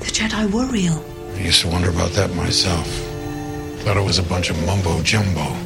The 0.00 0.06
Jedi 0.06 0.50
were 0.50 0.66
real. 0.66 1.04
I 1.34 1.40
used 1.40 1.60
to 1.62 1.68
wonder 1.68 1.90
about 1.90 2.10
that 2.12 2.34
myself. 2.34 2.86
Thought 3.82 3.96
it 3.96 4.04
was 4.04 4.18
a 4.18 4.22
bunch 4.22 4.50
of 4.50 4.64
mumbo 4.66 5.02
jumbo. 5.02 5.56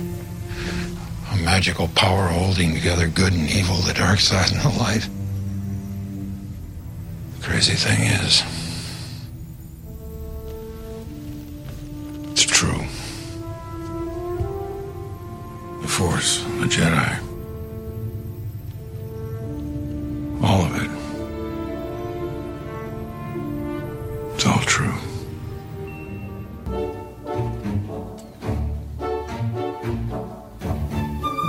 A 1.33 1.37
magical 1.39 1.89
power 1.89 2.29
holding 2.29 2.75
together 2.75 3.09
good 3.09 3.33
and 3.33 3.51
evil, 3.51 3.77
the 3.77 3.95
dark 3.95 4.21
side 4.21 4.53
and 4.53 4.61
the 4.61 4.79
light. 4.79 5.09
The 7.39 7.47
crazy 7.47 7.75
thing 7.75 8.01
is, 8.03 8.43
it's 12.31 12.45
true. 12.45 12.85
The 15.81 15.89
Force, 15.89 16.43
the 16.61 16.67
Jedi. 16.67 17.32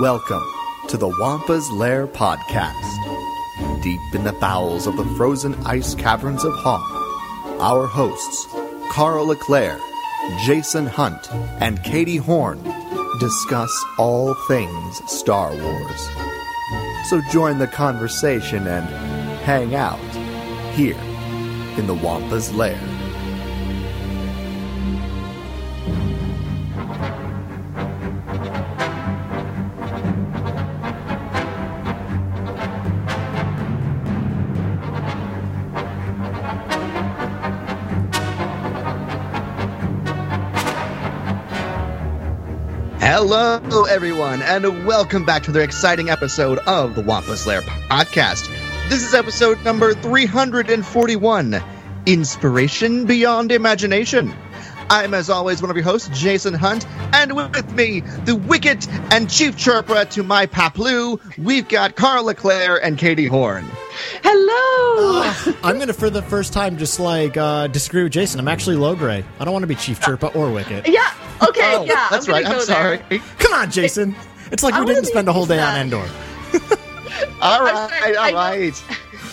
Welcome 0.04 0.44
to 0.88 0.98
the 0.98 1.08
Wampa's 1.08 1.70
Lair 1.70 2.06
podcast. 2.06 3.82
Deep 3.82 4.02
in 4.12 4.24
the 4.24 4.34
bowels 4.34 4.86
of 4.86 4.98
the 4.98 5.04
frozen 5.16 5.54
ice 5.64 5.94
caverns 5.94 6.44
of 6.44 6.54
Hoth, 6.56 7.58
our 7.58 7.86
hosts, 7.86 8.46
Carl 8.90 9.28
Leclerc, 9.28 9.80
Jason 10.44 10.84
Hunt, 10.84 11.32
and 11.58 11.82
Katie 11.84 12.18
Horn, 12.18 12.62
discuss 13.18 13.72
all 13.96 14.34
things 14.46 15.00
Star 15.10 15.56
Wars. 15.56 16.08
So 17.08 17.22
join 17.30 17.58
the 17.58 17.66
conversation 17.66 18.66
and 18.66 18.86
hang 19.42 19.74
out 19.74 19.98
here 20.74 21.00
in 21.78 21.86
the 21.86 21.94
Wampa's 21.94 22.52
Lair. 22.52 22.78
Hello, 43.26 43.84
everyone, 43.84 44.42
and 44.42 44.84
welcome 44.84 45.24
back 45.24 45.44
to 45.44 45.50
another 45.50 45.64
exciting 45.64 46.10
episode 46.10 46.58
of 46.58 46.94
the 46.94 47.00
Wampa's 47.00 47.46
Lair 47.46 47.62
podcast. 47.62 48.50
This 48.90 49.02
is 49.02 49.14
episode 49.14 49.64
number 49.64 49.94
341 49.94 51.62
Inspiration 52.04 53.06
Beyond 53.06 53.50
Imagination. 53.50 54.30
I'm, 54.90 55.14
as 55.14 55.30
always, 55.30 55.62
one 55.62 55.70
of 55.70 55.76
your 55.78 55.86
hosts, 55.86 56.10
Jason 56.12 56.52
Hunt, 56.52 56.86
and 57.14 57.34
with 57.34 57.72
me, 57.72 58.00
the 58.00 58.36
Wicket 58.36 58.86
and 59.10 59.30
Chief 59.30 59.56
Chirpa 59.56 60.10
to 60.10 60.22
my 60.22 60.44
Paploo, 60.44 61.18
we've 61.38 61.66
got 61.66 61.96
Carl 61.96 62.24
Leclerc 62.26 62.80
and 62.82 62.98
Katie 62.98 63.26
Horn. 63.26 63.64
Hello. 64.22 65.54
I'm 65.62 65.78
gonna, 65.78 65.94
for 65.94 66.10
the 66.10 66.20
first 66.20 66.52
time, 66.52 66.76
just 66.76 67.00
like 67.00 67.38
uh, 67.38 67.68
disagree 67.68 68.02
with 68.02 68.12
Jason. 68.12 68.38
I'm 68.38 68.48
actually 68.48 68.76
Logray. 68.76 69.24
I 69.40 69.44
don't 69.46 69.54
want 69.54 69.62
to 69.62 69.66
be 69.66 69.76
Chief 69.76 69.98
Chirpa 69.98 70.36
or 70.36 70.52
Wicket. 70.52 70.86
Yeah. 70.86 71.10
Okay. 71.48 71.74
Oh, 71.76 71.84
yeah. 71.84 72.08
that's 72.10 72.26
I'm 72.28 72.34
right. 72.34 72.46
I'm 72.46 72.60
sorry. 72.60 73.00
there. 73.08 73.18
Come 73.38 73.52
on, 73.54 73.70
Jason. 73.70 74.14
It's 74.52 74.62
like 74.62 74.74
I 74.74 74.80
we 74.80 74.86
didn't 74.86 75.06
spend 75.06 75.28
a 75.28 75.32
whole 75.32 75.46
day 75.46 75.60
on. 75.60 75.76
Endor. 75.78 75.96
All 77.40 77.66
I'm 77.66 77.88
sorry, 77.90 78.16
I 78.16 78.30
know- 78.30 78.72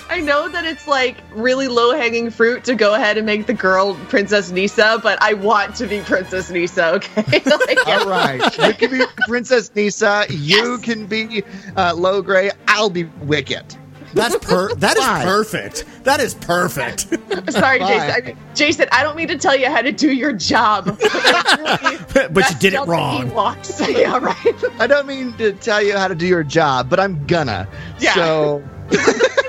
I 0.09 0.19
know 0.19 0.49
that 0.49 0.65
it's 0.65 0.87
like 0.87 1.15
really 1.33 1.69
low 1.69 1.95
hanging 1.95 2.31
fruit 2.31 2.65
to 2.65 2.75
go 2.75 2.95
ahead 2.95 3.15
and 3.17 3.25
make 3.25 3.45
the 3.47 3.53
girl 3.53 3.95
Princess 4.09 4.51
Kneesaa, 4.51 5.01
but 5.01 5.17
I 5.23 5.33
want 5.35 5.73
to 5.77 5.87
be 5.87 6.01
Princess 6.01 6.51
Kneesaa. 6.51 6.93
Okay. 6.95 7.41
Like, 7.45 7.87
All 7.87 8.05
right. 8.09 8.57
You 8.57 8.73
can 8.73 8.91
be 8.99 9.05
Princess 9.27 9.69
Kneesaa. 9.69 10.29
You 10.29 10.37
Yes. 10.73 10.81
can 10.81 11.05
be 11.05 11.43
uh, 11.77 11.93
Logray. 11.93 12.51
I'll 12.67 12.89
be 12.89 13.05
Wicket. 13.21 13.77
That's 14.13 14.37
per. 14.37 14.73
That 14.75 14.97
is 14.97 15.05
Fine. 15.05 15.25
perfect. 15.25 15.85
That 16.03 16.19
is 16.19 16.33
perfect. 16.35 17.01
Sorry, 17.51 17.79
Fine. 17.79 17.87
Jason. 17.87 18.11
I 18.11 18.21
mean, 18.25 18.37
Jason, 18.55 18.87
I 18.91 19.03
don't 19.03 19.15
mean 19.15 19.27
to 19.29 19.37
tell 19.37 19.55
you 19.55 19.69
how 19.69 19.81
to 19.81 19.91
do 19.91 20.11
your 20.11 20.33
job, 20.33 20.85
but, 20.85 20.99
but 22.33 22.49
you 22.49 22.57
did 22.59 22.73
it 22.73 22.81
wrong. 22.87 23.29
Ewoks. 23.29 23.87
yeah, 23.95 24.17
right. 24.17 24.79
I 24.81 24.87
don't 24.87 25.07
mean 25.07 25.33
to 25.37 25.53
tell 25.53 25.81
you 25.81 25.97
how 25.97 26.07
to 26.07 26.15
do 26.15 26.25
your 26.27 26.43
job, 26.43 26.89
but 26.89 26.99
I'm 26.99 27.25
gonna. 27.27 27.67
Yeah. 27.99 28.13
So, 28.15 28.63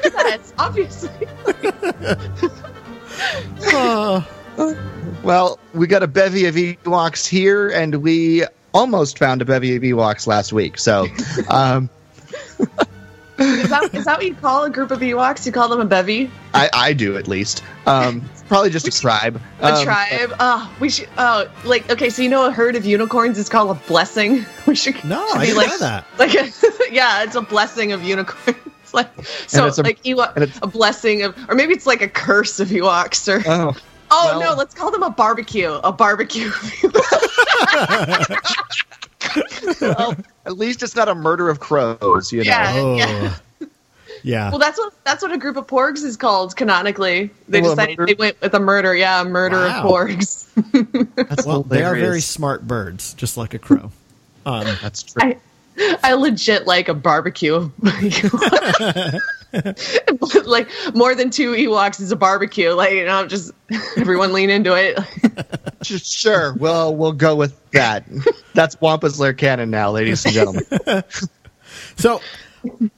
That's 0.02 0.52
obviously. 0.58 1.26
Uh, 3.74 4.22
well, 5.22 5.58
we 5.74 5.86
got 5.86 6.02
a 6.02 6.06
bevy 6.08 6.46
of 6.46 6.54
Ewoks 6.54 7.26
here, 7.26 7.68
and 7.68 7.96
we 7.96 8.44
almost 8.74 9.18
found 9.18 9.42
a 9.42 9.44
bevy 9.44 9.76
of 9.76 9.82
Ewoks 9.82 10.26
last 10.26 10.52
week. 10.52 10.78
So, 10.78 11.06
um, 11.48 11.88
Is 13.38 13.70
that, 13.70 13.94
is 13.94 14.04
that 14.04 14.18
what 14.18 14.26
you 14.26 14.34
call 14.34 14.64
a 14.64 14.70
group 14.70 14.90
of 14.90 15.00
Ewoks? 15.00 15.46
You 15.46 15.52
call 15.52 15.68
them 15.68 15.80
a 15.80 15.84
bevy? 15.86 16.30
I, 16.54 16.68
I 16.72 16.92
do 16.92 17.16
at 17.16 17.26
least. 17.26 17.62
Um, 17.86 18.28
probably 18.46 18.70
just 18.70 18.86
a 18.86 18.90
tribe. 18.90 19.40
A 19.60 19.74
Um, 19.74 19.82
tribe? 19.84 20.32
Oh, 20.38 20.76
we 20.80 20.90
should. 20.90 21.08
Oh, 21.16 21.50
like 21.64 21.90
okay. 21.90 22.10
So 22.10 22.22
you 22.22 22.28
know, 22.28 22.46
a 22.46 22.50
herd 22.52 22.76
of 22.76 22.84
unicorns 22.84 23.38
is 23.38 23.48
called 23.48 23.70
a 23.76 23.80
blessing. 23.88 24.44
We 24.66 24.74
should. 24.76 25.02
no, 25.04 25.26
should 25.28 25.36
I 25.38 25.44
didn't 25.46 25.56
like, 25.56 25.68
know 25.68 25.78
that. 25.78 26.04
Like, 26.18 26.34
a, 26.34 26.48
yeah, 26.92 27.24
it's 27.24 27.34
a 27.34 27.40
blessing 27.42 27.92
of 27.92 28.02
unicorns. 28.04 28.56
like, 28.92 29.08
so 29.46 29.66
it's 29.66 29.78
a- 29.78 29.82
like 29.82 30.02
Ewok, 30.02 30.36
it's- 30.36 30.58
a 30.62 30.66
blessing 30.66 31.22
of, 31.22 31.34
or 31.48 31.54
maybe 31.54 31.72
it's 31.72 31.86
like 31.86 32.02
a 32.02 32.08
curse 32.08 32.60
of 32.60 32.68
Ewoks. 32.68 33.28
Or 33.28 33.42
Oh, 33.46 33.76
oh 34.10 34.38
well- 34.38 34.50
no, 34.50 34.54
let's 34.58 34.74
call 34.74 34.90
them 34.90 35.02
a 35.02 35.10
barbecue. 35.10 35.72
A 35.72 35.90
barbecue. 35.90 36.52
Of 39.36 39.42
Ewoks. 39.44 39.80
well, 39.98 40.16
at 40.46 40.56
least 40.58 40.82
it's 40.82 40.96
not 40.96 41.08
a 41.08 41.14
murder 41.14 41.48
of 41.48 41.60
crows, 41.60 42.32
you 42.32 42.38
know. 42.38 42.50
Yeah. 42.50 42.72
Oh, 42.74 42.96
yeah. 42.96 43.34
yeah. 44.22 44.50
well, 44.50 44.58
that's 44.58 44.78
what 44.78 44.92
that's 45.04 45.22
what 45.22 45.32
a 45.32 45.38
group 45.38 45.56
of 45.56 45.66
porgs 45.66 46.02
is 46.02 46.16
called 46.16 46.56
canonically. 46.56 47.30
They 47.48 47.60
Well, 47.60 47.70
decided 47.70 47.98
murder- 47.98 48.06
they 48.14 48.18
went 48.18 48.40
with 48.40 48.54
a 48.54 48.60
murder. 48.60 48.94
Yeah, 48.94 49.20
a 49.22 49.24
murder 49.24 49.56
Wow. 49.60 49.82
of 49.84 49.90
porgs. 49.90 51.14
That's 51.14 51.46
well, 51.46 51.62
they 51.62 51.82
are 51.84 51.94
very 51.94 52.20
smart 52.20 52.66
birds, 52.66 53.14
just 53.14 53.36
like 53.36 53.54
a 53.54 53.58
crow. 53.58 53.90
Um, 54.44 54.66
That's 54.82 55.02
true. 55.04 55.22
I, 55.22 55.36
I 55.78 56.14
legit 56.14 56.66
like 56.66 56.88
a 56.88 56.94
barbecue. 56.94 57.70
like 60.44 60.68
more 60.94 61.14
than 61.14 61.30
two 61.30 61.52
Ewoks 61.52 62.00
is 62.00 62.12
a 62.12 62.16
barbecue. 62.16 62.70
Like 62.72 62.92
you 62.92 63.04
know, 63.04 63.26
just 63.26 63.52
everyone 63.96 64.32
lean 64.32 64.50
into 64.50 64.74
it. 64.74 64.98
Sure. 65.84 66.54
Well, 66.54 66.94
we'll 66.94 67.10
go 67.12 67.34
with 67.34 67.58
that. 67.72 68.04
That's 68.54 68.76
Wampa's 68.76 69.18
Lair 69.18 69.32
canon 69.32 69.70
now, 69.70 69.90
ladies 69.90 70.24
and 70.24 70.32
gentlemen. 70.32 70.64
So 71.96 72.20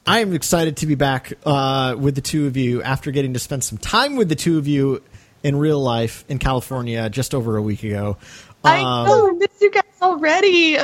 I'm 0.06 0.34
excited 0.34 0.76
to 0.78 0.86
be 0.86 0.94
back 0.96 1.32
uh, 1.46 1.96
with 1.98 2.14
the 2.14 2.20
two 2.20 2.46
of 2.46 2.56
you 2.58 2.82
after 2.82 3.10
getting 3.10 3.32
to 3.32 3.38
spend 3.38 3.64
some 3.64 3.78
time 3.78 4.16
with 4.16 4.28
the 4.28 4.34
two 4.34 4.58
of 4.58 4.68
you 4.68 5.02
in 5.42 5.56
real 5.56 5.80
life 5.80 6.24
in 6.28 6.38
California 6.38 7.08
just 7.08 7.34
over 7.34 7.56
a 7.56 7.62
week 7.62 7.82
ago. 7.84 8.18
I 8.62 8.80
Um, 8.80 9.06
know 9.06 9.28
I 9.28 9.32
miss 9.32 9.48
you 9.62 9.70
guys 9.70 9.83
already. 10.04 10.76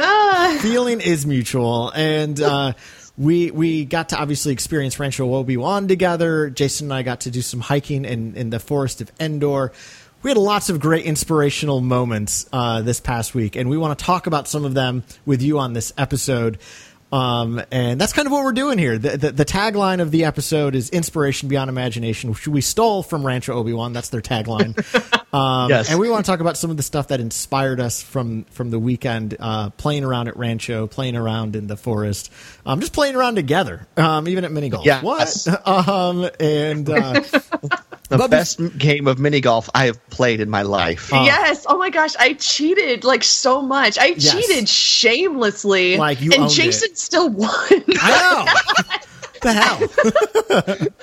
Feeling 0.60 1.00
is 1.00 1.26
mutual, 1.26 1.90
and 1.94 2.40
uh, 2.40 2.72
we 3.18 3.50
we 3.50 3.84
got 3.84 4.10
to 4.10 4.18
obviously 4.18 4.52
experience 4.52 4.98
Rancho 4.98 5.34
Obi 5.34 5.56
Wan 5.56 5.88
together. 5.88 6.50
Jason 6.50 6.86
and 6.86 6.94
I 6.94 7.02
got 7.02 7.20
to 7.22 7.30
do 7.30 7.42
some 7.42 7.60
hiking 7.60 8.04
in 8.04 8.34
in 8.36 8.50
the 8.50 8.58
forest 8.58 9.00
of 9.00 9.12
Endor. 9.20 9.72
We 10.22 10.30
had 10.30 10.36
lots 10.36 10.68
of 10.68 10.80
great 10.80 11.06
inspirational 11.06 11.80
moments 11.80 12.46
uh, 12.52 12.82
this 12.82 13.00
past 13.00 13.34
week, 13.34 13.56
and 13.56 13.70
we 13.70 13.78
want 13.78 13.98
to 13.98 14.04
talk 14.04 14.26
about 14.26 14.48
some 14.48 14.64
of 14.64 14.74
them 14.74 15.02
with 15.24 15.40
you 15.40 15.58
on 15.58 15.72
this 15.72 15.92
episode. 15.96 16.58
Um, 17.12 17.60
and 17.72 18.00
that's 18.00 18.12
kind 18.12 18.26
of 18.26 18.32
what 18.32 18.44
we're 18.44 18.52
doing 18.52 18.78
here. 18.78 18.96
The, 18.98 19.16
the, 19.16 19.32
the 19.32 19.44
tagline 19.44 20.00
of 20.00 20.10
the 20.12 20.24
episode 20.24 20.74
is 20.76 20.90
"Inspiration 20.90 21.48
Beyond 21.48 21.68
Imagination," 21.68 22.30
which 22.30 22.46
we 22.46 22.60
stole 22.60 23.02
from 23.02 23.26
Rancho 23.26 23.52
Obi 23.52 23.72
Wan. 23.72 23.92
That's 23.92 24.10
their 24.10 24.20
tagline. 24.22 24.76
Um, 25.32 25.70
Yes. 25.70 25.88
And 25.88 26.00
we 26.00 26.10
want 26.10 26.24
to 26.24 26.28
talk 26.28 26.40
about 26.40 26.56
some 26.56 26.72
of 26.72 26.76
the 26.76 26.82
stuff 26.82 27.06
that 27.08 27.20
inspired 27.20 27.78
us 27.78 28.02
from 28.02 28.42
from 28.50 28.70
the 28.70 28.80
weekend, 28.80 29.36
uh, 29.38 29.70
playing 29.70 30.02
around 30.02 30.26
at 30.26 30.36
Rancho, 30.36 30.88
playing 30.88 31.14
around 31.14 31.54
in 31.54 31.68
the 31.68 31.76
forest, 31.76 32.32
um, 32.66 32.80
just 32.80 32.92
playing 32.92 33.14
around 33.14 33.36
together, 33.36 33.86
um, 33.96 34.26
even 34.26 34.44
at 34.44 34.50
mini 34.50 34.70
golf. 34.70 34.84
Yes. 34.84 35.04
What? 35.04 35.46
Um, 35.70 36.28
and 36.40 36.90
uh, 36.90 37.22
The 38.10 38.18
But 38.18 38.30
best 38.30 38.60
game 38.76 39.06
of 39.06 39.18
mini 39.20 39.40
golf 39.40 39.70
I 39.72 39.86
have 39.86 40.04
played 40.10 40.40
in 40.40 40.50
my 40.50 40.62
life. 40.62 41.10
yes. 41.12 41.64
Oh 41.68 41.78
my 41.78 41.90
gosh, 41.90 42.16
I 42.18 42.32
cheated 42.34 43.04
like 43.04 43.22
so 43.22 43.62
much. 43.62 43.98
I 43.98 44.06
Yes. 44.16 44.32
cheated 44.32 44.68
shamelessly. 44.68 45.96
Like, 45.96 46.20
you 46.20 46.32
and 46.32 46.42
owned 46.42 46.50
Jason 46.52 46.90
it. 46.90 46.98
still 46.98 47.30
won. 47.30 47.48
I 48.02 48.10
know. 48.90 48.98
the 49.40 49.52
hell? 49.52 50.88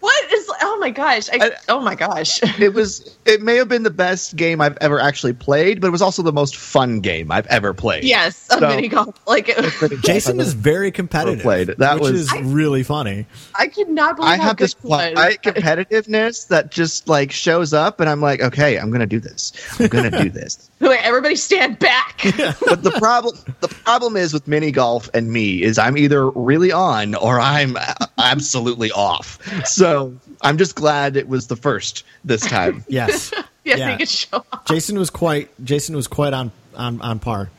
What 0.00 0.32
is? 0.32 0.50
Oh 0.62 0.78
my 0.78 0.90
gosh! 0.90 1.28
I, 1.30 1.38
I- 1.46 1.50
oh 1.68 1.80
my 1.80 1.94
gosh! 1.94 2.40
it 2.60 2.72
was 2.74 3.16
it 3.24 3.42
may 3.42 3.56
have 3.56 3.68
been 3.68 3.82
the 3.82 3.90
best 3.90 4.36
game 4.36 4.60
I've 4.60 4.76
ever 4.80 5.00
actually 5.00 5.32
played, 5.32 5.80
but 5.80 5.88
it 5.88 5.90
was 5.90 6.02
also 6.02 6.22
the 6.22 6.32
most 6.32 6.56
fun 6.56 7.00
game 7.00 7.30
I've 7.32 7.46
ever 7.46 7.72
played. 7.74 8.04
yes, 8.04 8.46
a 8.50 8.58
So- 8.58 8.68
mini 8.68 8.88
golf. 8.88 9.14
Like 9.26 9.48
it, 9.48 10.00
Jason 10.02 10.40
is 10.40 10.52
very 10.54 10.90
competitive. 10.90 11.40
played. 11.42 11.68
That 11.78 12.00
which 12.00 12.12
was- 12.12 12.32
is 12.32 12.40
really 12.42 12.82
funny. 12.82 13.26
I 13.54 13.68
could 13.68 13.88
not 13.88 14.16
believe 14.16 14.30
I 14.32 14.36
how 14.36 14.42
have 14.44 14.56
good 14.56 14.64
this 14.64 14.72
it 14.74 14.84
was. 14.84 15.12
quiet 15.14 15.42
competitiveness 15.42 16.48
that 16.48 16.70
just 16.70 17.08
like 17.08 17.30
shows 17.32 17.72
up, 17.72 18.00
and 18.00 18.08
I'm 18.08 18.20
like, 18.20 18.40
okay, 18.42 18.78
I'm 18.78 18.90
gonna 18.90 19.06
do 19.06 19.20
this. 19.20 19.52
I'm 19.80 19.88
gonna 19.88 20.10
do 20.10 20.30
this. 20.30 20.70
Wait, 20.80 21.00
everybody 21.02 21.36
stand 21.36 21.78
back. 21.78 22.20
But 22.22 22.82
the 22.82 22.94
problem, 22.98 23.36
the 23.60 23.68
problem 23.68 24.16
is 24.16 24.32
with 24.32 24.48
mini 24.48 24.70
golf 24.72 25.08
and 25.14 25.30
me 25.30 25.62
is 25.62 25.78
I'm 25.78 25.96
either 25.98 26.28
really 26.30 26.72
on 26.72 27.14
or 27.14 27.38
I'm 27.40 27.76
absolutely 28.18 28.90
off. 28.92 29.38
So 29.66 30.14
I'm 30.42 30.58
just 30.58 30.74
glad 30.74 31.16
it 31.16 31.28
was 31.28 31.46
the 31.46 31.56
first 31.56 32.04
this 32.24 32.42
time. 32.42 32.84
Yes. 32.88 33.32
yes, 33.34 33.44
Yeah. 33.78 33.92
you 33.92 33.98
could 33.98 34.08
show 34.08 34.44
off. 34.52 34.64
Jason 34.66 34.98
was 34.98 35.10
quite 35.10 35.48
Jason 35.64 35.94
was 35.96 36.06
quite 36.08 36.32
on 36.32 36.50
on 36.76 37.00
on 37.00 37.18
par. 37.18 37.50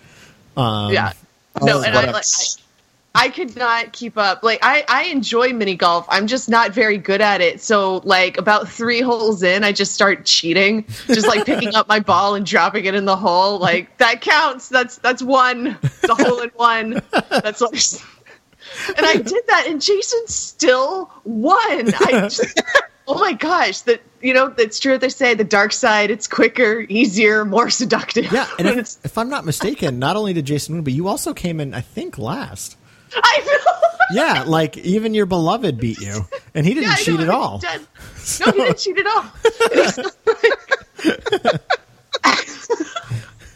Um, 0.57 0.91
yeah. 0.93 1.13
No, 1.61 1.79
Oh, 1.79 1.81
and 1.83 1.93
what 1.95 2.05
I 2.05 2.09
a- 2.09 2.13
like. 2.13 2.23
I, 2.25 3.25
I 3.25 3.27
could 3.29 3.57
not 3.57 3.91
keep 3.91 4.17
up. 4.17 4.41
Like 4.41 4.59
I, 4.61 4.85
I 4.87 5.03
enjoy 5.05 5.51
mini 5.51 5.75
golf. 5.75 6.05
I'm 6.07 6.27
just 6.27 6.47
not 6.47 6.71
very 6.71 6.97
good 6.97 7.19
at 7.19 7.41
it. 7.41 7.61
So 7.61 7.97
like 8.05 8.37
about 8.37 8.69
three 8.69 9.01
holes 9.01 9.43
in, 9.43 9.65
I 9.65 9.73
just 9.73 9.93
start 9.93 10.25
cheating, 10.25 10.85
just 11.07 11.27
like 11.27 11.45
picking 11.45 11.75
up 11.75 11.89
my 11.89 11.99
ball 11.99 12.35
and 12.35 12.45
dropping 12.45 12.85
it 12.85 12.95
in 12.95 13.03
the 13.03 13.17
hole. 13.17 13.59
Like 13.59 13.97
that 13.97 14.21
counts. 14.21 14.69
That's 14.69 14.97
that's 14.99 15.21
one. 15.21 15.77
It's 15.83 16.03
a 16.05 16.15
hole 16.15 16.39
in 16.39 16.49
one. 16.55 17.01
That's 17.29 17.59
what. 17.59 18.01
And 18.95 19.05
I 19.05 19.15
did 19.17 19.43
that, 19.47 19.65
and 19.67 19.81
Jason 19.81 20.27
still 20.27 21.11
won. 21.23 21.57
I 21.59 22.11
just, 22.29 22.61
oh 23.07 23.19
my 23.19 23.33
gosh! 23.33 23.81
That 23.81 24.01
you 24.21 24.33
know, 24.33 24.49
that's 24.49 24.79
true. 24.79 24.93
What 24.93 25.01
they 25.01 25.09
say 25.09 25.33
the 25.33 25.43
dark 25.43 25.73
side. 25.73 26.11
It's 26.11 26.27
quicker, 26.27 26.85
easier, 26.89 27.45
more 27.45 27.69
seductive. 27.69 28.31
Yeah, 28.31 28.47
and 28.59 28.67
it's, 28.79 28.97
if, 28.97 29.05
if 29.05 29.17
I'm 29.17 29.29
not 29.29 29.45
mistaken, 29.45 29.99
not 29.99 30.15
only 30.15 30.33
did 30.33 30.45
Jason 30.45 30.75
win, 30.75 30.83
but 30.83 30.93
you 30.93 31.07
also 31.07 31.33
came 31.33 31.59
in, 31.59 31.73
I 31.73 31.81
think, 31.81 32.17
last. 32.17 32.77
I 33.15 33.41
know. 33.45 33.73
Yeah, 34.13 34.43
like 34.45 34.77
even 34.79 35.13
your 35.13 35.25
beloved 35.25 35.77
beat 35.77 36.01
you, 36.01 36.25
and 36.53 36.65
he 36.65 36.73
didn't 36.73 36.89
Yeah, 36.89 36.95
cheat 36.97 37.15
know, 37.15 37.23
at 37.23 37.29
all. 37.29 37.61
No, 37.63 38.51
he 38.51 38.51
didn't 38.51 38.77
cheat 38.77 38.97
at 38.99 39.07
all. 39.07 39.23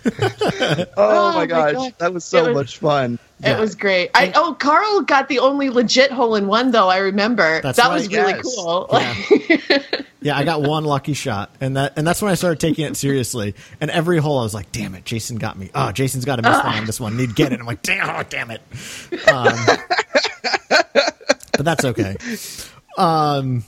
And 0.05 0.77
he's 0.77 0.85
Oh, 0.97 1.29
Oh 1.29 1.29
my 1.33 1.35
my 1.39 1.45
gosh, 1.47 1.73
God. 1.73 1.93
that 1.97 2.13
was 2.13 2.23
so 2.25 2.45
was- 2.47 2.53
much 2.55 2.77
fun. 2.77 3.19
Yeah. 3.41 3.57
It 3.57 3.59
was 3.59 3.75
great. 3.75 4.11
I 4.15 4.31
oh, 4.35 4.53
Carl 4.57 5.01
got 5.01 5.27
the 5.27 5.39
only 5.39 5.69
legit 5.69 6.09
hole 6.09 6.35
in 6.35 6.47
one 6.47 6.71
though. 6.71 6.87
I 6.87 6.97
remember 6.99 7.61
That's 7.61 7.75
that 7.77 7.87
right, 7.89 7.93
was 7.95 8.07
really 8.07 8.33
yes. 8.33 8.55
cool. 8.55 8.87
Yeah. 8.91 9.79
Yeah, 10.21 10.35
I 10.35 10.43
got 10.43 10.63
one 10.63 10.85
lucky 10.85 11.13
shot, 11.13 11.51
and 11.61 11.77
that 11.77 11.93
and 11.97 12.07
that's 12.07 12.19
when 12.19 12.31
I 12.31 12.33
started 12.33 12.59
taking 12.59 12.83
it 12.85 12.97
seriously. 12.97 13.53
And 13.79 13.91
every 13.91 14.17
hole, 14.17 14.39
I 14.39 14.41
was 14.41 14.55
like, 14.55 14.71
"Damn 14.71 14.95
it, 14.95 15.05
Jason 15.05 15.37
got 15.37 15.55
me! 15.55 15.69
Oh, 15.75 15.91
Jason's 15.91 16.25
got 16.25 16.37
to 16.37 16.41
miss 16.41 16.57
on 16.57 16.85
this 16.87 16.99
one. 16.99 17.15
Need 17.15 17.27
to 17.29 17.35
get 17.35 17.53
it." 17.53 17.59
I'm 17.59 17.67
like, 17.67 17.83
"Damn, 17.83 18.09
oh, 18.09 18.23
damn 18.27 18.49
it!" 18.49 18.61
Um, 19.31 19.55
but 21.51 21.63
that's 21.63 21.85
okay. 21.85 22.15
Um, 22.97 23.65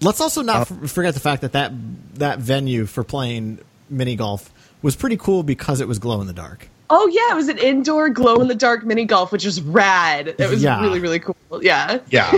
let's 0.00 0.20
also 0.20 0.42
not 0.42 0.68
f- 0.70 0.90
forget 0.90 1.14
the 1.14 1.20
fact 1.20 1.42
that 1.42 1.52
that 1.52 1.70
that 2.14 2.40
venue 2.40 2.86
for 2.86 3.04
playing 3.04 3.60
mini 3.88 4.16
golf 4.16 4.50
was 4.82 4.96
pretty 4.96 5.16
cool 5.16 5.42
because 5.42 5.80
it 5.80 5.88
was 5.88 5.98
glow 5.98 6.20
in 6.20 6.26
the 6.26 6.32
dark. 6.32 6.68
oh 6.90 7.06
yeah, 7.08 7.32
it 7.32 7.36
was 7.36 7.48
an 7.48 7.58
indoor 7.58 8.08
glow 8.08 8.40
in 8.40 8.48
the 8.48 8.54
dark 8.54 8.84
mini 8.84 9.04
golf, 9.04 9.30
which 9.32 9.44
was 9.44 9.60
rad. 9.60 10.28
It 10.38 10.48
was 10.50 10.62
Yeah. 10.62 10.80
really 10.80 11.00
really 11.00 11.18
cool. 11.20 11.36
Yeah. 11.60 11.98
Yeah, 12.10 12.32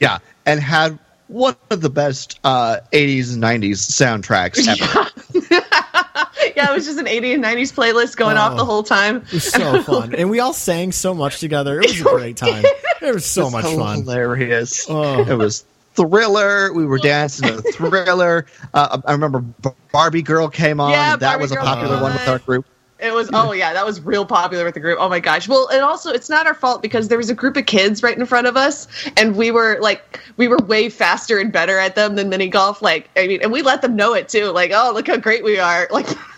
yeah, 0.00 0.18
and 0.44 0.60
had 0.60 0.98
one 1.28 1.56
of 1.70 1.80
the 1.80 1.90
best 1.90 2.38
uh, 2.44 2.78
80s 2.92 3.34
and 3.34 3.42
90s 3.42 3.78
soundtracks 3.90 4.66
ever. 4.68 5.10
Yeah, 6.54 6.70
it 6.70 6.74
was 6.74 6.86
just 6.86 6.98
an 6.98 7.04
80s 7.06 7.34
and 7.34 7.44
90s 7.44 7.72
playlist 7.74 8.16
going 8.16 8.38
off 8.38 8.52
Oh. 8.52 8.56
the 8.56 8.64
whole 8.64 8.82
time. 8.82 9.16
It 9.26 9.32
was 9.32 9.44
so 9.44 9.82
fun, 9.90 10.14
and 10.14 10.30
we 10.30 10.40
all 10.40 10.52
sang 10.54 10.90
so 10.92 11.12
much 11.12 11.38
together. 11.40 11.80
It 11.80 11.88
was 11.90 12.00
a 12.00 12.04
great 12.04 12.36
time. 12.36 12.64
It 13.02 13.12
was 13.14 13.26
so 13.26 13.50
much 13.50 13.64
fun. 13.66 13.98
Hilarious. 14.00 14.86
Oh. 14.88 15.20
It 15.28 15.34
was 15.36 15.64
Thriller. 15.96 16.72
We 16.72 16.86
were 16.86 16.98
dancing 16.98 17.48
to 17.48 17.62
Thriller. 17.72 18.46
Uh, 18.72 19.00
I 19.04 19.12
remember 19.12 19.44
Barbie 19.92 20.22
Girl 20.22 20.48
came 20.48 20.80
on. 20.80 20.90
Yeah, 20.90 21.16
that 21.16 21.20
Barbie 21.20 21.42
was 21.42 21.52
a 21.52 21.56
Girl 21.56 21.64
popular 21.64 21.94
came 21.94 22.02
one 22.02 22.12
with 22.12 22.28
our 22.28 22.38
group. 22.38 22.66
It 22.98 23.12
was 23.12 23.28
oh 23.32 23.52
yeah, 23.52 23.74
that 23.74 23.84
was 23.84 24.00
real 24.00 24.24
popular 24.24 24.64
with 24.64 24.74
the 24.74 24.80
group. 24.80 24.98
Oh 24.98 25.08
my 25.08 25.20
gosh. 25.20 25.46
Well, 25.48 25.68
and 25.68 25.82
also 25.82 26.10
it's 26.10 26.30
not 26.30 26.46
our 26.46 26.54
fault 26.54 26.80
because 26.80 27.08
there 27.08 27.18
was 27.18 27.28
a 27.28 27.34
group 27.34 27.56
of 27.58 27.66
kids 27.66 28.02
right 28.02 28.16
in 28.16 28.24
front 28.24 28.46
of 28.46 28.56
us 28.56 28.88
and 29.18 29.36
we 29.36 29.50
were 29.50 29.78
like 29.80 30.20
we 30.38 30.48
were 30.48 30.56
way 30.56 30.88
faster 30.88 31.38
and 31.38 31.52
better 31.52 31.78
at 31.78 31.94
them 31.94 32.16
than 32.16 32.30
mini 32.30 32.48
golf. 32.48 32.80
Like 32.80 33.10
I 33.14 33.26
mean, 33.26 33.42
and 33.42 33.52
we 33.52 33.60
let 33.60 33.82
them 33.82 33.96
know 33.96 34.14
it 34.14 34.30
too. 34.30 34.50
Like, 34.50 34.70
oh, 34.74 34.92
look 34.94 35.08
how 35.08 35.18
great 35.18 35.44
we 35.44 35.58
are. 35.58 35.88
Like 35.90 36.06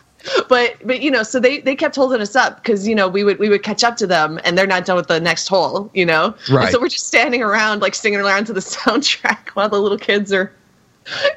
but 0.49 0.77
but 0.85 1.01
you 1.01 1.11
know, 1.11 1.23
so 1.23 1.41
they 1.41 1.61
they 1.61 1.75
kept 1.75 1.97
holding 1.97 2.21
us 2.21 2.37
up 2.37 2.63
because 2.63 2.87
you 2.87 2.95
know, 2.95 3.09
we 3.09 3.25
would 3.25 3.39
we 3.39 3.49
would 3.49 3.63
catch 3.63 3.85
up 3.85 3.97
to 3.97 4.07
them 4.07 4.41
and 4.45 4.57
they're 4.57 4.67
not 4.67 4.85
done 4.85 4.97
with 4.97 5.09
the 5.09 5.21
next 5.21 5.49
hole, 5.49 5.91
you 5.95 6.07
know. 6.07 6.35
And 6.49 6.71
so 6.71 6.81
we're 6.81 6.89
just 6.89 7.07
standing 7.07 7.43
around 7.43 7.83
like 7.83 7.95
singing 7.95 8.21
around 8.21 8.47
to 8.47 8.53
the 8.53 8.61
soundtrack 8.75 9.49
while 9.51 9.69
the 9.69 9.81
little 9.81 9.99
kids 9.99 10.33
are 10.33 10.53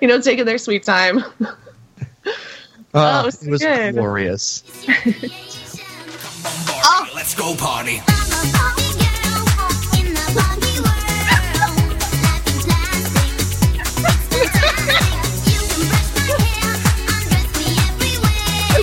you 0.01 0.07
know, 0.07 0.19
taking 0.19 0.45
their 0.45 0.57
sweet 0.57 0.83
time. 0.83 1.23
Uh, 2.93 3.21
it 3.23 3.25
was 3.25 3.47
it 3.47 3.51
was 3.51 3.61
good. 3.61 3.95
glorious. 3.95 4.63
Oh. 6.83 7.09
Let's 7.15 7.35
go 7.35 7.55
party. 7.55 8.01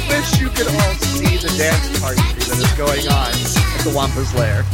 Wish 0.08 0.40
you 0.40 0.48
could 0.50 0.66
all 0.68 0.94
see 0.94 1.36
the 1.36 1.54
dance 1.56 2.00
party 2.00 2.20
that 2.20 2.58
is 2.58 2.72
going 2.72 3.06
on 3.08 3.30
at 3.78 3.84
the 3.84 3.92
Wampa's 3.94 4.34
Lair. 4.34 4.64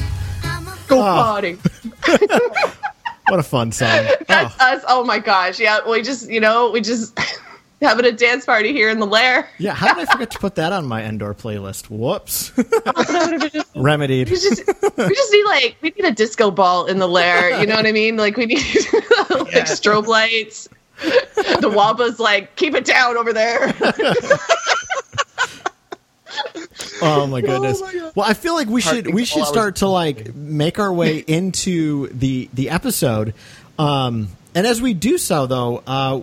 Go 0.86 1.00
ah. 1.00 1.18
Oh. 1.18 1.32
party. 1.32 1.58
What 3.28 3.40
a 3.40 3.42
fun 3.42 3.72
song! 3.72 3.88
That's 4.28 4.54
Oh, 4.60 4.66
us. 4.66 4.84
Oh 4.86 5.04
my 5.04 5.18
gosh. 5.18 5.58
Yeah, 5.58 5.78
we 5.88 6.02
just, 6.02 6.28
you 6.28 6.40
know, 6.40 6.70
we 6.70 6.82
just 6.82 7.18
having 7.80 8.04
a 8.04 8.12
dance 8.12 8.44
party 8.44 8.72
here 8.72 8.90
in 8.90 9.00
the 9.00 9.06
lair. 9.06 9.48
yeah, 9.58 9.72
how 9.72 9.94
did 9.94 10.06
I 10.06 10.12
forget 10.12 10.30
to 10.32 10.38
put 10.38 10.56
that 10.56 10.72
on 10.74 10.84
my 10.84 11.02
Endor 11.02 11.32
playlist? 11.32 11.86
Whoops. 11.88 12.52
Remedied. 13.74 14.28
We 14.28 14.36
just, 14.36 14.66
we 14.66 15.14
just 15.14 15.32
need 15.32 15.44
like, 15.46 15.76
we 15.80 15.94
need 15.96 16.04
a 16.04 16.12
disco 16.12 16.50
ball 16.50 16.84
in 16.84 16.98
the 16.98 17.08
lair. 17.08 17.58
You 17.58 17.66
know 17.66 17.76
what 17.76 17.86
I 17.86 17.92
mean? 17.92 18.18
Like 18.18 18.36
we 18.36 18.44
need 18.44 18.58
like 18.58 19.66
strobe 19.68 20.06
lights. 20.06 20.68
The 21.00 21.72
Wampa's 21.74 22.20
like, 22.20 22.56
keep 22.56 22.74
it 22.74 22.84
down 22.84 23.16
over 23.16 23.32
there. 23.32 23.72
Oh 27.02 27.26
my 27.26 27.40
goodness. 27.40 27.80
well, 28.14 28.26
I 28.26 28.34
feel 28.34 28.54
like 28.54 28.68
we 28.68 28.80
should 28.80 29.12
we 29.12 29.24
should 29.24 29.44
start 29.46 29.76
to 29.76 29.88
like 29.88 30.34
make 30.34 30.78
our 30.78 30.92
way 30.92 31.18
into 31.26 32.08
the 32.08 32.48
the 32.54 32.70
episode. 32.70 33.34
Um, 33.78 34.28
and 34.54 34.66
as 34.66 34.80
we 34.80 34.94
do 34.94 35.18
so, 35.18 35.46
though, 35.46 35.82
uh, 35.86 36.20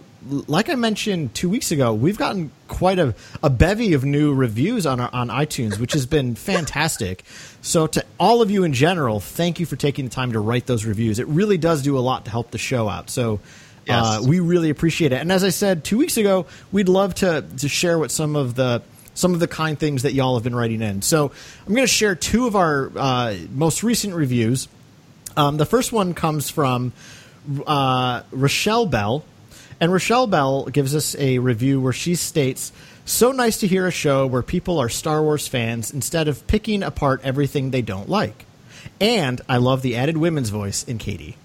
like 0.48 0.70
I 0.70 0.76
mentioned 0.76 1.34
two 1.36 1.50
weeks 1.50 1.72
ago, 1.72 1.94
we've 1.94 2.18
gotten 2.18 2.52
quite 2.68 2.98
a, 3.00 3.14
a 3.44 3.50
bevy 3.50 3.94
of 3.94 4.06
new 4.06 4.34
reviews 4.34 4.86
on 4.86 5.00
our, 5.02 5.10
on 5.14 5.28
iTunes, 5.28 5.78
which 5.80 5.94
has 5.94 6.06
been 6.06 6.36
fantastic. 6.36 7.24
So, 7.62 7.88
to 7.88 8.06
all 8.20 8.42
of 8.42 8.50
you 8.50 8.64
in 8.64 8.74
general, 8.74 9.20
thank 9.20 9.60
you 9.60 9.66
for 9.66 9.76
taking 9.76 10.06
the 10.06 10.12
time 10.12 10.32
to 10.34 10.40
write 10.40 10.66
those 10.68 10.86
reviews. 10.86 11.20
It 11.20 11.28
really 11.28 11.58
does 11.58 11.82
do 11.82 11.98
a 11.98 12.00
lot 12.00 12.26
to 12.26 12.32
help 12.32 12.52
the 12.52 12.58
show 12.58 12.88
out. 12.90 13.10
So. 13.10 13.40
Uh, 13.90 14.20
Yes. 14.20 14.28
we 14.28 14.40
really 14.40 14.70
appreciate 14.70 15.12
it, 15.12 15.16
and 15.20 15.32
as 15.32 15.44
I 15.44 15.50
said 15.50 15.84
two 15.84 15.98
weeks 15.98 16.16
ago, 16.16 16.46
we'd 16.72 16.88
love 16.88 17.16
to 17.16 17.44
to 17.58 17.68
share 17.68 17.98
what 17.98 18.12
some 18.12 18.36
of 18.36 18.54
the 18.54 18.84
some 19.14 19.34
of 19.34 19.40
the 19.40 19.48
kind 19.48 19.78
things 19.78 20.04
that 20.04 20.14
y'all 20.14 20.36
have 20.36 20.44
been 20.44 20.56
writing 20.56 20.82
in. 20.82 21.02
So 21.02 21.32
I'm 21.68 21.74
going 21.74 21.86
to 21.86 21.94
share 21.94 22.16
two 22.16 22.48
of 22.48 22.56
our 22.56 22.92
uh, 22.96 23.36
most 23.52 23.84
recent 23.84 24.14
reviews. 24.14 24.68
Um, 25.36 25.58
the 25.58 25.66
first 25.66 25.92
one 25.92 26.14
comes 26.14 26.50
from 26.50 26.94
uh, 27.66 28.24
Rochelle 28.32 28.86
Bell, 28.86 29.24
and 29.80 29.92
Rochelle 29.92 30.28
Bell 30.28 30.66
gives 30.66 30.96
us 30.96 31.16
a 31.16 31.40
review 31.40 31.80
where 31.82 31.94
she 31.94 32.16
states, 32.16 32.72
"So 33.06 33.32
nice 33.32 33.60
to 33.60 33.68
hear 33.68 33.88
a 33.88 33.92
show 33.92 34.28
where 34.28 34.44
people 34.44 34.80
are 34.80 34.90
Star 34.90 35.22
Wars 35.22 35.48
fans 35.48 35.92
instead 35.92 36.28
of 36.28 36.46
picking 36.48 36.84
apart 36.84 37.22
everything 37.24 37.72
they 37.72 37.82
don't 37.82 38.10
like." 38.10 38.46
And 39.00 39.42
I 39.50 39.58
love 39.58 39.82
the 39.82 39.96
added 39.96 40.18
women's 40.18 40.50
voice 40.50 40.84
in 40.84 40.98
Katie. 40.98 41.36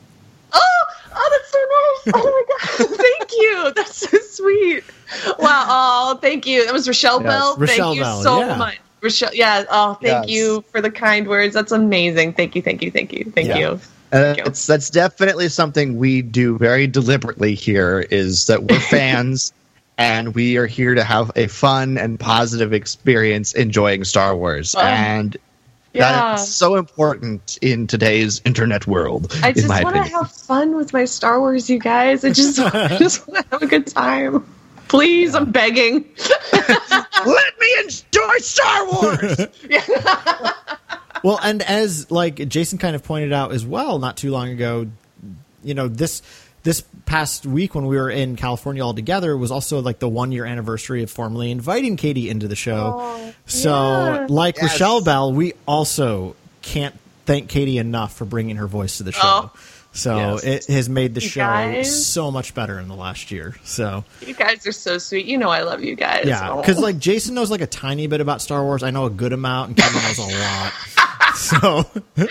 oh, 0.52 0.84
oh, 1.14 1.28
that's 1.30 1.50
so 1.50 1.58
nice. 1.58 2.24
Oh 2.24 2.30
my 2.30 2.86
God. 2.88 2.96
Thank 2.96 3.32
you. 3.32 3.72
That's 3.74 3.96
so 3.96 4.18
sweet. 4.18 4.84
Wow. 5.38 5.66
Oh, 5.68 6.18
thank 6.20 6.46
you. 6.46 6.64
That 6.64 6.72
was 6.72 6.86
Rochelle 6.88 7.22
Yes. 7.22 7.28
Bell. 7.32 7.56
Rochelle 7.56 7.76
thank 7.86 7.96
you 7.96 8.02
Bell, 8.02 8.22
so 8.22 8.40
yeah. 8.40 8.56
much. 8.56 8.78
Rochelle, 9.02 9.34
yeah. 9.34 9.64
Oh, 9.70 9.94
thank 9.94 10.28
Yes. 10.28 10.36
you 10.36 10.64
for 10.72 10.80
the 10.80 10.90
kind 10.90 11.26
words. 11.28 11.54
That's 11.54 11.72
amazing. 11.72 12.32
Thank 12.32 12.56
you. 12.56 12.62
Thank 12.62 12.82
you. 12.82 12.90
Thank 12.90 13.12
you. 13.12 13.24
Thank 13.34 13.48
Yeah. 13.48 13.58
you. 13.58 13.70
And 14.12 14.22
Thank 14.22 14.38
you. 14.38 14.44
it's, 14.46 14.66
that's 14.66 14.90
definitely 14.90 15.48
something 15.48 15.98
we 15.98 16.22
do 16.22 16.58
very 16.58 16.86
deliberately 16.86 17.54
here 17.54 18.00
is 18.10 18.46
that 18.46 18.62
we're 18.64 18.80
fans 18.90 19.52
and 19.98 20.34
we 20.34 20.56
are 20.56 20.66
here 20.66 20.94
to 20.94 21.02
have 21.04 21.30
a 21.36 21.46
fun 21.46 21.98
and 21.98 22.18
positive 22.18 22.72
experience 22.72 23.52
enjoying 23.54 24.04
Star 24.04 24.36
Wars. 24.36 24.74
Oh. 24.76 24.80
And 24.80 25.36
Yeah. 25.92 26.12
That's 26.12 26.48
so 26.48 26.76
important 26.76 27.58
in 27.62 27.86
today's 27.86 28.42
internet 28.44 28.86
world. 28.86 29.34
I 29.42 29.52
just 29.52 29.68
my 29.68 29.82
want 29.82 29.96
to 29.96 30.02
have 30.02 30.30
fun 30.30 30.76
with 30.76 30.92
my 30.92 31.04
Star 31.06 31.40
Wars, 31.40 31.68
you 31.70 31.78
guys. 31.78 32.24
I 32.24 32.32
just, 32.32 32.58
I 32.74 32.98
just 32.98 33.26
want 33.26 33.44
to 33.44 33.50
have 33.50 33.62
a 33.62 33.66
good 33.66 33.86
time. 33.86 34.44
Please, 34.88 35.34
I'm 35.34 35.50
begging. 35.50 36.04
Let 36.52 37.58
me 37.60 37.76
enjoy 37.82 38.38
Star 38.38 38.86
Wars. 38.86 39.40
Well, 41.22 41.40
and 41.42 41.60
as 41.62 42.08
like 42.08 42.36
Jason 42.48 42.78
kind 42.78 42.94
of 42.94 43.02
pointed 43.02 43.32
out 43.32 43.50
as 43.50 43.66
well, 43.66 43.98
not 43.98 44.16
too 44.16 44.30
long 44.30 44.50
ago, 44.50 44.86
you 45.64 45.74
know 45.74 45.88
this 45.88 46.22
this 46.62 46.84
past 47.04 47.44
week 47.46 47.74
when 47.74 47.86
we 47.86 47.96
were 47.96 48.10
in 48.10 48.36
California 48.36 48.84
all 48.84 48.94
together 48.94 49.36
was 49.36 49.50
also 49.50 49.80
like 49.80 49.98
the 49.98 50.08
one 50.08 50.30
year 50.30 50.44
anniversary 50.44 51.02
of 51.02 51.10
formally 51.10 51.50
inviting 51.50 51.96
Katie 51.96 52.28
into 52.30 52.46
the 52.46 52.54
show. 52.54 52.94
Oh, 53.00 53.34
so, 53.46 53.70
yeah. 53.70 54.26
like 54.28 54.56
Yes. 54.56 54.72
Rochelle 54.72 55.00
Bell, 55.02 55.32
we 55.32 55.54
also 55.66 56.36
can't 56.62 56.94
thank 57.24 57.48
Katie 57.48 57.78
enough 57.78 58.14
for 58.16 58.24
bringing 58.24 58.56
her 58.56 58.66
voice 58.68 58.98
to 58.98 59.02
the 59.02 59.12
show. 59.12 59.20
Oh. 59.24 59.52
So 59.96 60.16
Yes. 60.16 60.44
it 60.44 60.72
has 60.74 60.88
made 60.90 61.14
the 61.14 61.22
You 61.22 61.28
show 61.28 61.40
guys. 61.40 62.06
so 62.06 62.30
much 62.30 62.52
better 62.54 62.78
in 62.78 62.86
the 62.88 62.94
last 62.94 63.30
year. 63.30 63.56
So 63.64 64.04
You 64.20 64.34
guys 64.34 64.66
are 64.66 64.72
so 64.72 64.98
sweet. 64.98 65.24
You 65.24 65.38
know 65.38 65.48
I 65.48 65.62
love 65.62 65.82
you 65.82 65.94
guys. 65.96 66.24
yeah, 66.26 66.50
Oh. 66.50 66.60
because 66.60 66.78
like 66.78 66.98
Jason 66.98 67.34
knows 67.34 67.50
like 67.50 67.62
a 67.62 67.66
tiny 67.66 68.06
bit 68.06 68.20
about 68.20 68.42
Star 68.42 68.62
Wars. 68.62 68.82
I 68.82 68.90
know 68.90 69.06
a 69.06 69.10
good 69.10 69.32
amount, 69.32 69.68
and 69.68 69.76
Katie 69.78 69.94
knows 70.06 70.18
a 70.18 70.38
lot. 70.38 70.72
So 71.36 71.84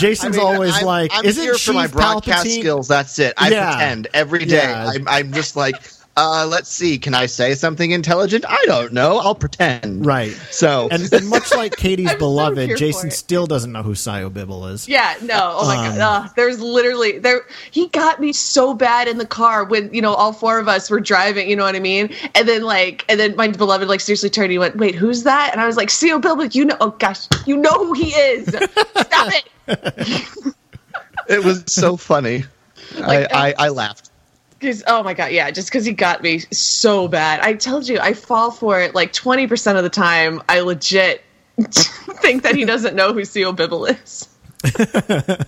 Jason's 0.00 0.36
I 0.36 0.40
mean, 0.40 0.46
always 0.54 0.74
I'm, 0.76 0.84
like, 0.86 1.10
I'm 1.12 1.24
"Is 1.26 1.36
it 1.36 1.42
here 1.42 1.54
for 1.58 1.72
my 1.72 1.86
Chief 1.86 1.92
broadcast 1.92 2.46
Palpatine-" 2.46 2.60
skills. 2.60 2.88
That's 2.88 3.18
it. 3.18 3.34
I 3.36 3.50
Yeah. 3.50 3.72
pretend 3.72 4.08
every 4.14 4.44
day. 4.44 4.56
Yeah. 4.62 4.88
I'm, 4.94 5.08
I'm 5.08 5.32
just 5.32 5.56
like, 5.56 5.74
uh, 6.16 6.46
let's 6.46 6.68
see. 6.68 6.98
Can 6.98 7.14
I 7.14 7.26
say 7.26 7.54
something 7.54 7.92
intelligent? 7.92 8.44
I 8.48 8.62
don't 8.66 8.92
know. 8.92 9.18
I'll 9.18 9.34
pretend. 9.34 10.04
Right. 10.04 10.32
So 10.50 10.88
And, 10.90 11.10
and 11.12 11.28
much 11.28 11.50
like 11.56 11.76
Katie's 11.76 12.10
I'm 12.10 12.14
so 12.14 12.18
beloved, 12.18 12.76
Jason 12.76 13.10
still 13.10 13.46
doesn't 13.46 13.72
know 13.72 13.82
who 13.82 13.92
Sio 13.92 14.32
Bibble 14.32 14.66
is. 14.66 14.88
Yeah, 14.88 15.14
no. 15.22 15.54
Oh 15.56 15.66
my 15.66 15.88
Um, 15.88 15.96
god. 15.96 16.26
Uh, 16.26 16.28
there's 16.36 16.60
literally 16.60 17.18
there 17.18 17.42
he 17.70 17.86
got 17.88 18.20
me 18.20 18.32
so 18.32 18.74
bad 18.74 19.08
in 19.08 19.18
the 19.18 19.26
car 19.26 19.64
when, 19.64 19.92
you 19.94 20.02
know, 20.02 20.12
all 20.14 20.32
four 20.32 20.58
of 20.58 20.68
us 20.68 20.90
were 20.90 21.00
driving, 21.00 21.48
you 21.48 21.56
know 21.56 21.64
what 21.64 21.76
I 21.76 21.80
mean? 21.80 22.14
And 22.34 22.46
then 22.48 22.62
like 22.62 23.04
and 23.08 23.18
then 23.18 23.36
my 23.36 23.48
beloved 23.48 23.88
like 23.88 24.00
seriously 24.00 24.30
turned 24.30 24.46
and 24.46 24.52
he 24.52 24.58
went, 24.58 24.76
"Wait, 24.76 24.94
who's 24.94 25.22
that?" 25.22 25.50
And 25.52 25.60
I 25.60 25.66
was 25.66 25.76
like, 25.76 25.90
"Seal 25.90 26.20
Bilbick, 26.20 26.54
you 26.54 26.64
know 26.64 26.76
Oh 26.80 26.90
gosh, 26.90 27.26
you 27.46 27.56
know 27.56 27.70
who 27.70 27.92
he 27.94 28.10
is." 28.10 28.46
Stop 28.48 29.32
it. 29.32 30.44
it 31.28 31.44
was 31.44 31.64
so 31.66 31.96
funny. 31.96 32.44
Like, 32.98 33.32
I, 33.32 33.50
I, 33.50 33.54
I 33.58 33.68
laughed. 33.68 34.09
Cause, 34.60 34.82
oh 34.86 35.02
my 35.02 35.14
god, 35.14 35.32
yeah, 35.32 35.50
just 35.50 35.68
because 35.68 35.84
he 35.86 35.92
got 35.92 36.22
me 36.22 36.40
so 36.52 37.08
bad. 37.08 37.40
I 37.40 37.54
told 37.54 37.88
you, 37.88 37.98
I 37.98 38.12
fall 38.12 38.50
for 38.50 38.80
it 38.80 38.94
like 38.94 39.12
20% 39.12 39.76
of 39.76 39.82
the 39.82 39.88
time. 39.90 40.42
I 40.48 40.60
legit 40.60 41.22
think 41.60 42.42
that 42.42 42.54
he 42.54 42.64
doesn't 42.66 42.94
know 42.94 43.12
who 43.14 43.20
Sio 43.22 43.56
Bibble 43.56 43.86
is. 43.86 44.28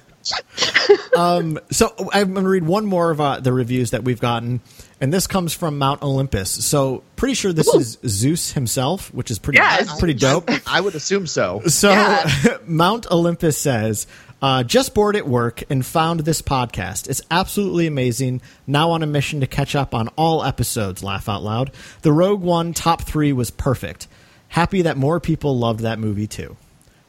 So 1.14 1.94
I'm 2.12 2.32
going 2.32 2.44
to 2.44 2.48
read 2.48 2.64
one 2.64 2.86
more 2.86 3.10
of 3.10 3.20
uh, 3.20 3.40
the 3.40 3.52
reviews 3.52 3.90
that 3.90 4.04
we've 4.04 4.20
gotten, 4.20 4.60
and 5.00 5.12
this 5.12 5.26
comes 5.26 5.52
from 5.52 5.78
Mount 5.78 6.02
Olympus. 6.02 6.50
So 6.64 7.02
pretty 7.16 7.34
sure 7.34 7.52
this 7.52 7.72
is 7.74 7.98
Zeus 8.06 8.52
himself, 8.52 9.12
which 9.12 9.30
is 9.30 9.38
pretty 9.38 9.58
Yes. 9.58 9.98
pretty 9.98 10.14
dope. 10.14 10.48
I 10.66 10.80
would 10.80 10.94
assume 10.94 11.26
so. 11.26 11.60
So 11.66 11.90
Yeah. 11.90 12.58
Mount 12.66 13.10
Olympus 13.10 13.58
says, 13.58 14.06
uh, 14.42 14.64
just 14.64 14.92
bored 14.92 15.14
at 15.14 15.26
work 15.26 15.62
and 15.70 15.86
found 15.86 16.20
this 16.20 16.42
podcast. 16.42 17.08
It's 17.08 17.22
absolutely 17.30 17.86
amazing. 17.86 18.42
Now 18.66 18.90
on 18.90 19.04
a 19.04 19.06
mission 19.06 19.38
to 19.40 19.46
catch 19.46 19.76
up 19.76 19.94
on 19.94 20.08
all 20.16 20.42
episodes. 20.42 21.04
Laugh 21.04 21.28
out 21.28 21.44
loud. 21.44 21.70
The 22.02 22.12
Rogue 22.12 22.42
One 22.42 22.74
top 22.74 23.02
three 23.02 23.32
was 23.32 23.52
perfect. 23.52 24.08
Happy 24.48 24.82
that 24.82 24.96
more 24.96 25.20
people 25.20 25.56
loved 25.56 25.80
that 25.80 26.00
movie 26.00 26.26
too. 26.26 26.56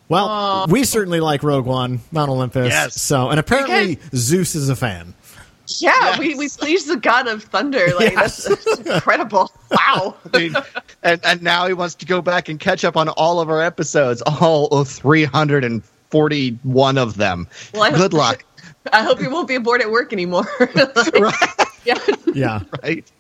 Well, 0.10 0.68
we 0.70 0.84
certainly 0.84 1.22
like 1.22 1.42
Rogue 1.42 1.66
One, 1.66 2.02
Mount 2.12 2.30
Olympus. 2.30 2.70
Yes. 2.70 3.02
So, 3.02 3.30
and 3.30 3.40
apparently 3.40 3.98
Zeus 4.14 4.54
is 4.54 4.70
a 4.70 4.76
fan. 4.76 5.16
Yeah, 5.80 5.92
yes. 5.92 6.20
we, 6.20 6.36
we 6.36 6.50
pleased 6.50 6.88
the 6.88 6.98
god 6.98 7.28
of 7.28 7.44
thunder. 7.44 7.88
Like 7.96 8.12
yes. 8.14 8.46
that's, 8.46 8.64
that's, 8.66 8.90
incredible. 8.90 9.52
Wow. 9.72 10.16
I 10.34 10.38
mean, 10.38 10.56
and 11.02 11.26
and 11.26 11.42
now 11.42 11.66
he 11.68 11.74
wants 11.74 11.96
to 11.96 12.06
go 12.06 12.22
back 12.22 12.48
and 12.50 12.60
catch 12.60 12.84
up 12.84 12.96
on 12.96 13.10
all 13.10 13.40
of 13.40 13.50
our 13.50 13.62
episodes, 13.62 14.22
all 14.22 14.84
350 14.84 15.93
41 16.14 17.00
of 17.00 17.18
them. 17.18 17.48
Well, 17.74 17.92
Good 17.92 18.14
luck. 18.14 18.46
I 18.94 19.02
hope 19.02 19.20
you 19.20 19.32
won't 19.32 19.48
be 19.48 19.58
bored 19.58 19.82
at 19.82 19.90
work 19.90 20.14
anymore. 20.14 20.46
like, 20.60 20.96
right. 21.20 21.50
Yeah. 21.86 21.98
Yeah. 22.32 22.60
Right. 22.84 23.12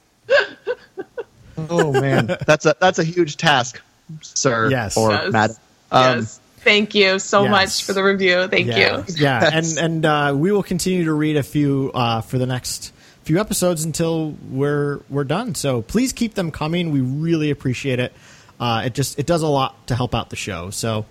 oh 1.58 1.92
man, 1.92 2.28
that's 2.46 2.68
a 2.68 2.76
that's 2.80 3.00
a 3.00 3.04
huge 3.04 3.38
task, 3.38 3.82
sir. 4.22 4.70
Yes. 4.70 4.96
Or 4.96 5.12
yes. 5.12 5.32
Matt. 5.32 5.50
Um, 5.92 6.20
yes. 6.20 6.40
Thank 6.58 6.94
you 6.94 7.18
so 7.18 7.44
yes. 7.44 7.52
much 7.52 7.84
for 7.84 7.94
the 7.94 8.04
review. 8.04 8.48
Thank 8.48 8.68
you. 8.68 9.04
Yeah, 9.18 9.50
and 9.52 9.66
and 9.80 10.06
uh, 10.06 10.34
we 10.38 10.52
will 10.52 10.64
continue 10.64 11.06
to 11.06 11.14
read 11.14 11.36
a 11.36 11.44
few 11.44 11.92
uh, 11.96 12.22
for 12.22 12.38
the 12.38 12.46
next 12.46 12.94
few 13.24 13.40
episodes 13.40 13.86
until 13.86 14.36
we're 14.52 15.00
we're 15.10 15.24
done. 15.24 15.56
So 15.56 15.82
please 15.82 16.14
keep 16.14 16.36
them 16.36 16.52
coming. 16.52 16.92
We 16.92 17.02
really 17.02 17.50
appreciate 17.50 18.00
it. 18.00 18.14
Uh, 18.60 18.84
it 18.86 18.94
just 18.94 19.18
it 19.18 19.26
does 19.26 19.42
a 19.42 19.48
lot 19.48 19.88
to 19.88 19.96
help 19.96 20.14
out 20.14 20.30
the 20.30 20.36
show. 20.36 20.70
So 20.70 21.08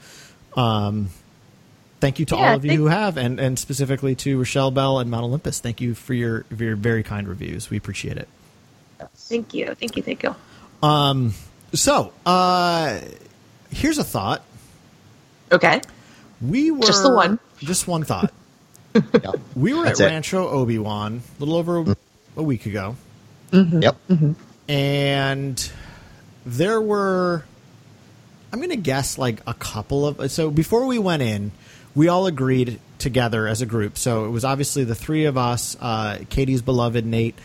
um, 0.57 1.11
thank 2.03 2.19
you 2.19 2.27
to 2.27 2.35
Yeah, 2.37 2.51
all 2.51 2.57
of 2.57 2.65
you 2.67 2.77
who 2.77 2.87
have, 2.87 3.17
and 3.17 3.41
and 3.41 3.59
specifically 3.59 4.15
to 4.17 4.37
Rochelle 4.39 4.71
Bell 4.71 4.99
and 4.99 5.11
Mount 5.11 5.25
Olympus. 5.25 5.61
Thank 5.61 5.81
you 5.81 5.95
for 5.95 6.13
your 6.13 6.43
for 6.55 6.63
your 6.63 6.77
very 6.77 7.03
kind 7.03 7.27
reviews. 7.27 7.71
We 7.71 7.79
appreciate 7.79 8.19
it. 8.19 8.29
Thank 9.17 9.55
you. 9.55 9.75
Thank 9.75 9.97
you. 9.97 10.03
Thank 10.03 10.23
you. 10.23 10.35
Um, 10.83 11.33
So, 11.73 12.13
uh, 12.27 13.01
here's 13.71 13.97
a 13.99 14.05
thought. 14.05 14.43
Okay. 15.51 15.81
We 16.43 16.71
were 16.71 16.85
Just 16.87 17.03
the 17.03 17.13
one. 17.15 17.39
Just 17.61 17.89
one 17.89 18.05
thought. 18.05 18.33
yeah. 18.95 19.33
We 19.57 19.73
were 19.73 19.85
That's 19.85 20.01
at 20.01 20.09
it. 20.09 20.11
Rancho 20.11 20.49
Obi 20.49 20.79
Wan 20.79 21.23
a 21.37 21.41
little 21.41 21.57
over 21.57 21.81
a, 21.81 21.97
a 22.37 22.43
week 22.43 22.67
ago, 22.67 22.97
Yep. 23.53 23.97
and 24.69 25.71
there 26.45 26.81
were, 26.81 27.45
I'm 28.53 28.59
going 28.59 28.71
to 28.71 28.77
guess 28.77 29.17
like 29.19 29.41
a 29.47 29.55
couple 29.55 30.07
of. 30.07 30.31
So 30.31 30.51
before 30.51 30.85
we 30.87 30.99
went 30.99 31.23
in, 31.23 31.53
we 31.95 32.09
all 32.09 32.27
agreed 32.27 32.79
together 32.99 33.47
as 33.49 33.63
a 33.63 33.67
group. 33.67 33.99
So 33.99 34.25
it 34.27 34.31
was 34.31 34.45
obviously 34.45 34.85
the 34.85 34.95
three 34.95 35.25
of 35.25 35.37
us, 35.37 35.77
uh, 35.81 36.19
Katie's 36.31 36.63
beloved 36.63 37.05
Nate, 37.05 37.37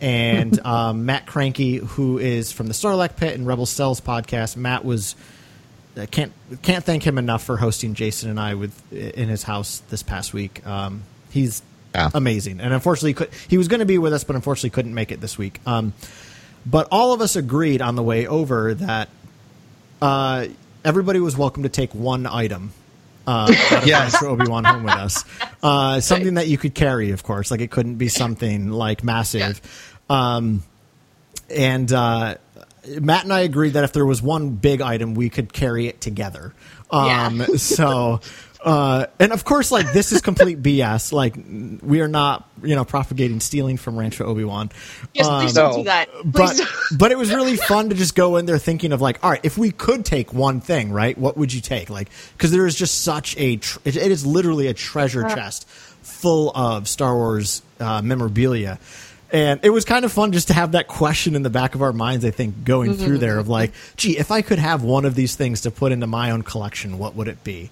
and 0.00 0.58
um, 0.66 1.04
Matt 1.06 1.26
Cranky, 1.26 1.76
who 1.76 2.18
is 2.18 2.52
from 2.52 2.66
the 2.68 2.72
Sarlacc 2.74 3.16
Pit 3.16 3.34
and 3.34 3.46
Rebel 3.46 3.66
Cells 3.66 4.00
podcast. 4.00 4.56
Matt 4.56 4.84
was 4.84 5.16
I 5.96 6.06
can't 6.06 6.32
can't 6.62 6.84
thank 6.84 7.02
him 7.02 7.18
enough 7.18 7.42
for 7.42 7.56
hosting 7.56 7.94
Jason 7.94 8.30
and 8.30 8.38
I 8.38 8.54
with 8.54 8.92
in 8.92 9.28
his 9.28 9.42
house 9.42 9.82
this 9.90 10.02
past 10.02 10.32
week. 10.32 10.64
Um, 10.66 11.02
he's 11.30 11.62
Yeah. 11.94 12.08
amazing, 12.14 12.60
and 12.60 12.72
unfortunately, 12.72 13.14
could, 13.14 13.30
he 13.48 13.58
was 13.58 13.66
going 13.66 13.80
to 13.80 13.86
be 13.86 13.98
with 13.98 14.12
us, 14.12 14.22
but 14.22 14.36
unfortunately 14.36 14.70
couldn't 14.70 14.94
make 14.94 15.10
it 15.10 15.20
this 15.20 15.36
week. 15.36 15.58
Um, 15.66 15.92
but 16.64 16.86
all 16.92 17.12
of 17.12 17.20
us 17.20 17.34
agreed 17.34 17.82
on 17.82 17.96
the 17.96 18.02
way 18.04 18.28
over 18.28 18.74
that 18.74 19.08
uh, 20.00 20.46
everybody 20.84 21.18
was 21.18 21.36
welcome 21.36 21.64
to 21.64 21.68
take 21.68 21.92
one 21.94 22.26
item. 22.26 22.72
Uh, 23.30 23.46
Yes. 23.86 24.16
for 24.16 24.26
Obi 24.28 24.48
Wan 24.48 24.64
home 24.64 24.82
with 24.82 24.94
us, 24.94 25.24
uh, 25.62 26.00
something 26.00 26.34
that 26.34 26.48
you 26.48 26.58
could 26.58 26.74
carry, 26.74 27.12
of 27.12 27.22
course. 27.22 27.50
Like 27.50 27.60
it 27.60 27.70
couldn't 27.70 27.94
be 27.96 28.08
something 28.08 28.70
like 28.70 29.04
massive. 29.04 29.60
Um, 30.08 30.62
and 31.48 31.92
uh, 31.92 32.36
Matt 33.00 33.24
and 33.24 33.32
I 33.32 33.40
agreed 33.40 33.70
that 33.74 33.84
if 33.84 33.92
there 33.92 34.06
was 34.06 34.20
one 34.22 34.50
big 34.50 34.80
item, 34.80 35.14
we 35.14 35.28
could 35.30 35.52
carry 35.52 35.86
it 35.86 36.00
together. 36.00 36.54
Um, 36.90 37.38
Yeah. 37.40 37.46
so, 37.56 38.20
uh, 38.62 39.06
and 39.18 39.32
of 39.32 39.44
course, 39.44 39.70
like 39.70 39.92
this 39.92 40.12
is 40.12 40.20
complete 40.20 40.62
BS. 40.62 41.12
Like 41.12 41.36
we 41.82 42.00
are 42.00 42.08
not, 42.08 42.48
you 42.62 42.74
know, 42.74 42.84
propagating 42.84 43.40
stealing 43.40 43.76
from 43.76 43.98
Rancho 43.98 44.24
Obi 44.24 44.44
Wan. 44.44 44.70
Yes, 45.14 45.26
please 45.28 45.52
don't 45.54 45.76
do 45.76 45.84
that. 45.84 46.10
Please 46.10 46.24
But 46.24 46.56
don't. 46.56 46.68
but 46.98 47.12
it 47.12 47.18
was 47.18 47.32
really 47.32 47.56
fun 47.56 47.88
to 47.88 47.94
just 47.94 48.14
go 48.14 48.36
in 48.36 48.46
there 48.46 48.58
thinking 48.58 48.92
of 48.92 49.00
like, 49.00 49.22
all 49.24 49.30
right, 49.30 49.40
if 49.42 49.56
we 49.56 49.70
could 49.70 50.04
take 50.04 50.34
one 50.34 50.60
thing, 50.60 50.92
right, 50.92 51.16
what 51.16 51.36
would 51.36 51.52
you 51.52 51.60
take? 51.60 51.88
Like, 51.90 52.10
because 52.36 52.50
there 52.50 52.66
is 52.66 52.74
just 52.74 53.02
such 53.02 53.36
a, 53.38 53.56
tr- 53.56 53.78
it, 53.84 53.96
it 53.96 54.10
is 54.10 54.26
literally 54.26 54.66
a 54.66 54.74
treasure 54.74 55.22
chest 55.28 55.66
full 56.02 56.50
of 56.54 56.88
Star 56.88 57.14
Wars 57.14 57.62
uh, 57.78 58.02
memorabilia. 58.02 58.78
And 59.32 59.60
it 59.62 59.70
was 59.70 59.84
kind 59.84 60.04
of 60.04 60.12
fun 60.12 60.32
just 60.32 60.48
to 60.48 60.54
have 60.54 60.72
that 60.72 60.88
question 60.88 61.36
in 61.36 61.42
the 61.42 61.50
back 61.50 61.76
of 61.76 61.82
our 61.82 61.92
minds, 61.92 62.24
I 62.24 62.32
think, 62.32 62.64
going 62.64 62.94
through 62.94 63.18
there 63.18 63.38
of 63.38 63.48
like, 63.48 63.72
gee, 63.96 64.18
if 64.18 64.32
I 64.32 64.42
could 64.42 64.58
have 64.58 64.82
one 64.82 65.04
of 65.04 65.14
these 65.14 65.36
things 65.36 65.60
to 65.62 65.70
put 65.70 65.92
into 65.92 66.08
my 66.08 66.32
own 66.32 66.42
collection, 66.42 66.98
what 66.98 67.14
would 67.14 67.28
it 67.28 67.44
be? 67.44 67.70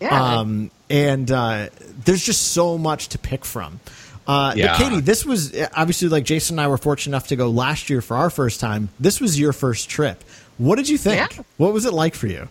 Yeah. 0.00 0.38
Um, 0.38 0.70
and 0.90 1.30
uh, 1.30 1.68
there's 2.04 2.24
just 2.24 2.52
so 2.52 2.78
much 2.78 3.08
to 3.10 3.18
pick 3.18 3.44
from. 3.44 3.80
Uh, 4.26 4.52
Yeah. 4.56 4.76
Katie, 4.76 5.00
this 5.00 5.24
was 5.24 5.56
obviously 5.74 6.08
like 6.08 6.24
Jason 6.24 6.54
and 6.58 6.60
I 6.64 6.68
were 6.68 6.78
fortunate 6.78 7.12
enough 7.16 7.28
to 7.28 7.36
go 7.36 7.48
last 7.50 7.88
year 7.90 8.00
for 8.00 8.16
our 8.16 8.30
first 8.30 8.60
time. 8.60 8.90
This 9.00 9.20
was 9.20 9.38
your 9.40 9.52
first 9.52 9.88
trip. 9.88 10.22
What 10.58 10.76
did 10.76 10.88
you 10.88 10.98
think? 10.98 11.36
Yeah. 11.36 11.42
What 11.56 11.72
was 11.72 11.84
it 11.86 11.92
like 11.94 12.14
for 12.14 12.26
you? 12.26 12.48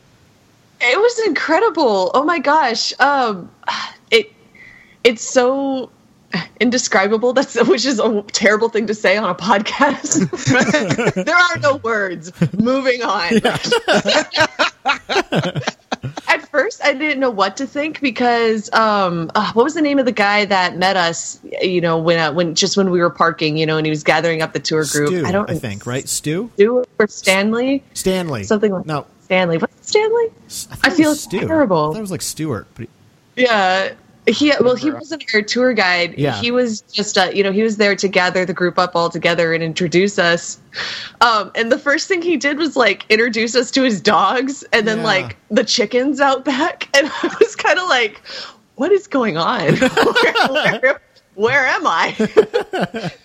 It 0.81 0.97
was 0.99 1.19
incredible. 1.27 2.11
Oh 2.13 2.23
my 2.23 2.39
gosh. 2.39 2.93
Um 2.99 3.49
it 4.11 4.31
it's 5.03 5.23
so 5.23 5.89
indescribable 6.59 7.33
that's 7.33 7.55
which 7.67 7.85
is 7.85 7.99
a 7.99 8.21
terrible 8.31 8.69
thing 8.69 8.87
to 8.87 8.93
say 8.93 9.17
on 9.17 9.29
a 9.29 9.35
podcast. 9.35 10.29
there 11.25 11.35
are 11.35 11.57
no 11.59 11.77
words. 11.77 12.31
Moving 12.53 13.01
on. 13.03 13.33
At 16.27 16.47
first 16.49 16.83
I 16.83 16.93
didn't 16.93 17.19
know 17.19 17.29
what 17.29 17.57
to 17.57 17.67
think 17.67 18.01
because 18.01 18.71
um, 18.73 19.31
uh, 19.35 19.51
what 19.53 19.63
was 19.63 19.73
the 19.73 19.81
name 19.81 19.99
of 19.99 20.05
the 20.05 20.11
guy 20.11 20.45
that 20.45 20.77
met 20.77 20.97
us? 20.97 21.39
You 21.61 21.81
know, 21.81 21.97
when 21.97 22.19
uh, 22.19 22.31
when 22.33 22.55
just 22.55 22.77
when 22.77 22.89
we 22.91 22.99
were 22.99 23.09
parking, 23.09 23.57
you 23.57 23.65
know, 23.65 23.77
and 23.77 23.85
he 23.85 23.89
was 23.89 24.03
gathering 24.03 24.41
up 24.41 24.53
the 24.53 24.59
tour 24.59 24.85
group. 24.85 25.09
Stu, 25.09 25.25
I 25.25 25.31
don't 25.31 25.49
I 25.49 25.55
think, 25.55 25.85
right? 25.85 26.07
Stu? 26.07 26.49
Stu 26.55 26.83
or 26.99 27.07
Stanley, 27.07 27.83
Stanley. 27.93 28.43
something 28.43 28.71
like 28.71 28.85
No. 28.85 29.05
Stanley. 29.21 29.57
What's 29.57 29.89
Stanley? 29.89 30.27
I 30.83 30.89
was 30.89 30.97
feel 30.97 31.15
terrible. 31.15 31.91
I 31.91 31.93
thought 31.93 31.97
it 31.97 32.01
was 32.01 32.11
like 32.11 32.21
Stewart. 32.21 32.67
But 32.75 32.87
Yeah. 33.35 33.93
He 34.27 34.51
well, 34.59 34.75
he 34.75 34.91
wasn't 34.91 35.23
our 35.33 35.41
tour 35.41 35.73
guide. 35.73 36.15
Yeah. 36.17 36.35
He 36.41 36.51
was 36.51 36.81
just 36.81 37.17
uh, 37.17 37.31
you 37.33 37.43
know 37.43 37.51
he 37.53 37.63
was 37.63 37.77
there 37.77 37.95
to 37.95 38.07
gather 38.09 38.43
the 38.45 38.53
group 38.53 38.77
up 38.77 38.93
all 38.95 39.09
together 39.09 39.53
and 39.53 39.63
introduce 39.63 40.19
us. 40.19 40.59
Um, 41.21 41.51
and 41.55 41.71
the 41.71 41.79
first 41.79 42.07
thing 42.09 42.21
he 42.21 42.35
did 42.35 42.57
was 42.57 42.75
like 42.75 43.05
introduce 43.09 43.55
us 43.55 43.71
to 43.71 43.83
his 43.83 44.01
dogs 44.01 44.63
and 44.73 44.85
then 44.87 44.97
Yeah. 44.99 45.03
like 45.05 45.37
the 45.49 45.63
chickens 45.63 46.19
out 46.19 46.43
back. 46.43 46.89
And 46.97 47.07
I 47.23 47.35
was 47.39 47.55
kind 47.55 47.79
of 47.79 47.87
like, 47.87 48.21
what 48.75 48.91
is 48.91 49.07
going 49.07 49.37
on? 49.37 49.75
where, 49.77 50.47
where, 50.81 51.01
where 51.35 51.65
am 51.67 51.87
I? 51.87 53.11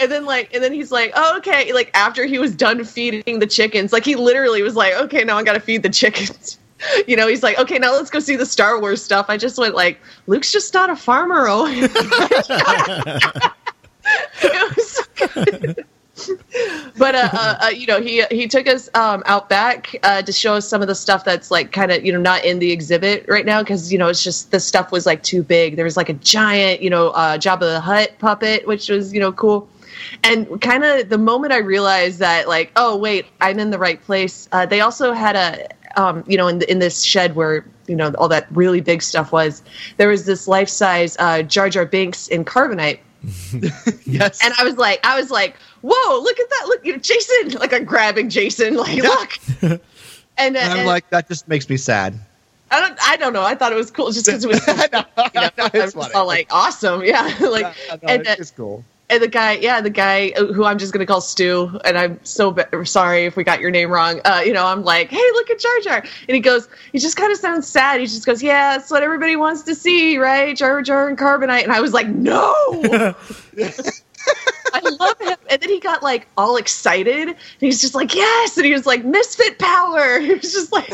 And 0.00 0.10
then 0.10 0.24
like, 0.24 0.54
and 0.54 0.62
then 0.62 0.72
he's 0.72 0.90
like, 0.92 1.12
"Oh, 1.14 1.36
okay." 1.38 1.72
Like 1.72 1.90
after 1.94 2.24
he 2.24 2.38
was 2.38 2.54
done 2.54 2.84
feeding 2.84 3.38
the 3.40 3.46
chickens, 3.46 3.92
like 3.92 4.04
he 4.04 4.14
literally 4.14 4.62
was 4.62 4.76
like, 4.76 4.94
"Okay, 4.94 5.24
now 5.24 5.36
I 5.36 5.42
got 5.42 5.54
to 5.54 5.60
feed 5.60 5.82
the 5.82 5.90
chickens." 5.90 6.58
You 7.06 7.16
know, 7.16 7.28
he's 7.28 7.42
like, 7.42 7.58
"Okay, 7.58 7.78
now 7.78 7.92
let's 7.92 8.10
go 8.10 8.20
see 8.20 8.36
the 8.36 8.46
Star 8.46 8.80
Wars 8.80 9.02
stuff." 9.02 9.26
I 9.28 9.36
just 9.36 9.58
went 9.58 9.74
like, 9.74 10.00
"Luke's 10.26 10.52
just 10.52 10.72
not 10.74 10.90
a 10.90 10.96
farmer." 10.96 11.46
Oh, 11.48 11.66
but 16.98 17.14
uh, 17.14 17.28
uh, 17.32 17.58
uh, 17.64 17.68
you 17.68 17.86
know, 17.86 18.00
he 18.00 18.24
he 18.30 18.46
took 18.46 18.68
us 18.68 18.88
um, 18.94 19.22
out 19.26 19.48
back 19.48 19.94
uh, 20.02 20.22
to 20.22 20.32
show 20.32 20.54
us 20.54 20.68
some 20.68 20.82
of 20.82 20.88
the 20.88 20.94
stuff 20.94 21.24
that's 21.24 21.50
like 21.50 21.72
kind 21.72 21.90
of 21.90 22.04
you 22.04 22.12
know 22.12 22.20
not 22.20 22.44
in 22.44 22.58
the 22.58 22.70
exhibit 22.70 23.24
right 23.28 23.44
now 23.44 23.62
because 23.62 23.92
you 23.92 23.98
know 23.98 24.08
it's 24.08 24.22
just 24.22 24.50
the 24.50 24.60
stuff 24.60 24.92
was 24.92 25.06
like 25.06 25.22
too 25.22 25.42
big. 25.42 25.76
There 25.76 25.84
was 25.84 25.96
like 25.96 26.08
a 26.08 26.14
giant 26.14 26.82
you 26.82 26.90
know 26.90 27.08
uh, 27.08 27.38
Jabba 27.38 27.60
the 27.60 27.80
Hutt 27.80 28.18
puppet, 28.18 28.66
which 28.66 28.88
was 28.88 29.12
you 29.12 29.20
know 29.20 29.32
cool. 29.32 29.68
And 30.22 30.60
kind 30.60 30.84
of 30.84 31.08
the 31.08 31.18
moment 31.18 31.52
I 31.52 31.58
realized 31.58 32.18
that 32.20 32.48
like 32.48 32.72
oh 32.76 32.96
wait 32.96 33.26
I'm 33.40 33.58
in 33.58 33.70
the 33.70 33.78
right 33.78 34.02
place. 34.02 34.48
Uh, 34.52 34.66
they 34.66 34.80
also 34.80 35.12
had 35.12 35.36
a 35.36 35.68
um, 36.00 36.24
you 36.26 36.36
know 36.36 36.48
in 36.48 36.58
the, 36.58 36.70
in 36.70 36.78
this 36.80 37.02
shed 37.02 37.34
where 37.36 37.64
you 37.86 37.94
know 37.96 38.12
all 38.18 38.28
that 38.28 38.46
really 38.50 38.80
big 38.80 39.02
stuff 39.02 39.32
was. 39.32 39.62
There 39.96 40.08
was 40.08 40.24
this 40.26 40.48
life 40.48 40.68
size 40.68 41.16
uh, 41.18 41.42
Jar 41.42 41.68
Jar 41.68 41.86
Binks 41.86 42.28
in 42.28 42.44
carbonite 42.44 42.98
Yes. 44.06 44.44
and 44.44 44.52
I 44.58 44.64
was 44.64 44.76
like, 44.76 45.00
I 45.04 45.18
was 45.18 45.30
like, 45.30 45.56
whoa, 45.82 46.20
look 46.20 46.38
at 46.38 46.50
that! 46.50 46.64
Look, 46.66 46.84
you 46.84 46.92
know, 46.92 46.98
Jason, 46.98 47.52
like 47.58 47.72
I'm 47.72 47.84
grabbing 47.84 48.28
Jason, 48.28 48.76
like 48.76 49.02
look. 49.02 49.30
And, 50.36 50.56
uh, 50.56 50.60
And 50.60 50.72
I'm 50.72 50.78
and 50.78 50.86
like, 50.88 51.08
that 51.10 51.28
just 51.28 51.46
makes 51.46 51.68
me 51.68 51.76
sad. 51.76 52.18
I 52.70 52.80
don't, 52.80 52.98
I 53.08 53.16
don't 53.16 53.32
know. 53.32 53.44
I 53.44 53.54
thought 53.54 53.70
it 53.70 53.76
was 53.76 53.90
cool 53.92 54.10
just 54.10 54.26
because 54.26 54.44
it 54.44 54.48
was. 54.48 54.64
Cool. 54.64 54.74
I 54.78 54.88
know. 54.92 55.04
You 55.32 55.40
know, 55.42 55.50
I 55.58 55.70
It's 55.74 55.94
was 55.94 56.06
funny. 56.06 56.14
all 56.14 56.26
like, 56.26 56.48
awesome, 56.50 57.04
yeah. 57.04 57.22
like, 57.40 57.62
Yeah, 57.62 57.96
no, 58.02 58.08
and, 58.08 58.26
uh, 58.26 58.30
it's 58.30 58.36
just 58.38 58.56
cool. 58.56 58.84
And 59.14 59.22
the 59.22 59.28
guy, 59.28 59.52
yeah, 59.52 59.80
the 59.80 59.90
guy 59.90 60.30
who 60.30 60.64
I'm 60.64 60.78
just 60.78 60.92
gonna 60.92 61.06
call 61.06 61.20
Stu, 61.20 61.78
and 61.84 61.96
I'm 61.96 62.20
so 62.24 62.50
be- 62.50 62.64
sorry 62.84 63.24
if 63.24 63.36
we 63.36 63.44
got 63.44 63.60
your 63.60 63.70
name 63.70 63.90
wrong. 63.90 64.20
Uh, 64.24 64.42
you 64.44 64.52
know, 64.52 64.66
I'm 64.66 64.84
like, 64.84 65.10
hey, 65.10 65.30
look 65.32 65.50
at 65.50 65.58
Jar 65.58 65.80
Jar, 65.82 65.98
and 65.98 66.34
he 66.34 66.40
goes, 66.40 66.68
he 66.92 66.98
just 66.98 67.16
kind 67.16 67.32
of 67.32 67.38
sounds 67.38 67.66
sad. 67.66 68.00
He 68.00 68.06
just 68.06 68.26
goes, 68.26 68.42
yeah, 68.42 68.76
that's 68.76 68.90
what 68.90 69.02
everybody 69.02 69.36
wants 69.36 69.62
to 69.62 69.74
see, 69.74 70.18
right? 70.18 70.56
Jar 70.56 70.82
Jar 70.82 71.08
and 71.08 71.16
Carbonite, 71.16 71.62
and 71.62 71.72
I 71.72 71.80
was 71.80 71.92
like, 71.92 72.08
no. 72.08 72.52
I 74.72 74.80
love 74.80 75.20
him. 75.20 75.36
And 75.50 75.60
then 75.60 75.68
he 75.68 75.80
got 75.80 76.02
like 76.02 76.26
all 76.36 76.56
excited. 76.56 77.28
And 77.28 77.36
he's 77.60 77.80
just 77.80 77.94
like, 77.94 78.14
yes. 78.14 78.56
And 78.56 78.66
he 78.66 78.72
was 78.72 78.86
like, 78.86 79.04
misfit 79.04 79.58
power. 79.58 80.18
He 80.24 80.32
was 80.34 80.52
just 80.52 80.72
like, 80.72 80.90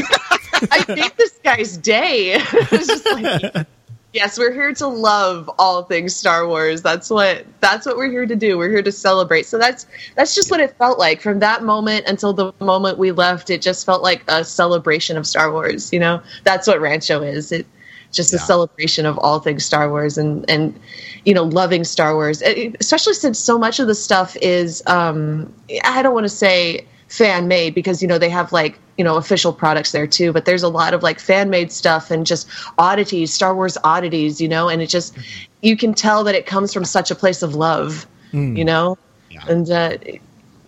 I 0.71 0.85
made 0.89 1.13
this 1.17 1.39
guy's 1.45 1.77
day. 1.77 2.33
it 2.35 2.71
was 2.71 2.87
just 2.87 3.07
like, 3.07 3.67
yes, 4.13 4.39
we're 4.39 4.53
here 4.53 4.73
to 4.75 4.87
love 4.87 5.51
all 5.59 5.85
things 5.85 6.15
Star 6.15 6.47
Wars. 6.47 6.83
That's 6.83 7.11
what 7.11 7.47
that's 7.61 7.87
what 7.87 7.97
we're 7.97 8.11
here 8.11 8.27
to 8.27 8.37
do. 8.37 8.59
We're 8.59 8.71
here 8.71 8.83
to 8.83 8.93
celebrate. 8.93 9.47
So 9.47 9.59
that's 9.59 9.87
that's 10.17 10.35
just 10.35 10.51
what 10.51 10.61
it 10.61 10.77
felt 10.77 10.99
like 10.99 11.21
from 11.21 11.39
that 11.41 11.63
moment 11.63 12.07
until 12.07 12.33
the 12.33 12.53
moment 12.61 12.99
we 12.99 13.13
left. 13.13 13.51
It 13.51 13.63
just 13.63 13.87
felt 13.87 14.03
like 14.03 14.25
a 14.29 14.45
celebration 14.45 15.17
of 15.17 15.27
Star 15.27 15.53
Wars. 15.53 15.93
You 15.93 16.01
know, 16.01 16.23
that's 16.45 16.67
what 16.67 16.81
Rancho 16.81 17.23
is. 17.23 17.53
It 17.53 17.67
just 18.13 18.35
a 18.35 18.39
celebration 18.39 19.07
of 19.07 19.17
all 19.19 19.39
things 19.39 19.65
Star 19.65 19.89
Wars 19.89 20.19
and 20.19 20.49
and 20.51 20.79
you 21.25 21.35
know 21.35 21.45
loving 21.45 21.85
Star 21.85 22.15
Wars, 22.15 22.43
especially 22.43 23.15
since 23.15 23.39
so 23.39 23.59
much 23.59 23.79
of 23.79 23.87
the 23.87 23.95
stuff 23.95 24.37
is 24.43 24.83
um, 24.87 25.53
I 25.85 26.03
don't 26.03 26.15
want 26.15 26.25
to 26.25 26.29
say 26.29 26.87
fan 27.09 27.49
made 27.49 27.75
because 27.75 28.03
you 28.03 28.09
know 28.09 28.19
they 28.19 28.29
have 28.29 28.53
like 28.53 28.79
you 29.01 29.05
know 29.05 29.17
official 29.17 29.51
products 29.51 29.93
there 29.93 30.07
too, 30.07 30.31
but 30.31 30.45
there's 30.45 30.63
a 30.63 30.69
lot 30.69 30.93
of 30.93 31.03
like 31.03 31.19
fan 31.19 31.49
made 31.49 31.73
stuff 31.73 32.11
and 32.11 32.27
just 32.27 32.47
oddities, 32.77 33.33
Star 33.33 33.55
Wars 33.55 33.79
oddities, 33.83 34.43
you 34.43 34.49
know, 34.49 34.69
and 34.69 34.83
it 34.83 34.89
just 34.91 35.17
you 35.63 35.75
can 35.75 35.95
tell 35.95 36.23
that 36.25 36.35
it 36.35 36.45
comes 36.45 36.75
from 36.75 36.85
such 36.85 37.11
a 37.11 37.15
place 37.15 37.41
of 37.43 37.55
love, 37.55 38.07
you 38.33 38.63
know, 38.63 38.99
Yeah. 39.31 39.47
and 39.49 39.71
uh, 39.71 39.97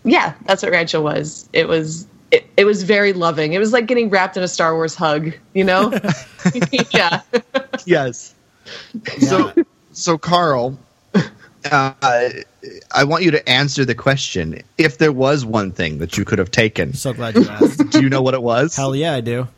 yeah, 0.05 0.33
that's 0.47 0.63
what 0.63 0.73
Rancho 0.73 1.03
was. 1.03 1.47
It 1.53 1.69
was. 1.69 2.07
It, 2.31 2.47
it 2.57 2.65
was 2.65 2.83
very 2.85 3.13
loving. 3.13 3.53
It 3.53 3.59
was 3.59 3.75
like 3.75 3.85
getting 3.87 4.09
wrapped 4.09 4.39
in 4.39 4.43
a 4.43 4.49
Star 4.49 4.73
Wars 4.75 4.95
hug, 4.95 5.35
you 5.53 5.65
know? 5.65 5.93
yeah. 6.95 7.21
Yes. 7.85 8.35
So, 9.21 9.53
so 9.93 10.17
Carl, 10.17 10.79
uh, 11.65 11.93
I 12.93 13.05
want 13.05 13.23
you 13.25 13.31
to 13.33 13.49
answer 13.49 13.85
the 13.85 13.95
question. 13.95 14.63
If 14.79 14.99
there 14.99 15.13
was 15.13 15.45
one 15.45 15.73
thing 15.73 15.99
that 15.99 16.17
you 16.19 16.25
could 16.25 16.39
have 16.39 16.51
taken, 16.51 16.95
so 16.95 17.13
glad 17.13 17.35
you 17.37 17.49
asked. 17.49 17.91
do 17.91 18.03
you 18.03 18.09
know 18.09 18.23
what 18.23 18.35
it 18.35 18.43
was? 18.43 18.75
Hell 18.77 18.95
yeah, 18.95 19.15
I 19.15 19.21
do. 19.21 19.49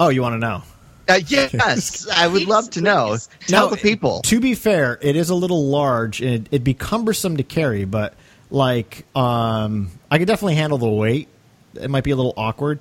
Oh, 0.00 0.08
you 0.08 0.22
want 0.22 0.34
to 0.34 0.38
know? 0.38 0.62
Uh, 1.08 1.20
yes, 1.26 2.08
I 2.10 2.26
would 2.26 2.46
love 2.46 2.70
to 2.70 2.80
know. 2.80 3.16
Tell 3.46 3.68
the 3.68 3.76
people. 3.76 4.22
To 4.22 4.40
be 4.40 4.54
fair, 4.54 4.98
it 5.02 5.16
is 5.16 5.28
a 5.30 5.34
little 5.34 5.66
large 5.68 6.20
and 6.22 6.30
it, 6.34 6.46
it'd 6.50 6.64
be 6.64 6.74
cumbersome 6.74 7.36
to 7.36 7.42
carry, 7.42 7.84
but 7.84 8.14
like 8.50 9.04
um, 9.14 9.90
I 10.10 10.18
could 10.18 10.26
definitely 10.28 10.54
handle 10.54 10.78
the 10.78 10.88
weight. 10.88 11.28
It 11.74 11.90
might 11.90 12.04
be 12.04 12.10
a 12.12 12.16
little 12.16 12.32
awkward, 12.36 12.78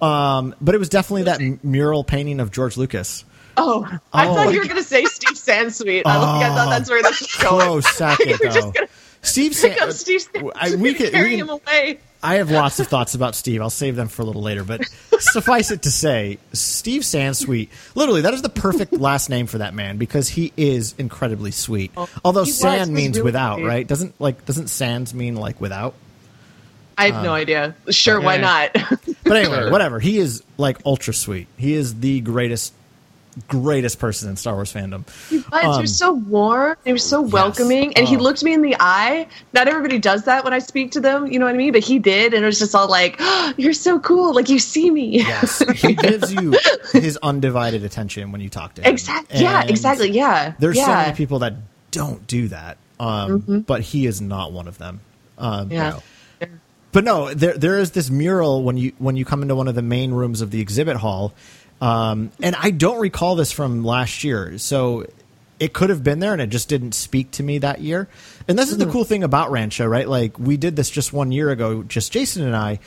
um, 0.00 0.54
but 0.60 0.74
it 0.74 0.78
was 0.78 0.88
definitely 0.88 1.24
that 1.24 1.62
mural 1.64 2.02
painting 2.02 2.40
of 2.40 2.50
George 2.50 2.76
Lucas. 2.78 3.24
Oh, 3.58 3.84
I 4.12 4.26
Oh. 4.28 4.34
thought 4.34 4.54
you 4.54 4.60
were 4.60 4.64
going 4.66 4.76
to 4.76 4.82
say 4.82 5.04
Steve 5.50 5.66
Sansweet. 5.86 6.02
I, 6.06 6.16
like, 6.18 6.44
I 6.50 6.54
thought 6.54 6.70
that's 6.70 6.90
where 6.90 7.02
this 7.02 7.20
was 7.20 7.36
oh, 7.40 7.50
going. 7.50 7.66
Close 7.66 7.96
second, 7.96 8.30
were 8.40 8.48
though. 8.50 8.72
just 8.72 8.78
Steve 9.22 9.54
San- 9.54 9.72
up 9.72 9.88
uh, 9.88 9.92
Steve 9.92 10.26
I- 10.34 10.40
we 10.40 10.42
and 10.44 10.96
could- 10.96 11.06
we 11.06 11.10
carry 11.10 11.30
can- 11.30 11.38
him 11.40 11.48
away. 11.50 11.98
I 12.22 12.34
have 12.34 12.50
lots 12.50 12.78
of 12.80 12.86
thoughts 12.86 13.14
about 13.14 13.34
Steve. 13.34 13.62
I'll 13.62 13.70
save 13.70 13.96
them 13.96 14.08
for 14.08 14.20
a 14.20 14.26
little 14.26 14.42
later. 14.42 14.62
But 14.62 14.84
suffice 15.18 15.70
it 15.70 15.82
to 15.82 15.90
say, 15.90 16.36
Steve 16.52 17.00
Sansweet, 17.00 17.70
literally, 17.94 18.20
that 18.20 18.34
is 18.34 18.42
the 18.42 18.50
perfect 18.50 18.92
last 18.92 19.30
name 19.30 19.46
for 19.46 19.56
that 19.58 19.72
man 19.72 19.96
because 19.96 20.28
he 20.28 20.52
is 20.54 20.94
incredibly 20.98 21.50
sweet. 21.50 21.92
Oh, 21.96 22.08
Although 22.22 22.40
Oh, 22.40 22.44
he 22.44 22.50
was. 22.50 22.58
San 22.58 22.78
was 22.80 22.90
means 22.90 23.16
really 23.16 23.24
without, 23.24 23.56
sweet. 23.56 23.64
right? 23.66 23.86
Doesn't 23.88 24.20
like 24.20 24.44
doesn't 24.44 24.68
Sans 24.68 25.14
mean 25.14 25.36
like 25.36 25.62
without? 25.62 25.94
I 26.98 27.10
have 27.10 27.24
no 27.24 27.30
uh, 27.30 27.36
idea. 27.36 27.74
Sure, 27.88 28.20
why 28.20 28.36
eh. 28.36 28.40
not? 28.42 28.72
But 29.24 29.36
anyway, 29.38 29.70
whatever. 29.70 29.98
He 29.98 30.18
is 30.18 30.42
like 30.58 30.76
ultra 30.84 31.14
sweet. 31.14 31.48
He 31.56 31.72
is 31.72 32.00
the 32.00 32.20
greatest, 32.20 32.74
greatest 33.48 33.98
person 33.98 34.28
in 34.28 34.36
Star 34.36 34.54
Wars 34.54 34.72
fandom. 34.72 35.04
But 35.50 35.60
he 35.62 35.66
Um, 35.68 35.80
was 35.82 35.96
so 35.96 36.12
warm. 36.12 36.76
He 36.84 36.92
was 36.92 37.04
so 37.04 37.20
welcoming, 37.20 37.96
and 37.96 38.06
he 38.08 38.16
Oh. 38.16 38.20
looked 38.20 38.42
me 38.42 38.52
in 38.52 38.62
the 38.62 38.76
eye. 38.80 39.28
Not 39.52 39.68
everybody 39.68 39.98
does 39.98 40.24
that 40.24 40.42
when 40.44 40.52
I 40.52 40.58
speak 40.58 40.92
to 40.92 41.00
them. 41.00 41.26
You 41.30 41.38
know 41.38 41.44
what 41.46 41.54
I 41.54 41.58
mean? 41.58 41.72
But 41.72 41.84
he 41.84 41.98
did, 41.98 42.34
and 42.34 42.42
it 42.42 42.46
was 42.46 42.58
just 42.58 42.74
all 42.74 42.88
like, 42.88 43.16
oh, 43.20 43.52
"You're 43.56 43.72
so 43.72 43.98
cool. 44.00 44.34
Like 44.34 44.48
you 44.48 44.58
see 44.58 44.90
me." 44.90 45.18
Yes, 45.18 45.62
he 45.76 45.94
gives 46.08 46.32
you 46.32 46.54
his 46.92 47.16
undivided 47.22 47.84
attention 47.84 48.32
when 48.32 48.40
you 48.40 48.48
talk 48.48 48.74
to 48.74 48.82
him. 48.82 48.92
exactly. 48.92 49.40
Yeah. 49.40 49.62
Exactly. 49.66 50.10
Yeah. 50.10 50.52
There's 50.58 50.76
yeah. 50.76 50.86
so 50.86 50.92
many 50.92 51.14
people 51.16 51.38
that 51.40 51.54
don't 51.92 52.26
do 52.26 52.48
that, 52.48 52.78
um, 52.98 53.64
but 53.66 53.80
he 53.82 54.06
is 54.06 54.20
not 54.20 54.52
one 54.52 54.66
of 54.68 54.78
them. 54.78 55.00
Um, 55.38 55.70
Yeah. 55.70 56.00
But 56.92 57.04
no, 57.04 57.32
there 57.32 57.56
there 57.56 57.78
is 57.78 57.92
this 57.92 58.10
mural 58.10 58.64
when 58.64 58.76
you 58.76 58.90
when 58.98 59.14
you 59.14 59.24
come 59.24 59.42
into 59.42 59.54
one 59.54 59.68
of 59.68 59.76
the 59.76 59.82
main 59.82 60.10
rooms 60.10 60.40
of 60.40 60.50
the 60.50 60.60
exhibit 60.60 60.96
hall, 60.96 61.32
um, 61.80 62.30
and 62.42 62.56
I 62.56 62.70
don't 62.70 63.00
recall 63.00 63.36
this 63.36 63.52
from 63.52 63.84
last 63.84 64.24
year, 64.24 64.58
so 64.58 65.06
it 65.58 65.72
could 65.72 65.90
have 65.90 66.02
been 66.02 66.20
there 66.20 66.32
and 66.32 66.40
it 66.40 66.48
just 66.48 66.68
didn't 66.68 66.92
speak 66.92 67.30
to 67.32 67.42
me 67.42 67.58
that 67.58 67.80
year. 67.82 68.08
And 68.48 68.58
this 68.58 68.70
is 68.70 68.78
the 68.78 68.86
cool 68.86 69.04
thing 69.04 69.22
about 69.22 69.50
Rancho, 69.50 69.86
right? 69.86 70.08
Like 70.08 70.38
we 70.38 70.56
did 70.56 70.74
this 70.74 70.88
just 70.88 71.12
one 71.12 71.32
year 71.32 71.50
ago, 71.50 71.82
just 71.82 72.12
Jason 72.12 72.46
and 72.46 72.56
I, 72.56 72.80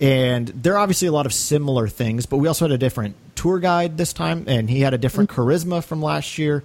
and 0.00 0.48
there 0.48 0.74
are 0.74 0.78
obviously 0.78 1.08
a 1.08 1.12
lot 1.12 1.26
of 1.26 1.32
similar 1.32 1.86
things, 1.86 2.26
but 2.26 2.38
we 2.38 2.48
also 2.48 2.64
had 2.64 2.72
a 2.72 2.78
different 2.78 3.14
tour 3.36 3.60
guide 3.60 3.96
this 3.96 4.12
time, 4.12 4.44
and 4.48 4.68
he 4.68 4.80
had 4.80 4.92
a 4.92 4.98
different 4.98 5.30
charisma 5.30 5.82
from 5.84 6.02
last 6.02 6.36
year 6.36 6.64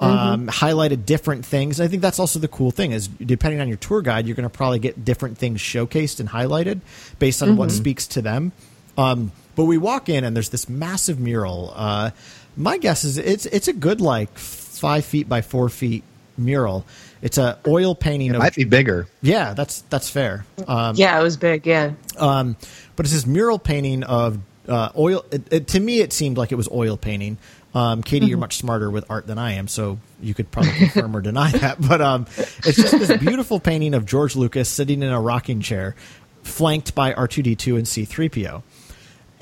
um, 0.00 0.46
highlighted 0.48 1.06
different 1.06 1.46
things. 1.46 1.80
I 1.80 1.88
think 1.88 2.02
that's 2.02 2.18
also 2.18 2.38
the 2.38 2.48
cool 2.48 2.70
thing 2.70 2.92
is 2.92 3.08
depending 3.08 3.60
on 3.60 3.68
your 3.68 3.76
tour 3.76 4.02
guide, 4.02 4.26
you're 4.26 4.36
going 4.36 4.48
to 4.48 4.50
probably 4.50 4.78
get 4.78 5.04
different 5.04 5.38
things 5.38 5.60
showcased 5.60 6.20
and 6.20 6.28
highlighted 6.28 6.80
based 7.18 7.42
on 7.42 7.56
what 7.56 7.70
speaks 7.70 8.06
to 8.08 8.22
them. 8.22 8.52
Um, 8.98 9.32
but 9.56 9.64
we 9.64 9.78
walk 9.78 10.08
in 10.08 10.24
and 10.24 10.34
there's 10.34 10.48
this 10.50 10.68
massive 10.68 11.18
mural. 11.20 11.72
Uh, 11.74 12.10
my 12.56 12.78
guess 12.78 13.04
is 13.04 13.18
it's 13.18 13.46
it's 13.46 13.68
a 13.68 13.72
good 13.72 14.00
like 14.00 14.36
five 14.38 15.04
feet 15.04 15.28
by 15.28 15.42
four 15.42 15.68
feet 15.68 16.04
mural. 16.36 16.84
It's 17.22 17.38
a 17.38 17.58
oil 17.66 17.94
painting 17.94 18.30
It 18.30 18.34
of 18.36 18.42
might 18.42 18.54
be 18.54 18.64
bigger. 18.64 19.06
yeah, 19.22 19.54
that's 19.54 19.80
that's 19.82 20.08
fair. 20.10 20.44
Um, 20.66 20.96
yeah, 20.96 21.18
it 21.18 21.22
was 21.22 21.36
big. 21.36 21.66
Yeah. 21.66 21.92
um, 22.18 22.56
but 22.96 23.06
it's 23.06 23.12
this 23.14 23.26
mural 23.26 23.58
painting 23.58 24.02
of 24.04 24.38
uh, 24.68 24.90
oil. 24.96 25.24
It, 25.30 25.52
it, 25.52 25.68
to 25.68 25.80
me, 25.80 26.00
it 26.00 26.12
seemed 26.12 26.36
like 26.36 26.52
it 26.52 26.56
was 26.56 26.68
oil 26.70 26.96
painting. 26.96 27.38
Um, 27.74 28.04
Katie, 28.04 28.26
you're 28.26 28.38
much 28.38 28.56
smarter 28.58 28.88
with 28.88 29.04
art 29.10 29.26
than 29.26 29.36
I 29.36 29.54
am, 29.54 29.66
so 29.66 29.98
you 30.22 30.32
could 30.32 30.48
probably 30.52 30.70
confirm 30.74 31.16
or 31.16 31.20
deny 31.20 31.50
that. 31.58 31.78
But 31.80 32.00
um, 32.00 32.26
it's 32.38 32.76
just 32.76 32.92
this 32.92 33.16
beautiful 33.18 33.58
painting 33.58 33.94
of 33.94 34.06
George 34.06 34.36
Lucas 34.36 34.68
sitting 34.68 35.02
in 35.02 35.08
a 35.10 35.20
rocking 35.20 35.60
chair, 35.60 35.96
flanked 36.44 36.94
by 36.94 37.12
R2D2 37.14 37.76
and 37.76 37.84
C3PO. 37.84 38.62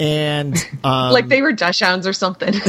And 0.03 0.57
um, 0.83 1.13
like 1.13 1.29
they 1.29 1.43
were 1.43 1.53
dachshunds 1.53 2.07
or 2.07 2.13
something. 2.13 2.53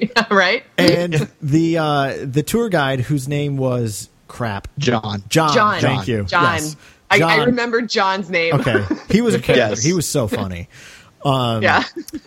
Yeah. 0.00 0.26
right? 0.30 0.64
and 0.78 1.30
the 1.42 1.78
uh, 1.78 2.14
the 2.22 2.42
tour 2.42 2.70
guide 2.70 3.00
whose 3.00 3.28
name 3.28 3.58
was 3.58 4.08
crap 4.28 4.68
John. 4.78 5.22
John. 5.28 5.54
John. 5.54 5.80
Thank 5.80 6.08
you. 6.08 6.24
John. 6.24 6.54
Yes. 6.54 6.76
I, 7.10 7.20
I 7.20 7.44
remember 7.44 7.82
John's 7.82 8.30
name. 8.30 8.54
Okay, 8.54 8.82
he 9.10 9.20
was 9.20 9.34
a 9.34 9.38
character. 9.40 9.70
Yes. 9.70 9.82
He 9.82 9.92
was 9.92 10.08
so 10.08 10.26
funny. 10.26 10.68
Um, 11.24 11.62
yeah. 11.62 11.84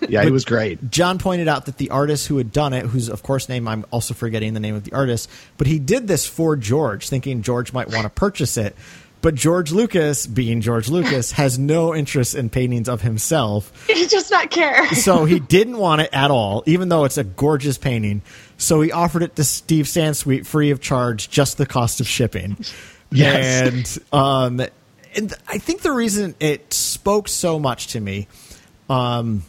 Yeah, 0.07 0.23
he 0.23 0.31
was 0.31 0.45
great. 0.45 0.91
John 0.91 1.17
pointed 1.17 1.47
out 1.47 1.65
that 1.65 1.77
the 1.77 1.89
artist 1.89 2.27
who 2.27 2.37
had 2.37 2.51
done 2.51 2.73
it, 2.73 2.85
whose 2.85 3.09
of 3.09 3.23
course 3.23 3.49
name 3.49 3.67
I'm 3.67 3.85
also 3.89 4.13
forgetting 4.13 4.53
the 4.53 4.59
name 4.59 4.75
of 4.75 4.83
the 4.83 4.93
artist, 4.93 5.29
but 5.57 5.65
he 5.65 5.79
did 5.79 6.07
this 6.07 6.27
for 6.27 6.55
George, 6.55 7.09
thinking 7.09 7.41
George 7.41 7.73
might 7.73 7.89
want 7.89 8.03
to 8.03 8.09
purchase 8.09 8.57
it. 8.57 8.75
But 9.21 9.35
George 9.35 9.71
Lucas, 9.71 10.25
being 10.25 10.61
George 10.61 10.89
Lucas, 10.89 11.31
has 11.33 11.59
no 11.59 11.95
interest 11.95 12.35
in 12.35 12.49
paintings 12.49 12.89
of 12.89 13.01
himself, 13.01 13.87
He 13.87 14.07
does 14.07 14.31
not 14.31 14.49
care. 14.49 14.87
so 14.95 15.25
he 15.25 15.39
didn't 15.39 15.77
want 15.77 16.01
it 16.01 16.09
at 16.11 16.31
all, 16.31 16.63
even 16.65 16.89
though 16.89 17.05
it's 17.05 17.17
a 17.17 17.23
gorgeous 17.23 17.77
painting. 17.77 18.21
So 18.57 18.81
he 18.81 18.91
offered 18.91 19.23
it 19.23 19.35
to 19.35 19.43
Steve 19.43 19.85
Sansweet 19.85 20.45
free 20.45 20.71
of 20.71 20.81
charge, 20.81 21.29
just 21.29 21.57
the 21.57 21.65
cost 21.65 21.99
of 21.99 22.07
shipping. 22.07 22.57
Yes. 23.11 23.97
And 24.01 24.03
um, 24.13 24.67
and 25.15 25.33
I 25.47 25.57
think 25.57 25.81
the 25.81 25.91
reason 25.91 26.35
it 26.39 26.73
spoke 26.73 27.27
so 27.27 27.59
much 27.59 27.87
to 27.87 27.99
me, 27.99 28.27
um, 28.89 29.43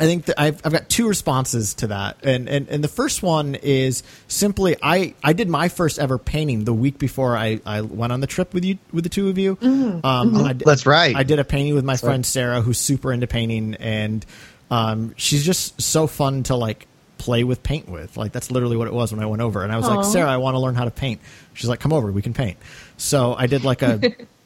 I 0.00 0.04
think 0.04 0.26
that 0.26 0.40
I've, 0.40 0.60
I've 0.64 0.72
got 0.72 0.88
two 0.88 1.08
responses 1.08 1.74
to 1.74 1.88
that, 1.88 2.18
and, 2.22 2.48
and 2.48 2.68
and 2.68 2.84
the 2.84 2.88
first 2.88 3.22
one 3.22 3.56
is 3.56 4.02
simply 4.28 4.76
I 4.80 5.14
I 5.24 5.32
did 5.32 5.48
my 5.48 5.68
first 5.68 5.98
ever 5.98 6.18
painting 6.18 6.64
the 6.64 6.72
week 6.72 6.98
before 6.98 7.36
I, 7.36 7.60
I 7.66 7.80
went 7.80 8.12
on 8.12 8.20
the 8.20 8.26
trip 8.28 8.54
with 8.54 8.64
you 8.64 8.78
with 8.92 9.02
the 9.04 9.10
two 9.10 9.28
of 9.28 9.38
you. 9.38 9.58
Um, 9.60 10.36
I 10.36 10.52
d- 10.52 10.62
That's 10.64 10.86
right. 10.86 11.16
I 11.16 11.24
did 11.24 11.38
a 11.40 11.44
painting 11.44 11.74
with 11.74 11.84
my 11.84 11.96
friend 11.96 12.24
Sarah, 12.24 12.60
who's 12.60 12.78
super 12.78 13.12
into 13.12 13.26
painting, 13.26 13.74
and 13.74 14.24
um, 14.70 15.14
she's 15.16 15.44
just 15.44 15.80
so 15.82 16.06
fun 16.06 16.44
to 16.44 16.54
like 16.54 16.86
play 17.16 17.42
with 17.42 17.64
paint 17.64 17.88
with. 17.88 18.16
Like 18.16 18.30
that's 18.30 18.50
literally 18.52 18.76
what 18.76 18.86
it 18.86 18.94
was 18.94 19.12
when 19.12 19.20
I 19.20 19.26
went 19.26 19.42
over, 19.42 19.64
and 19.64 19.72
I 19.72 19.76
was 19.78 19.88
like, 19.88 20.04
Sarah, 20.04 20.30
I 20.30 20.36
want 20.36 20.54
to 20.54 20.60
learn 20.60 20.76
how 20.76 20.84
to 20.84 20.92
paint. 20.92 21.20
She's 21.54 21.68
like, 21.68 21.80
come 21.80 21.92
over, 21.92 22.12
we 22.12 22.22
can 22.22 22.34
paint. 22.34 22.56
So 22.98 23.34
I 23.34 23.48
did 23.48 23.64
like 23.64 23.82
a 23.82 24.14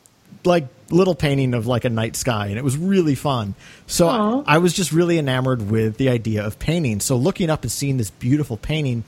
like 0.45 0.67
little 0.91 1.15
painting 1.15 1.55
of 1.55 1.67
like 1.67 1.85
a 1.85 1.91
night 1.91 2.17
sky 2.17 2.49
and 2.49 2.59
it 2.59 2.65
was 2.65 2.77
really 2.77 3.15
fun 3.15 3.55
so. 3.87 4.09
I, 4.47 4.57
I 4.57 4.59
was 4.59 4.75
just 4.75 4.93
really 4.93 5.19
enamored 5.19 5.71
with 5.71 5.97
the 5.97 6.09
idea 6.09 6.45
of 6.45 6.59
painting 6.59 7.01
so 7.01 7.17
looking 7.17 7.49
up 7.49 7.63
and 7.63 7.73
seeing 7.73 7.97
this 7.97 8.11
beautiful 8.11 8.57
painting 8.57 9.05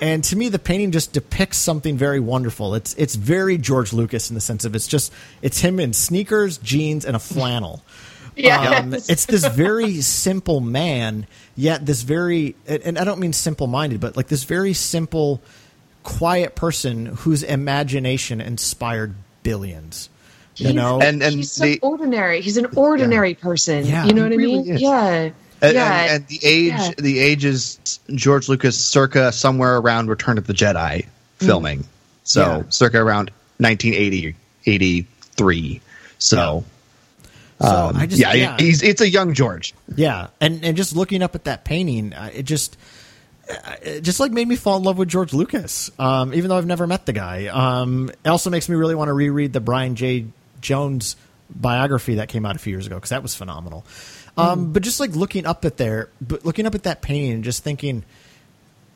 and 0.00 0.22
to 0.24 0.36
me 0.36 0.48
the 0.48 0.58
painting 0.58 0.92
just 0.92 1.12
depicts 1.12 1.58
something 1.58 1.96
very 1.98 2.20
wonderful 2.20 2.74
it's 2.74 2.94
it's 2.94 3.16
very 3.16 3.58
george 3.58 3.92
lucas 3.92 4.30
in 4.30 4.34
the 4.34 4.40
sense 4.40 4.64
of 4.64 4.74
it's 4.74 4.86
just 4.86 5.12
it's 5.42 5.60
him 5.60 5.78
in 5.78 5.92
sneakers 5.92 6.56
jeans 6.58 7.04
and 7.04 7.14
a 7.16 7.20
flannel 7.20 7.82
Yes. 8.38 8.80
um, 8.80 8.94
it's 8.94 9.26
this 9.26 9.44
very 9.46 10.00
simple 10.00 10.60
man, 10.60 11.26
yet 11.56 11.84
this 11.84 12.02
very, 12.02 12.54
and 12.68 12.96
I 12.96 13.02
don't 13.02 13.18
mean 13.18 13.32
simple 13.32 13.66
minded, 13.66 14.00
but 14.00 14.16
like 14.16 14.28
this 14.28 14.44
very 14.44 14.74
simple, 14.74 15.42
quiet 16.04 16.54
person 16.54 17.06
whose 17.06 17.42
imagination 17.42 18.40
inspired 18.40 19.14
billions. 19.42 20.08
You 20.58 20.66
He's- 20.68 20.74
know, 20.74 21.00
And 21.00 21.22
and 21.22 21.36
he's 21.36 21.52
so 21.52 21.64
the 21.64 21.78
ordinary. 21.80 22.40
He's 22.40 22.56
an 22.56 22.66
ordinary 22.76 23.34
person. 23.34 23.86
Yeah. 23.86 24.04
you 24.06 24.12
know 24.12 24.22
what 24.22 24.32
I 24.32 24.36
really 24.36 24.58
mean? 24.58 24.74
is. 24.74 24.80
Yeah. 24.82 25.30
and, 25.62 25.74
yeah. 25.74 26.02
and, 26.02 26.10
and 26.12 26.26
the 26.28 26.40
age 26.42 26.72
Yeah. 26.72 26.90
the 26.98 27.18
age 27.20 27.44
is 27.44 27.78
George 28.14 28.48
Lucas 28.48 28.76
circa 28.78 29.30
somewhere 29.32 29.76
around 29.78 30.08
Return 30.08 30.36
of 30.38 30.46
the 30.46 30.52
Jedi 30.54 31.06
filming. 31.38 31.84
So 32.24 32.40
Yeah. 32.40 32.62
circa 32.70 32.98
around 32.98 33.30
1980 33.58 34.34
83. 34.66 35.80
So 36.18 36.64
so 37.60 37.66
um, 37.88 37.96
I 37.96 38.06
just, 38.06 38.20
yeah, 38.20 38.34
yeah, 38.34 38.56
he's 38.58 38.82
it's 38.84 39.00
a 39.00 39.08
young 39.08 39.34
George. 39.34 39.74
Yeah, 39.96 40.28
and 40.40 40.64
and 40.64 40.76
just 40.76 40.94
looking 40.94 41.22
up 41.22 41.34
at 41.34 41.44
that 41.44 41.64
painting, 41.64 42.12
uh, 42.12 42.30
it 42.32 42.44
just 42.44 42.76
uh, 43.50 43.54
it 43.82 44.00
just 44.02 44.20
like 44.20 44.30
made 44.30 44.46
me 44.46 44.54
fall 44.54 44.76
in 44.76 44.84
love 44.84 44.96
with 44.96 45.08
George 45.08 45.32
Lucas. 45.32 45.90
Um, 45.98 46.32
even 46.34 46.50
though 46.50 46.56
I've 46.56 46.66
never 46.66 46.86
met 46.86 47.04
the 47.06 47.12
guy, 47.12 47.46
um, 47.46 48.10
it 48.24 48.28
also 48.28 48.48
makes 48.50 48.68
me 48.68 48.76
really 48.76 48.94
want 48.94 49.08
to 49.08 49.12
reread 49.12 49.52
the 49.52 49.60
Brian 49.60 49.96
Jay 49.96 50.26
Jones 50.60 51.16
biography 51.50 52.16
that 52.16 52.28
came 52.28 52.44
out 52.44 52.56
a 52.56 52.58
few 52.58 52.72
years 52.72 52.86
ago 52.86 52.96
because 52.96 53.10
that 53.10 53.22
was 53.22 53.34
phenomenal. 53.34 53.84
Um, 54.36 54.72
But 54.72 54.82
just 54.82 55.00
like 55.00 55.16
looking 55.16 55.46
up 55.46 55.64
at 55.64 55.76
there, 55.76 56.10
but 56.20 56.44
looking 56.44 56.66
up 56.66 56.74
at 56.74 56.84
that 56.84 57.02
painting 57.02 57.32
and 57.32 57.44
just 57.44 57.64
thinking, 57.64 58.04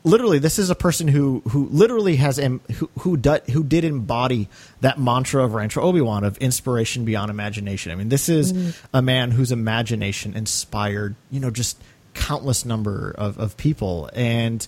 literally, 0.03 0.39
this 0.39 0.59
is 0.59 0.69
a 0.69 0.75
person 0.75 1.07
who 1.07 1.41
who 1.49 1.67
literally 1.69 2.17
has 2.17 2.39
em, 2.39 2.61
who 2.75 2.89
who, 2.99 3.17
do, 3.17 3.39
who 3.51 3.63
did 3.63 3.83
embody 3.83 4.47
that 4.81 4.99
mantra 4.99 5.43
of 5.43 5.53
Rancho 5.53 5.81
Obi 5.81 6.01
Wan 6.01 6.23
of 6.23 6.37
inspiration 6.37 7.05
beyond 7.05 7.29
imagination. 7.31 7.91
I 7.91 7.95
mean, 7.95 8.09
this 8.09 8.29
is 8.29 8.77
a 8.93 9.01
man 9.01 9.31
whose 9.31 9.51
imagination 9.51 10.35
inspired 10.35 11.15
you 11.29 11.39
know 11.39 11.51
just 11.51 11.81
countless 12.13 12.63
number 12.63 13.13
of, 13.17 13.37
of 13.39 13.57
people, 13.57 14.09
and 14.13 14.65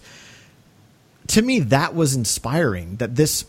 to 1.28 1.42
me, 1.42 1.60
that 1.60 1.96
was 1.96 2.16
inspiring. 2.16 2.98
That 2.98 3.16
this 3.16 3.46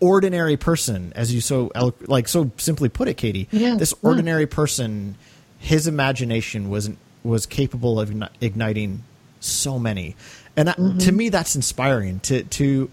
ordinary 0.00 0.56
person, 0.56 1.12
as 1.16 1.34
you 1.34 1.40
so 1.40 1.70
like 2.06 2.28
so 2.28 2.50
simply 2.56 2.88
put 2.88 3.08
it, 3.08 3.14
Katie, 3.14 3.48
Yeah, 3.50 3.76
this 3.76 3.92
yeah. 3.92 4.08
ordinary 4.08 4.46
person, 4.46 5.16
his 5.58 5.86
imagination 5.86 6.70
was 6.70 6.90
was 7.22 7.46
capable 7.46 7.98
of 7.98 8.12
igniting 8.40 9.02
so 9.40 9.78
many, 9.78 10.16
and 10.56 10.68
that, 10.68 10.76
to 10.76 10.82
mm-hmm. 10.82 11.16
me, 11.16 11.28
that's 11.28 11.56
inspiring. 11.56 12.20
To 12.20 12.42
to 12.44 12.90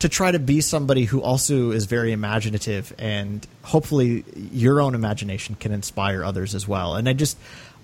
to 0.00 0.08
try 0.08 0.30
to 0.30 0.38
be 0.38 0.60
somebody 0.60 1.04
who 1.04 1.20
also 1.20 1.70
is 1.72 1.86
very 1.86 2.12
imaginative, 2.12 2.94
and 2.98 3.46
hopefully, 3.62 4.24
your 4.52 4.80
own 4.80 4.94
imagination 4.94 5.56
can 5.56 5.72
inspire 5.72 6.24
others 6.24 6.54
as 6.54 6.66
well. 6.66 6.94
And 6.94 7.08
I 7.08 7.12
just 7.12 7.36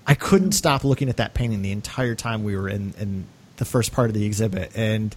I 0.05 0.15
couldn't 0.15 0.49
mm. 0.49 0.53
stop 0.55 0.83
looking 0.83 1.09
at 1.09 1.17
that 1.17 1.33
painting 1.33 1.61
the 1.61 1.71
entire 1.71 2.15
time 2.15 2.43
we 2.43 2.55
were 2.55 2.69
in 2.69 2.93
in 2.99 3.25
the 3.57 3.65
first 3.65 3.91
part 3.91 4.09
of 4.09 4.13
the 4.13 4.25
exhibit, 4.25 4.71
and 4.75 5.15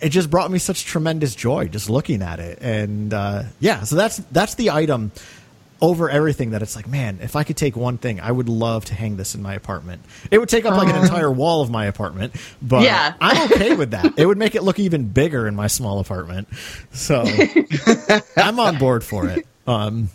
it 0.00 0.08
just 0.10 0.30
brought 0.30 0.50
me 0.50 0.58
such 0.58 0.84
tremendous 0.84 1.34
joy 1.34 1.68
just 1.68 1.90
looking 1.90 2.22
at 2.22 2.40
it. 2.40 2.58
And 2.60 3.12
uh, 3.14 3.44
yeah, 3.60 3.82
so 3.84 3.96
that's 3.96 4.18
that's 4.32 4.54
the 4.54 4.70
item 4.70 5.12
over 5.82 6.10
everything 6.10 6.50
that 6.50 6.60
it's 6.60 6.76
like, 6.76 6.86
man, 6.86 7.20
if 7.22 7.34
I 7.36 7.42
could 7.42 7.56
take 7.56 7.74
one 7.74 7.96
thing, 7.96 8.20
I 8.20 8.30
would 8.30 8.50
love 8.50 8.84
to 8.86 8.94
hang 8.94 9.16
this 9.16 9.34
in 9.34 9.40
my 9.40 9.54
apartment. 9.54 10.02
It 10.30 10.36
would 10.38 10.50
take 10.50 10.66
up 10.66 10.76
like 10.76 10.88
an 10.94 11.02
entire 11.02 11.30
wall 11.30 11.62
of 11.62 11.70
my 11.70 11.86
apartment, 11.86 12.34
but 12.60 12.82
Yeah. 12.82 13.14
I'm 13.18 13.50
okay 13.50 13.74
with 13.74 13.92
that. 13.92 14.18
It 14.18 14.26
would 14.26 14.36
make 14.36 14.54
it 14.54 14.62
look 14.62 14.78
even 14.78 15.06
bigger 15.08 15.46
in 15.48 15.54
my 15.56 15.68
small 15.68 15.98
apartment. 15.98 16.48
So 16.92 17.24
I'm 18.36 18.60
on 18.60 18.76
board 18.78 19.02
for 19.04 19.26
it. 19.28 19.46
Um, 19.66 20.10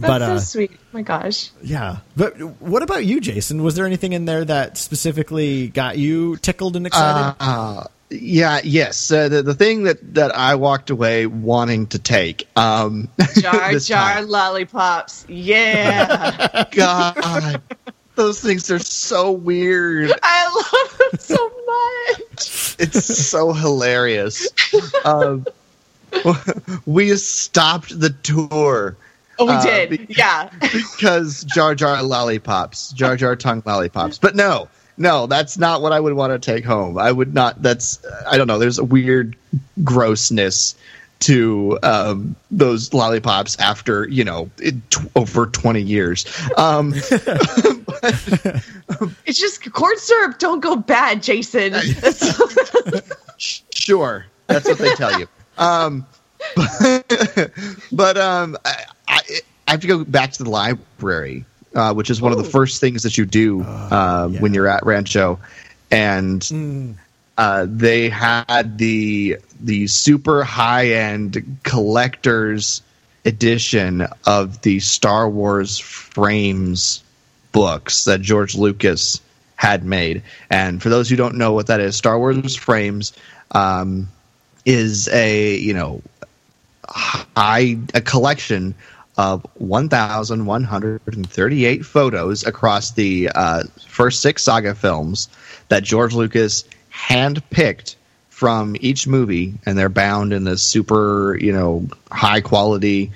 That's 0.00 0.08
but 0.10 0.18
so 0.18 0.32
uh, 0.34 0.38
sweet. 0.40 0.70
Oh 0.74 0.78
my 0.92 1.02
gosh. 1.02 1.50
yeah. 1.62 1.98
But 2.16 2.36
what 2.60 2.82
about 2.82 3.04
you, 3.04 3.20
Jason? 3.20 3.62
Was 3.62 3.76
there 3.76 3.86
anything 3.86 4.14
in 4.14 4.24
there 4.24 4.44
that 4.44 4.76
specifically 4.78 5.68
got 5.68 5.96
you 5.96 6.36
tickled 6.38 6.74
and 6.74 6.88
excited? 6.88 7.36
Uh, 7.38 7.84
yeah, 8.10 8.60
yes. 8.64 9.10
Uh, 9.10 9.28
the 9.28 9.42
the 9.42 9.54
thing 9.54 9.84
that 9.84 10.14
that 10.14 10.34
I 10.34 10.54
walked 10.54 10.90
away 10.90 11.26
wanting 11.26 11.86
to 11.88 11.98
take 11.98 12.48
um 12.56 13.08
Jar 13.40 13.72
jar 13.78 14.14
time. 14.14 14.28
lollipops. 14.28 15.26
Yeah. 15.28 16.64
God, 16.72 17.60
those 18.14 18.40
things 18.40 18.70
are 18.70 18.78
so 18.78 19.30
weird. 19.32 20.12
I 20.22 20.64
love 20.72 20.98
them 20.98 21.18
so 21.20 21.52
much. 21.66 22.76
It's 22.78 23.26
so 23.28 23.52
hilarious. 23.52 24.48
Um, 25.04 25.46
we 26.86 27.14
stopped 27.16 27.98
the 28.00 28.10
tour 28.10 28.96
Oh, 29.40 29.44
we 29.46 29.52
Uh, 29.52 29.62
did. 29.62 30.06
yeah. 30.18 30.50
because 30.60 31.44
Jar 31.44 31.74
Jar 31.76 32.02
lollipops, 32.02 32.90
Jar 32.92 33.16
Jar 33.16 33.36
tongue 33.36 33.62
lollipops. 33.64 34.18
But 34.18 34.34
no, 34.34 34.68
no, 34.98 35.26
that's 35.26 35.56
not 35.56 35.82
what 35.82 35.92
I 35.92 36.00
would 36.00 36.14
want 36.14 36.32
to 36.32 36.38
take 36.38 36.64
home. 36.64 36.98
I 36.98 37.10
would 37.10 37.34
not. 37.34 37.62
That's 37.62 38.04
I 38.26 38.36
don't 38.36 38.46
know. 38.46 38.58
There's 38.58 38.78
a 38.78 38.84
weird 38.84 39.36
grossness 39.82 40.74
to 41.20 41.78
um, 41.82 42.36
those 42.50 42.92
lollipops 42.94 43.58
after 43.58 44.06
you 44.08 44.24
know 44.24 44.50
it, 44.58 44.74
t- 44.90 45.00
over 45.16 45.46
20 45.46 45.80
years. 45.80 46.26
Um, 46.56 46.94
It's 49.26 49.38
just 49.38 49.70
corn 49.72 49.98
syrup. 49.98 50.38
Don't 50.38 50.60
go 50.60 50.76
bad, 50.76 51.22
Jason. 51.22 51.74
sure, 53.36 54.26
that's 54.46 54.68
what 54.68 54.78
they 54.78 54.94
tell 54.94 55.18
you. 55.18 55.28
Um, 55.58 56.06
but, 56.56 57.50
but 57.92 58.16
um, 58.16 58.56
I, 58.64 58.84
I, 59.08 59.20
I 59.66 59.70
have 59.72 59.80
to 59.80 59.86
go 59.86 60.04
back 60.04 60.32
to 60.32 60.44
the 60.44 60.50
library, 60.50 61.44
uh, 61.78 61.94
which 61.94 62.10
is 62.10 62.20
one 62.20 62.32
of 62.32 62.38
the 62.38 62.44
first 62.44 62.80
things 62.80 63.04
that 63.04 63.16
you 63.16 63.24
do 63.24 63.62
uh, 63.62 64.28
when 64.28 64.52
you're 64.52 64.66
at 64.66 64.84
Rancho, 64.84 65.38
and 65.92 66.96
uh, 67.38 67.66
they 67.68 68.08
had 68.08 68.76
the 68.78 69.38
the 69.60 69.86
super 69.86 70.42
high 70.42 70.88
end 70.88 71.58
collectors 71.62 72.82
edition 73.24 74.06
of 74.26 74.60
the 74.62 74.80
Star 74.80 75.30
Wars 75.30 75.78
frames 75.78 77.02
books 77.52 78.04
that 78.04 78.20
George 78.20 78.56
Lucas 78.56 79.20
had 79.54 79.84
made. 79.84 80.22
And 80.50 80.82
for 80.82 80.88
those 80.88 81.08
who 81.08 81.16
don't 81.16 81.36
know 81.36 81.52
what 81.52 81.68
that 81.68 81.80
is, 81.80 81.96
Star 81.96 82.18
Wars 82.18 82.56
Frames 82.56 83.12
um, 83.52 84.08
is 84.64 85.08
a 85.08 85.56
you 85.56 85.74
know 85.74 86.02
high 86.88 87.78
a 87.94 88.00
collection 88.00 88.74
of 89.18 89.44
1,138 89.54 91.84
photos 91.84 92.46
across 92.46 92.92
the 92.92 93.28
uh, 93.34 93.64
first 93.86 94.22
six 94.22 94.44
saga 94.44 94.76
films 94.76 95.28
that 95.68 95.82
George 95.82 96.14
Lucas 96.14 96.64
handpicked 96.92 97.96
from 98.30 98.76
each 98.80 99.08
movie, 99.08 99.54
and 99.66 99.76
they're 99.76 99.88
bound 99.88 100.32
in 100.32 100.44
this 100.44 100.62
super, 100.62 101.36
you 101.40 101.52
know, 101.52 101.84
high 102.12 102.40
quality, 102.40 103.10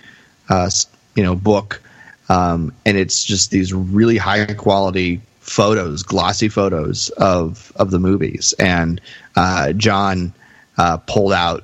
uh, 0.48 0.68
you 1.14 1.22
know, 1.22 1.36
book. 1.36 1.80
Um, 2.28 2.74
and 2.84 2.96
it's 2.96 3.24
just 3.24 3.52
these 3.52 3.72
really 3.72 4.16
high 4.16 4.44
quality 4.54 5.20
photos, 5.38 6.02
glossy 6.02 6.48
photos 6.48 7.10
of 7.10 7.72
of 7.76 7.92
the 7.92 8.00
movies. 8.00 8.54
And 8.58 9.00
uh, 9.36 9.72
John 9.74 10.32
uh, 10.78 10.96
pulled 10.96 11.32
out 11.32 11.62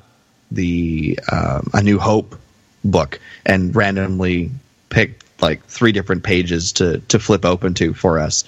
the 0.52 1.18
um, 1.32 1.70
A 1.74 1.82
New 1.82 1.98
Hope 1.98 2.36
book 2.90 3.20
and 3.46 3.74
randomly 3.74 4.50
picked 4.90 5.24
like 5.40 5.64
three 5.66 5.92
different 5.92 6.24
pages 6.24 6.72
to 6.72 6.98
to 7.08 7.18
flip 7.18 7.44
open 7.44 7.74
to 7.74 7.94
for 7.94 8.18
us. 8.18 8.44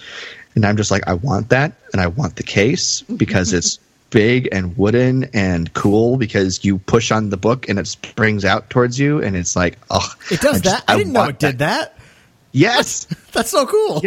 And 0.56 0.64
I'm 0.66 0.76
just 0.76 0.90
like, 0.90 1.06
I 1.06 1.14
want 1.14 1.50
that, 1.50 1.72
and 1.92 2.00
I 2.02 2.08
want 2.08 2.36
the 2.36 2.42
case 2.42 3.02
because 3.16 3.52
it's 3.52 3.78
big 4.10 4.48
and 4.50 4.76
wooden 4.76 5.24
and 5.32 5.72
cool 5.72 6.16
because 6.16 6.64
you 6.64 6.78
push 6.78 7.12
on 7.12 7.30
the 7.30 7.36
book 7.36 7.68
and 7.68 7.78
it 7.78 7.86
springs 7.86 8.44
out 8.44 8.68
towards 8.68 8.98
you, 8.98 9.22
and 9.22 9.36
it's 9.36 9.54
like, 9.54 9.78
oh, 9.90 10.12
It 10.30 10.40
does 10.40 10.56
I 10.56 10.58
just- 10.60 10.64
that. 10.64 10.84
I 10.88 10.96
didn't 10.98 11.12
know 11.12 11.24
it 11.26 11.38
did 11.38 11.58
that. 11.58 11.96
Yes, 12.52 13.04
That's 13.32 13.50
so 13.50 13.64
cool. 13.66 14.02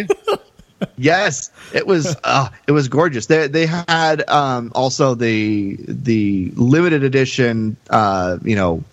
yes, 0.98 1.50
it 1.74 1.88
was. 1.88 2.16
Uh, 2.24 2.50
it 2.68 2.72
was 2.74 2.88
gorgeous. 2.90 3.28
They 3.28 3.48
they 3.48 3.66
had 3.66 4.28
um, 4.30 4.72
also 4.76 5.16
the 5.16 5.78
the 5.88 6.52
limited 6.56 7.04
edition, 7.04 7.78
uh, 7.90 8.38
you 8.44 8.56
know, 8.56 8.84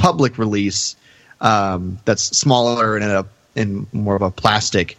public 0.00 0.38
release 0.38 0.96
um, 1.40 1.98
that's 2.04 2.36
smaller 2.36 2.96
and 2.96 3.04
in 3.04 3.10
a 3.10 3.26
in 3.56 3.86
more 3.92 4.14
of 4.14 4.22
a 4.22 4.30
plastic, 4.30 4.96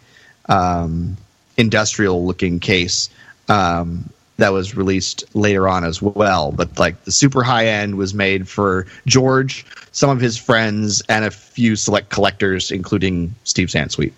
um, 0.48 1.16
industrial 1.56 2.24
looking 2.24 2.60
case. 2.60 3.10
Um, 3.48 4.08
that 4.38 4.52
was 4.52 4.76
released 4.76 5.24
later 5.34 5.68
on 5.68 5.84
as 5.84 6.00
well, 6.00 6.52
but 6.52 6.78
like 6.78 7.04
the 7.04 7.12
super 7.12 7.42
high 7.42 7.66
end 7.66 7.96
was 7.96 8.14
made 8.14 8.48
for 8.48 8.86
George, 9.06 9.64
some 9.92 10.10
of 10.10 10.20
his 10.20 10.36
friends, 10.36 11.02
and 11.08 11.24
a 11.24 11.30
few 11.30 11.76
select 11.76 12.08
collectors, 12.08 12.70
including 12.70 13.34
Steve 13.44 13.68
Sansweet. 13.68 14.12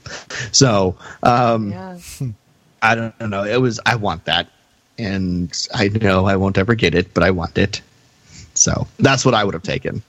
So 0.54 0.96
um, 1.24 1.72
Yeah. 1.72 1.98
I 2.80 2.94
don't 2.94 3.30
know. 3.30 3.44
It 3.44 3.60
was 3.60 3.80
I 3.84 3.96
want 3.96 4.24
that, 4.26 4.46
and 4.98 5.52
I 5.74 5.88
know 5.88 6.26
I 6.26 6.36
won't 6.36 6.58
ever 6.58 6.74
get 6.74 6.94
it, 6.94 7.12
but 7.12 7.22
I 7.22 7.30
want 7.30 7.58
it. 7.58 7.80
So 8.54 8.86
that's 8.98 9.24
what 9.24 9.34
I 9.34 9.42
would 9.42 9.54
have 9.54 9.62
taken. 9.62 10.02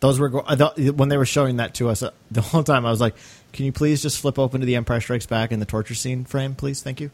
Those 0.00 0.18
were 0.18 0.28
go- 0.30 0.44
I 0.46 0.56
thought, 0.56 0.78
when 0.78 1.08
they 1.08 1.16
were 1.16 1.26
showing 1.26 1.58
that 1.58 1.74
to 1.74 1.88
us 1.88 2.02
uh, 2.02 2.10
the 2.30 2.40
whole 2.42 2.64
time. 2.64 2.84
I 2.84 2.90
was 2.90 3.00
like, 3.00 3.14
"Can 3.52 3.64
you 3.66 3.72
please 3.72 4.02
just 4.02 4.18
flip 4.20 4.38
open 4.38 4.60
to 4.60 4.66
the 4.66 4.74
Empire 4.76 5.00
Strikes 5.00 5.26
Back 5.26 5.52
in 5.52 5.60
the 5.60 5.66
torture 5.66 5.94
scene 5.94 6.24
frame, 6.24 6.54
please? 6.56 6.82
Thank 6.82 7.00
you." 7.00 7.10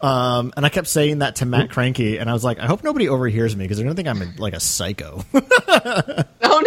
Um, 0.00 0.52
and 0.56 0.66
I 0.66 0.68
kept 0.68 0.88
saying 0.88 1.18
that 1.20 1.36
to 1.36 1.46
Matt 1.46 1.70
Cranky, 1.70 2.18
and 2.18 2.28
I 2.30 2.32
was 2.32 2.42
like, 2.44 2.58
"I 2.60 2.66
hope 2.66 2.84
nobody 2.84 3.08
overhears 3.08 3.56
me 3.56 3.64
because 3.64 3.76
they're 3.78 3.84
gonna 3.86 3.94
think 3.96 4.08
I'm 4.08 4.22
a, 4.22 4.32
like 4.40 4.54
a 4.54 4.60
psycho." 4.60 5.24
Oh 6.54 6.60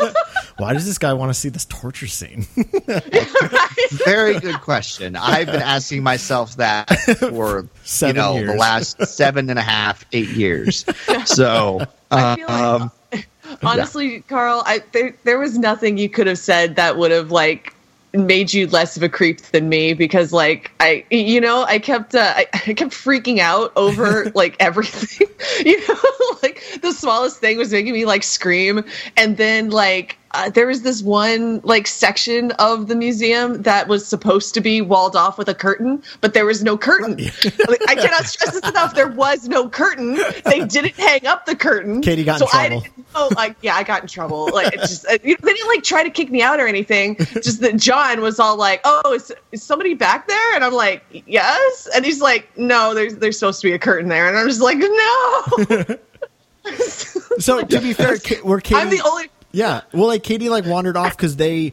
no. 0.00 0.12
Why 0.58 0.74
does 0.74 0.84
this 0.84 0.98
guy 0.98 1.14
want 1.14 1.30
to 1.30 1.34
see 1.34 1.48
this 1.48 1.64
torture 1.64 2.06
scene? 2.06 2.46
Very 4.04 4.38
good 4.38 4.60
question. 4.60 5.16
I've 5.16 5.46
been 5.46 5.62
asking 5.62 6.02
myself 6.02 6.56
that 6.56 6.86
for 7.18 7.66
Seven 7.84 8.16
you 8.16 8.22
know 8.22 8.34
years. 8.36 8.50
the 8.52 8.56
last 8.58 9.06
seven 9.06 9.48
and 9.50 9.58
a 9.58 9.62
half, 9.62 10.04
eight 10.12 10.28
years. 10.28 10.84
So 11.24 11.80
I 12.10 12.36
feel 12.36 12.46
like- 12.46 12.50
um, 12.50 12.92
Honestly, 13.62 14.20
Carl, 14.22 14.62
I 14.66 14.82
there, 14.92 15.14
there 15.24 15.38
was 15.38 15.58
nothing 15.58 15.98
you 15.98 16.08
could 16.08 16.26
have 16.26 16.38
said 16.38 16.76
that 16.76 16.96
would 16.96 17.10
have 17.10 17.30
like 17.30 17.74
made 18.12 18.52
you 18.52 18.68
less 18.68 18.96
of 18.96 19.02
a 19.02 19.08
creep 19.08 19.40
than 19.40 19.68
me 19.68 19.92
because 19.92 20.32
like 20.32 20.70
I 20.78 21.04
you 21.10 21.40
know 21.40 21.64
I 21.64 21.78
kept 21.78 22.14
uh, 22.14 22.32
I, 22.36 22.46
I 22.54 22.74
kept 22.74 22.92
freaking 22.92 23.38
out 23.38 23.72
over 23.76 24.30
like 24.34 24.56
everything. 24.60 25.28
You 25.64 25.78
know 25.86 25.98
like 26.42 26.62
the 26.82 26.92
smallest 26.92 27.38
thing 27.38 27.58
was 27.58 27.70
making 27.70 27.92
me 27.92 28.06
like 28.06 28.22
scream. 28.22 28.84
And 29.16 29.36
then 29.36 29.70
like 29.70 30.18
uh, 30.34 30.50
there 30.50 30.66
was 30.66 30.82
this 30.82 31.02
one 31.02 31.60
like 31.64 31.86
section 31.86 32.50
of 32.52 32.88
the 32.88 32.94
museum 32.94 33.62
that 33.62 33.88
was 33.88 34.06
supposed 34.06 34.52
to 34.54 34.60
be 34.60 34.80
walled 34.80 35.16
off 35.16 35.38
with 35.38 35.48
a 35.48 35.54
curtain 35.54 36.02
but 36.20 36.34
there 36.34 36.46
was 36.46 36.62
no 36.62 36.76
curtain. 36.76 37.14
Like, 37.68 37.80
I 37.88 37.94
cannot 37.94 38.24
stress 38.24 38.52
this 38.52 38.68
enough. 38.68 38.94
There 38.94 39.08
was 39.08 39.48
no 39.48 39.68
curtain. 39.68 40.18
They 40.44 40.64
didn't 40.64 40.96
hang 40.96 41.26
up 41.26 41.46
the 41.46 41.56
curtain. 41.56 42.02
Katie 42.02 42.24
got 42.24 42.38
so 42.38 42.46
in 42.46 42.50
trouble. 42.50 42.76
I 42.76 42.80
didn't 42.80 43.06
oh 43.14 43.30
like 43.36 43.56
yeah 43.62 43.76
i 43.76 43.82
got 43.82 44.02
in 44.02 44.08
trouble. 44.08 44.50
Like 44.52 44.74
it's 44.74 44.88
just 44.88 45.06
uh, 45.06 45.18
you 45.22 45.32
know, 45.32 45.38
they 45.42 45.52
didn't 45.52 45.68
like 45.68 45.82
try 45.82 46.02
to 46.02 46.10
kick 46.10 46.30
me 46.30 46.42
out 46.42 46.60
or 46.60 46.66
anything. 46.66 47.16
Just 47.16 47.60
that 47.60 47.76
john 47.76 48.20
was 48.20 48.38
all 48.40 48.56
like 48.56 48.80
oh 48.84 49.14
is, 49.14 49.32
is 49.52 49.62
somebody 49.62 49.94
back 49.94 50.26
there? 50.28 50.54
And 50.54 50.64
i'm 50.64 50.72
like 50.72 51.04
yes. 51.26 51.88
And 51.94 52.04
he's 52.04 52.20
like 52.20 52.56
no 52.58 52.94
there's 52.94 53.16
there's 53.16 53.38
supposed 53.38 53.60
to 53.60 53.68
be 53.68 53.72
a 53.72 53.78
curtain 53.78 54.08
there. 54.08 54.28
And 54.28 54.36
i'm 54.36 54.48
just 54.48 54.60
like 54.60 54.78
no. 54.78 55.96
So 57.38 57.62
to 57.62 57.80
be 57.80 57.92
fair, 57.92 58.16
were 58.42 58.60
Katie, 58.60 58.80
i'm 58.80 58.90
the 58.90 59.02
only 59.04 59.28
Yeah, 59.54 59.82
well, 59.92 60.08
like 60.08 60.22
Katie 60.24 60.48
like 60.48 60.66
wandered 60.66 60.96
off 60.96 61.16
because 61.16 61.36
they 61.36 61.72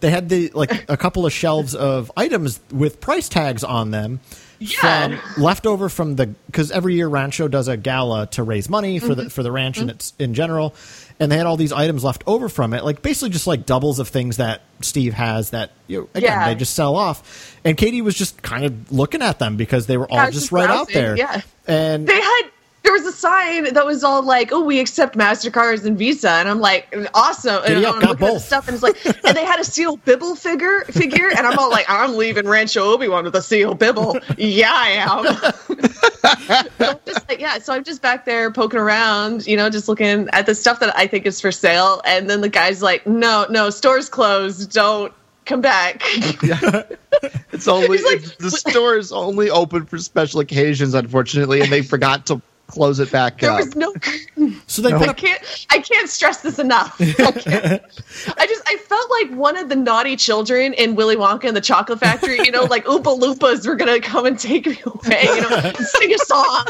they 0.00 0.10
had 0.10 0.28
the 0.28 0.50
like 0.52 0.90
a 0.90 0.96
couple 0.96 1.26
of 1.26 1.32
shelves 1.32 1.74
of 1.74 2.10
items 2.16 2.60
with 2.72 3.00
price 3.00 3.28
tags 3.28 3.62
on 3.64 3.90
them. 3.90 4.20
Yeah. 4.62 5.18
From 5.18 5.42
leftover 5.42 5.88
from 5.88 6.16
the 6.16 6.26
because 6.26 6.70
every 6.70 6.94
year 6.94 7.08
Rancho 7.08 7.48
does 7.48 7.66
a 7.66 7.78
gala 7.78 8.26
to 8.32 8.42
raise 8.42 8.68
money 8.68 8.98
for 8.98 9.14
the 9.14 9.22
mm-hmm. 9.22 9.28
for 9.30 9.42
the 9.42 9.50
ranch 9.50 9.78
and 9.78 9.88
mm-hmm. 9.88 9.94
it's 9.96 10.12
in 10.18 10.34
general, 10.34 10.74
and 11.18 11.32
they 11.32 11.38
had 11.38 11.46
all 11.46 11.56
these 11.56 11.72
items 11.72 12.04
left 12.04 12.22
over 12.26 12.50
from 12.50 12.74
it, 12.74 12.84
like 12.84 13.00
basically 13.00 13.30
just 13.30 13.46
like 13.46 13.64
doubles 13.64 13.98
of 14.00 14.08
things 14.08 14.36
that 14.36 14.60
Steve 14.82 15.14
has 15.14 15.50
that 15.50 15.70
you 15.86 16.00
know, 16.00 16.08
again 16.14 16.30
Yeah. 16.30 16.48
they 16.48 16.56
just 16.56 16.74
sell 16.74 16.94
off, 16.94 17.56
and 17.64 17.74
Katie 17.74 18.02
was 18.02 18.14
just 18.14 18.42
kind 18.42 18.66
of 18.66 18.92
looking 18.92 19.22
at 19.22 19.38
them 19.38 19.56
because 19.56 19.86
they 19.86 19.96
were 19.96 20.10
all 20.10 20.26
just, 20.26 20.32
just 20.32 20.52
right 20.52 20.68
out 20.68 20.90
there, 20.92 21.16
yeah. 21.16 21.40
and 21.66 22.06
they 22.06 22.20
had 22.20 22.42
there 22.82 22.92
was 22.92 23.04
a 23.04 23.12
sign 23.12 23.74
that 23.74 23.84
was 23.84 24.02
all 24.02 24.22
like, 24.22 24.52
"Oh, 24.52 24.64
we 24.64 24.80
accept 24.80 25.16
Mastercards 25.16 25.84
and 25.84 25.98
Visa," 25.98 26.30
and 26.30 26.48
I'm 26.48 26.60
like, 26.60 26.94
"Awesome!" 27.14 27.56
And 27.64 27.74
Giddy 27.74 27.86
up, 27.86 27.94
I'm 27.96 28.00
got 28.00 28.10
looking 28.10 28.26
at 28.28 28.32
the 28.34 28.40
stuff, 28.40 28.68
and 28.68 28.74
it's 28.74 28.82
like, 28.82 29.04
and 29.24 29.36
they 29.36 29.44
had 29.44 29.60
a 29.60 29.64
Sio 29.64 30.02
Bibble 30.04 30.34
figure 30.34 30.80
figure, 30.86 31.28
and 31.28 31.46
I'm 31.46 31.58
all 31.58 31.70
like, 31.70 31.86
"I'm 31.88 32.16
leaving 32.16 32.46
Rancho 32.48 32.82
Obi 32.82 33.08
Wan 33.08 33.24
with 33.24 33.34
a 33.36 33.40
Sio 33.40 33.78
Bibble." 33.78 34.18
yeah, 34.38 34.72
I 34.72 34.88
am. 34.90 36.66
so 36.78 36.90
I'm 36.90 36.98
just 37.06 37.28
like, 37.28 37.40
yeah. 37.40 37.58
So 37.58 37.72
I'm 37.74 37.84
just 37.84 38.02
back 38.02 38.24
there 38.24 38.50
poking 38.50 38.80
around, 38.80 39.46
you 39.46 39.56
know, 39.56 39.68
just 39.70 39.88
looking 39.88 40.28
at 40.32 40.46
the 40.46 40.54
stuff 40.54 40.80
that 40.80 40.96
I 40.96 41.06
think 41.06 41.26
is 41.26 41.40
for 41.40 41.52
sale, 41.52 42.00
and 42.04 42.28
then 42.30 42.40
the 42.40 42.48
guy's 42.48 42.82
like, 42.82 43.06
"No, 43.06 43.46
no, 43.50 43.70
store's 43.70 44.08
closed. 44.08 44.72
Don't." 44.72 45.12
Come 45.46 45.62
back. 45.62 46.02
it's 46.04 47.66
only 47.68 47.96
He's 47.96 48.04
like- 48.06 48.16
it's- 48.18 48.36
the 48.36 48.50
store 48.50 48.96
is 48.96 49.10
only 49.10 49.50
open 49.50 49.84
for 49.86 49.98
special 49.98 50.38
occasions, 50.40 50.94
unfortunately, 50.94 51.60
and 51.60 51.72
they 51.72 51.82
forgot 51.82 52.26
to 52.26 52.40
close 52.70 52.98
it 53.00 53.10
back 53.12 53.38
There 53.40 53.50
up. 53.50 53.58
was 53.60 53.76
no 53.76 53.92
so 54.66 54.82
they 54.82 54.90
No. 54.90 54.98
put 54.98 55.08
I 55.08 55.10
up 55.10 55.16
can't 55.16 55.66
I 55.70 55.78
can't 55.78 56.08
stress 56.08 56.42
this 56.42 56.58
enough. 56.58 56.96
I, 57.00 57.32
can't. 57.32 57.82
I 58.38 58.46
just 58.46 58.62
I 58.66 58.76
felt 58.76 59.10
like 59.10 59.30
one 59.38 59.56
of 59.56 59.68
the 59.68 59.76
naughty 59.76 60.16
children 60.16 60.72
in 60.74 60.94
Willy 60.94 61.16
Wonka 61.16 61.44
and 61.44 61.56
the 61.56 61.60
Chocolate 61.60 62.00
Factory, 62.00 62.38
you 62.38 62.50
know, 62.50 62.64
like 62.64 62.84
Oompa 62.86 63.18
Loompas 63.18 63.66
were 63.66 63.76
gonna 63.76 64.00
come 64.00 64.26
and 64.26 64.38
take 64.38 64.66
me 64.66 64.78
away, 64.84 65.22
you 65.24 65.40
know, 65.42 65.72
sing 65.72 66.14
a 66.14 66.18
song. 66.18 66.66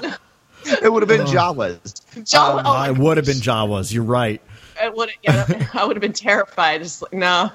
it 0.82 0.92
would 0.92 1.02
have 1.02 1.08
been 1.08 1.22
oh. 1.22 1.24
Jawas. 1.24 1.78
Jawa, 2.24 2.60
um, 2.60 2.66
oh, 2.66 2.72
I 2.72 2.90
would 2.90 3.16
have 3.16 3.26
been 3.26 3.36
Jawas. 3.36 3.92
You're 3.92 4.04
right. 4.04 4.40
I 4.80 4.88
would 4.88 5.10
yeah, 5.22 5.68
I 5.74 5.84
would 5.84 5.96
have 5.96 6.00
been 6.02 6.12
terrified. 6.12 6.82
Just 6.82 7.02
like 7.02 7.12
no. 7.12 7.50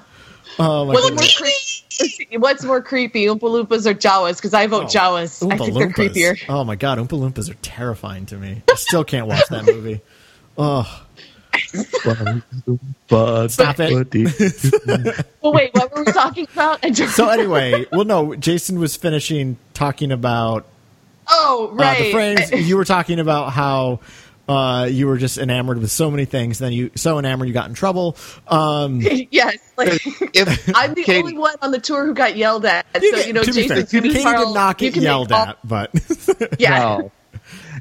Oh 0.60 0.86
my 0.86 0.94
What's 0.94 1.10
more, 1.12 1.48
creepy, 1.48 2.38
what's 2.38 2.64
more 2.64 2.82
creepy, 2.82 3.26
Oompa 3.26 3.40
Loompas 3.42 3.86
or 3.86 3.94
Jawas? 3.94 4.38
Because 4.38 4.54
I 4.54 4.68
vote 4.68 4.86
Jawas. 4.86 5.44
I 5.44 5.56
Oompa 5.56 5.60
think 5.60 5.74
they're 5.78 5.88
Loompas. 5.90 6.38
creepier. 6.38 6.46
Oh 6.50 6.64
my 6.64 6.76
god, 6.76 6.98
Oompa 6.98 7.20
Loompas 7.20 7.50
are 7.50 7.56
terrifying 7.56 8.26
to 8.28 8.38
me. 8.38 8.62
I 8.70 8.76
still 8.76 9.04
can't 9.04 9.28
watch 9.28 9.48
that 9.50 9.66
movie. 9.66 10.02
Oh, 10.58 11.06
But 13.08 13.50
Stop 13.50 13.76
it. 13.80 15.26
Well, 15.42 15.54
wait, 15.54 15.74
what 15.74 15.94
were 15.96 16.04
we 16.04 16.12
talking 16.12 16.48
about? 16.52 16.84
So 16.96 17.30
anyway, 17.30 17.86
well, 17.92 18.06
no, 18.06 18.36
Jason 18.36 18.80
was 18.80 18.96
finishing 18.96 19.58
talking 19.74 20.12
about 20.12 20.66
oh, 21.30 21.70
uh, 21.72 21.76
right. 21.76 21.98
the 22.00 22.12
frames. 22.12 22.68
you 22.68 22.76
were 22.78 22.86
talking 22.86 23.20
about 23.20 23.52
how 23.52 24.00
uh, 24.48 24.88
you 24.90 25.08
were 25.08 25.18
just 25.18 25.38
enamored 25.38 25.80
with 25.80 25.92
so 25.92 26.12
many 26.12 26.26
things. 26.26 26.60
Then 26.60 26.72
you 26.74 26.92
so 26.96 27.18
enamored 27.20 27.48
you 27.48 27.54
got 27.54 27.68
in 27.68 27.74
trouble. 27.76 28.16
Um, 28.48 29.02
yes, 29.32 29.58
like 29.78 30.02
if 30.36 30.72
I'm 30.76 30.94
the 30.94 31.04
Katie- 31.04 31.20
only 31.20 31.38
one 31.38 31.56
on 31.62 31.72
the 31.72 31.80
tour 31.80 32.06
who 32.06 32.14
got 32.14 32.36
yelled 32.36 32.66
at. 32.66 32.86
so 32.96 33.02
you 33.02 33.34
know, 33.34 33.44
to 33.44 33.52
be 33.54 33.68
Jason, 33.68 33.86
fair, 33.86 34.02
you 34.06 34.12
Katie 34.12 34.24
Carl, 34.24 34.46
did 34.48 34.54
not 34.54 34.78
get 34.78 34.96
yelled 34.96 35.32
all- 35.32 35.48
at, 35.48 35.58
but 35.64 35.92
Yeah, 36.60 36.80
No. 36.80 37.12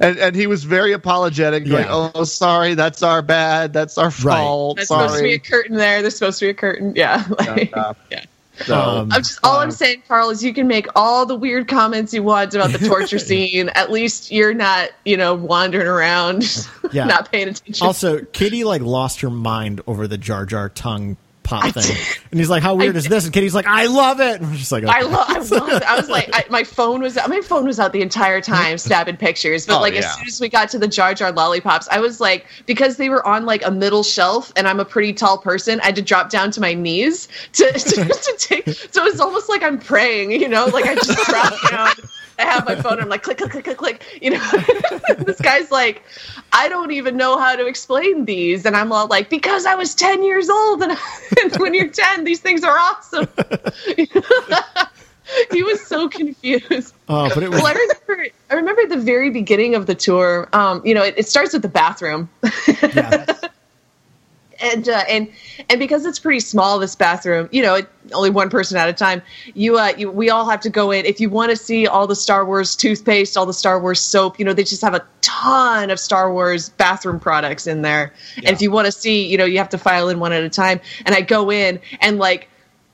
And 0.01 0.19
and 0.19 0.35
he 0.37 0.47
was 0.49 0.65
very 0.65 0.93
apologetic, 0.93 1.67
going, 1.67 1.85
Yeah. 1.85 2.11
"Oh, 2.15 2.25
sorry, 2.25 2.75
that's 2.75 3.03
our 3.05 3.23
bad, 3.23 3.73
that's 3.73 3.97
our 3.97 4.07
Right. 4.09 4.37
fault, 4.39 4.77
there's 4.77 4.89
supposed 4.89 5.17
to 5.17 5.23
be 5.23 5.35
a 5.35 5.39
curtain 5.39 5.77
there. 5.77 6.03
There's 6.03 6.17
supposed 6.17 6.41
to 6.41 6.47
be 6.47 6.51
a 6.51 6.55
curtain. 6.55 6.95
Yeah, 6.97 7.25
like, 7.39 7.75
Uh, 7.77 7.95
yeah. 8.11 8.25
So 8.67 8.79
Um, 8.79 9.13
I'm 9.13 9.23
just 9.23 9.41
all 9.43 9.59
I'm 9.59 9.71
saying, 9.73 10.03
Carl, 10.07 10.31
is 10.31 10.43
you 10.45 10.55
can 10.55 10.69
make 10.69 10.87
all 10.95 11.27
the 11.27 11.35
weird 11.35 11.67
comments 11.67 12.15
you 12.15 12.23
want 12.23 12.55
about 12.55 12.71
the 12.71 12.79
torture 12.87 13.19
scene. 13.31 13.69
At 13.71 13.91
least 13.91 14.31
you're 14.31 14.55
not, 14.55 14.91
you 15.05 15.17
know, 15.17 15.35
wandering 15.35 15.89
around, 15.89 16.67
Yeah. 16.93 17.07
not 17.07 17.33
paying 17.33 17.49
attention. 17.49 17.85
Also, 17.87 18.21
Kitty 18.27 18.63
like 18.65 18.81
lost 18.83 19.21
her 19.23 19.31
mind 19.31 19.81
over 19.87 20.07
the 20.07 20.19
Jar 20.19 20.47
Jar 20.47 20.69
tongue 20.69 21.17
pop 21.45 21.73
thing, 21.75 21.97
and 22.33 22.41
he's 22.41 22.51
like, 22.51 22.63
"How 22.63 22.75
weird 22.75 22.97
I 22.97 22.99
is 22.99 23.09
this?" 23.09 23.25
And 23.25 23.33
Kitty's 23.33 23.55
like, 23.55 23.67
"I 23.67 23.87
love 23.87 24.21
it." 24.21 24.41
And 24.41 24.51
we're 24.51 24.57
just 24.57 24.73
like, 24.73 24.85
I 24.85 25.03
okay. 25.03 25.13
love. 25.13 25.27
I 25.29 25.39
love 25.39 25.69
it. 25.69 25.83
I 25.85 25.97
was 25.97 26.09
like, 26.09 26.29
I, 26.33 26.45
my 26.51 26.65
phone 26.65 27.01
was 27.01 27.17
my 27.29 27.41
phone 27.43 27.65
was 27.67 27.79
out 27.79 27.93
the 27.93 28.03
entire 28.03 28.41
time, 28.41 28.79
snapping 28.89 29.17
pictures. 29.17 29.67
But 29.67 29.79
Oh, 29.79 29.81
like 29.81 29.95
yeah. 29.95 30.01
as 30.01 30.15
soon 30.17 30.27
as 30.27 30.41
we 30.41 30.49
got 30.49 30.69
to 30.71 30.79
the 30.79 30.89
Jar 30.89 31.15
Jar 31.15 31.31
lollipops, 31.31 31.87
I 31.89 32.01
was 32.01 32.21
like, 32.21 32.47
because 32.67 32.97
they 32.97 33.09
were 33.09 33.25
on 33.27 33.47
like 33.47 33.65
a 33.65 33.71
middle 33.71 34.03
shelf, 34.03 34.53
and 34.57 34.67
I'm 34.67 34.81
a 34.81 34.85
pretty 34.85 35.13
tall 35.13 35.39
person, 35.39 35.81
I 35.81 35.87
had 35.87 35.97
to 35.97 36.03
drop 36.03 36.31
down 36.31 36.51
to 36.53 36.61
my 36.61 36.75
knees 36.75 37.29
to 37.53 37.71
to, 37.73 38.05
to 38.05 38.35
take. 38.39 38.69
So 38.69 39.05
it's 39.05 39.21
almost 39.21 39.49
like 39.49 39.63
I'm 39.63 39.79
praying, 39.79 40.33
you 40.33 40.49
know, 40.49 40.67
like 40.67 40.87
I 40.87 40.95
just 40.97 41.27
drop 41.29 41.53
down. 41.71 41.93
I 42.37 42.43
have 42.43 42.65
my 42.67 42.75
phone. 42.75 42.99
I'm 42.99 43.09
like 43.09 43.23
click 43.23 43.39
click 43.39 43.53
click 43.53 43.65
click 43.65 43.77
click. 43.77 44.03
You 44.21 44.31
know, 44.33 44.51
this 45.19 45.41
guy's 45.41 45.71
like, 45.71 46.03
I 46.53 46.69
don't 46.69 46.91
even 46.91 47.17
know 47.17 47.39
how 47.39 47.55
to 47.55 47.65
explain 47.67 48.25
these, 48.25 48.67
and 48.67 48.75
I'm 48.77 48.91
all 48.91 49.07
like, 49.07 49.31
because 49.31 49.67
I 49.67 49.77
was 49.77 49.95
10 49.95 50.25
years 50.25 50.51
old, 50.51 50.83
and, 50.83 50.91
and 50.91 50.99
when 51.59 51.75
you're 51.75 51.89
10, 51.89 52.25
these 52.25 52.41
things 52.41 52.65
are 52.65 52.77
awesome. 52.77 53.29
he 55.51 55.63
was 55.63 55.85
so 55.87 56.09
confused. 56.09 56.95
Oh, 57.09 57.29
but 57.35 57.43
it 57.43 57.51
was 57.51 57.63
Well, 57.63 57.67
I 57.67 57.73
remember, 57.73 58.27
I 58.51 58.55
remember 58.55 58.87
the 58.87 58.99
very 59.01 59.31
beginning 59.31 59.75
of 59.75 59.87
the 59.87 59.95
tour. 59.95 60.49
Um, 60.53 60.83
you 60.85 60.95
know, 60.95 61.03
it, 61.03 61.15
it 61.17 61.29
starts 61.29 61.53
with 61.53 61.63
the 61.63 61.69
bathroom, 61.69 62.29
yeah. 62.95 63.27
and 64.65 64.89
uh, 64.89 65.05
and 65.09 65.31
and 65.69 65.79
because 65.79 66.05
it's 66.07 66.19
pretty 66.19 66.41
small, 66.41 66.79
this 66.79 66.97
bathroom, 66.97 67.49
you 67.53 67.63
know, 67.63 67.75
it, 67.77 67.89
only 68.13 68.31
one 68.31 68.51
person 68.51 68.77
at 68.77 68.89
a 68.89 68.93
time. 68.93 69.23
You, 69.55 69.79
uh, 69.79 69.93
you, 69.97 70.11
we 70.11 70.31
all 70.31 70.49
have 70.49 70.61
to 70.61 70.71
go 70.71 70.91
in. 70.91 71.07
If 71.07 71.21
you 71.21 71.31
want 71.31 71.51
to 71.51 71.57
see 71.57 71.87
all 71.87 72.07
the 72.07 72.17
Star 72.17 72.45
Wars 72.45 72.77
toothpaste, 72.77 73.37
all 73.37 73.47
the 73.47 73.55
Star 73.55 73.81
Wars 73.81 74.01
soap, 74.01 74.39
you 74.39 74.45
know, 74.45 74.53
they 74.53 74.65
just 74.65 74.83
have 74.83 74.95
a 74.95 75.05
ton 75.21 75.91
of 75.91 75.99
Star 75.99 76.33
Wars 76.33 76.69
bathroom 76.71 77.21
products 77.21 77.67
in 77.67 77.83
there. 77.83 78.13
And 78.37 78.49
if 78.49 78.61
you 78.61 78.71
want 78.71 78.87
to 78.87 78.93
see, 78.93 79.27
you 79.27 79.39
know, 79.39 79.45
you 79.45 79.59
have 79.59 79.71
to 79.71 79.79
file 79.79 80.09
in 80.09 80.19
one 80.19 80.33
at 80.33 80.43
a 80.43 80.51
time. 80.51 80.81
And 81.07 81.15
I 81.15 81.21
go 81.21 81.51
in 81.51 81.81
and 82.01 82.19
like 82.19 82.49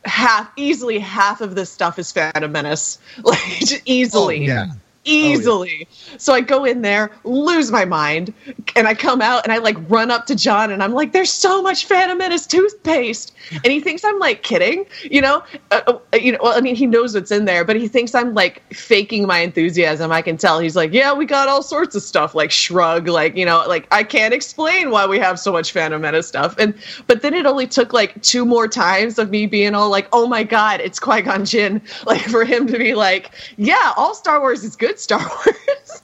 half, 0.05 0.51
easily 0.57 0.99
half 0.99 1.41
of 1.41 1.55
this 1.55 1.71
stuff 1.71 1.99
is 1.99 2.13
Phantom 2.13 2.51
Menace, 2.51 2.99
like 3.23 3.39
just 3.61 3.83
easily 3.85 4.47
yeah. 4.47 4.67
Easily. 5.05 5.89
So 6.19 6.35
I 6.35 6.41
go 6.41 6.65
in 6.65 6.83
there, 6.83 7.11
lose 7.25 7.71
my 7.71 7.85
mind, 7.85 8.33
and 8.77 8.87
I 8.87 8.95
come 8.95 9.23
out 9.23 9.45
and 9.45 9.53
I 9.53 9.59
like 9.59 9.77
run 9.89 10.11
up 10.11 10.27
to 10.27 10.37
John 10.37 10.71
and 10.71 10.83
I'm 10.83 10.93
like, 10.93 11.13
"There's 11.13 11.31
so 11.31 11.63
much 11.63 11.87
Phantom 11.87 12.19
Menace 12.19 12.47
toothpaste," 12.47 13.33
and 13.53 13.67
he 13.67 13.81
thinks 13.81 14.05
I'm 14.05 14.19
like 14.19 14.43
kidding, 14.43 14.87
you 15.03 15.21
know. 15.21 15.43
Uh, 15.71 15.81
uh, 15.87 16.17
you 16.17 16.33
know, 16.33 16.39
well, 16.43 16.57
I 16.57 16.61
mean, 16.61 16.75
he 16.75 16.87
knows 16.87 17.15
what's 17.15 17.31
in 17.31 17.45
there, 17.47 17.65
but 17.65 17.77
he 17.77 17.89
thinks 17.89 18.15
I'm 18.15 18.35
like 18.35 18.63
faking 18.75 19.27
my 19.27 19.39
enthusiasm. 19.39 20.13
I 20.13 20.23
can 20.23 20.37
tell. 20.37 20.59
He's 20.59 20.77
like, 20.77 20.93
"Yeah, 20.93 21.13
we 21.13 21.25
got 21.25 21.49
all 21.49 21.63
sorts 21.63 21.95
of 21.95 22.03
stuff." 22.03 22.35
Like 22.35 22.51
shrug, 22.51 23.09
like 23.09 23.37
you 23.37 23.45
know, 23.45 23.65
like 23.67 23.87
I 23.91 24.05
can't 24.05 24.35
explain 24.35 24.91
why 24.91 25.07
we 25.07 25.19
have 25.19 25.41
so 25.41 25.53
much 25.53 25.73
Phantom 25.73 26.01
Menace 26.01 26.29
stuff. 26.29 26.57
And 26.59 26.75
but 27.07 27.23
then 27.23 27.35
it 27.35 27.47
only 27.47 27.67
took 27.67 27.93
like 27.93 28.21
two 28.23 28.45
more 28.45 28.69
times 28.69 29.19
of 29.19 29.31
me 29.31 29.47
being 29.47 29.75
all 29.75 29.91
like, 29.91 30.09
"Oh 30.13 30.27
my 30.27 30.43
god, 30.45 30.81
it's 30.81 30.99
Qui 30.99 31.23
Gon 31.23 31.45
Jinn," 31.45 31.81
like 32.07 32.23
for 32.23 32.45
him 32.45 32.67
to 32.67 32.79
be 32.79 32.95
like, 32.95 33.31
"Yeah, 33.57 33.93
all 33.97 34.15
Star 34.15 34.41
Wars 34.41 34.63
is 34.65 34.77
good 34.77 35.00
Star 35.01 35.21
Wars." 35.21 36.03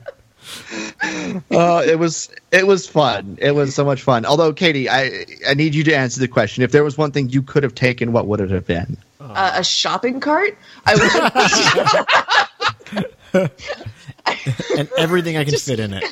Uh, 1.52 1.84
it 1.86 2.00
was 2.00 2.30
it 2.52 2.66
was 2.68 2.88
fun. 2.88 3.38
It 3.40 3.52
was 3.52 3.76
so 3.76 3.86
much 3.86 4.02
fun. 4.02 4.26
Although, 4.26 4.54
Katie, 4.54 4.90
I 4.90 5.26
I 5.48 5.54
need 5.54 5.76
you 5.76 5.84
to 5.84 5.94
answer 5.94 6.20
the 6.20 6.28
question. 6.28 6.64
If 6.64 6.72
there 6.72 6.84
was 6.84 6.98
one 6.98 7.12
thing 7.12 7.30
you 7.30 7.42
could 7.42 7.64
have 7.64 7.76
taken, 7.76 8.12
what 8.12 8.28
would 8.28 8.40
it 8.40 8.50
have 8.50 8.66
been? 8.66 8.98
uh, 9.20 9.54
a 9.56 9.64
shopping 9.64 10.20
cart. 10.20 10.58
I 10.86 10.96
would. 13.34 13.52
and 14.78 14.90
everything 14.98 15.38
I 15.38 15.44
can 15.44 15.58
fit 15.58 15.80
in 15.80 15.94
it. 15.94 16.04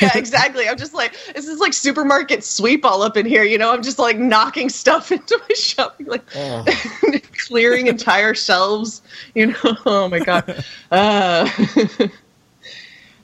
Yeah, 0.00 0.10
exactly. 0.14 0.68
I'm 0.68 0.76
just 0.76 0.94
like 0.94 1.16
this 1.34 1.46
is 1.46 1.58
like 1.58 1.72
supermarket 1.72 2.44
sweep 2.44 2.84
all 2.84 3.02
up 3.02 3.16
in 3.16 3.26
here. 3.26 3.42
You 3.44 3.58
know, 3.58 3.72
I'm 3.72 3.82
just 3.82 3.98
like 3.98 4.18
knocking 4.18 4.68
stuff 4.68 5.12
into 5.12 5.38
my 5.48 5.54
shopping, 5.54 6.06
like 6.06 6.22
Oh. 6.34 6.64
clearing 7.46 7.86
entire 7.88 8.34
shelves. 8.34 9.02
You 9.34 9.48
know, 9.48 9.54
oh 9.86 10.08
my 10.08 10.20
god. 10.20 10.64
Uh, 10.90 11.48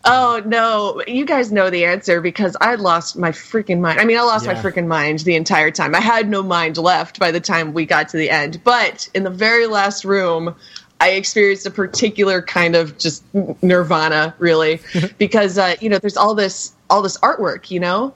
oh 0.05 0.43
no, 0.45 1.03
you 1.07 1.25
guys 1.25 1.53
know 1.53 1.71
the 1.71 1.85
answer 1.85 2.21
because 2.21 2.57
I 2.61 2.75
lost 2.75 3.17
my 3.17 3.31
freaking 3.31 3.81
mind. 3.81 4.01
I 4.01 4.05
mean, 4.05 4.19
I 4.19 4.23
lost 4.23 4.47
my 4.47 4.55
freaking 4.55 4.87
mind 4.87 5.21
the 5.21 5.37
entire 5.37 5.71
time. 5.71 5.95
I 5.95 6.01
had 6.01 6.29
no 6.29 6.43
mind 6.43 6.77
left 6.77 7.19
by 7.19 7.31
the 7.31 7.41
time 7.41 7.73
we 7.73 7.87
got 7.87 8.09
to 8.11 8.17
the 8.17 8.31
end. 8.31 8.63
But 8.65 9.09
in 9.15 9.25
the 9.25 9.31
very 9.31 9.67
last 9.67 10.05
room. 10.05 10.55
I 11.01 11.11
experienced 11.11 11.67
a 11.67 11.71
particular 11.71 12.43
kind 12.43 12.75
of 12.75 12.99
just 12.99 13.25
nirvana, 13.63 14.35
really, 14.39 14.81
because 15.19 15.59
uh, 15.59 15.77
you 15.81 15.89
know 15.89 15.99
there's 15.99 16.17
all 16.17 16.35
this 16.35 16.73
all 16.91 17.03
this 17.03 17.17
artwork, 17.19 17.71
you 17.71 17.79
know, 17.79 18.13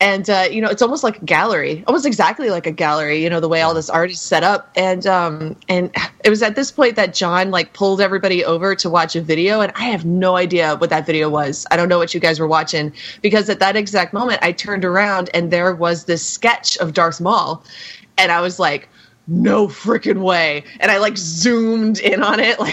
and 0.00 0.28
uh, 0.30 0.46
you 0.50 0.60
know 0.60 0.68
it's 0.68 0.80
almost 0.80 1.04
like 1.04 1.20
a 1.20 1.24
gallery, 1.24 1.84
almost 1.86 2.06
exactly 2.06 2.50
like 2.50 2.66
a 2.66 2.72
gallery, 2.72 3.22
you 3.22 3.28
know, 3.28 3.40
the 3.40 3.48
way 3.48 3.60
all 3.60 3.74
this 3.74 3.90
art 3.90 4.10
is 4.10 4.20
set 4.20 4.42
up, 4.42 4.70
and 4.74 5.06
um, 5.06 5.54
and 5.68 5.94
it 6.24 6.30
was 6.30 6.42
at 6.42 6.56
this 6.56 6.70
point 6.70 6.96
that 6.96 7.12
John 7.14 7.50
like 7.50 7.74
pulled 7.74 8.00
everybody 8.00 8.44
over 8.44 8.74
to 8.74 8.88
watch 8.88 9.14
a 9.16 9.20
video, 9.20 9.60
and 9.60 9.70
I 9.76 9.84
have 9.84 10.06
no 10.06 10.36
idea 10.36 10.76
what 10.76 10.90
that 10.90 11.04
video 11.06 11.28
was. 11.28 11.66
I 11.70 11.76
don't 11.76 11.88
know 11.88 11.98
what 11.98 12.14
you 12.14 12.20
guys 12.20 12.40
were 12.40 12.48
watching 12.48 12.92
because 13.20 13.50
at 13.50 13.60
that 13.60 13.76
exact 13.76 14.14
moment 14.14 14.40
I 14.42 14.52
turned 14.52 14.84
around 14.84 15.30
and 15.34 15.50
there 15.50 15.74
was 15.74 16.04
this 16.04 16.26
sketch 16.26 16.78
of 16.78 16.94
Darth 16.94 17.20
Maul, 17.20 17.62
and 18.16 18.32
I 18.32 18.40
was 18.40 18.58
like 18.58 18.88
no 19.26 19.68
freaking 19.68 20.20
way. 20.22 20.64
And 20.80 20.90
i 20.90 20.98
like 20.98 21.16
zoomed 21.16 21.98
in 22.00 22.22
on 22.22 22.40
it. 22.40 22.58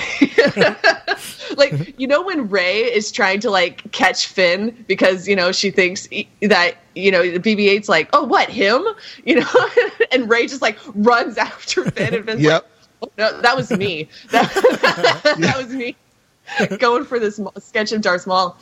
Like 1.56 1.58
like 1.58 1.94
you 2.00 2.08
know 2.08 2.22
when 2.22 2.50
Rey 2.50 2.80
is 2.80 3.12
trying 3.12 3.40
to 3.42 3.50
like 3.50 3.90
catch 3.92 4.28
finn 4.28 4.84
because 4.88 5.28
you 5.28 5.36
know 5.36 5.52
she 5.52 5.72
thinks 5.72 6.06
he- 6.08 6.28
that 6.42 6.76
you 6.96 7.12
know 7.12 7.22
bb8's 7.22 7.88
like 7.90 8.10
oh 8.14 8.24
what 8.24 8.50
him? 8.50 8.86
You 9.26 9.42
know? 9.42 9.50
And 10.12 10.30
Rey 10.30 10.46
just 10.48 10.62
like 10.62 10.78
runs 10.96 11.38
after 11.38 11.90
finn 11.92 12.14
and 12.14 12.26
finn's 12.26 12.42
Yep. 12.42 12.64
like 13.02 13.10
oh, 13.10 13.12
no, 13.18 13.42
that 13.42 13.56
was 13.56 13.72
me. 13.72 14.10
That, 14.32 14.50
that 15.40 15.58
was 15.58 15.70
me. 15.74 15.96
Going 16.80 17.06
for 17.06 17.18
this 17.20 17.40
sketch 17.60 17.92
of 17.94 18.02
darth 18.02 18.28
maul. 18.28 18.58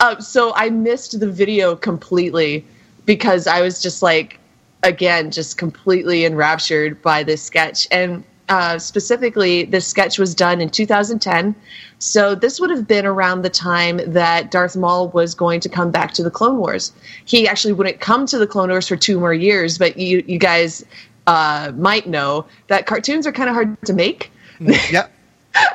Uh, 0.00 0.20
so 0.20 0.52
i 0.54 0.70
missed 0.70 1.18
the 1.20 1.30
video 1.30 1.74
completely 1.76 2.64
because 3.06 3.46
i 3.46 3.60
was 3.60 3.82
just 3.82 4.02
like 4.02 4.38
again 4.82 5.30
just 5.30 5.58
completely 5.58 6.24
enraptured 6.24 7.00
by 7.02 7.22
this 7.22 7.42
sketch 7.42 7.86
and 7.90 8.24
uh, 8.48 8.78
specifically 8.78 9.64
this 9.64 9.86
sketch 9.86 10.18
was 10.18 10.34
done 10.34 10.60
in 10.60 10.68
2010 10.68 11.54
so 11.98 12.34
this 12.34 12.60
would 12.60 12.70
have 12.70 12.86
been 12.86 13.06
around 13.06 13.42
the 13.42 13.50
time 13.50 14.00
that 14.12 14.50
darth 14.50 14.76
maul 14.76 15.08
was 15.10 15.34
going 15.34 15.60
to 15.60 15.68
come 15.68 15.90
back 15.90 16.12
to 16.12 16.22
the 16.22 16.30
clone 16.30 16.58
wars 16.58 16.92
he 17.24 17.46
actually 17.46 17.72
wouldn't 17.72 18.00
come 18.00 18.26
to 18.26 18.38
the 18.38 18.46
clone 18.46 18.68
wars 18.68 18.88
for 18.88 18.96
two 18.96 19.18
more 19.18 19.32
years 19.32 19.78
but 19.78 19.96
you, 19.96 20.22
you 20.26 20.38
guys 20.38 20.84
uh, 21.28 21.70
might 21.76 22.06
know 22.08 22.44
that 22.66 22.84
cartoons 22.86 23.26
are 23.26 23.32
kind 23.32 23.48
of 23.48 23.54
hard 23.54 23.80
to 23.82 23.92
make 23.92 24.30
Yep. 24.60 25.12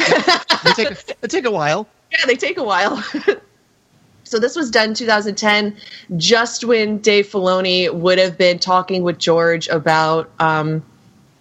they 0.64 0.72
take 0.74 0.92
a, 0.92 0.98
they 1.22 1.28
take 1.28 1.46
a 1.46 1.52
while. 1.52 1.88
yeah, 2.12 2.26
they 2.26 2.36
take 2.36 2.58
a 2.58 2.64
while. 2.64 3.04
so 4.28 4.40
this 4.40 4.56
was 4.56 4.70
done 4.70 4.90
in 4.90 4.94
2010, 4.94 5.76
just 6.18 6.66
when 6.66 6.98
Dave 6.98 7.28
Filoni 7.28 7.92
would 7.94 8.18
have 8.18 8.38
been 8.38 8.60
talking 8.60 9.04
with 9.04 9.18
George 9.18 9.70
about, 9.70 10.30
um, 10.40 10.84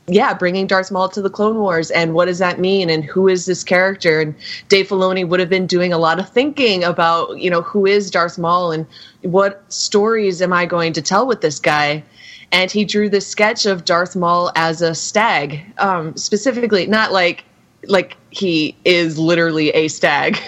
yeah, 0.07 0.33
bringing 0.35 0.69
Darth 0.69 0.93
Maul 0.93 1.09
to 1.09 1.21
the 1.21 1.29
Clone 1.29 1.59
Wars 1.59 1.91
and 1.91 2.15
what 2.15 2.27
does 2.27 2.39
that 2.39 2.61
mean 2.61 2.89
and 2.89 3.05
who 3.05 3.27
is 3.27 3.47
this 3.47 3.65
character? 3.65 4.21
And 4.21 4.37
Dave 4.69 4.89
Filoni 4.89 5.27
would 5.27 5.41
have 5.41 5.49
been 5.49 5.67
doing 5.67 5.93
a 5.93 5.99
lot 5.99 6.21
of 6.21 6.29
thinking 6.29 6.85
about, 6.85 7.39
you 7.41 7.51
know, 7.51 7.63
who 7.63 7.87
is 7.87 8.09
Darth 8.09 8.39
Maul 8.39 8.71
and 8.71 8.87
what 9.23 9.65
stories 9.73 10.41
am 10.41 10.53
I 10.53 10.65
going 10.65 10.93
to 10.93 11.03
tell 11.03 11.27
with 11.27 11.41
this 11.41 11.59
guy? 11.59 12.05
And 12.53 12.71
he 12.71 12.85
drew 12.85 13.09
this 13.09 13.27
sketch 13.27 13.67
of 13.67 13.85
Darth 13.85 14.15
Maul 14.15 14.53
as 14.55 14.81
a 14.81 14.95
stag, 14.95 15.61
um, 15.79 16.17
specifically, 16.17 16.87
not 16.87 17.11
like 17.11 17.43
like 17.89 18.17
he 18.31 18.77
is 18.85 19.19
literally 19.19 19.71
a 19.71 19.89
stag. 19.89 20.39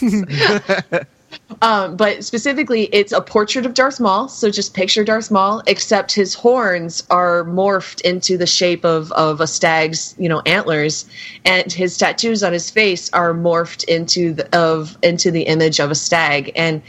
um, 1.62 1.96
but 1.96 2.24
specifically, 2.24 2.84
it's 2.92 3.12
a 3.12 3.20
portrait 3.20 3.66
of 3.66 3.74
Darth 3.74 4.00
Maul. 4.00 4.28
So 4.28 4.50
just 4.50 4.74
picture 4.74 5.04
Darth 5.04 5.30
Maul, 5.30 5.62
except 5.66 6.12
his 6.12 6.34
horns 6.34 7.02
are 7.10 7.44
morphed 7.44 8.00
into 8.02 8.36
the 8.36 8.46
shape 8.46 8.84
of, 8.84 9.10
of 9.12 9.40
a 9.40 9.46
stag's, 9.46 10.14
you 10.18 10.28
know, 10.28 10.42
antlers, 10.46 11.06
and 11.44 11.72
his 11.72 11.96
tattoos 11.96 12.42
on 12.42 12.52
his 12.52 12.70
face 12.70 13.10
are 13.12 13.32
morphed 13.32 13.84
into 13.84 14.34
the 14.34 14.56
of 14.56 14.96
into 15.02 15.30
the 15.30 15.42
image 15.42 15.80
of 15.80 15.90
a 15.90 15.94
stag. 15.94 16.52
And 16.56 16.82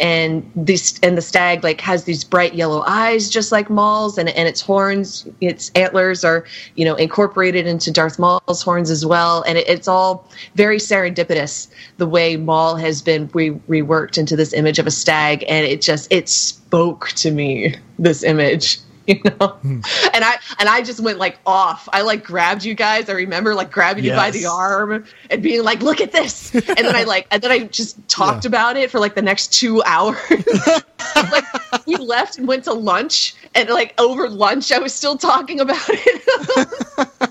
and 0.00 0.50
this 0.56 0.98
and 1.02 1.16
the 1.16 1.22
stag 1.22 1.62
like 1.62 1.80
has 1.80 2.04
these 2.04 2.24
bright 2.24 2.54
yellow 2.54 2.82
eyes 2.86 3.30
just 3.30 3.52
like 3.52 3.70
Maul's 3.70 4.18
and 4.18 4.28
and 4.30 4.48
its 4.48 4.60
horns 4.60 5.26
its 5.40 5.70
antlers 5.76 6.24
are 6.24 6.44
you 6.74 6.84
know 6.84 6.96
incorporated 6.96 7.66
into 7.66 7.92
Darth 7.92 8.18
Maul's 8.18 8.62
horns 8.62 8.90
as 8.90 9.06
well. 9.06 9.42
And 9.46 9.58
it, 9.58 9.68
it's 9.68 9.88
all 9.88 10.28
very 10.54 10.78
serendipitous 10.78 11.68
the 11.98 12.06
way 12.06 12.36
Maul 12.36 12.76
has 12.76 13.02
been 13.02 13.30
re- 13.32 13.50
reworked 13.68 14.18
into 14.18 14.36
this 14.36 14.52
image 14.52 14.78
of 14.78 14.86
a 14.86 14.90
stag. 14.90 15.44
And 15.48 15.66
it 15.66 15.80
just 15.80 16.12
it 16.12 16.28
spoke 16.28 17.08
to 17.10 17.30
me 17.30 17.76
this 17.98 18.22
image 18.22 18.78
you 19.06 19.20
know? 19.24 19.58
And 19.62 20.24
i 20.24 20.38
and 20.58 20.68
i 20.68 20.80
just 20.82 21.00
went 21.00 21.18
like 21.18 21.38
off. 21.46 21.88
I 21.92 22.02
like 22.02 22.24
grabbed 22.24 22.64
you 22.64 22.74
guys. 22.74 23.08
I 23.08 23.12
remember 23.12 23.54
like 23.54 23.70
grabbing 23.70 24.04
you 24.04 24.12
by 24.12 24.30
the 24.30 24.46
arm 24.46 25.04
and 25.30 25.42
being 25.42 25.62
like 25.62 25.82
look 25.82 26.00
at 26.00 26.12
this. 26.12 26.54
And 26.54 26.64
then 26.64 26.96
i 26.96 27.04
like 27.04 27.26
and 27.30 27.42
then 27.42 27.50
i 27.50 27.60
just 27.60 28.06
talked 28.08 28.44
about 28.44 28.76
it 28.76 28.90
for 28.90 28.98
like 29.00 29.14
the 29.14 29.22
next 29.22 29.52
two 29.52 29.82
hours. 29.84 30.18
Like 31.16 31.86
we 31.86 31.96
left 31.96 32.38
and 32.38 32.48
went 32.48 32.64
to 32.64 32.72
lunch 32.72 33.34
and 33.54 33.68
like 33.68 33.94
over 34.00 34.28
lunch 34.28 34.72
i 34.72 34.78
was 34.78 34.92
still 34.92 35.16
talking 35.16 35.60
about 35.60 35.78
it. 35.88 37.24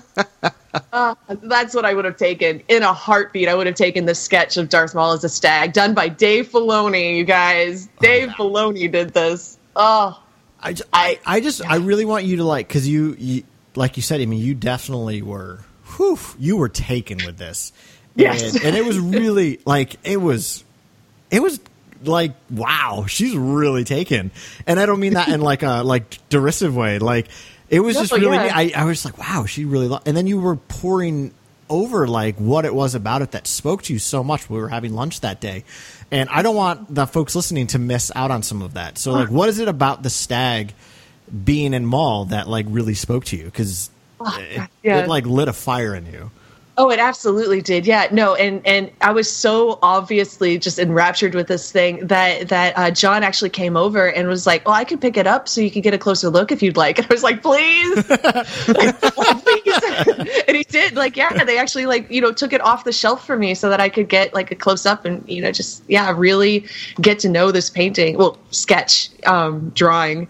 Uh, 0.92 1.14
that's 1.42 1.74
what 1.74 1.84
I 1.84 1.94
would 1.94 2.04
have 2.04 2.16
taken. 2.16 2.62
In 2.68 2.82
a 2.82 2.92
heartbeat. 2.92 3.48
I 3.48 3.54
would 3.54 3.66
have 3.66 3.76
taken 3.76 4.06
the 4.06 4.14
sketch 4.14 4.56
of 4.56 4.68
Darth 4.68 4.94
Maul 4.94 5.12
as 5.12 5.24
a 5.24 5.28
stag, 5.28 5.72
done 5.72 5.94
by 5.94 6.08
Dave 6.08 6.48
Filoni. 6.48 7.16
You 7.16 7.24
guys, 7.24 7.88
Dave 8.00 8.30
Filoni 8.30 8.90
did 8.90 9.12
this. 9.12 9.58
Oh, 9.76 10.20
I, 10.64 10.74
I, 10.92 11.18
I 11.26 11.40
just 11.40 11.64
I 11.64 11.76
really 11.76 12.04
want 12.04 12.24
you 12.24 12.36
to 12.36 12.44
like 12.44 12.66
because 12.66 12.88
you, 12.88 13.14
you 13.18 13.42
like 13.74 13.96
you 13.96 14.02
said 14.02 14.20
I 14.20 14.26
mean 14.26 14.40
you 14.40 14.54
definitely 14.54 15.22
were 15.22 15.60
whew, 15.96 16.18
you 16.38 16.56
were 16.56 16.68
taken 16.68 17.18
with 17.24 17.36
this 17.36 17.72
Yes. 18.16 18.54
and, 18.54 18.64
and 18.64 18.76
it 18.76 18.84
was 18.84 18.98
really 18.98 19.60
like 19.66 19.96
it 20.04 20.16
was 20.16 20.64
it 21.30 21.40
was 21.42 21.60
like 22.04 22.32
wow 22.50 23.06
she's 23.08 23.36
really 23.36 23.84
taken 23.84 24.30
and 24.66 24.78
I 24.80 24.86
don't 24.86 25.00
mean 25.00 25.14
that 25.14 25.28
in 25.28 25.40
like 25.40 25.62
a 25.62 25.82
like 25.82 26.18
derisive 26.28 26.74
way 26.76 26.98
like 26.98 27.28
it 27.70 27.80
was 27.80 27.96
No, 27.96 28.02
just 28.02 28.12
really 28.12 28.36
yeah. 28.36 28.52
I, 28.54 28.72
I 28.76 28.84
was 28.84 29.04
like 29.04 29.18
wow 29.18 29.46
she 29.46 29.64
really 29.64 29.88
lo-. 29.88 30.00
and 30.06 30.16
then 30.16 30.26
you 30.26 30.40
were 30.40 30.56
pouring 30.56 31.32
over 31.70 32.06
like 32.06 32.36
what 32.36 32.64
it 32.66 32.74
was 32.74 32.94
about 32.94 33.22
it 33.22 33.30
that 33.32 33.46
spoke 33.46 33.82
to 33.84 33.92
you 33.92 33.98
so 33.98 34.22
much 34.22 34.48
we 34.50 34.58
were 34.58 34.68
having 34.68 34.94
lunch 34.94 35.20
that 35.22 35.40
day 35.40 35.64
and 36.14 36.28
i 36.30 36.42
don't 36.42 36.56
want 36.56 36.94
the 36.94 37.06
folks 37.06 37.34
listening 37.34 37.66
to 37.66 37.78
miss 37.78 38.12
out 38.14 38.30
on 38.30 38.42
some 38.42 38.62
of 38.62 38.74
that. 38.74 38.98
So 38.98 39.12
like 39.12 39.30
what 39.30 39.48
is 39.48 39.58
it 39.58 39.68
about 39.68 40.02
the 40.02 40.10
stag 40.10 40.72
being 41.44 41.74
in 41.74 41.84
Maul 41.86 42.26
that 42.26 42.48
like 42.48 42.66
really 42.68 42.94
spoke 42.94 43.24
to 43.26 43.36
you? 43.36 43.44
Because 43.44 43.90
ah, 44.20 44.38
it, 44.40 44.68
yeah. 44.82 45.00
it 45.00 45.08
like 45.08 45.26
lit 45.26 45.48
a 45.48 45.52
fire 45.52 45.94
in 45.94 46.06
you 46.06 46.30
Oh, 46.76 46.90
it 46.90 46.98
absolutely 46.98 47.62
did. 47.62 47.86
Yeah, 47.86 48.08
no, 48.10 48.34
and 48.34 48.60
and 48.66 48.90
I 49.00 49.12
was 49.12 49.30
so 49.30 49.78
obviously 49.80 50.58
just 50.58 50.80
enraptured 50.80 51.32
with 51.32 51.46
this 51.46 51.70
thing 51.70 52.04
that 52.08 52.48
that 52.48 52.76
uh, 52.76 52.90
John 52.90 53.22
actually 53.22 53.50
came 53.50 53.76
over 53.76 54.10
and 54.10 54.26
was 54.26 54.44
like, 54.44 54.66
"Well, 54.66 54.74
I 54.74 54.82
could 54.82 55.00
pick 55.00 55.16
it 55.16 55.24
up 55.24 55.48
so 55.48 55.60
you 55.60 55.70
could 55.70 55.84
get 55.84 55.94
a 55.94 55.98
closer 55.98 56.30
look 56.30 56.50
if 56.50 56.62
you'd 56.62 56.76
like." 56.76 56.98
And 57.04 57.06
I 57.08 57.14
was 57.14 57.22
like, 57.22 57.42
"Please, 57.42 58.08
Like, 58.08 59.00
please." 59.00 60.44
and 60.48 60.56
he 60.56 60.64
did. 60.64 60.96
Like, 60.96 61.16
yeah, 61.16 61.44
they 61.44 61.58
actually 61.58 61.86
like 61.86 62.10
you 62.10 62.20
know 62.20 62.32
took 62.32 62.52
it 62.52 62.60
off 62.60 62.82
the 62.82 62.92
shelf 62.92 63.24
for 63.24 63.36
me 63.36 63.54
so 63.54 63.70
that 63.70 63.80
I 63.80 63.88
could 63.88 64.08
get 64.08 64.34
like 64.34 64.50
a 64.50 64.56
close 64.56 64.84
up 64.84 65.04
and 65.04 65.22
you 65.28 65.42
know 65.42 65.52
just 65.52 65.84
yeah 65.86 66.12
really 66.16 66.66
get 67.00 67.20
to 67.20 67.28
know 67.28 67.52
this 67.52 67.70
painting. 67.70 68.18
Well, 68.18 68.36
sketch, 68.50 69.10
um, 69.26 69.70
drawing 69.76 70.26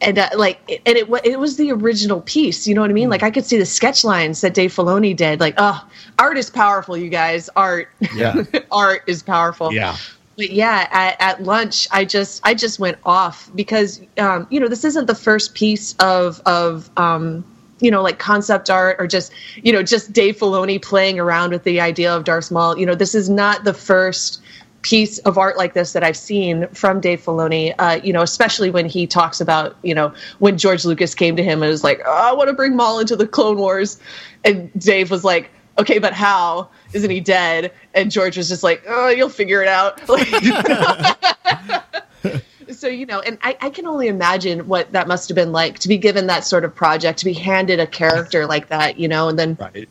and 0.00 0.18
uh, 0.18 0.28
like 0.36 0.58
and 0.86 0.96
it 0.96 1.08
it 1.24 1.38
was 1.38 1.56
the 1.56 1.70
original 1.72 2.20
piece 2.22 2.66
you 2.66 2.74
know 2.74 2.80
what 2.80 2.90
i 2.90 2.92
mean? 2.94 3.10
Like 3.10 3.22
i 3.22 3.30
could 3.30 3.44
see 3.44 3.58
the 3.58 3.66
sketch 3.66 4.04
lines 4.04 4.40
that 4.40 4.54
dave 4.54 4.72
filoni 4.74 5.14
did 5.14 5.40
like 5.40 5.54
oh 5.58 5.86
art 6.18 6.38
is 6.38 6.50
powerful 6.50 6.96
you 6.96 7.08
guys 7.10 7.48
art. 7.56 7.88
Yeah. 8.14 8.42
art 8.72 9.02
is 9.06 9.22
powerful. 9.22 9.72
Yeah. 9.72 9.96
but 10.36 10.50
yeah 10.50 10.88
at, 10.90 11.16
at 11.20 11.42
lunch 11.42 11.86
i 11.90 12.04
just 12.04 12.40
i 12.44 12.54
just 12.54 12.78
went 12.78 12.98
off 13.04 13.50
because 13.54 14.00
um, 14.18 14.46
you 14.50 14.58
know 14.60 14.68
this 14.68 14.84
isn't 14.84 15.06
the 15.06 15.14
first 15.14 15.54
piece 15.54 15.94
of 15.98 16.40
of 16.46 16.90
um, 16.96 17.44
you 17.80 17.90
know 17.90 18.02
like 18.02 18.18
concept 18.18 18.70
art 18.70 18.96
or 18.98 19.06
just 19.06 19.32
you 19.56 19.72
know 19.72 19.82
just 19.82 20.12
dave 20.12 20.36
filoni 20.36 20.80
playing 20.80 21.18
around 21.18 21.50
with 21.50 21.64
the 21.64 21.80
idea 21.80 22.14
of 22.14 22.24
darth 22.24 22.50
maul. 22.50 22.78
You 22.78 22.86
know 22.86 22.94
this 22.94 23.14
is 23.14 23.28
not 23.28 23.64
the 23.64 23.74
first 23.74 24.40
piece 24.82 25.18
of 25.18 25.36
art 25.36 25.56
like 25.56 25.74
this 25.74 25.92
that 25.92 26.02
I've 26.02 26.16
seen 26.16 26.66
from 26.68 27.00
Dave 27.00 27.22
Filoni, 27.22 27.74
uh, 27.78 28.00
you 28.02 28.12
know, 28.12 28.22
especially 28.22 28.70
when 28.70 28.86
he 28.86 29.06
talks 29.06 29.40
about, 29.40 29.76
you 29.82 29.94
know, 29.94 30.12
when 30.38 30.56
George 30.56 30.84
Lucas 30.84 31.14
came 31.14 31.36
to 31.36 31.42
him 31.42 31.62
and 31.62 31.70
was 31.70 31.84
like, 31.84 32.00
oh, 32.06 32.30
I 32.30 32.32
want 32.32 32.48
to 32.48 32.54
bring 32.54 32.76
Maul 32.76 32.98
into 32.98 33.16
the 33.16 33.26
Clone 33.26 33.58
Wars. 33.58 33.98
And 34.44 34.70
Dave 34.78 35.10
was 35.10 35.24
like, 35.24 35.50
okay, 35.78 35.98
but 35.98 36.12
how? 36.12 36.68
Isn't 36.92 37.10
he 37.10 37.20
dead? 37.20 37.72
And 37.94 38.10
George 38.10 38.36
was 38.36 38.48
just 38.48 38.62
like, 38.62 38.82
oh, 38.88 39.08
you'll 39.08 39.28
figure 39.28 39.62
it 39.62 39.68
out. 39.68 40.00
so, 42.70 42.88
you 42.88 43.06
know, 43.06 43.20
and 43.20 43.38
I, 43.42 43.56
I 43.60 43.70
can 43.70 43.86
only 43.86 44.08
imagine 44.08 44.66
what 44.66 44.90
that 44.92 45.08
must 45.08 45.28
have 45.28 45.36
been 45.36 45.52
like 45.52 45.78
to 45.80 45.88
be 45.88 45.98
given 45.98 46.26
that 46.28 46.44
sort 46.44 46.64
of 46.64 46.74
project, 46.74 47.18
to 47.20 47.24
be 47.24 47.32
handed 47.32 47.80
a 47.80 47.86
character 47.86 48.46
like 48.46 48.68
that, 48.68 48.98
you 48.98 49.08
know, 49.08 49.28
and 49.28 49.38
then 49.38 49.56
Right. 49.60 49.88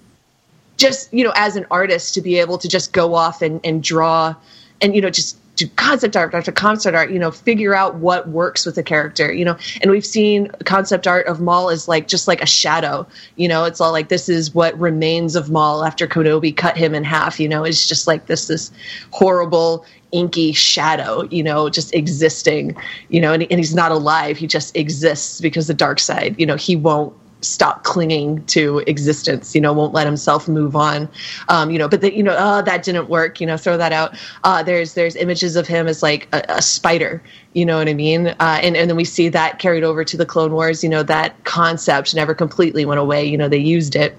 just 0.78 1.14
you 1.14 1.24
know 1.24 1.34
as 1.36 1.56
an 1.56 1.66
artist 1.70 2.14
to 2.16 2.22
be 2.22 2.40
able 2.40 2.58
to 2.58 2.68
just 2.68 2.94
go 2.94 3.14
off 3.16 3.42
and, 3.42 3.60
and 3.64 3.84
draw 3.84 4.36
and 4.82 4.96
you 4.96 5.02
know 5.02 5.10
just 5.10 5.38
do 5.60 5.68
concept 5.76 6.16
art 6.16 6.34
after 6.34 6.54
concept 6.54 6.96
art 6.96 7.12
you 7.12 7.20
know 7.20 7.32
figure 7.32 7.76
out 7.76 7.96
what 7.96 8.30
works 8.30 8.66
with 8.66 8.76
the 8.76 8.84
character 8.84 9.32
you 9.32 9.44
know. 9.44 9.58
And 9.82 9.92
we've 9.92 10.06
seen 10.06 10.50
concept 10.64 11.06
art 11.06 11.28
of 11.28 11.42
maul 11.42 11.70
is 11.70 11.88
like 11.88 12.08
just 12.08 12.28
like 12.28 12.42
a 12.42 12.46
shadow 12.46 13.06
you 13.36 13.48
know. 13.48 13.66
It's 13.66 13.82
all 13.82 13.92
like 13.92 14.08
this 14.08 14.30
is 14.30 14.56
what 14.56 14.80
remains 14.80 15.36
of 15.36 15.50
maul 15.50 15.84
after 15.84 16.08
Kenobi 16.08 16.56
cut 16.56 16.78
him 16.78 16.96
in 16.96 17.04
half 17.04 17.40
you 17.40 17.50
know. 17.50 17.64
It's 17.64 17.88
just 17.88 18.08
like 18.08 18.28
this 18.28 18.48
this 18.48 18.72
horrible 19.12 19.86
inky 20.12 20.54
shadow 20.54 21.28
you 21.30 21.44
know 21.44 21.70
just 21.70 21.94
existing 21.94 22.76
you 23.10 23.20
know. 23.20 23.34
And, 23.34 23.44
and 23.44 23.60
he's 23.60 23.76
not 23.76 23.92
alive 23.92 24.38
he 24.38 24.48
just 24.48 24.76
exists 24.78 25.42
because 25.42 25.68
the 25.68 25.74
dark 25.74 26.00
side 26.00 26.36
you 26.40 26.46
know. 26.46 26.56
He 26.56 26.78
won't 26.78 27.14
stop 27.42 27.84
clinging 27.84 28.44
to 28.46 28.80
existence 28.80 29.56
you 29.56 29.62
know 29.62 29.72
won't 29.72 29.94
let 29.94 30.06
himself 30.06 30.48
move 30.48 30.76
on. 30.76 31.10
Um, 31.48 31.72
you 31.72 31.80
know 31.80 31.88
but 31.88 32.02
the, 32.02 32.16
you 32.16 32.24
know 32.24 32.36
oh 32.38 32.62
that 32.62 32.84
didn't 32.84 33.10
work 33.10 33.40
you 33.40 33.48
know 33.48 33.58
throw 33.58 33.78
that 33.78 33.92
out. 33.92 34.18
Uh, 34.44 34.64
there's 34.64 34.94
there's 34.94 35.16
images 35.16 35.56
of 35.56 35.68
him 35.68 35.88
as 35.88 36.04
like 36.04 36.28
a, 36.34 36.44
a 36.50 36.62
spider 36.62 37.22
you 37.54 37.66
know 37.66 37.78
what 37.78 37.90
i 37.90 37.94
mean? 37.94 38.28
Uh, 38.28 38.60
and, 38.62 38.78
and 38.78 38.90
then 38.90 38.96
we 38.96 39.06
see 39.06 39.28
that 39.30 39.60
carried 39.60 39.84
over 39.84 40.04
to 40.04 40.18
the 40.18 40.26
clone 40.26 40.52
wars 40.52 40.84
you 40.84 40.90
know 40.90 41.04
that 41.04 41.44
concept 41.46 42.14
never 42.14 42.34
completely 42.34 42.86
went 42.86 43.00
away 43.00 43.26
you 43.26 43.38
know 43.38 43.48
they 43.48 43.58
used 43.58 43.96
it. 43.96 44.16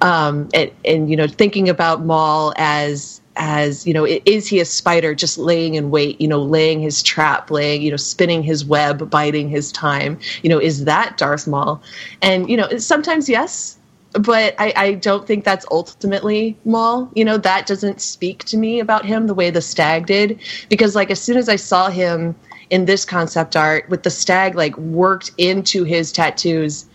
Um, 0.00 0.48
and, 0.54 0.70
and 0.84 1.10
you 1.10 1.16
know 1.16 1.26
thinking 1.26 1.68
about 1.68 2.04
Maul 2.04 2.52
as 2.56 3.20
as 3.36 3.86
you 3.86 3.92
know 3.92 4.06
is 4.06 4.46
he 4.46 4.60
a 4.60 4.64
spider 4.64 5.14
just 5.14 5.38
laying 5.38 5.74
in 5.74 5.90
wait 5.90 6.20
you 6.20 6.28
know 6.28 6.40
laying 6.40 6.80
his 6.80 7.02
trap 7.02 7.50
laying 7.50 7.82
you 7.82 7.90
know 7.90 7.96
spinning 7.96 8.42
his 8.42 8.64
web 8.64 9.10
biding 9.10 9.48
his 9.48 9.72
time 9.72 10.18
you 10.42 10.48
know 10.48 10.58
is 10.58 10.84
that 10.84 11.18
Darth 11.18 11.46
Maul 11.46 11.82
and 12.22 12.48
you 12.48 12.56
know 12.56 12.68
sometimes 12.78 13.28
yes 13.28 13.76
but 14.14 14.54
I, 14.58 14.72
I 14.76 14.92
don't 14.94 15.26
think 15.26 15.44
that's 15.44 15.66
ultimately 15.70 16.56
Maul. 16.64 17.10
You 17.14 17.24
know, 17.24 17.36
that 17.38 17.66
doesn't 17.66 18.00
speak 18.00 18.44
to 18.44 18.56
me 18.56 18.80
about 18.80 19.04
him 19.04 19.26
the 19.26 19.34
way 19.34 19.50
the 19.50 19.60
stag 19.60 20.06
did. 20.06 20.38
Because 20.68 20.94
like 20.94 21.10
as 21.10 21.20
soon 21.20 21.36
as 21.36 21.48
I 21.48 21.56
saw 21.56 21.90
him 21.90 22.34
in 22.70 22.84
this 22.84 23.04
concept 23.04 23.56
art 23.56 23.88
with 23.88 24.04
the 24.04 24.10
stag 24.10 24.54
like 24.54 24.76
worked 24.78 25.32
into 25.36 25.84
his 25.84 26.12
tattoos, 26.12 26.86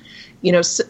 you 0.42 0.52
know, 0.52 0.60
s 0.60 0.82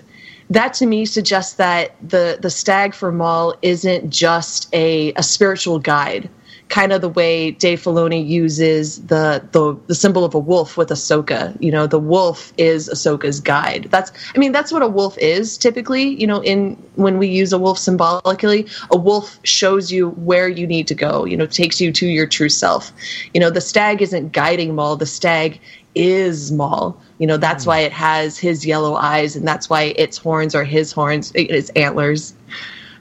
that 0.49 0.73
to 0.75 0.85
me 0.85 1.05
suggests 1.05 1.53
that 1.53 1.95
the 2.01 2.39
the 2.41 2.49
stag 2.49 2.93
for 2.93 3.11
Maul 3.11 3.55
isn't 3.61 4.09
just 4.09 4.67
a, 4.73 5.13
a 5.13 5.23
spiritual 5.23 5.79
guide, 5.79 6.29
kind 6.69 6.91
of 6.91 7.01
the 7.01 7.09
way 7.09 7.51
Dave 7.51 7.81
Filoni 7.81 8.25
uses 8.25 9.03
the, 9.05 9.43
the 9.51 9.77
the 9.87 9.95
symbol 9.95 10.23
of 10.23 10.33
a 10.33 10.39
wolf 10.39 10.77
with 10.77 10.89
Ahsoka. 10.89 11.55
You 11.61 11.71
know, 11.71 11.85
the 11.85 11.99
wolf 11.99 12.51
is 12.57 12.89
Ahsoka's 12.89 13.39
guide. 13.39 13.87
That's 13.91 14.11
I 14.35 14.39
mean 14.39 14.51
that's 14.51 14.71
what 14.71 14.81
a 14.81 14.87
wolf 14.87 15.17
is 15.19 15.57
typically. 15.57 16.19
You 16.19 16.25
know, 16.25 16.41
in 16.41 16.81
when 16.95 17.19
we 17.19 17.27
use 17.27 17.53
a 17.53 17.59
wolf 17.59 17.77
symbolically, 17.77 18.67
a 18.91 18.97
wolf 18.97 19.39
shows 19.43 19.91
you 19.91 20.09
where 20.11 20.47
you 20.47 20.65
need 20.65 20.87
to 20.87 20.95
go. 20.95 21.25
You 21.25 21.37
know, 21.37 21.45
takes 21.45 21.79
you 21.79 21.91
to 21.91 22.07
your 22.07 22.25
true 22.25 22.49
self. 22.49 22.91
You 23.33 23.39
know, 23.39 23.51
the 23.51 23.61
stag 23.61 24.01
isn't 24.01 24.31
guiding 24.31 24.73
Maul. 24.73 24.95
The 24.95 25.05
stag 25.05 25.59
is 25.95 26.51
Maul. 26.51 26.99
You 27.17 27.27
know, 27.27 27.37
that's 27.37 27.65
why 27.65 27.79
it 27.79 27.91
has 27.91 28.37
his 28.37 28.65
yellow 28.65 28.95
eyes, 28.95 29.35
and 29.35 29.47
that's 29.47 29.69
why 29.69 29.93
its 29.97 30.17
horns 30.17 30.55
are 30.55 30.63
his 30.63 30.91
horns, 30.91 31.31
its 31.35 31.69
antlers. 31.71 32.33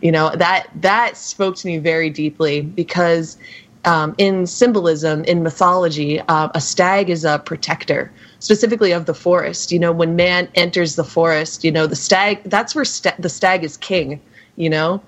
You 0.00 0.12
know 0.12 0.30
that 0.36 0.68
that 0.76 1.16
spoke 1.16 1.56
to 1.56 1.66
me 1.66 1.78
very 1.78 2.10
deeply 2.10 2.60
because 2.60 3.36
um, 3.84 4.14
in 4.18 4.46
symbolism, 4.46 5.24
in 5.24 5.42
mythology, 5.42 6.20
uh, 6.20 6.48
a 6.54 6.60
stag 6.60 7.10
is 7.10 7.24
a 7.24 7.38
protector, 7.38 8.12
specifically 8.38 8.92
of 8.92 9.06
the 9.06 9.14
forest. 9.14 9.72
You 9.72 9.78
know, 9.78 9.92
when 9.92 10.16
man 10.16 10.48
enters 10.54 10.96
the 10.96 11.04
forest, 11.04 11.64
you 11.64 11.72
know 11.72 11.86
the 11.86 11.96
stag. 11.96 12.42
That's 12.44 12.74
where 12.74 12.84
sta- 12.84 13.16
the 13.18 13.28
stag 13.28 13.64
is 13.64 13.76
king. 13.76 14.20
You 14.56 14.70
know, 14.70 15.02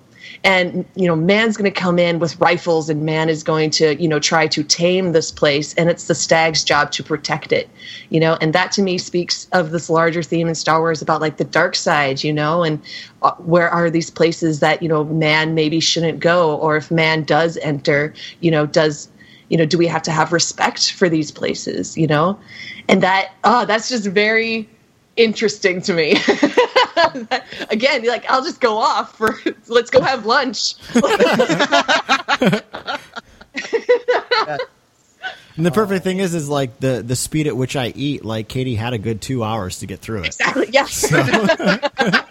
and 0.45 0.85
you 0.95 1.07
know 1.07 1.17
man's 1.17 1.57
going 1.57 1.71
to 1.71 1.81
come 1.81 1.99
in 1.99 2.19
with 2.19 2.39
rifles 2.41 2.89
and 2.89 3.05
man 3.05 3.29
is 3.29 3.43
going 3.43 3.71
to 3.71 4.01
you 4.01 4.09
know 4.09 4.19
try 4.19 4.47
to 4.47 4.63
tame 4.63 5.13
this 5.13 5.31
place 5.31 5.75
and 5.75 5.89
it's 5.91 6.07
the 6.07 6.15
stag's 6.15 6.65
job 6.65 6.91
to 6.93 7.03
protect 7.03 7.53
it 7.53 7.69
you 8.11 8.21
know? 8.21 8.37
And 8.41 8.53
that 8.53 8.73
to 8.73 8.83
me 8.83 8.99
speaks 8.99 9.49
of 9.53 9.71
this 9.71 9.89
larger 9.89 10.23
theme 10.23 10.49
in 10.49 10.55
star 10.55 10.81
wars 10.81 11.01
about 11.01 11.21
like 11.21 11.37
the 11.37 11.45
dark 11.45 11.75
side 11.75 12.23
you 12.23 12.33
know? 12.33 12.63
And 12.63 12.81
uh, 13.23 13.33
where 13.39 13.69
are 13.69 13.91
these 13.91 14.11
places 14.11 14.61
that 14.61 14.83
you 14.83 14.89
know 14.89 15.05
man 15.05 15.55
maybe 15.55 15.81
shouldn't 15.81 16.21
go? 16.21 16.57
Or 16.57 16.77
if 16.77 16.91
man 16.91 17.25
does 17.25 17.57
enter 17.59 18.15
you 18.41 18.51
know 18.51 18.67
does 18.67 19.09
you 19.49 19.57
know 19.57 19.67
do 19.67 19.79
we 19.79 19.87
have 19.87 20.03
to 20.03 20.13
have 20.13 20.33
respect 20.33 20.93
for 20.93 21.09
these 21.09 21.31
places 21.31 21.97
you 21.97 22.07
know? 22.07 22.39
And 22.89 23.03
that 23.03 23.33
oh 23.45 23.65
that's 23.65 23.89
just 23.89 24.07
very 24.07 24.69
interesting 25.17 25.83
to 25.83 25.93
me 25.93 26.15
again 27.71 28.05
like 28.07 28.25
i'll 28.31 28.45
just 28.45 28.61
go 28.61 28.79
off 28.79 29.17
for 29.17 29.37
let's 29.69 29.91
go 29.91 30.01
have 30.01 30.27
lunch 30.27 30.75
And 35.57 35.67
the 35.67 35.73
perfect 35.73 36.03
oh. 36.03 36.05
thing 36.05 36.19
is, 36.21 36.35
is 36.35 36.49
like 36.49 36.79
the 36.81 37.03
the 37.07 37.17
speed 37.17 37.47
at 37.47 37.55
which 37.57 37.77
I 37.77 37.89
eat. 37.89 38.25
Like 38.25 38.49
Katie 38.49 38.77
had 38.77 38.95
a 38.95 38.99
good 38.99 39.21
two 39.21 39.45
hours 39.45 39.81
to 39.81 39.87
get 39.87 40.01
through 40.01 40.21
it. 40.21 40.27
Exactly. 40.27 40.69
Yes. 40.73 41.13
I'm 41.13 41.27
the 42.01 42.25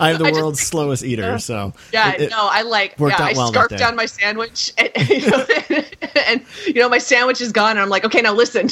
I 0.00 0.12
just- 0.18 0.32
world's 0.32 0.60
slowest 0.60 1.04
eater, 1.04 1.38
so 1.38 1.72
Yeah, 1.92 2.14
it- 2.14 2.22
it 2.22 2.30
no, 2.30 2.48
I 2.50 2.62
like. 2.62 2.98
worked 2.98 3.18
Yeah, 3.20 3.26
out 3.26 3.30
I 3.30 3.34
well 3.38 3.46
that 3.52 3.52
scarfed 3.52 3.70
day. 3.70 3.76
down 3.76 3.94
my 3.94 4.06
sandwich, 4.06 4.72
and, 4.76 4.90
you 5.08 5.30
know, 5.30 5.46
and 6.26 6.44
you 6.66 6.74
know 6.74 6.88
my 6.88 6.98
sandwich 6.98 7.40
is 7.40 7.52
gone, 7.52 7.72
and 7.72 7.80
I'm 7.80 7.88
like, 7.88 8.04
okay, 8.04 8.22
now 8.22 8.32
listen. 8.32 8.68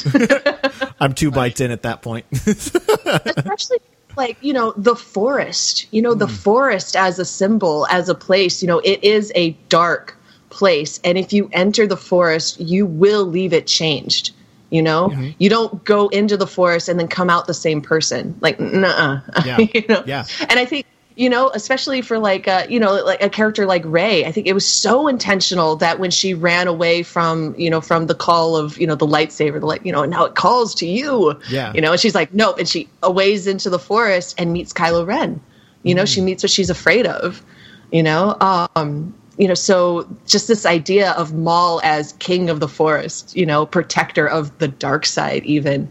I'm 0.99 1.13
two 1.13 1.31
bites 1.31 1.61
in 1.61 1.71
at 1.71 1.83
that 1.83 2.01
point. 2.01 2.25
Especially 2.31 3.77
like 4.17 4.37
you 4.41 4.53
know 4.53 4.73
the 4.75 4.95
forest. 4.95 5.87
You 5.91 6.01
know 6.01 6.13
the 6.13 6.27
hmm. 6.27 6.33
forest 6.33 6.95
as 6.95 7.19
a 7.19 7.25
symbol, 7.25 7.87
as 7.89 8.09
a 8.09 8.15
place. 8.15 8.61
You 8.61 8.67
know 8.67 8.79
it 8.79 9.03
is 9.03 9.31
a 9.35 9.51
dark 9.69 10.17
place, 10.49 10.99
and 11.03 11.17
if 11.17 11.31
you 11.31 11.49
enter 11.53 11.87
the 11.87 11.97
forest, 11.97 12.59
you 12.59 12.85
will 12.85 13.25
leave 13.25 13.53
it 13.53 13.67
changed. 13.67 14.33
You 14.69 14.81
know, 14.81 15.09
mm-hmm. 15.09 15.29
you 15.37 15.49
don't 15.49 15.81
go 15.85 16.09
into 16.09 16.35
the 16.35 16.47
forest 16.47 16.89
and 16.89 16.99
then 16.99 17.07
come 17.07 17.29
out 17.29 17.47
the 17.47 17.53
same 17.53 17.81
person. 17.81 18.37
Like, 18.41 18.59
nuh 18.59 19.21
Yeah. 19.45 19.59
you 19.59 19.85
know? 19.87 20.03
Yeah. 20.05 20.25
And 20.41 20.59
I 20.59 20.65
think 20.65 20.85
you 21.17 21.31
know, 21.31 21.49
especially 21.49 22.01
for 22.01 22.19
like 22.19 22.47
uh, 22.47 22.67
you 22.69 22.79
know, 22.79 22.93
like 23.03 23.23
a 23.23 23.29
character 23.29 23.65
like 23.65 23.81
Rey, 23.85 24.23
I 24.23 24.31
think 24.31 24.45
it 24.45 24.53
was 24.53 24.67
so 24.67 25.07
intentional 25.07 25.75
that 25.77 25.99
when 25.99 26.11
she 26.11 26.35
ran 26.35 26.67
away 26.67 27.01
from 27.01 27.55
you 27.57 27.71
know 27.71 27.81
from 27.81 28.05
the 28.05 28.13
call 28.13 28.55
of 28.55 28.77
you 28.77 28.85
know 28.85 28.93
the 28.93 29.07
lightsaber, 29.07 29.59
the 29.59 29.65
light, 29.65 29.83
you 29.83 29.91
know, 29.91 30.03
and 30.03 30.11
now 30.11 30.25
it 30.25 30.35
calls 30.35 30.75
to 30.75 30.87
you. 30.87 31.37
Yeah. 31.49 31.73
You 31.73 31.81
know, 31.81 31.93
and 31.93 31.99
she's 31.99 32.13
like, 32.13 32.35
nope, 32.35 32.59
and 32.59 32.69
she 32.69 32.87
aways 33.01 33.47
into 33.47 33.71
the 33.71 33.79
forest 33.79 34.35
and 34.37 34.53
meets 34.53 34.71
Kylo 34.71 35.07
Ren. 35.07 35.41
You 35.81 35.95
know, 35.95 36.05
she 36.05 36.21
meets 36.21 36.43
what 36.43 36.51
she's 36.51 36.69
afraid 36.69 37.07
of. 37.07 37.43
You 37.91 38.03
know, 38.03 38.37
um, 38.39 39.15
you 39.39 39.47
know, 39.47 39.55
so 39.55 40.07
just 40.27 40.47
this 40.47 40.67
idea 40.67 41.13
of 41.13 41.33
Maul 41.33 41.81
as 41.83 42.13
king 42.13 42.51
of 42.51 42.59
the 42.59 42.67
forest, 42.67 43.35
you 43.35 43.45
know, 43.45 43.65
protector 43.65 44.27
of 44.27 44.55
the 44.59 44.67
dark 44.67 45.07
side, 45.07 45.43
even 45.45 45.89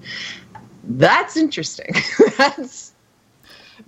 that's 0.85 1.37
interesting. 1.37 1.95
that's 2.39 2.86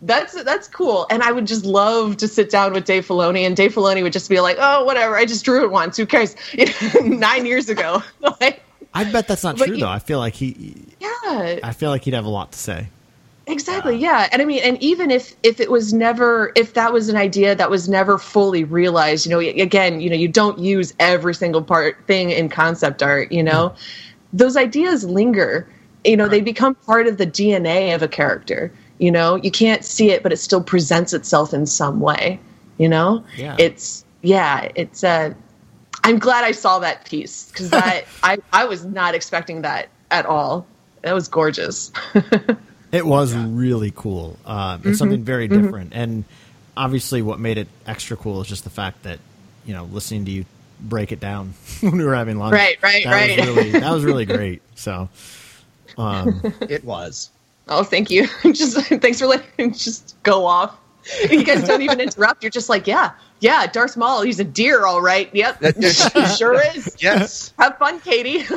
that's 0.02 0.42
that's 0.44 0.68
cool. 0.68 1.06
And 1.10 1.22
I 1.22 1.32
would 1.32 1.46
just 1.46 1.64
love 1.64 2.16
to 2.18 2.28
sit 2.28 2.50
down 2.50 2.72
with 2.72 2.84
Dave 2.84 3.06
Filoni, 3.06 3.40
and 3.46 3.56
Dave 3.56 3.74
Filoni 3.74 4.02
would 4.02 4.12
just 4.12 4.30
be 4.30 4.40
like, 4.40 4.56
"Oh, 4.60 4.84
whatever. 4.84 5.16
I 5.16 5.24
just 5.24 5.44
drew 5.44 5.64
it 5.64 5.70
once. 5.70 5.96
Who 5.96 6.06
cares?" 6.06 6.36
Nine 7.02 7.46
years 7.46 7.68
ago, 7.68 8.02
like, 8.40 8.62
I 8.94 9.04
bet 9.10 9.26
that's 9.28 9.42
not 9.44 9.56
true 9.56 9.74
you- 9.74 9.80
though. 9.80 9.88
I 9.88 9.98
feel 9.98 10.18
like 10.18 10.34
he, 10.34 10.84
yeah, 11.00 11.58
I 11.62 11.72
feel 11.76 11.90
like 11.90 12.04
he'd 12.04 12.14
have 12.14 12.24
a 12.26 12.30
lot 12.30 12.52
to 12.52 12.58
say. 12.58 12.86
exactly, 13.46 13.96
yeah. 13.96 14.28
And 14.30 14.40
I 14.40 14.44
mean, 14.44 14.60
and 14.62 14.80
even 14.82 15.10
if 15.10 15.34
if 15.42 15.58
it 15.58 15.70
was 15.70 15.92
never, 15.92 16.52
if 16.54 16.74
that 16.74 16.92
was 16.92 17.08
an 17.08 17.16
idea 17.16 17.54
that 17.56 17.70
was 17.70 17.88
never 17.88 18.18
fully 18.18 18.62
realized, 18.62 19.26
you 19.26 19.30
know, 19.32 19.40
again, 19.40 20.00
you 20.00 20.10
know, 20.10 20.16
you 20.16 20.28
don't 20.28 20.58
use 20.60 20.94
every 21.00 21.34
single 21.34 21.62
part 21.62 21.96
thing 22.06 22.30
in 22.30 22.48
concept 22.50 23.02
art, 23.02 23.32
you 23.32 23.42
know, 23.42 23.74
those 24.32 24.56
ideas 24.56 25.04
linger. 25.04 25.68
You 26.04 26.16
know, 26.16 26.28
they 26.28 26.40
become 26.40 26.76
part 26.76 27.08
of 27.08 27.18
the 27.18 27.26
DNA 27.26 27.92
of 27.94 28.02
a 28.02 28.08
character. 28.08 28.72
You 28.98 29.10
know, 29.12 29.36
you 29.36 29.50
can't 29.50 29.84
see 29.84 30.10
it, 30.10 30.22
but 30.22 30.32
it 30.32 30.38
still 30.38 30.62
presents 30.62 31.12
itself 31.12 31.54
in 31.54 31.66
some 31.66 32.00
way. 32.00 32.40
You 32.78 32.88
know, 32.88 33.24
Yeah. 33.36 33.56
it's 33.58 34.04
yeah, 34.22 34.68
it's 34.74 35.04
uh 35.04 35.34
I'm 36.04 36.18
glad 36.18 36.44
I 36.44 36.52
saw 36.52 36.78
that 36.80 37.04
piece 37.04 37.48
because 37.50 37.70
that 37.70 38.04
I 38.22 38.38
I 38.52 38.64
was 38.66 38.84
not 38.84 39.14
expecting 39.14 39.62
that 39.62 39.88
at 40.10 40.26
all. 40.26 40.66
That 41.02 41.14
was 41.14 41.28
gorgeous. 41.28 41.92
It 42.90 43.04
was 43.04 43.34
really 43.34 43.92
cool. 43.94 44.38
Uh, 44.46 44.78
Mm-hmm. 44.78 44.88
it's 44.88 44.98
something 44.98 45.22
very 45.22 45.46
different, 45.46 45.92
and 45.94 46.24
obviously, 46.74 47.20
what 47.20 47.38
made 47.38 47.58
it 47.58 47.68
extra 47.86 48.16
cool 48.16 48.40
is 48.40 48.48
just 48.48 48.64
the 48.64 48.70
fact 48.70 49.02
that 49.02 49.18
you 49.66 49.74
know 49.74 49.84
listening 49.84 50.24
to 50.24 50.30
you 50.30 50.46
break 50.80 51.12
it 51.12 51.20
down 51.20 51.52
when 51.80 51.98
we 51.98 52.04
were 52.04 52.14
having 52.14 52.38
lunch. 52.38 52.54
Right, 52.54 52.78
right, 52.82 53.04
that 53.04 53.12
right. 53.12 53.36
Was 53.38 53.46
really, 53.46 53.72
that 53.72 53.90
was 53.92 54.04
really 54.04 54.24
great. 54.24 54.62
So, 54.76 55.10
um, 55.98 56.40
It 56.62 56.82
was. 56.82 57.28
Oh, 57.68 57.82
thank 57.82 58.10
you. 58.10 58.26
just 58.52 58.76
thanks 58.86 59.18
for 59.18 59.26
letting 59.26 59.46
me 59.58 59.70
just 59.70 60.16
go 60.22 60.46
off. 60.46 60.76
You 61.30 61.44
guys 61.44 61.64
don't 61.66 61.82
even 61.82 62.00
interrupt. 62.00 62.42
You're 62.42 62.50
just 62.50 62.68
like, 62.68 62.86
yeah, 62.86 63.12
yeah, 63.40 63.66
Darth 63.66 63.96
Maul. 63.96 64.22
He's 64.22 64.40
a 64.40 64.44
deer, 64.44 64.84
all 64.84 65.00
right. 65.00 65.34
Yep, 65.34 65.62
he 65.76 65.90
sure 66.36 66.60
is. 66.74 66.96
Yes. 67.00 67.52
Have 67.58 67.78
fun, 67.78 68.00
Katie. 68.00 68.44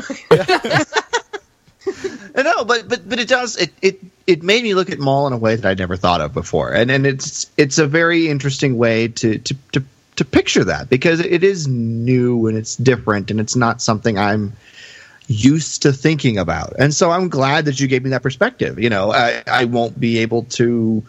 I 2.36 2.44
know, 2.44 2.64
but 2.66 2.88
but 2.88 3.08
but 3.08 3.20
it 3.20 3.28
does 3.28 3.58
it 3.58 3.72
it 3.82 4.00
it 4.28 4.44
made 4.44 4.64
me 4.64 4.74
look 4.74 4.90
at 4.90 5.00
Maul 5.00 5.28
in 5.28 5.34
a 5.34 5.38
way 5.38 5.56
that 5.56 5.66
I'd 5.66 5.80
never 5.80 5.98
thought 5.98 6.22
of 6.22 6.34
before, 6.34 6.72
and 6.74 6.92
and 6.92 7.06
it's 7.08 7.50
it's 7.58 7.78
a 7.78 7.88
very 7.88 8.28
interesting 8.28 8.78
way 8.78 9.08
to 9.08 9.40
to 9.40 9.56
to 9.74 9.84
to 10.18 10.26
picture 10.26 10.64
that 10.64 10.90
because 10.90 11.20
it 11.20 11.44
is 11.44 11.68
new 11.68 12.48
and 12.48 12.58
it's 12.58 12.76
different 12.76 13.32
and 13.32 13.40
it's 13.40 13.56
not 13.56 13.82
something 13.82 14.18
I'm 14.18 14.54
used 15.32 15.84
to 15.84 15.94
thinking 15.94 16.38
about, 16.38 16.76
and 16.80 16.94
so 16.94 17.12
I'm 17.12 17.30
glad 17.30 17.66
that 17.66 17.80
you 17.80 17.88
gave 17.88 18.04
me 18.04 18.12
that 18.12 18.24
perspective. 18.24 18.80
You 18.80 18.90
know, 18.90 19.12
I 19.12 19.44
I 19.48 19.66
won't 19.66 20.00
be 20.00 20.20
able 20.20 20.44
to, 20.44 21.04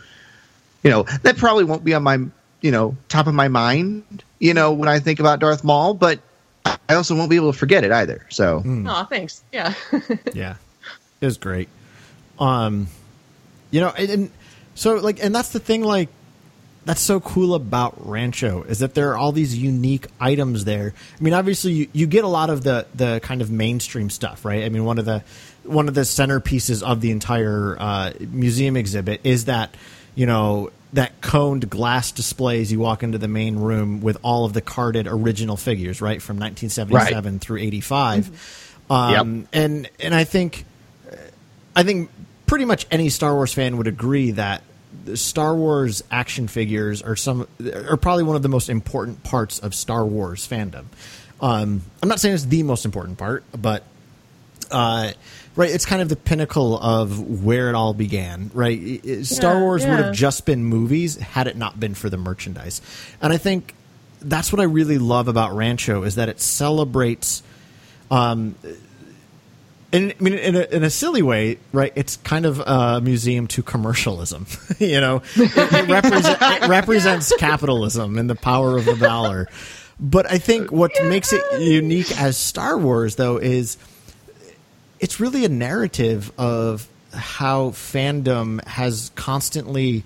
you 0.83 0.91
know, 0.91 1.05
that 1.23 1.37
probably 1.37 1.65
won't 1.65 1.85
be 1.85 1.95
on 1.95 2.03
my 2.03 2.19
you 2.61 2.71
know 2.71 2.97
top 3.09 3.27
of 3.27 3.35
my 3.35 3.49
mind, 3.49 4.23
you 4.39 4.55
know, 4.55 4.73
when 4.73 4.89
I 4.89 4.99
think 4.99 5.21
about 5.21 5.41
Darth 5.41 5.65
Maul, 5.65 5.95
but 5.95 6.21
I 6.65 6.95
also 6.95 7.17
won't 7.17 7.31
be 7.31 7.37
able 7.37 7.53
to 7.53 7.59
forget 7.59 7.85
it 7.85 7.93
either. 7.93 8.27
So. 8.29 8.63
oh, 8.67 9.05
thanks. 9.05 9.43
Yeah. 9.53 9.75
yeah, 10.35 10.57
it 11.21 11.25
was 11.25 11.39
great. 11.39 11.69
Um, 12.39 12.89
you 13.71 13.81
know, 13.81 13.91
and, 13.97 14.11
and 14.11 14.31
so 14.75 14.95
like, 14.95 15.23
and 15.23 15.35
that's 15.35 15.51
the 15.51 15.61
thing. 15.61 15.83
Like, 15.83 16.09
that's 16.85 17.01
so 17.01 17.21
cool 17.21 17.55
about 17.55 17.95
Rancho 18.09 18.63
is 18.65 18.81
that 18.81 18.95
there 18.95 19.11
are 19.13 19.17
all 19.17 19.33
these 19.33 19.57
unique 19.57 20.07
items 20.21 20.65
there. 20.65 20.95
I 21.19 21.23
mean, 21.23 21.33
obviously, 21.35 21.73
you, 21.73 21.89
you 21.93 22.07
get 22.07 22.25
a 22.25 22.29
lot 22.29 22.51
of 22.51 22.65
the 22.65 22.87
the 22.95 23.21
kind 23.23 23.41
of 23.43 23.51
mainstream 23.51 24.11
stuff, 24.11 24.45
right? 24.45 24.65
I 24.65 24.69
mean, 24.69 24.85
one 24.85 24.99
of 24.99 25.05
the 25.05 25.23
one 25.65 25.87
of 25.89 25.95
the 25.95 26.01
centerpieces 26.03 26.83
of 26.83 27.01
the 27.01 27.11
entire 27.13 27.77
uh, 27.79 28.13
museum 28.21 28.77
exhibit 28.77 29.21
is 29.25 29.45
that 29.45 29.75
you 30.15 30.27
know 30.27 30.71
that 30.93 31.21
coned 31.23 31.71
glass 31.71 32.13
displays 32.13 32.71
you 32.71 32.79
walk 32.79 33.03
into 33.03 33.17
the 33.17 33.29
main 33.29 33.57
room 33.57 34.01
with 34.03 34.19
all 34.23 34.45
of 34.45 34.53
the 34.53 34.61
carded 34.61 35.07
original 35.07 35.57
figures 35.57 36.03
right 36.03 36.21
from 36.21 36.37
1977 36.37 37.39
through 37.39 37.59
85 37.59 38.77
um, 38.91 39.11
Yep. 39.13 39.47
and 39.55 39.91
and 40.01 40.15
i 40.15 40.25
think 40.25 40.67
I 41.75 41.83
think 41.85 42.11
pretty 42.47 42.67
much 42.67 42.87
any 42.91 43.09
Star 43.09 43.35
Wars 43.35 43.55
fan 43.55 43.79
would 43.79 43.87
agree 43.87 44.33
that 44.33 44.63
the 45.05 45.17
Star 45.17 45.55
Wars 45.55 46.03
action 46.11 46.49
figures 46.49 47.03
are 47.03 47.17
some 47.17 47.47
are 47.75 47.97
probably 47.97 48.25
one 48.25 48.37
of 48.37 48.43
the 48.43 48.49
most 48.49 48.69
important 48.69 49.23
parts 49.23 49.59
of 49.59 49.75
Star 49.75 50.05
Wars 50.07 50.47
fandom. 50.47 50.85
Um, 51.41 51.83
I'm 52.03 52.09
not 52.09 52.21
saying 52.21 52.35
it's 52.35 52.45
the 52.45 52.63
most 52.63 52.85
important 52.85 53.19
part, 53.19 53.45
but 53.61 53.83
uh, 54.71 55.11
right, 55.57 55.71
it's 55.71 55.85
kind 55.85 56.01
of 56.01 56.09
the 56.09 56.17
pinnacle 56.17 56.79
of 56.79 57.43
where 57.43 57.69
it 57.69 57.75
all 57.75 57.95
began. 57.95 58.51
Right, 58.55 59.01
I- 59.05 59.23
Star 59.23 59.55
Yeah, 59.55 59.61
Wars 59.61 59.85
would 59.87 59.99
have 59.99 60.15
just 60.15 60.47
been 60.47 60.65
movies 60.65 61.17
had 61.17 61.47
it 61.49 61.57
not 61.57 61.79
been 61.81 61.95
for 61.95 62.09
the 62.09 62.17
merchandise, 62.17 62.81
and 63.21 63.33
I 63.33 63.39
think 63.39 63.75
that's 64.21 64.53
what 64.53 64.61
I 64.61 64.65
really 64.65 64.99
love 64.99 65.27
about 65.27 65.55
Rancho 65.57 66.05
is 66.05 66.15
that 66.15 66.29
it 66.29 66.41
celebrates 66.41 67.43
in, 69.93 70.11
I 70.19 70.23
mean, 70.23 70.35
in 70.35 70.57
a, 70.57 70.63
in 70.63 70.83
a 70.85 70.91
silly 70.91 71.23
way, 71.23 71.59
right? 71.73 71.93
It's 71.95 72.17
kind 72.17 72.47
of 72.47 72.61
a 72.61 73.01
museum 73.03 73.47
to 73.49 73.63
commercialism. 73.63 74.47
you 74.79 75.01
know, 75.01 75.23
it, 75.37 75.53
it, 75.57 75.89
represent, 75.89 76.39
it 76.41 76.69
represents 76.69 77.33
capitalism 77.39 78.19
and 78.19 78.29
the 78.29 78.35
power 78.35 78.77
of 78.77 78.87
the 78.87 78.97
dollar. 78.97 79.49
But 80.01 80.31
I 80.31 80.39
think 80.39 80.73
what 80.73 80.93
makes 81.05 81.33
it 81.33 81.43
unique 81.61 82.19
as 82.19 82.37
Star 82.37 82.79
Wars, 82.79 83.17
though, 83.17 83.37
is 83.37 83.77
it's 84.99 85.21
really 85.21 85.45
a 85.45 85.49
narrative 85.49 86.33
of 86.39 86.89
how 87.13 87.71
fandom 87.71 88.65
has 88.65 89.13
constantly 89.15 90.05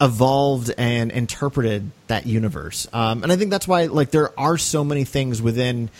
evolved 0.00 0.72
and 0.76 1.10
interpreted 1.12 1.90
that 2.06 2.26
universe. 2.26 2.86
Um, 2.92 3.22
and 3.22 3.30
I 3.30 3.36
think 3.36 3.50
that's 3.50 3.68
why, 3.68 3.86
like, 3.86 4.10
there 4.10 4.38
are 4.38 4.58
so 4.58 4.82
many 4.84 5.04
things 5.04 5.40
within 5.42 5.90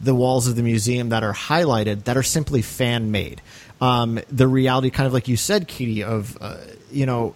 the 0.00 0.14
walls 0.14 0.46
of 0.46 0.56
the 0.56 0.62
museum 0.62 1.10
that 1.10 1.22
are 1.22 1.32
highlighted 1.32 2.04
that 2.04 2.16
are 2.16 2.22
simply 2.22 2.62
fan 2.62 3.10
made. 3.10 3.40
Um, 3.80 4.20
the 4.30 4.46
reality, 4.46 4.90
kind 4.90 5.06
of 5.06 5.12
like 5.12 5.28
you 5.28 5.36
said, 5.36 5.68
Katie, 5.68 6.02
of 6.04 6.38
uh, 6.40 6.58
you 6.90 7.06
know 7.06 7.34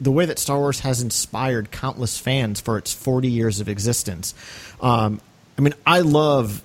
the 0.00 0.10
way 0.10 0.24
that 0.24 0.38
Star 0.38 0.58
Wars 0.58 0.80
has 0.80 1.02
inspired 1.02 1.70
countless 1.70 2.18
fans 2.18 2.60
for 2.60 2.78
its 2.78 2.92
40 2.92 3.28
years 3.28 3.60
of 3.60 3.68
existence. 3.68 4.34
Um, 4.80 5.20
I 5.58 5.60
mean, 5.60 5.74
I 5.86 6.00
love 6.00 6.62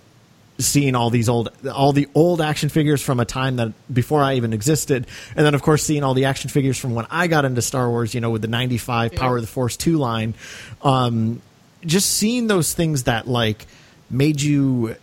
seeing 0.58 0.96
all 0.96 1.10
these 1.10 1.28
old 1.28 1.50
all 1.70 1.92
the 1.92 2.08
old 2.16 2.40
action 2.40 2.70
figures 2.70 3.02
from 3.02 3.20
a 3.20 3.26
time 3.26 3.58
that 3.58 3.74
before 3.94 4.24
I 4.24 4.36
even 4.36 4.54
existed 4.54 5.06
and 5.36 5.46
then 5.46 5.54
of 5.54 5.62
course 5.62 5.84
seeing 5.84 6.02
all 6.02 6.14
the 6.14 6.26
action 6.26 6.50
figures 6.50 6.78
from 6.78 6.96
when 6.96 7.06
I 7.12 7.28
got 7.28 7.44
into 7.44 7.62
Star 7.62 7.90
Wars 7.90 8.14
you 8.14 8.22
know 8.22 8.30
with 8.30 8.42
the 8.42 8.48
95 8.48 9.16
Power 9.16 9.36
of 9.36 9.44
the 9.44 9.48
Force 9.48 9.76
2 9.76 9.98
line 9.98 10.34
um 10.82 11.42
just 11.86 12.10
seeing 12.10 12.48
those 12.48 12.74
things 12.74 13.04
that 13.04 13.28
like 13.28 13.68
made 14.10 14.42
you 14.42 14.96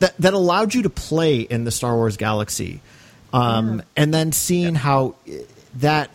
that 0.00 0.16
that 0.18 0.34
allowed 0.34 0.74
you 0.74 0.82
to 0.82 0.90
play 0.90 1.40
in 1.40 1.64
the 1.64 1.70
Star 1.70 1.94
Wars 1.94 2.16
galaxy 2.16 2.80
um 3.32 3.82
and 3.96 4.12
then 4.14 4.32
seeing 4.32 4.74
how 4.74 5.14
that 5.76 6.10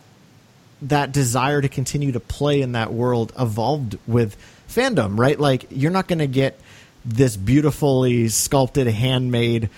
that 0.81 1.11
desire 1.11 1.61
to 1.61 1.69
continue 1.69 2.11
to 2.11 2.19
play 2.19 2.61
in 2.61 2.71
that 2.71 2.91
world 2.91 3.31
evolved 3.37 3.97
with 4.07 4.35
fandom, 4.67 5.19
right? 5.19 5.39
Like 5.39 5.67
you're 5.69 5.91
not 5.91 6.07
going 6.07 6.19
to 6.19 6.27
get 6.27 6.59
this 7.05 7.35
beautifully 7.37 8.29
sculpted, 8.29 8.87
handmade 8.87 9.69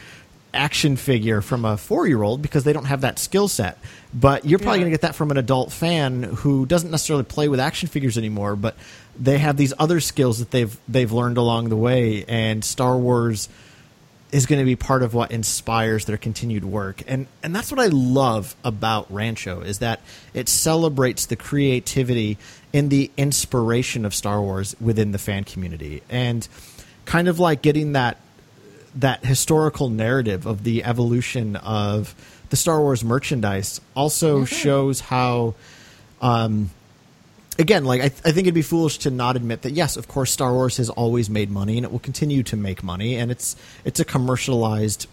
action 0.54 0.96
figure 0.96 1.42
from 1.42 1.66
a 1.66 1.76
four 1.76 2.08
year 2.08 2.22
old 2.22 2.42
because 2.42 2.64
they 2.64 2.72
don't 2.72 2.86
have 2.86 3.02
that 3.02 3.18
skill 3.20 3.48
set. 3.48 3.78
But 4.14 4.46
you're 4.46 4.60
probably 4.60 4.78
Yeah. 4.80 4.84
going 4.84 4.92
to 4.92 4.98
get 4.98 5.02
that 5.02 5.16
from 5.16 5.32
an 5.32 5.38
adult 5.38 5.72
fan 5.74 6.24
who 6.24 6.66
doesn't 6.66 6.92
necessarily 6.92 7.24
play 7.26 7.48
with 7.50 7.60
action 7.60 7.90
figures 7.90 8.18
anymore, 8.18 8.56
but 8.56 8.76
they 9.20 9.40
have 9.40 9.58
these 9.58 9.74
other 9.80 10.00
skills 10.00 10.40
that 10.40 10.52
they've 10.52 10.78
they've 10.88 11.12
learned 11.12 11.38
along 11.38 11.70
the 11.70 11.76
way. 11.76 12.24
And 12.28 12.64
Star 12.64 12.96
Wars 12.96 13.50
is 14.34 14.48
going 14.48 14.58
to 14.58 14.66
be 14.66 14.76
part 14.76 15.04
of 15.04 15.14
what 15.14 15.32
inspires 15.32 16.06
their 16.06 16.18
continued 16.18 16.66
work. 16.66 17.04
And 17.08 17.28
and 17.44 17.56
that's 17.56 17.72
what 17.72 17.80
I 17.80 17.86
love 17.86 18.56
about 18.64 19.10
Rancho 19.14 19.62
is 19.62 19.80
that 19.80 20.02
it 20.34 20.50
celebrates 20.50 21.28
the 21.28 21.36
creativity 21.36 22.40
and 22.74 22.90
the 22.90 23.12
inspiration 23.16 24.06
of 24.06 24.16
Star 24.16 24.42
Wars 24.42 24.76
within 24.82 25.12
the 25.12 25.20
fan 25.20 25.44
community. 25.44 26.02
And 26.10 26.48
kind 27.06 27.28
of 27.28 27.40
like 27.40 27.62
getting 27.62 27.94
that 27.94 28.18
that 28.96 29.24
historical 29.24 29.90
narrative 29.90 30.48
of 30.48 30.64
the 30.64 30.84
evolution 30.84 31.56
of 31.56 32.16
the 32.50 32.56
Star 32.56 32.80
Wars 32.82 33.04
merchandise 33.04 33.82
also 33.96 34.46
shows 34.46 35.00
how 35.00 35.54
um, 36.22 36.72
again, 37.60 37.86
like 37.86 38.02
I, 38.02 38.10
th- 38.10 38.22
I 38.26 38.32
think 38.32 38.46
it'd 38.46 38.54
be 38.54 38.62
foolish 38.62 39.00
to 39.00 39.10
not 39.10 39.36
admit 39.36 39.64
that 39.64 39.74
yes, 39.74 39.98
of 39.98 40.08
course, 40.08 40.32
Star 40.32 40.54
Wars 40.54 40.78
has 40.78 40.90
always 40.90 41.30
made 41.30 41.50
money 41.50 41.78
and 41.78 41.86
it 41.86 41.92
will 41.92 42.00
continue 42.00 42.44
to 42.44 42.58
make 42.58 42.84
money, 42.84 43.16
and 43.16 43.32
it's 43.32 43.56
it's 43.86 44.00
a 44.00 44.06
commercialized 44.06 45.08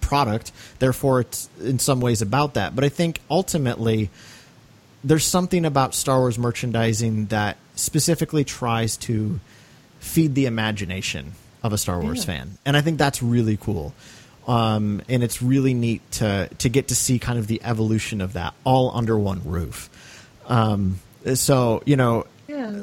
product. 0.00 0.52
Therefore, 0.78 1.20
it's 1.20 1.48
in 1.60 1.78
some 1.78 2.00
ways 2.00 2.22
about 2.22 2.54
that. 2.54 2.74
But 2.74 2.84
I 2.84 2.88
think 2.88 3.20
ultimately, 3.30 4.10
there's 5.02 5.24
something 5.24 5.64
about 5.64 5.94
Star 5.94 6.18
Wars 6.18 6.38
merchandising 6.38 7.26
that 7.26 7.56
specifically 7.74 8.44
tries 8.44 8.96
to 8.98 9.40
feed 10.00 10.34
the 10.34 10.46
imagination 10.46 11.32
of 11.62 11.72
a 11.72 11.78
Star 11.78 12.00
Wars 12.00 12.24
fan, 12.24 12.58
and 12.64 12.76
I 12.76 12.80
think 12.80 12.98
that's 12.98 13.22
really 13.22 13.56
cool. 13.56 13.94
Um, 14.46 15.02
and 15.10 15.22
it's 15.22 15.42
really 15.42 15.74
neat 15.74 16.10
to 16.12 16.48
to 16.58 16.68
get 16.70 16.88
to 16.88 16.94
see 16.94 17.18
kind 17.18 17.38
of 17.38 17.46
the 17.46 17.60
evolution 17.62 18.22
of 18.22 18.32
that 18.32 18.54
all 18.64 18.90
under 18.96 19.18
one 19.18 19.42
roof. 19.44 19.90
Um, 20.46 21.00
so 21.34 21.82
you 21.86 21.96
know, 21.96 22.26
Yeah. 22.46 22.82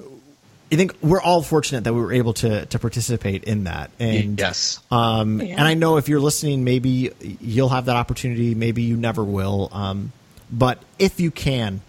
I 0.71 0.77
think 0.77 0.95
we're 1.01 1.21
all 1.21 1.41
fortunate 1.43 1.83
that 1.83 1.93
we 1.93 2.01
were 2.01 2.13
able 2.13 2.33
to 2.33 2.65
to 2.65 2.79
participate 2.79 3.43
in 3.43 3.65
that. 3.65 3.91
And 3.99 4.39
yes. 4.39 4.79
um, 4.91 5.41
Yeah. 5.41 5.55
and 5.57 5.61
I 5.61 5.73
know 5.75 5.97
if 5.97 6.09
you're 6.09 6.19
listening, 6.19 6.63
maybe 6.63 7.11
you'll 7.39 7.69
have 7.69 7.85
that 7.85 7.95
opportunity. 7.95 8.55
Maybe 8.55 8.81
you 8.83 8.97
never 8.97 9.23
will. 9.23 9.69
Um, 9.71 10.11
but 10.51 10.79
if 10.99 11.19
you 11.19 11.31
can, 11.31 11.81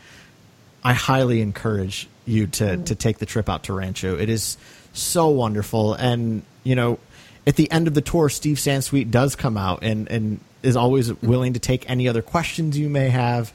I 0.84 0.92
highly 0.92 1.40
encourage 1.40 2.08
you 2.26 2.46
to 2.48 2.76
to 2.76 2.94
take 2.94 3.18
the 3.18 3.26
trip 3.26 3.48
out 3.48 3.64
to 3.64 3.72
Rancho. 3.72 4.16
It 4.18 4.28
is 4.28 4.56
so 4.92 5.28
wonderful, 5.28 5.94
and 5.94 6.42
you 6.64 6.74
know, 6.74 6.98
at 7.46 7.56
the 7.56 7.70
end 7.70 7.88
of 7.88 7.94
the 7.94 8.00
tour, 8.00 8.28
Steve 8.28 8.56
Sansweet 8.58 9.10
does 9.10 9.36
come 9.36 9.56
out 9.56 9.80
and 9.82 10.08
and 10.10 10.40
is 10.62 10.76
always 10.76 11.12
willing 11.22 11.52
to 11.54 11.60
take 11.60 11.88
any 11.88 12.08
other 12.08 12.22
questions 12.22 12.78
you 12.78 12.88
may 12.88 13.08
have. 13.08 13.52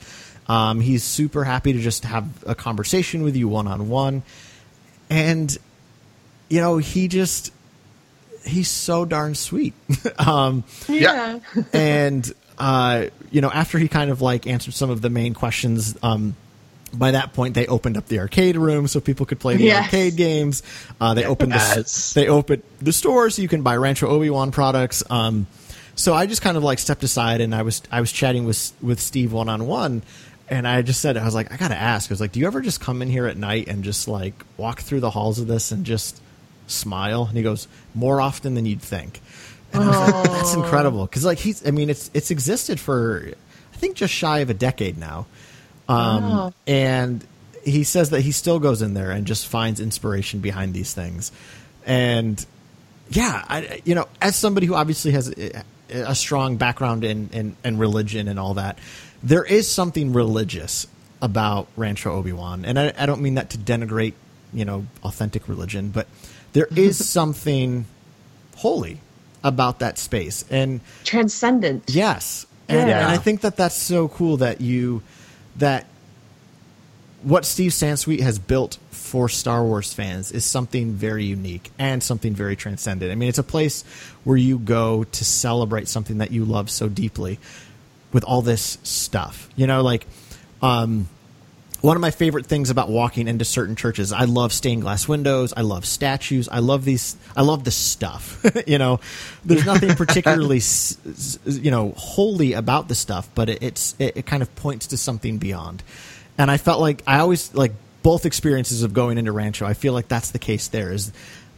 Um, 0.52 0.82
he's 0.82 1.04
super 1.04 1.44
happy 1.44 1.72
to 1.74 1.80
just 1.80 2.04
have 2.04 2.26
a 2.46 2.56
conversation 2.56 3.24
with 3.24 3.36
you 3.36 3.48
one 3.48 3.68
on 3.68 3.88
one, 3.90 4.24
and 5.10 5.56
you 6.50 6.60
know, 6.60 6.78
he 6.78 7.08
just 7.08 7.54
he's 8.46 8.70
so 8.70 9.06
darn 9.06 9.36
sweet. 9.36 9.74
um, 10.20 10.64
Yeah. 10.90 11.40
and 11.74 12.32
uh, 12.58 13.06
you 13.32 13.40
know, 13.42 13.50
after 13.52 13.78
he 13.80 13.88
kind 13.88 14.12
of 14.12 14.22
like 14.22 14.46
answered 14.48 14.74
some 14.74 14.90
of 14.90 15.02
the 15.02 15.10
main 15.10 15.34
questions, 15.34 15.98
um, 16.04 16.36
by 16.94 17.12
that 17.12 17.32
point 17.34 17.54
they 17.56 17.66
opened 17.68 17.96
up 17.98 18.08
the 18.08 18.20
arcade 18.20 18.58
room 18.58 18.88
so 18.88 19.00
people 19.00 19.26
could 19.26 19.40
play 19.40 19.56
the 19.56 19.64
Yes. 19.64 19.86
arcade 19.86 20.18
games. 20.18 20.64
Uh, 21.00 21.14
they 21.14 21.24
opened 21.26 21.54
the 21.54 22.12
they 22.16 22.28
opened 22.28 22.64
the 22.82 22.92
store 22.92 23.30
so 23.30 23.42
you 23.42 23.48
can 23.48 23.62
buy 23.62 23.78
Rancho 23.78 24.08
Obi 24.08 24.30
Wan 24.30 24.52
products. 24.52 25.02
Um, 25.10 25.48
so 25.96 26.14
I 26.14 26.26
just 26.26 26.42
kind 26.42 26.58
of 26.58 26.64
like 26.64 26.80
stepped 26.80 27.04
aside 27.04 27.40
and 27.42 27.56
I 27.56 27.62
was 27.62 27.82
I 27.92 28.02
was 28.02 28.12
chatting 28.12 28.44
with 28.46 28.74
with 28.82 29.00
Steve 29.00 29.32
one 29.32 29.48
on 29.48 29.66
one. 29.68 30.02
And 30.52 30.68
I 30.68 30.82
just 30.84 31.02
said, 31.02 31.16
I 31.18 31.24
was 31.26 31.34
like, 31.34 31.52
I 31.52 31.58
gotta 31.58 31.78
ask. 31.78 32.12
I 32.12 32.14
was 32.14 32.22
like, 32.22 32.34
do 32.34 32.40
you 32.42 32.46
ever 32.46 32.62
just 32.62 32.80
come 32.82 33.02
in 33.02 33.10
here 33.10 33.26
at 33.26 33.38
night 33.38 33.68
and 33.70 33.84
just 33.84 34.08
like 34.08 34.44
walk 34.58 34.82
through 34.82 35.00
the 35.00 35.10
halls 35.10 35.40
of 35.40 35.48
this 35.48 35.72
and 35.72 35.86
just 35.86 36.22
smile? 36.68 37.26
And 37.26 37.38
he 37.38 37.42
goes, 37.42 37.68
more 37.96 38.20
often 38.22 38.54
than 38.54 38.66
you'd 38.66 38.82
think. 38.82 39.22
And 39.74 39.84
I 39.84 39.88
was 39.88 39.98
like, 40.14 40.24
that's 40.26 40.54
incredible 40.54 41.06
because 41.06 41.24
like 41.26 41.40
he's, 41.40 41.66
I 41.66 41.72
mean, 41.72 41.90
it's 41.90 42.12
it's 42.14 42.30
existed 42.32 42.80
for 42.80 43.32
I 43.74 43.78
think 43.78 43.96
just 43.96 44.14
shy 44.14 44.40
of 44.40 44.50
a 44.50 44.54
decade 44.54 44.98
now, 44.98 45.26
um, 45.88 46.24
Wow. 46.30 46.54
and 46.68 47.26
he 47.64 47.86
says 47.86 48.10
that 48.10 48.20
he 48.22 48.32
still 48.34 48.60
goes 48.60 48.82
in 48.82 48.94
there 48.94 49.12
and 49.12 49.26
just 49.26 49.48
finds 49.48 49.80
inspiration 49.80 50.42
behind 50.42 50.74
these 50.74 50.94
things, 50.94 51.32
and 51.86 52.46
yeah, 53.10 53.44
I, 53.48 53.82
you 53.86 53.96
know, 53.96 54.08
as 54.22 54.36
somebody 54.36 54.68
who 54.68 54.74
obviously 54.76 55.12
has 55.12 55.30
a, 55.30 55.64
a 55.90 56.16
strong 56.16 56.58
background 56.58 57.04
in, 57.06 57.30
in 57.32 57.56
in 57.64 57.78
religion 57.78 58.28
and 58.28 58.38
all 58.40 58.56
that, 58.56 58.78
there 59.24 59.44
is 59.44 59.70
something 59.70 60.14
religious 60.14 60.88
about 61.22 61.68
Rancho 61.78 62.12
Obi 62.12 62.34
Wan, 62.34 62.66
and 62.66 62.80
I, 62.80 62.94
I 62.98 63.06
don't 63.06 63.22
mean 63.22 63.36
that 63.36 63.52
to 63.52 63.58
denigrate, 63.58 64.14
you 64.54 64.66
know, 64.66 64.86
authentic 65.04 65.48
religion, 65.48 65.90
but 65.90 66.08
there 66.54 66.68
is 66.76 67.08
something 67.08 67.86
holy 68.58 69.00
about 69.44 69.80
that 69.80 69.98
space, 69.98 70.46
and 70.50 70.82
Transcendent. 71.04 71.84
Yes, 71.88 72.46
and, 72.68 72.90
Yeah. 72.90 73.00
and 73.00 73.08
I 73.08 73.18
think 73.18 73.42
that 73.42 73.58
that's 73.58 73.76
so 73.76 74.08
cool 74.08 74.38
that 74.38 74.62
you 74.62 75.02
that 75.58 75.86
what 77.24 77.46
Steve 77.46 77.72
Sansweet 77.72 78.22
has 78.22 78.40
built 78.40 78.78
for 78.90 79.30
Star 79.30 79.64
Wars 79.64 79.94
fans 79.94 80.32
is 80.32 80.46
something 80.46 80.94
very 80.94 81.26
unique 81.26 81.70
and 81.78 82.02
something 82.02 82.34
very 82.34 82.56
transcendent. 82.56 83.12
I 83.12 83.16
mean, 83.16 83.30
it's 83.30 83.38
a 83.38 83.44
place 83.44 83.84
where 84.24 84.38
you 84.38 84.58
go 84.58 85.04
to 85.04 85.26
celebrate 85.26 85.88
something 85.88 86.20
that 86.20 86.32
you 86.32 86.46
love 86.46 86.70
so 86.70 86.88
deeply 86.88 87.38
with 88.14 88.24
all 88.24 88.42
this 88.42 88.78
stuff. 88.84 89.50
You 89.56 89.68
know, 89.68 89.82
like 89.82 90.06
um, 90.62 91.08
one 91.82 91.98
of 91.98 92.02
my 92.02 92.12
favorite 92.12 92.46
things 92.46 92.70
about 92.70 92.90
walking 92.90 93.28
into 93.28 93.44
certain 93.44 93.76
churches, 93.76 94.14
I 94.14 94.26
love 94.26 94.54
stained 94.54 94.84
glass 94.84 95.08
windows. 95.08 95.54
I 95.58 95.62
love 95.62 95.86
statues. 95.86 96.48
I 96.48 96.60
love 96.60 96.86
these. 96.86 97.16
I 97.36 97.42
love 97.42 97.64
the 97.64 97.72
stuff. 97.72 98.46
you 98.68 98.78
know, 98.78 99.00
there's 99.44 99.66
nothing 99.66 99.96
particularly, 99.96 100.62
you 101.46 101.72
know, 101.72 101.94
holy 101.98 102.54
about 102.54 102.88
the 102.88 102.96
stuff, 102.96 103.30
but 103.34 103.50
it, 103.50 103.64
it's 103.64 103.96
it, 103.98 104.18
it 104.18 104.26
kind 104.26 104.44
of 104.44 104.56
points 104.56 104.88
to 104.88 104.98
something 104.98 105.40
beyond. 105.40 105.82
And 106.38 106.52
I 106.52 106.58
felt 106.58 106.80
like 106.80 107.02
I 107.08 107.20
always 107.20 107.54
like 107.56 107.74
both 108.04 108.26
experiences 108.26 108.84
of 108.84 108.94
going 108.94 109.18
into 109.18 109.32
Rancho. 109.32 109.66
I 109.66 109.74
feel 109.74 109.94
like 109.94 110.08
that's 110.08 110.32
the 110.32 110.40
case. 110.40 110.68
There 110.68 110.94
is. 110.94 111.12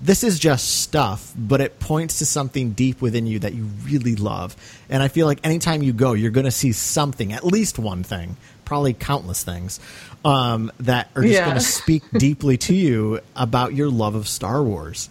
This 0.03 0.21
is 0.23 0.37
just 0.37 0.81
stuff, 0.81 1.33
but 1.37 1.61
it 1.61 1.79
points 1.79 2.19
to 2.19 2.25
something 2.25 2.71
deep 2.71 3.01
within 3.01 3.25
you 3.25 3.39
that 3.39 3.53
you 3.53 3.63
really 3.85 4.17
love. 4.17 4.53
And 4.89 5.01
I 5.01 5.07
feel 5.07 5.25
like 5.27 5.39
anytime 5.45 5.81
you 5.81 5.93
go, 5.93 6.11
you're 6.11 6.29
going 6.31 6.43
to 6.45 6.51
see 6.51 6.73
something, 6.73 7.31
at 7.31 7.45
least 7.45 7.79
one 7.79 8.03
thing, 8.03 8.35
probably 8.65 8.93
countless 8.93 9.45
things, 9.45 9.79
um, 10.25 10.73
that 10.81 11.09
are 11.15 11.21
just 11.21 11.33
Yeah. 11.35 11.45
going 11.45 11.55
to 11.55 11.61
speak 11.63 12.03
deeply 12.17 12.57
to 12.57 12.75
you 12.75 13.21
about 13.37 13.75
your 13.75 13.89
love 13.89 14.15
of 14.15 14.27
Star 14.27 14.61
Wars. 14.61 15.09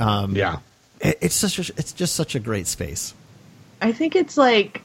Um, 0.00 0.34
Yeah. 0.34 0.56
it- 1.00 1.18
it's 1.20 1.36
such 1.36 1.60
a, 1.60 1.72
it's 1.76 1.92
just 1.92 2.16
such 2.16 2.34
a 2.34 2.40
great 2.40 2.66
space. 2.66 3.14
I 3.80 3.92
think 3.92 4.16
it's 4.16 4.36
like 4.36 4.82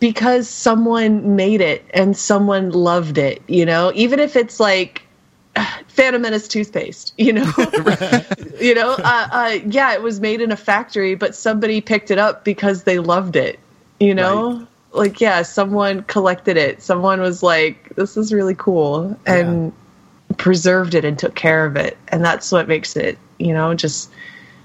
because 0.00 0.48
someone 0.48 1.36
made 1.36 1.60
it 1.60 1.84
and 1.94 2.16
someone 2.16 2.70
loved 2.70 3.18
it, 3.18 3.42
you 3.46 3.64
know, 3.64 3.92
even 3.94 4.18
if 4.18 4.34
it's 4.34 4.58
like 4.58 5.02
Phantom 5.88 6.22
Menace 6.22 6.48
toothpaste, 6.48 7.14
you 7.18 7.32
know, 7.32 7.50
you 8.60 8.74
know, 8.74 8.92
uh, 8.92 9.28
uh, 9.32 9.58
yeah, 9.66 9.92
it 9.92 10.02
was 10.02 10.20
made 10.20 10.40
in 10.40 10.52
a 10.52 10.56
factory, 10.56 11.14
but 11.14 11.34
somebody 11.34 11.80
picked 11.80 12.10
it 12.10 12.18
up 12.18 12.44
because 12.44 12.84
they 12.84 12.98
loved 12.98 13.36
it, 13.36 13.58
you 14.00 14.14
know, 14.14 14.66
like 14.92 15.20
yeah, 15.20 15.42
someone 15.42 16.02
collected 16.04 16.56
it, 16.56 16.82
someone 16.82 17.20
was 17.20 17.42
like, 17.42 17.94
this 17.96 18.16
is 18.16 18.32
really 18.32 18.54
cool, 18.54 19.18
and 19.26 19.72
preserved 20.38 20.94
it 20.94 21.04
and 21.04 21.18
took 21.18 21.34
care 21.34 21.66
of 21.66 21.76
it, 21.76 21.96
and 22.08 22.24
that's 22.24 22.50
what 22.50 22.68
makes 22.68 22.96
it, 22.96 23.18
you 23.38 23.52
know, 23.52 23.74
just 23.74 24.10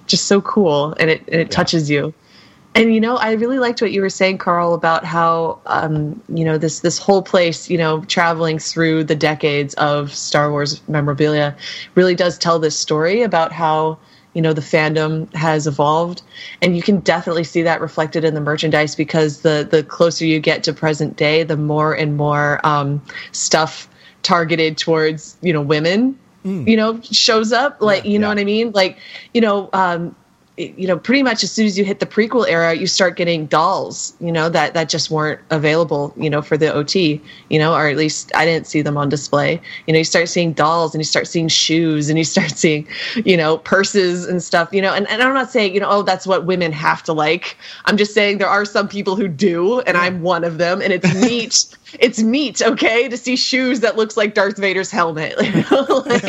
just 0.05 0.25
so 0.25 0.41
cool, 0.41 0.93
and 0.99 1.09
it 1.09 1.21
and 1.27 1.41
it 1.41 1.51
touches 1.51 1.89
you. 1.89 2.13
And 2.77 2.93
you 2.95 3.01
know, 3.01 3.17
I 3.17 3.33
really 3.33 3.59
liked 3.59 3.81
what 3.81 3.91
you 3.91 4.01
were 4.01 4.09
saying, 4.11 4.37
Carl, 4.37 4.75
about 4.75 5.03
how 5.03 5.59
um, 5.65 6.21
you 6.29 6.45
know 6.45 6.59
this 6.59 6.81
this 6.81 6.99
whole 6.99 7.23
place, 7.23 7.71
you 7.71 7.77
know, 7.79 8.05
traveling 8.05 8.59
through 8.59 9.05
the 9.05 9.15
decades 9.15 9.73
of 9.75 10.13
Star 10.13 10.51
Wars 10.51 10.81
memorabilia, 10.87 11.57
really 11.95 12.15
does 12.15 12.37
tell 12.37 12.59
this 12.59 12.79
story 12.79 13.23
about 13.23 13.51
how 13.51 13.97
you 14.35 14.43
know 14.43 14.53
the 14.53 14.61
fandom 14.61 15.33
has 15.35 15.67
evolved, 15.67 16.21
and 16.61 16.77
you 16.77 16.83
can 16.83 16.99
definitely 17.01 17.45
see 17.45 17.63
that 17.63 17.81
reflected 17.81 18.23
in 18.23 18.35
the 18.35 18.41
merchandise 18.41 18.95
because 18.95 19.41
the 19.41 19.67
the 19.69 19.83
closer 19.83 20.25
you 20.25 20.39
get 20.39 20.63
to 20.65 20.73
present 20.73 21.17
day, 21.17 21.43
the 21.43 21.57
more 21.57 21.93
and 21.95 22.15
more 22.15 22.65
um, 22.65 23.01
stuff 23.33 23.89
targeted 24.23 24.77
towards 24.77 25.35
you 25.41 25.53
know 25.53 25.61
women, 25.63 26.19
you 26.67 26.77
know, 26.77 27.01
shows 27.01 27.53
up. 27.53 27.81
Like 27.81 28.05
you 28.05 28.19
know 28.19 28.27
Yeah. 28.27 28.33
what 28.35 28.39
I 28.39 28.45
mean? 28.45 28.71
Like 28.73 28.99
you 29.33 29.41
know. 29.41 29.69
Um, 29.73 30.15
you 30.57 30.87
know, 30.87 30.97
pretty 30.97 31.21
much 31.21 31.43
as 31.43 31.51
soon 31.51 31.67
as 31.67 31.77
you 31.77 31.85
hit 31.85 31.99
the 31.99 32.05
prequel 32.07 32.47
era, 32.47 32.73
you 32.73 32.87
start 32.87 33.15
getting 33.15 33.45
dolls, 33.45 34.15
you 34.19 34.31
know, 34.31 34.49
that 34.49 34.73
that 34.73 34.89
just 34.89 35.11
weren't 35.11 35.39
available, 35.51 36.11
you 36.17 36.31
know, 36.31 36.41
for 36.41 36.57
the 36.57 36.73
OT, 36.73 37.21
you 37.49 37.59
know, 37.59 37.75
or 37.75 37.87
at 37.87 37.95
least 37.95 38.31
I 38.35 38.43
didn't 38.43 38.65
see 38.65 38.81
them 38.81 38.97
on 38.97 39.07
display. 39.07 39.61
You 39.85 39.93
know, 39.93 39.99
you 39.99 40.03
start 40.03 40.29
seeing 40.29 40.53
dolls 40.53 40.95
and 40.95 40.99
you 40.99 41.05
start 41.05 41.27
seeing 41.27 41.47
shoes 41.47 42.09
and 42.09 42.17
you 42.17 42.23
start 42.23 42.51
seeing, 42.57 42.87
you 43.23 43.37
know, 43.37 43.59
purses 43.59 44.25
and 44.25 44.41
stuff, 44.41 44.69
you 44.71 44.81
know, 44.81 44.93
and, 44.93 45.07
and 45.09 45.21
I'm 45.21 45.35
not 45.35 45.51
saying, 45.51 45.75
you 45.75 45.79
know, 45.79 45.89
oh, 45.89 46.01
that's 46.01 46.25
what 46.25 46.45
women 46.45 46.71
have 46.71 47.03
to 47.03 47.13
like. 47.13 47.55
I'm 47.85 47.95
just 47.95 48.15
saying 48.15 48.39
there 48.39 48.49
are 48.49 48.65
some 48.65 48.87
people 48.87 49.15
who 49.15 49.27
do, 49.27 49.81
and 49.81 49.95
I'm 49.95 50.23
one 50.23 50.43
of 50.43 50.57
them, 50.57 50.81
and 50.81 50.91
it's 50.91 51.13
neat. 51.13 51.67
it's 51.99 52.19
neat, 52.19 52.63
okay, 52.63 53.07
to 53.07 53.15
see 53.15 53.35
shoes 53.35 53.81
that 53.81 53.95
looks 53.95 54.17
like 54.17 54.33
Darth 54.33 54.57
Vader's 54.57 54.89
helmet. 54.89 55.35
You 55.47 55.63
know? 55.71 56.03
like, 56.05 56.21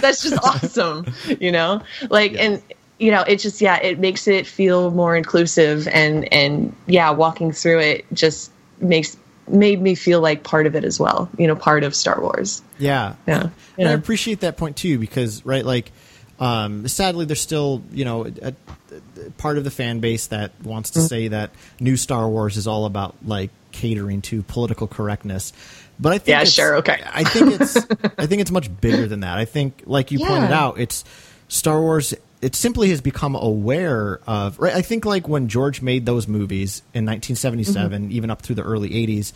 that's 0.00 0.22
just 0.22 0.38
awesome, 0.44 1.06
you 1.40 1.50
know? 1.50 1.82
Like 2.10 2.34
and 2.38 2.62
you 3.02 3.10
know 3.10 3.22
it 3.22 3.36
just 3.36 3.60
yeah 3.60 3.76
it 3.82 3.98
makes 3.98 4.26
it 4.28 4.46
feel 4.46 4.90
more 4.90 5.16
inclusive 5.16 5.88
and 5.88 6.32
and 6.32 6.74
yeah 6.86 7.10
walking 7.10 7.50
through 7.52 7.80
it 7.80 8.04
just 8.12 8.50
makes 8.80 9.16
made 9.48 9.80
me 9.82 9.94
feel 9.94 10.20
like 10.20 10.42
part 10.44 10.66
of 10.66 10.74
it 10.76 10.84
as 10.84 11.00
well 11.00 11.28
you 11.36 11.46
know 11.48 11.56
part 11.56 11.82
of 11.84 11.94
star 11.94 12.20
wars 12.20 12.62
Yeah. 12.78 13.14
Yeah. 13.26 13.42
And 13.42 13.52
Yeah. 13.76 13.90
I 13.90 13.92
appreciate 13.92 14.40
that 14.40 14.56
point 14.56 14.76
too 14.76 14.98
because 14.98 15.44
right 15.44 15.64
like 15.64 15.90
um, 16.38 16.88
sadly 16.88 17.24
there's 17.24 17.40
still 17.40 17.82
you 17.92 18.04
know 18.04 18.26
a, 18.26 18.48
a 18.48 19.30
part 19.38 19.58
of 19.58 19.64
the 19.64 19.70
fan 19.70 20.00
base 20.00 20.28
that 20.28 20.52
wants 20.62 20.90
Mm-hmm. 20.90 21.00
to 21.00 21.06
say 21.06 21.28
that 21.28 21.50
new 21.80 21.96
Star 21.96 22.28
Wars 22.28 22.56
is 22.56 22.66
all 22.66 22.84
about 22.86 23.14
like 23.24 23.50
catering 23.72 24.22
to 24.22 24.42
political 24.42 24.86
correctness. 24.86 25.52
But 26.00 26.12
I 26.14 26.18
think 26.18 26.28
Yeah, 26.28 26.44
sure, 26.44 26.76
okay. 26.78 27.00
I 27.12 27.22
think 27.24 27.60
it's 27.60 27.76
I 28.18 28.26
think 28.26 28.40
it's 28.42 28.50
much 28.50 28.68
bigger 28.80 29.06
than 29.06 29.20
that. 29.20 29.38
I 29.38 29.44
think 29.44 29.82
like 29.86 30.10
you 30.10 30.18
pointed 30.18 30.50
out 30.52 30.78
it's 30.80 31.04
Star 31.48 31.80
Wars 31.80 32.14
it 32.42 32.54
simply 32.56 32.90
has 32.90 33.00
become 33.00 33.34
aware 33.36 34.20
of 34.26 34.58
right 34.58 34.74
I 34.74 34.82
think 34.82 35.04
like 35.04 35.26
when 35.28 35.48
George 35.48 35.80
made 35.80 36.04
those 36.06 36.26
movies 36.28 36.82
in 36.92 37.06
1977 37.06 38.02
Mm-hmm. 38.02 38.12
even 38.12 38.30
up 38.30 38.42
through 38.42 38.56
the 38.56 38.62
early 38.64 38.90
80s 38.90 39.32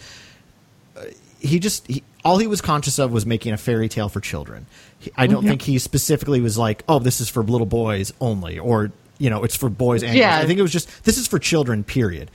he 1.38 1.59
just 1.59 1.86
he, 1.86 2.02
all 2.24 2.38
he 2.38 2.46
was 2.46 2.61
conscious 2.61 2.98
of 2.98 3.12
was 3.12 3.26
making 3.26 3.52
a 3.52 3.57
fairy 3.57 3.88
tale 3.88 4.09
for 4.09 4.20
children. 4.20 4.66
He, 4.98 5.12
I 5.16 5.26
don't 5.26 5.44
think 5.46 5.62
he 5.62 5.78
specifically 5.78 6.40
was 6.40 6.57
like, 6.57 6.82
"Oh, 6.88 6.98
this 6.98 7.20
is 7.20 7.28
for 7.28 7.42
little 7.42 7.66
boys 7.66 8.12
only," 8.20 8.59
or 8.59 8.90
you 9.18 9.28
know, 9.30 9.44
it's 9.44 9.54
for 9.54 9.68
boys 9.68 10.02
and 10.02 10.14
Yeah. 10.16 10.30
girls. 10.32 10.44
I 10.44 10.46
think 10.48 10.59
it 10.59 10.62
was 10.62 10.72
just 10.72 11.04
this 11.04 11.18
is 11.18 11.28
for 11.28 11.38
children. 11.38 11.84
Period. 11.84 12.30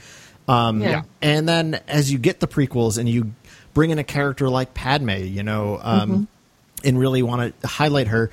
Um, 0.48 0.82
Yeah. 0.82 1.02
And 1.22 1.50
then 1.50 1.80
as 1.88 2.12
you 2.12 2.20
get 2.20 2.40
the 2.40 2.48
prequels 2.48 2.98
and 3.00 3.10
you 3.10 3.34
bring 3.74 3.90
in 3.90 3.98
a 4.00 4.04
character 4.04 4.50
like 4.50 4.74
Padme, 4.76 5.10
you 5.10 5.44
know, 5.44 5.80
um, 5.82 6.28
and 6.86 6.98
really 7.00 7.24
want 7.24 7.60
to 7.62 7.68
highlight 7.68 8.08
her, 8.08 8.30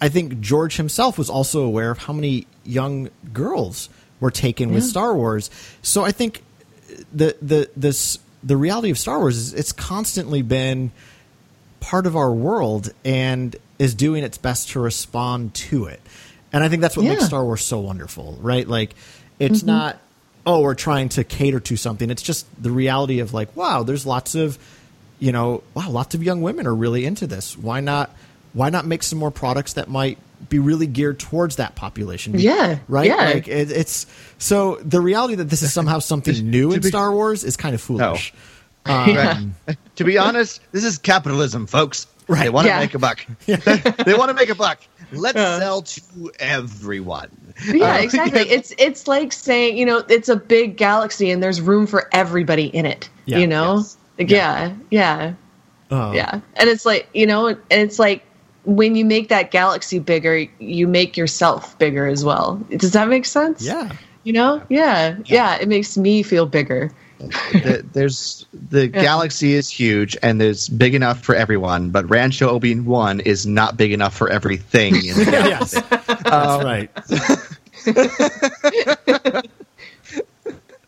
I 0.00 0.08
think 0.08 0.40
George 0.40 0.76
himself 0.76 1.18
was 1.18 1.28
also 1.28 1.62
aware 1.62 1.90
of 1.90 1.98
how 1.98 2.12
many 2.12 2.46
young 2.64 3.10
girls 3.32 3.88
were 4.20 4.30
taken 4.30 4.72
with 4.72 4.84
Star 4.84 5.14
Wars. 5.14 5.50
So 5.82 6.04
I 6.04 6.12
think 6.12 6.42
the 7.12 7.36
the 7.42 7.70
this 7.76 8.18
the 8.42 8.56
reality 8.56 8.90
of 8.90 8.98
Star 8.98 9.18
Wars 9.18 9.36
is 9.36 9.54
it's 9.54 9.72
constantly 9.72 10.42
been 10.42 10.92
part 11.80 12.06
of 12.06 12.16
our 12.16 12.32
world 12.32 12.92
and 13.04 13.56
is 13.78 13.94
doing 13.94 14.22
its 14.22 14.38
best 14.38 14.70
to 14.70 14.80
respond 14.80 15.54
to 15.54 15.86
it. 15.86 16.00
And 16.52 16.64
I 16.64 16.68
think 16.68 16.82
that's 16.82 16.96
what 16.96 17.06
makes 17.06 17.24
Star 17.26 17.44
Wars 17.44 17.64
so 17.64 17.80
wonderful, 17.80 18.38
right? 18.40 18.66
Like 18.66 18.94
it's 19.38 19.58
mm-hmm. 19.58 19.66
not 19.66 19.98
oh, 20.46 20.60
we're 20.60 20.74
trying 20.74 21.10
to 21.10 21.22
cater 21.22 21.60
to 21.60 21.76
something. 21.76 22.10
It's 22.10 22.22
just 22.22 22.46
the 22.60 22.70
reality 22.70 23.20
of 23.20 23.34
like, 23.34 23.54
wow, 23.54 23.82
there's 23.82 24.06
lots 24.06 24.34
of 24.34 24.58
you 25.18 25.32
know, 25.32 25.62
wow, 25.74 25.90
lots 25.90 26.14
of 26.14 26.22
young 26.22 26.40
women 26.40 26.66
are 26.66 26.74
really 26.74 27.04
into 27.04 27.26
this. 27.26 27.56
Why 27.56 27.80
not 27.80 28.10
why 28.52 28.70
not 28.70 28.86
make 28.86 29.02
some 29.02 29.18
more 29.18 29.30
products 29.30 29.74
that 29.74 29.88
might 29.88 30.18
be 30.48 30.58
really 30.58 30.86
geared 30.86 31.18
towards 31.18 31.56
that 31.56 31.74
population? 31.76 32.38
Yeah, 32.38 32.78
Right? 32.88 33.06
yeah. 33.06 33.16
Like 33.34 33.48
it, 33.48 33.70
it's 33.70 34.06
so 34.38 34.76
the 34.76 35.00
reality 35.00 35.34
that 35.36 35.44
this 35.50 35.62
is 35.62 35.72
somehow 35.72 35.98
something 36.12 36.50
new 36.50 36.72
in 36.72 36.80
be- 36.80 36.88
Star 36.88 37.12
Wars 37.12 37.44
is 37.44 37.56
kind 37.56 37.74
of 37.74 37.80
foolish. 37.80 38.32
Right. 38.86 39.36
to 39.96 40.04
be 40.04 40.16
honest, 40.16 40.62
this 40.72 40.84
is 40.84 40.96
capitalism, 40.96 41.66
folks. 41.66 42.06
Right. 42.26 42.44
They 42.44 42.48
want 42.50 42.64
to 42.64 42.70
Yeah. 42.70 42.80
make 42.80 42.94
a 42.94 42.98
buck. 42.98 43.24
they 43.46 44.14
want 44.14 44.30
to 44.30 44.34
make 44.34 44.48
a 44.48 44.54
buck. 44.54 44.80
Let's 45.12 45.36
sell 45.38 45.82
to 45.82 46.32
everyone. 46.40 47.28
yeah 47.66 47.96
Uh, 47.96 47.98
exactly 47.98 48.40
it's 48.42 48.72
it's 48.78 49.06
like 49.06 49.32
saying 49.34 49.76
you 49.76 49.84
know 49.84 49.98
it's 50.08 50.28
a 50.30 50.36
big 50.36 50.76
galaxy 50.78 51.30
and 51.30 51.42
there's 51.42 51.60
room 51.60 51.86
for 51.86 52.08
everybody 52.12 52.66
in 52.66 52.86
it 52.86 53.10
Yeah. 53.26 53.38
you 53.38 53.46
know 53.46 53.76
Yes. 53.76 53.96
Like, 54.18 54.30
yeah 54.30 54.74
yeah 54.90 55.32
Uh, 55.90 56.12
yeah 56.14 56.40
and 56.56 56.68
it's 56.70 56.86
like 56.86 57.08
you 57.12 57.26
know 57.26 57.48
and 57.48 57.58
it's 57.70 57.98
like 57.98 58.24
when 58.76 58.96
you 58.96 59.04
make 59.04 59.28
that 59.28 59.50
galaxy 59.50 59.98
bigger 59.98 60.36
you 60.58 60.86
make 60.86 61.16
yourself 61.16 61.78
bigger 61.78 62.06
as 62.06 62.24
well 62.24 62.56
does 62.76 62.92
that 62.92 63.08
make 63.08 63.26
sense 63.26 63.62
Yeah. 63.64 63.90
you 64.24 64.32
know 64.32 64.62
yeah 64.68 65.16
yeah, 65.26 65.56
it 65.56 65.68
makes 65.68 65.96
me 65.96 66.22
feel 66.22 66.46
bigger 66.46 66.92
the, 67.20 67.86
there's 67.92 68.46
the 68.52 68.88
galaxy 68.88 69.54
is 69.54 69.68
huge 69.68 70.16
and 70.22 70.40
there's 70.40 70.68
big 70.68 70.94
enough 70.94 71.22
for 71.22 71.34
everyone, 71.34 71.90
but 71.90 72.08
Rancho 72.08 72.48
Obi-Wan 72.48 73.20
is 73.20 73.46
not 73.46 73.76
big 73.76 73.92
enough 73.92 74.16
for 74.16 74.30
everything. 74.30 74.96
In 74.96 75.16
the 75.16 75.24
yes. 75.30 75.72
That's 75.72 76.32
um, 76.32 76.64
right. 76.64 76.90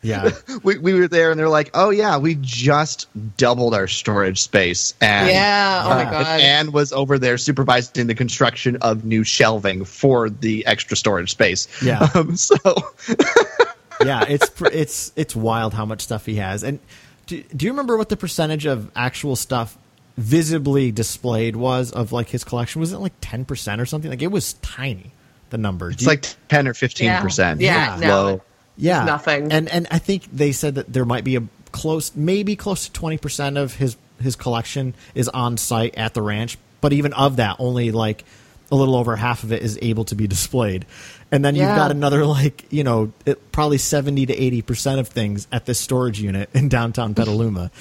yeah. 0.03 0.30
we, 0.62 0.78
we 0.78 0.94
were 0.94 1.09
there 1.09 1.30
and 1.30 1.38
they're 1.40 1.48
like, 1.48 1.70
oh 1.74 1.90
yeah, 1.90 2.18
we 2.18 2.36
just 2.40 3.07
doubled 3.36 3.74
our 3.74 3.86
storage 3.86 4.42
space. 4.42 4.94
And 5.00 5.28
Yeah, 5.28 5.82
oh 5.84 5.88
my 5.90 6.05
uh, 6.05 6.11
God. 6.11 6.26
and 6.26 6.42
Anne 6.42 6.72
was 6.72 6.92
over 6.92 7.18
there 7.18 7.38
supervising 7.38 8.07
the 8.09 8.14
construction 8.14 8.76
of 8.82 9.05
new 9.05 9.24
shelving 9.24 9.84
for 9.84 10.28
the 10.28 10.66
extra 10.66 10.96
storage 10.96 11.30
space. 11.30 11.66
Yeah. 11.82 12.09
Um, 12.14 12.36
so 12.36 12.57
Yeah, 14.05 14.24
it's 14.28 14.50
it's 14.72 15.12
it's 15.14 15.36
wild 15.36 15.74
how 15.74 15.84
much 15.84 16.00
stuff 16.00 16.26
he 16.26 16.36
has. 16.36 16.64
And 16.64 16.80
do, 17.26 17.40
do 17.55 17.66
you 17.66 17.72
remember 17.72 17.96
what 17.96 18.09
the 18.09 18.16
percentage 18.16 18.66
of 18.66 18.90
actual 18.96 19.36
stuff 19.36 19.78
visibly 20.16 20.90
displayed 20.90 21.55
was 21.57 21.92
of 21.92 22.11
like 22.12 22.28
his 22.28 22.42
collection? 22.44 22.80
Was 22.80 22.92
it 22.92 22.98
like 22.98 23.18
10% 23.20 23.80
or 23.80 23.86
something? 23.86 24.11
Like 24.11 24.22
it 24.22 24.32
was 24.32 24.55
tiny 24.55 25.12
the 25.50 25.59
number. 25.59 25.90
Do 25.90 25.92
it's 25.94 26.03
you- 26.03 26.09
like 26.09 26.26
ten 26.48 26.66
or 26.66 26.74
fifteen 26.74 27.14
percent. 27.20 27.61
Yeah, 27.61 27.96
no. 28.00 28.09
low. 28.09 28.42
Yeah, 28.76 29.04
nothing. 29.04 29.52
And 29.52 29.68
and 29.68 29.86
I 29.90 29.98
think 29.98 30.24
they 30.32 30.52
said 30.52 30.74
that 30.76 30.92
there 30.92 31.04
might 31.04 31.24
be 31.24 31.36
a 31.36 31.42
close, 31.72 32.14
maybe 32.16 32.56
close 32.56 32.86
to 32.86 32.92
twenty 32.92 33.18
percent 33.18 33.56
of 33.58 33.74
his 33.74 33.96
his 34.20 34.36
collection 34.36 34.94
is 35.14 35.28
on 35.28 35.56
site 35.56 35.94
at 35.96 36.14
the 36.14 36.22
ranch. 36.22 36.58
But 36.80 36.92
even 36.92 37.12
of 37.12 37.36
that, 37.36 37.56
only 37.58 37.90
like 37.92 38.24
a 38.70 38.74
little 38.74 38.96
over 38.96 39.16
half 39.16 39.42
of 39.44 39.52
it 39.52 39.62
is 39.62 39.78
able 39.82 40.04
to 40.06 40.14
be 40.14 40.26
displayed. 40.26 40.86
And 41.30 41.44
then 41.44 41.54
you've 41.54 41.64
Yeah. 41.68 41.76
got 41.76 41.90
another 41.90 42.24
like 42.26 42.64
you 42.70 42.84
know 42.84 43.12
it, 43.26 43.52
probably 43.52 43.78
seventy 43.78 44.26
to 44.26 44.34
eighty 44.34 44.62
percent 44.62 44.98
of 45.00 45.08
things 45.08 45.46
at 45.52 45.64
this 45.66 45.78
storage 45.78 46.20
unit 46.20 46.48
in 46.54 46.68
downtown 46.68 47.14
Petaluma. 47.14 47.70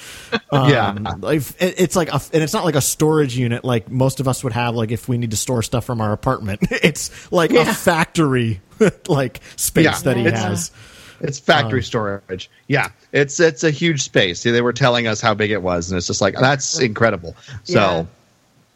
Um, 0.52 0.68
Yeah. 0.70 1.14
like 1.20 1.40
it, 1.62 1.74
it's 1.78 1.96
like 1.96 2.10
a, 2.12 2.20
and 2.34 2.42
it's 2.42 2.52
not 2.52 2.64
like 2.66 2.74
a 2.74 2.80
storage 2.82 3.34
unit 3.36 3.64
like 3.64 3.90
most 3.90 4.20
of 4.20 4.28
us 4.28 4.44
would 4.44 4.52
have 4.52 4.74
like 4.74 4.90
if 4.90 5.08
we 5.08 5.16
need 5.16 5.30
to 5.30 5.36
store 5.36 5.62
stuff 5.62 5.84
from 5.86 6.00
our 6.02 6.12
apartment. 6.12 6.60
it's 6.70 7.32
like 7.32 7.52
a 7.52 7.64
factory 7.64 8.60
like 9.08 9.40
space 9.56 9.84
Yeah. 9.84 9.98
that 10.04 10.16
he 10.16 10.26
It's- 10.26 10.42
has. 10.42 10.70
It's 11.24 11.38
factory 11.38 11.78
Um, 11.78 11.84
storage. 11.84 12.50
Yeah, 12.66 12.88
it's 13.12 13.38
it's 13.38 13.62
a 13.62 13.70
huge 13.70 14.02
space. 14.02 14.42
They 14.42 14.60
were 14.60 14.72
telling 14.72 15.06
us 15.06 15.20
how 15.20 15.34
big 15.34 15.52
it 15.52 15.62
was, 15.62 15.88
and 15.88 15.96
it's 15.96 16.08
just 16.08 16.20
like 16.20 16.34
that's 16.36 16.80
incredible. 16.80 17.36
So, 17.62 17.74
Yeah. 17.78 18.04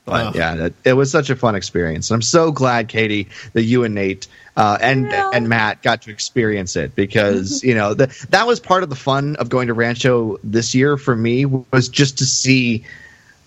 but 0.05 0.27
Ugh. 0.27 0.37
yeah, 0.37 0.55
it, 0.67 0.75
it 0.85 0.93
was 0.93 1.11
such 1.11 1.29
a 1.29 1.35
fun 1.35 1.57
experience. 1.57 2.09
And 2.09 2.15
I'm 2.15 2.23
so 2.23 2.53
glad, 2.53 2.87
Katie, 2.87 3.27
that 3.55 3.65
you 3.65 3.83
and 3.83 3.97
Nate 3.97 4.29
uh, 4.57 4.79
and 4.81 5.07
Yeah. 5.11 5.29
and 5.35 5.49
Matt 5.49 5.83
got 5.83 6.03
to 6.03 6.11
experience 6.13 6.77
it 6.77 6.95
because 6.95 7.65
you 7.65 7.75
know 7.75 7.95
the, 7.95 8.07
that 8.31 8.47
was 8.47 8.61
part 8.61 8.85
of 8.85 8.91
the 8.91 8.97
fun 8.97 9.35
of 9.41 9.49
going 9.49 9.67
to 9.67 9.75
Rancho 9.75 10.39
this 10.45 10.73
year 10.73 10.97
for 10.97 11.17
me 11.17 11.47
was 11.47 11.89
just 11.89 12.17
to 12.19 12.25
see 12.25 12.85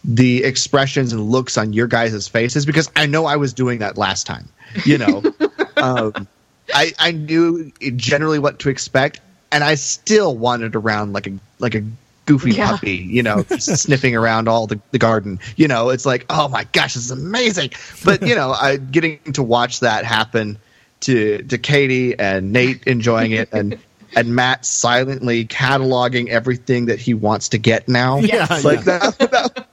the 0.04 0.44
expressions 0.44 1.14
and 1.14 1.30
looks 1.32 1.58
on 1.58 1.72
your 1.72 1.88
guys' 1.88 2.28
faces 2.28 2.66
because 2.66 2.92
I 2.98 3.06
know 3.06 3.28
I 3.28 3.38
was 3.38 3.54
doing 3.54 3.80
that 3.80 3.98
last 3.98 4.28
time. 4.28 4.50
You 4.86 4.98
know. 4.98 5.24
um, 5.78 6.28
I, 6.74 6.94
I 7.00 7.12
knew 7.12 7.72
generally 7.96 8.40
what 8.40 8.60
to 8.60 8.70
expect, 8.70 9.20
and 9.52 9.64
I 9.64 9.76
still 9.76 10.36
wandered 10.36 10.76
around 10.76 11.14
like 11.14 11.28
a 11.28 11.34
like 11.60 11.76
a 11.76 11.84
goofy 12.26 12.52
Yeah. 12.52 12.72
puppy, 12.72 12.92
you 12.98 13.24
know, 13.24 13.44
sniffing 13.58 14.16
around 14.16 14.48
all 14.48 14.68
the, 14.68 14.80
the 14.92 15.00
garden. 15.00 15.40
You 15.56 15.68
know, 15.68 15.90
it's 15.90 16.06
like, 16.06 16.26
oh 16.30 16.48
my 16.48 16.66
gosh, 16.72 16.94
this 16.94 17.06
is 17.06 17.12
amazing. 17.12 17.72
But 18.06 18.22
you 18.22 18.36
know, 18.36 18.52
I 18.52 18.78
getting 18.78 19.20
to 19.34 19.44
watch 19.44 19.80
that 19.82 20.06
happen 20.06 20.58
to 21.02 21.42
to 21.44 21.58
Katie 21.58 22.18
and 22.20 22.52
Nate 22.54 22.84
enjoying 22.86 23.32
it 23.32 23.50
and 23.52 23.80
and 24.16 24.36
Matt 24.36 24.66
silently 24.66 25.46
cataloging 25.46 26.30
everything 26.30 26.88
that 26.88 27.00
he 27.00 27.14
wants 27.14 27.50
to 27.50 27.58
get 27.58 27.88
now. 27.88 28.20
Yeah, 28.20 28.48
It's 28.50 28.64
like 28.64 28.84
that, 28.86 29.18
that, 29.20 29.66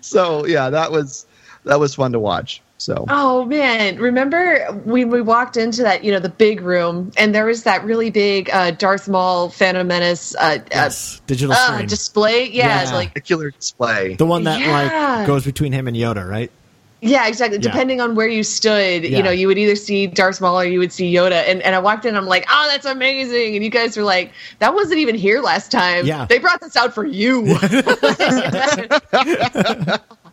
so 0.02 0.46
yeah, 0.46 0.70
that 0.70 0.90
was 0.92 1.26
that 1.64 1.80
was 1.80 1.94
fun 1.94 2.12
to 2.12 2.18
watch. 2.18 2.60
So 2.78 3.04
Oh 3.08 3.44
man, 3.44 3.96
remember 3.98 4.64
when 4.84 5.10
we 5.10 5.20
walked 5.20 5.56
into 5.56 5.82
that, 5.82 6.04
you 6.04 6.12
know, 6.12 6.20
the 6.20 6.28
big 6.28 6.60
room 6.60 7.10
and 7.16 7.34
there 7.34 7.44
was 7.46 7.64
that 7.64 7.84
really 7.84 8.10
big 8.10 8.48
uh, 8.50 8.70
Darth 8.70 9.08
Maul 9.08 9.48
Phantom 9.50 9.86
Menace 9.86 10.34
uh, 10.38 10.58
Yes, 10.70 11.20
digital 11.26 11.52
uh, 11.54 11.70
uh, 11.72 11.82
display? 11.82 12.44
Yeah, 12.48 12.66
Yeah. 12.68 12.82
it's 12.82 12.92
like 12.92 13.08
particular 13.08 13.50
display. 13.50 14.14
the 14.14 14.26
one 14.26 14.44
that 14.44 14.60
Yeah. 14.60 15.16
like 15.18 15.26
goes 15.26 15.44
between 15.44 15.72
him 15.72 15.88
and 15.88 15.96
Yoda, 15.96 16.28
right? 16.28 16.52
Yeah, 17.00 17.28
exactly. 17.28 17.58
Yeah. 17.58 17.62
Depending 17.62 18.00
on 18.00 18.14
where 18.16 18.26
you 18.26 18.42
stood, 18.42 19.04
Yeah. 19.04 19.16
you 19.18 19.22
know, 19.22 19.30
you 19.30 19.46
would 19.46 19.58
either 19.58 19.76
see 19.76 20.06
Darth 20.08 20.40
Maul 20.40 20.60
or 20.60 20.64
you 20.64 20.78
would 20.80 20.92
see 20.92 21.12
Yoda. 21.14 21.44
And, 21.48 21.62
and 21.62 21.74
I 21.76 21.78
walked 21.78 22.04
in, 22.04 22.16
I'm 22.16 22.26
like, 22.26 22.44
oh, 22.50 22.68
that's 22.70 22.86
amazing. 22.86 23.54
And 23.54 23.64
you 23.64 23.70
guys 23.70 23.96
were 23.96 24.02
like, 24.02 24.32
that 24.58 24.74
wasn't 24.74 24.98
even 24.98 25.14
here 25.14 25.40
last 25.40 25.70
time. 25.70 26.06
Yeah. 26.06 26.26
They 26.28 26.38
brought 26.38 26.60
this 26.60 26.74
out 26.76 26.92
for 26.94 27.04
you. 27.06 27.42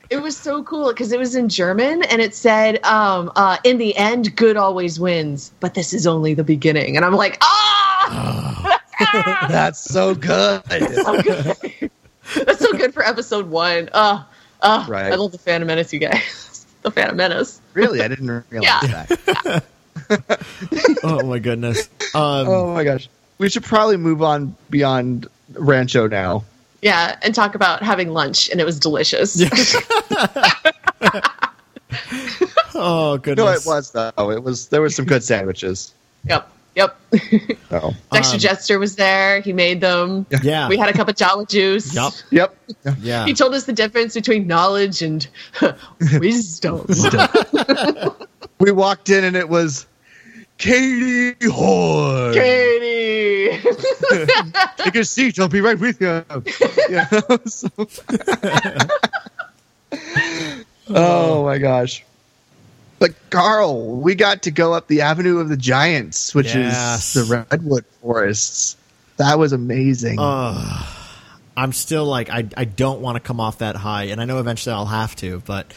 it 0.10 0.18
was 0.22 0.36
so 0.38 0.64
cool 0.64 0.90
because 0.90 1.12
it 1.12 1.20
was 1.20 1.36
in 1.36 1.50
German 1.50 2.04
and 2.04 2.22
it 2.22 2.36
said, 2.36 2.84
um, 2.86 3.32
uh, 3.36 3.58
in 3.64 3.78
the 3.78 3.96
end, 3.98 4.36
good 4.36 4.58
always 4.58 5.00
wins, 5.00 5.52
but 5.60 5.74
this 5.74 5.94
is 5.94 6.06
only 6.08 6.34
the 6.34 6.44
beginning. 6.44 6.96
And 6.96 7.06
I'm 7.06 7.14
like, 7.16 7.38
ah! 7.42 8.82
That's 9.50 9.80
so 9.80 10.16
good. 10.16 10.62
so 10.70 11.22
good. 11.22 11.92
That's 12.46 12.60
so 12.60 12.74
good 12.74 12.94
for 12.94 13.04
episode 13.04 13.48
one. 13.50 13.90
Uh, 13.94 14.24
uh, 14.62 14.86
Right. 14.88 15.12
I 15.12 15.16
love 15.16 15.32
the 15.32 15.38
Phantom 15.38 15.68
Menace, 15.68 15.92
you 15.94 16.00
guys. 16.00 16.66
the 16.82 16.92
Phantom 16.92 17.16
Menace. 17.18 17.60
really, 17.74 18.02
I 18.02 18.08
didn't 18.08 18.44
realize 18.50 18.90
Yeah. 18.90 19.00
that. 19.44 19.66
oh 21.04 21.24
my 21.26 21.40
goodness. 21.40 21.90
Um, 22.14 22.48
Oh 22.48 22.74
my 22.74 22.84
gosh. 22.84 23.10
We 23.38 23.50
should 23.50 23.64
probably 23.64 23.98
move 23.98 24.22
on 24.22 24.56
beyond 24.70 25.28
Rancho 25.54 26.08
now. 26.08 26.44
Yeah, 26.82 27.18
and 27.22 27.34
talk 27.34 27.56
about 27.56 27.82
having 27.82 28.10
lunch, 28.12 28.50
and 28.50 28.60
it 28.62 28.66
was 28.66 28.80
delicious. 28.80 29.42
Oh 32.78 33.18
goodness! 33.18 33.46
No, 33.46 33.52
it 33.52 33.66
was 33.66 33.92
though. 33.92 34.32
It 34.32 34.44
was 34.44 34.68
there 34.68 34.82
were 34.82 34.90
some 34.90 35.06
good 35.06 35.24
sandwiches. 35.24 35.94
Yep, 36.28 36.50
yep. 36.76 36.98
So 37.70 37.94
Dexter 38.12 38.36
Um, 38.36 38.40
Jettster 38.40 38.80
was 38.80 38.96
there. 38.98 39.40
He 39.42 39.54
made 39.54 39.80
them. 39.82 40.26
Yeah. 40.44 40.68
We 40.68 40.78
had 40.78 40.90
a 40.90 40.94
cup 40.94 41.08
of 41.08 41.16
Jawa 41.16 41.48
juice. 41.48 41.96
Yep. 41.96 42.14
Yep. 42.32 42.58
Yeah. 43.02 43.26
He 43.26 43.34
told 43.34 43.54
us 43.54 43.64
the 43.66 43.74
difference 43.74 44.14
between 44.14 44.46
knowledge 44.48 45.02
and 45.02 45.26
wisdom. 46.20 46.86
We 48.60 48.72
walked 48.72 49.10
in 49.10 49.24
and 49.24 49.36
it 49.36 49.50
was 49.50 49.88
Katie 50.58 51.36
Horn. 51.50 52.34
Katie. 52.34 53.60
Take 54.78 54.96
a 54.96 55.04
seat. 55.06 55.38
I'll 55.40 55.48
be 55.50 55.62
right 55.62 55.78
with 55.80 56.00
you. 56.02 56.24
Yeah, 56.90 57.10
so- 57.46 57.70
oh 60.90 61.44
my 61.46 61.58
gosh. 61.58 62.04
But 63.00 63.14
Carl, 63.30 63.98
we 63.98 64.16
got 64.16 64.44
to 64.44 64.52
go 64.52 64.74
up 64.74 64.88
the 64.88 65.02
Avenue 65.02 65.40
of 65.40 65.50
the 65.50 65.58
Giants, 65.58 66.34
which 66.34 66.56
Yes. 66.56 67.16
is 67.16 67.28
the 67.28 67.46
redwood 67.52 67.86
forests. 68.02 68.78
That 69.18 69.38
was 69.38 69.52
amazing. 69.54 70.18
Uh, 70.20 70.86
I'm 71.58 71.74
still 71.74 72.06
like 72.06 72.30
I 72.30 72.48
I 72.56 72.66
don't 72.66 73.02
want 73.02 73.16
to 73.18 73.20
come 73.22 73.40
off 73.40 73.60
that 73.60 73.76
high, 73.76 74.06
and 74.06 74.22
I 74.22 74.26
know 74.26 74.40
eventually 74.40 74.74
I'll 74.74 74.86
have 74.86 75.16
to, 75.18 75.42
but 75.46 75.74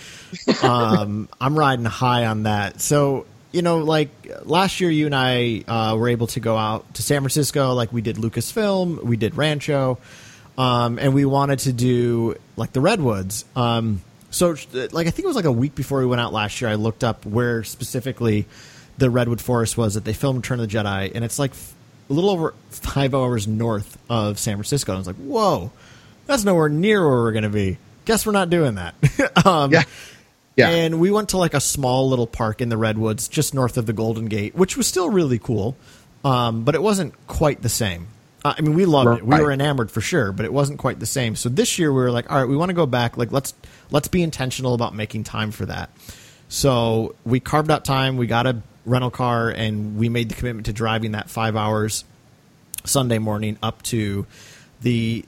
um, 0.63 1.29
I'm 1.41 1.59
riding 1.59 1.85
high 1.85 2.27
on 2.27 2.45
that. 2.45 2.81
So 2.81 3.27
you 3.53 3.63
know, 3.63 3.79
like 3.79 4.11
last 4.45 4.81
year, 4.81 4.91
you 4.91 5.07
and 5.07 5.15
I 5.15 5.65
uh, 5.67 5.97
were 5.97 6.09
able 6.09 6.27
to 6.29 6.41
go 6.41 6.57
out 6.57 6.95
to 6.95 7.03
San 7.03 7.23
Francisco, 7.23 7.75
like 7.75 7.93
we 7.93 8.03
did 8.03 8.17
Lucasfilm, 8.17 9.03
we 9.03 9.17
did 9.17 9.37
Rancho, 9.37 9.99
um, 10.57 10.99
and 10.99 11.15
we 11.15 11.25
wanted 11.25 11.61
to 11.61 11.73
do 11.73 12.37
like 12.57 12.73
the 12.73 12.81
redwoods. 12.81 13.45
Um, 13.57 14.03
so 14.31 14.57
like 14.93 15.07
I 15.07 15.11
think 15.11 15.21
it 15.21 15.27
was 15.27 15.37
like 15.37 15.47
a 15.47 15.53
week 15.53 15.75
before 15.75 16.01
we 16.01 16.07
went 16.07 16.21
out 16.21 16.33
last 16.33 16.61
year, 16.61 16.71
I 16.71 16.75
looked 16.75 17.05
up 17.05 17.25
where 17.25 17.65
specifically 17.65 18.47
the 18.99 19.09
redwood 19.09 19.41
forest 19.41 19.79
was 19.79 19.95
that 19.95 20.05
they 20.05 20.13
filmed 20.13 20.39
Return 20.39 20.61
of 20.61 20.69
the 20.69 20.77
Jedi, 20.77 21.13
and 21.15 21.25
it's 21.25 21.39
like 21.39 21.53
a 22.11 22.13
little 22.13 22.31
over 22.31 22.55
five 22.71 23.15
hours 23.15 23.47
north 23.47 23.99
of 24.11 24.39
San 24.39 24.57
Francisco. 24.57 24.93
And 24.93 24.97
I 24.97 25.01
was 25.01 25.07
like, 25.07 25.17
whoa, 25.17 25.71
that's 26.27 26.45
nowhere 26.45 26.69
near 26.69 27.07
where 27.07 27.19
we're 27.19 27.33
going 27.33 27.45
to 27.45 27.49
be. 27.49 27.79
Guess 28.05 28.27
we're 28.27 28.33
not 28.33 28.51
doing 28.51 28.77
that. 28.77 28.95
um, 29.47 29.73
yeah. 29.73 29.85
Yeah. 30.59 30.71
And 30.71 30.99
we 30.99 31.13
went 31.13 31.29
to 31.31 31.39
like 31.39 31.55
a 31.55 31.61
small 31.61 32.09
little 32.09 32.27
park 32.27 32.61
in 32.61 32.69
the 32.69 32.77
Redwoods 32.77 33.29
just 33.29 33.55
north 33.55 33.77
of 33.77 33.87
the 33.87 33.93
Golden 33.93 34.27
Gate, 34.27 34.57
which 34.57 34.77
was 34.77 34.89
still 34.89 35.09
really 35.09 35.39
cool, 35.39 35.77
um, 36.25 36.65
but 36.65 36.75
it 36.75 36.83
wasn't 36.83 37.15
quite 37.29 37.63
the 37.63 37.69
same. 37.69 38.09
Uh, 38.45 38.55
I 38.59 38.61
mean, 38.61 38.75
we 38.75 38.85
loved 38.85 39.19
it. 39.19 39.25
We 39.25 39.41
were 39.41 39.53
enamored 39.53 39.91
for 39.91 40.01
sure, 40.01 40.33
but 40.33 40.45
it 40.45 40.53
wasn't 40.53 40.81
quite 40.81 40.99
the 40.99 41.07
same. 41.07 41.37
So 41.37 41.49
this 41.49 41.79
year 41.79 41.93
we 41.93 42.01
were 42.01 42.11
like, 42.11 42.31
all 42.31 42.39
right, 42.39 42.49
we 42.49 42.57
want 42.57 42.71
to 42.71 42.75
go 42.75 42.87
back. 42.87 43.17
Like, 43.17 43.31
let's 43.31 43.55
let's 43.93 44.09
be 44.09 44.23
intentional 44.23 44.75
about 44.75 44.95
making 44.95 45.25
time 45.25 45.53
for 45.53 45.67
that. 45.67 45.91
So 46.49 47.15
we 47.25 47.39
carved 47.39 47.71
out 47.71 47.85
time. 47.85 48.17
We 48.17 48.27
got 48.27 48.47
a 48.47 48.61
rental 48.85 49.11
car, 49.13 49.51
and 49.51 49.97
we 49.97 50.09
made 50.09 50.29
the 50.29 50.35
commitment 50.35 50.67
to 50.67 50.73
driving 50.73 51.13
that 51.13 51.31
five 51.31 51.55
hours 51.55 52.05
Sunday 52.85 53.19
morning 53.19 53.59
up 53.63 53.83
to 53.85 54.27
the 54.81 55.25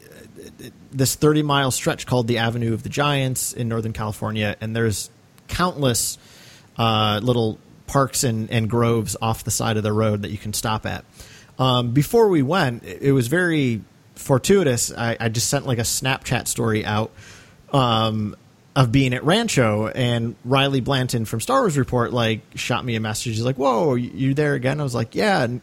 this 0.91 1.15
30 1.15 1.43
mile 1.43 1.71
stretch 1.71 2.07
called 2.07 2.27
the 2.27 2.39
Avenue 2.39 2.73
of 2.73 2.83
the 2.83 2.89
Giants 2.89 3.53
in 3.53 3.69
Northern 3.69 3.93
California, 3.93 4.57
and 4.61 4.75
there's 4.75 5.11
countless 5.51 6.17
uh, 6.79 7.21
little 7.23 7.59
parks 7.87 8.25
and, 8.25 8.51
and 8.51 8.71
groves 8.71 9.17
off 9.21 9.45
the 9.45 9.51
side 9.51 9.77
of 9.77 9.83
the 9.83 9.93
road 9.93 10.23
that 10.23 10.31
you 10.31 10.39
can 10.39 10.53
stop 10.53 10.87
at. 10.87 11.05
Um, 11.59 11.93
before 11.93 12.29
we 12.29 12.41
went, 12.41 12.85
it 12.85 13.13
was 13.13 13.29
very 13.29 13.83
fortuitous. 14.15 14.93
I, 14.97 15.17
I 15.21 15.29
just 15.29 15.49
sent 15.49 15.67
like 15.67 15.79
a 15.79 15.83
Snapchat 15.83 16.49
story 16.49 16.87
out 16.87 17.11
um, 17.73 18.37
of 18.75 18.93
being 18.93 19.13
at 19.13 19.25
Rancho, 19.25 19.89
and 19.89 20.37
Riley 20.45 20.81
Blanton 20.81 21.25
from 21.25 21.41
Star 21.41 21.61
Wars 21.61 21.77
Report 21.77 22.13
like 22.13 22.41
shot 22.55 22.85
me 22.85 22.95
a 22.97 23.01
message. 23.01 23.35
He's 23.35 23.45
like, 23.45 23.57
"Whoa, 23.57 23.95
you 23.95 24.33
there 24.33 24.55
again?" 24.55 24.81
I 24.81 24.85
was 24.85 24.95
like, 24.95 25.15
"Yeah." 25.15 25.43
And, 25.43 25.61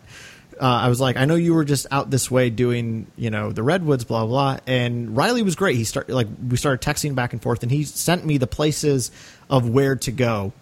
uh, 0.60 0.66
I 0.66 0.90
was 0.90 1.00
like, 1.00 1.18
"I 1.18 1.26
know 1.26 1.36
you 1.36 1.54
were 1.54 1.66
just 1.66 1.88
out 1.92 2.10
this 2.10 2.30
way 2.32 2.50
doing, 2.50 3.08
you 3.16 3.30
know, 3.30 3.52
the 3.52 3.64
redwoods, 3.64 4.04
blah 4.04 4.26
blah." 4.26 4.58
And 4.68 5.16
Riley 5.16 5.44
was 5.44 5.56
great. 5.56 5.76
He 5.76 5.84
started 5.84 6.14
like 6.14 6.28
we 6.50 6.58
started 6.58 6.86
texting 6.88 7.16
back 7.16 7.34
and 7.34 7.42
forth, 7.42 7.64
and 7.64 7.72
he 7.72 7.84
sent 7.84 8.26
me 8.26 8.38
the 8.38 8.48
places 8.48 9.12
of 9.50 9.70
where 9.70 9.96
to 9.98 10.12
go 10.12 10.54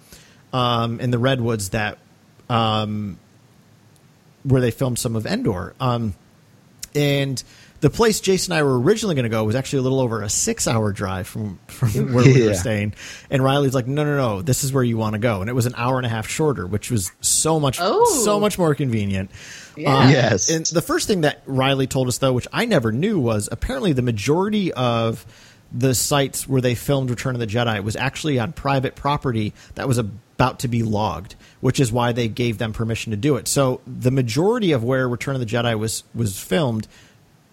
um, 0.54 1.00
in 1.00 1.12
the 1.12 1.20
redwoods 1.20 1.70
that 1.70 1.98
um, 2.50 3.18
where 4.44 4.62
they 4.62 4.72
filmed 4.72 5.00
some 5.00 5.16
of 5.16 5.26
Endor. 5.26 5.74
Um, 5.80 6.14
and 6.94 7.42
the 7.82 7.90
place 7.90 8.20
Jason 8.22 8.54
and 8.54 8.60
I 8.60 8.64
were 8.64 8.80
originally 8.80 9.16
going 9.16 9.24
to 9.24 9.30
go 9.30 9.44
was 9.44 9.56
actually 9.56 9.80
a 9.80 9.82
little 9.84 10.00
over 10.00 10.22
a 10.22 10.30
six-hour 10.30 10.92
drive 10.94 11.28
from 11.28 11.60
from 11.68 11.90
where 12.14 12.24
we 12.26 12.48
were 12.48 12.54
staying. 12.54 12.94
And 13.30 13.44
Riley's 13.44 13.76
like, 13.76 13.86
"No, 13.88 14.04
no, 14.04 14.16
no, 14.16 14.42
this 14.42 14.64
is 14.64 14.72
where 14.72 14.84
you 14.84 14.98
want 14.98 15.14
to 15.14 15.20
go." 15.20 15.42
And 15.42 15.50
it 15.50 15.54
was 15.54 15.66
an 15.66 15.74
hour 15.76 15.98
and 15.98 16.06
a 16.06 16.10
half 16.10 16.28
shorter, 16.28 16.66
which 16.66 16.90
was 16.90 17.12
so 17.22 17.60
much 17.60 17.78
Oh. 17.82 18.22
so 18.24 18.40
much 18.40 18.58
more 18.58 18.74
convenient. 18.76 19.30
Yeah. 19.76 19.98
Um, 19.98 20.10
Yes. 20.10 20.50
And 20.50 20.66
the 20.66 20.82
first 20.82 21.08
thing 21.08 21.22
that 21.22 21.42
Riley 21.46 21.88
told 21.88 22.08
us, 22.08 22.18
though, 22.18 22.34
which 22.34 22.48
I 22.54 22.66
never 22.66 22.92
knew, 22.92 23.20
was 23.20 23.50
apparently 23.52 23.94
the 23.94 24.02
majority 24.02 24.72
of 24.74 25.26
the 25.72 25.94
sites 25.94 26.48
where 26.48 26.62
they 26.62 26.76
filmed 26.76 27.10
Return 27.10 27.36
of 27.36 27.40
the 27.40 27.48
Jedi 27.48 27.84
was 27.84 27.96
actually 27.96 28.40
on 28.40 28.54
private 28.54 28.96
property 28.96 29.54
that 29.76 29.88
was 29.88 29.98
about 29.98 30.60
to 30.60 30.68
be 30.68 30.84
logged, 30.84 31.36
which 31.60 31.80
is 31.80 31.92
why 31.92 32.12
they 32.12 32.28
gave 32.28 32.58
them 32.58 32.72
permission 32.72 33.12
to 33.12 33.18
do 33.18 33.36
it. 33.36 33.48
So 33.48 33.82
the 33.86 34.12
majority 34.12 34.72
of 34.72 34.84
where 34.84 35.10
Return 35.10 35.36
of 35.36 35.42
the 35.42 35.48
Jedi 35.48 35.78
was 35.78 36.04
was 36.14 36.40
filmed 36.40 36.88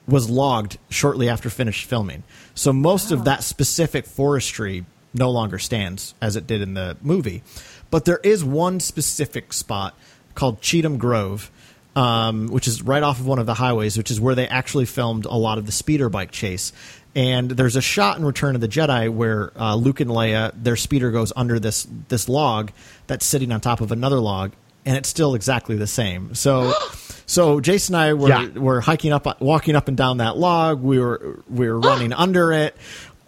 was 0.06 0.28
logged 0.28 0.78
shortly 0.90 1.28
after 1.28 1.48
finished 1.48 1.88
filming. 1.88 2.22
So 2.54 2.72
most 2.72 3.12
of 3.12 3.24
that 3.24 3.42
specific 3.42 4.04
forestry 4.06 4.84
no 5.14 5.30
longer 5.30 5.58
stands 5.58 6.14
as 6.20 6.36
it 6.36 6.46
did 6.46 6.60
in 6.60 6.74
the 6.74 6.96
movie. 7.02 7.42
But 7.90 8.04
there 8.04 8.20
is 8.22 8.44
one 8.44 8.80
specific 8.80 9.52
spot 9.52 9.96
called 10.34 10.60
Cheatham 10.60 10.96
Grove, 10.98 11.50
um, 11.96 12.48
which 12.48 12.66
is 12.68 12.82
right 12.82 13.02
off 13.02 13.20
of 13.20 13.26
one 13.26 13.38
of 13.38 13.46
the 13.46 13.54
highways, 13.54 13.96
which 13.98 14.10
is 14.10 14.20
where 14.20 14.34
they 14.34 14.48
actually 14.48 14.86
filmed 14.86 15.24
a 15.26 15.34
lot 15.36 15.58
of 15.58 15.66
the 15.66 15.72
speeder 15.72 16.08
bike 16.08 16.30
chase. 16.30 16.72
And 17.14 17.50
there's 17.50 17.76
a 17.76 17.82
shot 17.82 18.16
in 18.18 18.24
Return 18.24 18.54
of 18.54 18.62
the 18.62 18.68
Jedi 18.68 19.10
where 19.12 19.52
uh, 19.60 19.74
Luke 19.74 20.00
and 20.00 20.10
Leia, 20.10 20.50
their 20.56 20.76
speeder 20.76 21.10
goes 21.10 21.30
under 21.36 21.58
this 21.60 21.86
this 22.08 22.26
log 22.28 22.70
that's 23.06 23.26
sitting 23.26 23.52
on 23.52 23.60
top 23.60 23.82
of 23.82 23.92
another 23.92 24.18
log, 24.18 24.52
and 24.86 24.96
it's 24.96 25.10
still 25.10 25.34
exactly 25.34 25.76
the 25.76 25.86
same. 25.86 26.34
So, 26.34 26.72
so 27.26 27.60
Jason 27.60 27.94
and 27.94 28.02
I 28.02 28.14
were 28.14 28.28
Yeah. 28.30 28.48
were 28.58 28.80
hiking 28.80 29.12
up, 29.12 29.42
walking 29.42 29.76
up 29.76 29.88
and 29.88 29.96
down 29.96 30.16
that 30.18 30.38
log. 30.38 30.80
We 30.80 30.98
were 30.98 31.40
we 31.50 31.68
were 31.68 31.78
running 31.90 32.14
under 32.14 32.50
it. 32.52 32.74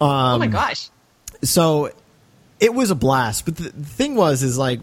Um, 0.01 0.09
oh 0.11 0.39
my 0.39 0.47
gosh. 0.47 0.89
so 1.43 1.91
it 2.61 2.73
was 2.73 2.91
a 2.91 2.95
blast. 2.95 3.45
But 3.45 3.57
the, 3.57 3.65
the 3.69 3.85
thing 3.85 4.15
was, 4.15 4.43
is 4.43 4.57
like 4.57 4.81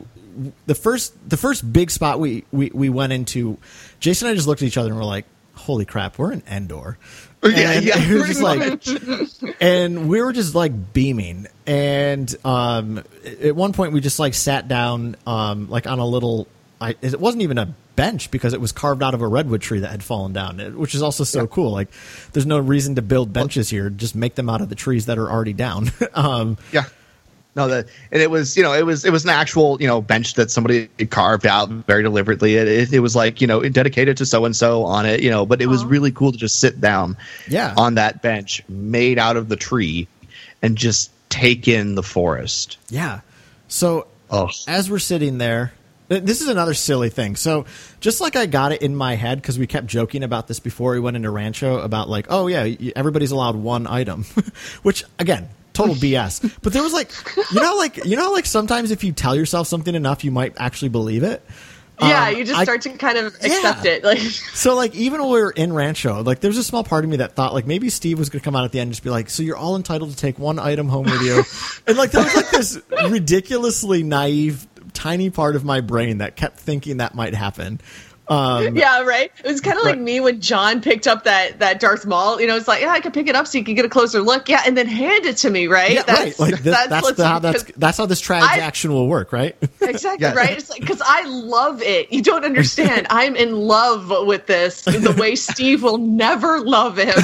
the 0.66 0.76
first 0.76 1.14
the 1.30 1.38
first 1.38 1.72
big 1.72 1.92
spot 1.92 2.20
we, 2.20 2.46
we 2.52 2.72
we 2.74 2.90
went 2.90 3.14
into. 3.14 3.58
Jason 4.00 4.28
and 4.28 4.34
I 4.34 4.36
just 4.36 4.48
looked 4.48 4.62
at 4.62 4.68
each 4.68 4.78
other 4.78 4.90
and 4.90 4.98
we're 4.98 5.06
like, 5.06 5.26
"Holy 5.56 5.86
crap, 5.86 6.18
we're 6.18 6.32
in 6.32 6.44
Endor." 6.50 6.98
Yeah, 7.44 7.72
And 7.72 7.86
yeah, 7.86 7.96
it 7.98 8.14
was 8.14 8.28
just 8.28 8.42
like, 8.44 9.56
and 9.62 10.08
we 10.08 10.22
were 10.22 10.32
just 10.32 10.54
like 10.54 10.94
beaming. 10.94 11.48
And 11.66 12.32
um, 12.46 13.04
at 13.42 13.56
one 13.56 13.74
point, 13.74 13.94
we 13.94 14.00
just 14.00 14.20
like 14.20 14.36
sat 14.36 14.68
down, 14.68 15.16
um, 15.26 15.68
like 15.68 15.88
on 15.88 15.98
a 15.98 16.06
little. 16.06 16.48
I, 16.80 16.96
it 17.02 17.20
wasn't 17.20 17.42
even 17.42 17.58
a 17.58 17.74
bench 17.96 18.30
because 18.30 18.54
it 18.54 18.62
was 18.62 18.72
carved 18.72 19.02
out 19.02 19.16
of 19.16 19.22
a 19.24 19.28
redwood 19.28 19.62
tree 19.62 19.80
that 19.80 19.90
had 19.90 20.04
fallen 20.04 20.34
down, 20.34 20.60
which 20.78 20.94
is 20.94 21.02
also 21.02 21.24
so 21.24 21.48
cool. 21.48 21.72
Like, 21.72 21.90
there's 22.34 22.46
no 22.46 22.60
reason 22.60 22.94
to 22.96 23.02
build 23.02 23.34
benches 23.34 23.72
here; 23.72 23.90
just 23.90 24.16
make 24.16 24.36
them 24.36 24.48
out 24.48 24.62
of 24.62 24.70
the 24.70 24.76
trees 24.76 25.08
that 25.08 25.18
are 25.18 25.30
already 25.30 25.54
down. 25.54 25.92
um, 26.14 26.58
Yeah. 26.72 26.86
No, 27.54 27.68
that 27.68 27.88
and 28.14 28.22
it 28.22 28.32
was 28.32 28.56
you 28.56 28.64
know 28.64 28.72
it 28.74 28.86
was 28.86 29.04
it 29.04 29.12
was 29.12 29.26
an 29.26 29.30
actual 29.30 29.78
you 29.82 29.88
know 29.88 30.02
bench 30.02 30.36
that 30.36 30.50
somebody 30.52 30.88
carved 31.10 31.46
out 31.46 31.68
very 31.70 32.02
deliberately. 32.02 32.56
It, 32.56 32.68
it, 32.68 32.94
it 32.94 33.00
was 33.00 33.14
like 33.16 33.42
you 33.42 33.48
know 33.48 33.62
dedicated 33.68 34.16
to 34.18 34.26
so 34.26 34.46
and 34.46 34.56
so 34.56 34.86
on 34.86 35.06
it, 35.06 35.22
you 35.22 35.30
know. 35.30 35.46
But 35.46 35.62
it 35.62 35.68
was 35.68 35.84
really 35.84 36.12
cool 36.14 36.32
to 36.32 36.38
just 36.38 36.60
sit 36.62 36.80
down, 36.80 37.18
Yeah. 37.50 37.74
on 37.76 37.96
that 37.96 38.22
bench 38.22 38.64
made 38.70 39.20
out 39.20 39.36
of 39.36 39.50
the 39.50 39.58
tree, 39.58 40.08
and 40.62 40.78
just 40.78 41.12
take 41.28 41.68
in 41.68 41.96
the 41.96 42.04
forest. 42.04 42.78
Yeah. 42.90 43.20
So 43.68 44.08
Oh. 44.30 44.50
as 44.68 44.90
we're 44.90 45.00
sitting 45.00 45.38
there, 45.38 45.74
this 46.08 46.40
is 46.40 46.48
another 46.48 46.74
silly 46.74 47.10
thing. 47.10 47.36
So 47.36 47.66
just 48.00 48.22
like 48.22 48.38
I 48.38 48.46
got 48.46 48.72
it 48.72 48.82
in 48.82 48.96
my 48.96 49.16
head 49.16 49.42
because 49.42 49.60
we 49.60 49.68
kept 49.68 49.88
joking 49.88 50.24
about 50.24 50.48
this 50.48 50.62
before 50.62 50.92
we 50.94 51.02
went 51.02 51.18
into 51.18 51.30
Rancho 51.30 51.80
about 51.80 52.08
like, 52.08 52.28
oh 52.30 52.48
yeah, 52.48 52.92
everybody's 52.96 53.32
allowed 53.32 53.58
one 53.58 53.88
item, 53.88 54.24
which 54.84 55.04
again. 55.20 55.50
Total 55.74 55.96
BS. 55.96 56.58
But 56.62 56.74
there 56.74 56.84
was 56.84 56.94
like, 56.94 57.12
you 57.52 57.62
know, 57.62 57.76
like 57.78 58.04
you 58.06 58.18
know, 58.18 58.32
like 58.32 58.46
sometimes 58.46 58.92
if 58.92 59.04
you 59.04 59.12
tell 59.14 59.36
yourself 59.36 59.68
something 59.68 59.96
enough, 59.96 60.24
you 60.24 60.32
might 60.32 60.54
actually 60.58 60.90
believe 60.90 61.24
it. 61.24 61.44
Yeah, 62.02 62.30
Um, 62.30 62.36
you 62.36 62.44
just 62.46 62.60
I- 62.60 62.64
start 62.64 62.82
to 62.82 62.90
kind 62.90 63.18
of 63.18 63.28
accept 63.36 63.86
Yeah. 63.86 63.92
it. 63.92 64.04
Like, 64.04 64.18
So 64.54 64.76
like 64.76 64.96
even 64.96 65.22
when 65.22 65.30
we 65.32 65.40
were 65.40 65.52
in 65.52 65.72
Rancho, 65.72 66.24
like 66.24 66.40
there's 66.40 66.58
a 66.58 66.64
small 66.64 66.84
part 66.84 67.04
of 67.04 67.12
me 67.12 67.18
that 67.18 67.36
thought 67.36 67.54
like 67.54 67.68
maybe 67.68 67.90
Steve 67.90 68.18
was 68.18 68.30
gonna 68.30 68.44
come 68.44 68.56
out 68.56 68.66
at 68.66 68.72
the 68.72 68.80
end 68.80 68.88
and 68.88 68.94
just 68.94 69.04
be 69.04 69.12
like, 69.12 69.30
so 69.30 69.44
you're 69.44 69.56
all 69.58 69.76
entitled 69.76 70.10
to 70.10 70.16
take 70.18 70.40
one 70.40 70.58
item 70.58 70.88
home 70.90 71.06
with 71.06 71.22
you, 71.22 71.44
and 71.88 71.98
like 71.98 72.10
there 72.12 72.24
was 72.24 72.36
like 72.36 72.50
this 72.50 72.80
ridiculously 73.10 74.04
naive 74.04 74.68
tiny 74.94 75.30
part 75.30 75.56
of 75.56 75.64
my 75.64 75.80
brain 75.80 76.18
that 76.18 76.36
kept 76.36 76.60
thinking 76.60 76.98
that 76.98 77.16
might 77.16 77.34
happen. 77.36 77.80
Um, 78.28 78.76
yeah, 78.78 79.02
right. 79.02 79.32
It 79.44 79.48
was 79.48 79.60
kind 79.62 79.78
of 79.78 79.84
like 79.84 79.96
Right. 79.96 80.02
me 80.02 80.20
when 80.22 80.40
John 80.40 80.82
picked 80.82 81.06
up 81.08 81.26
that 81.26 81.60
that 81.60 81.80
Darth 81.80 82.06
Maul. 82.06 82.40
You 82.40 82.48
know, 82.48 82.56
it's 82.56 82.68
like, 82.68 82.82
yeah, 82.82 82.92
I 82.92 83.00
could 83.02 83.14
pick 83.14 83.28
it 83.28 83.36
up 83.36 83.46
so 83.48 83.58
you 83.58 83.64
can 83.66 83.76
get 83.76 83.84
a 83.84 83.90
closer 83.90 84.22
look. 84.22 84.48
Yeah, 84.48 84.62
and 84.66 84.78
then 84.78 84.88
hand 84.88 85.26
it 85.26 85.38
to 85.38 85.50
me, 85.50 85.68
right? 85.68 85.94
yeah, 85.96 86.04
right. 86.08 86.40
Like 86.40 86.60
this, 86.60 86.76
that's, 86.88 87.04
what's- 87.04 87.18
the, 87.18 87.28
how 87.28 87.40
that's 87.40 87.64
that's 87.76 87.98
how 87.98 88.06
this 88.06 88.20
transaction 88.22 88.94
will 88.94 89.08
work, 89.08 89.34
right? 89.34 89.56
exactly 89.82 90.26
Yeah. 90.28 90.34
right. 90.34 90.52
It's 90.58 90.70
like 90.70 90.80
because 90.82 91.02
I 91.06 91.26
love 91.28 91.82
it. 91.82 92.14
You 92.14 92.22
don't 92.22 92.46
understand. 92.46 93.08
I'm 93.12 93.36
in 93.36 93.54
love 93.56 94.10
with 94.26 94.46
this 94.46 94.84
the 94.84 95.16
way 95.20 95.36
Steve 95.36 95.84
will 95.84 95.98
never 95.98 96.62
love 96.62 96.98
him. 96.98 97.16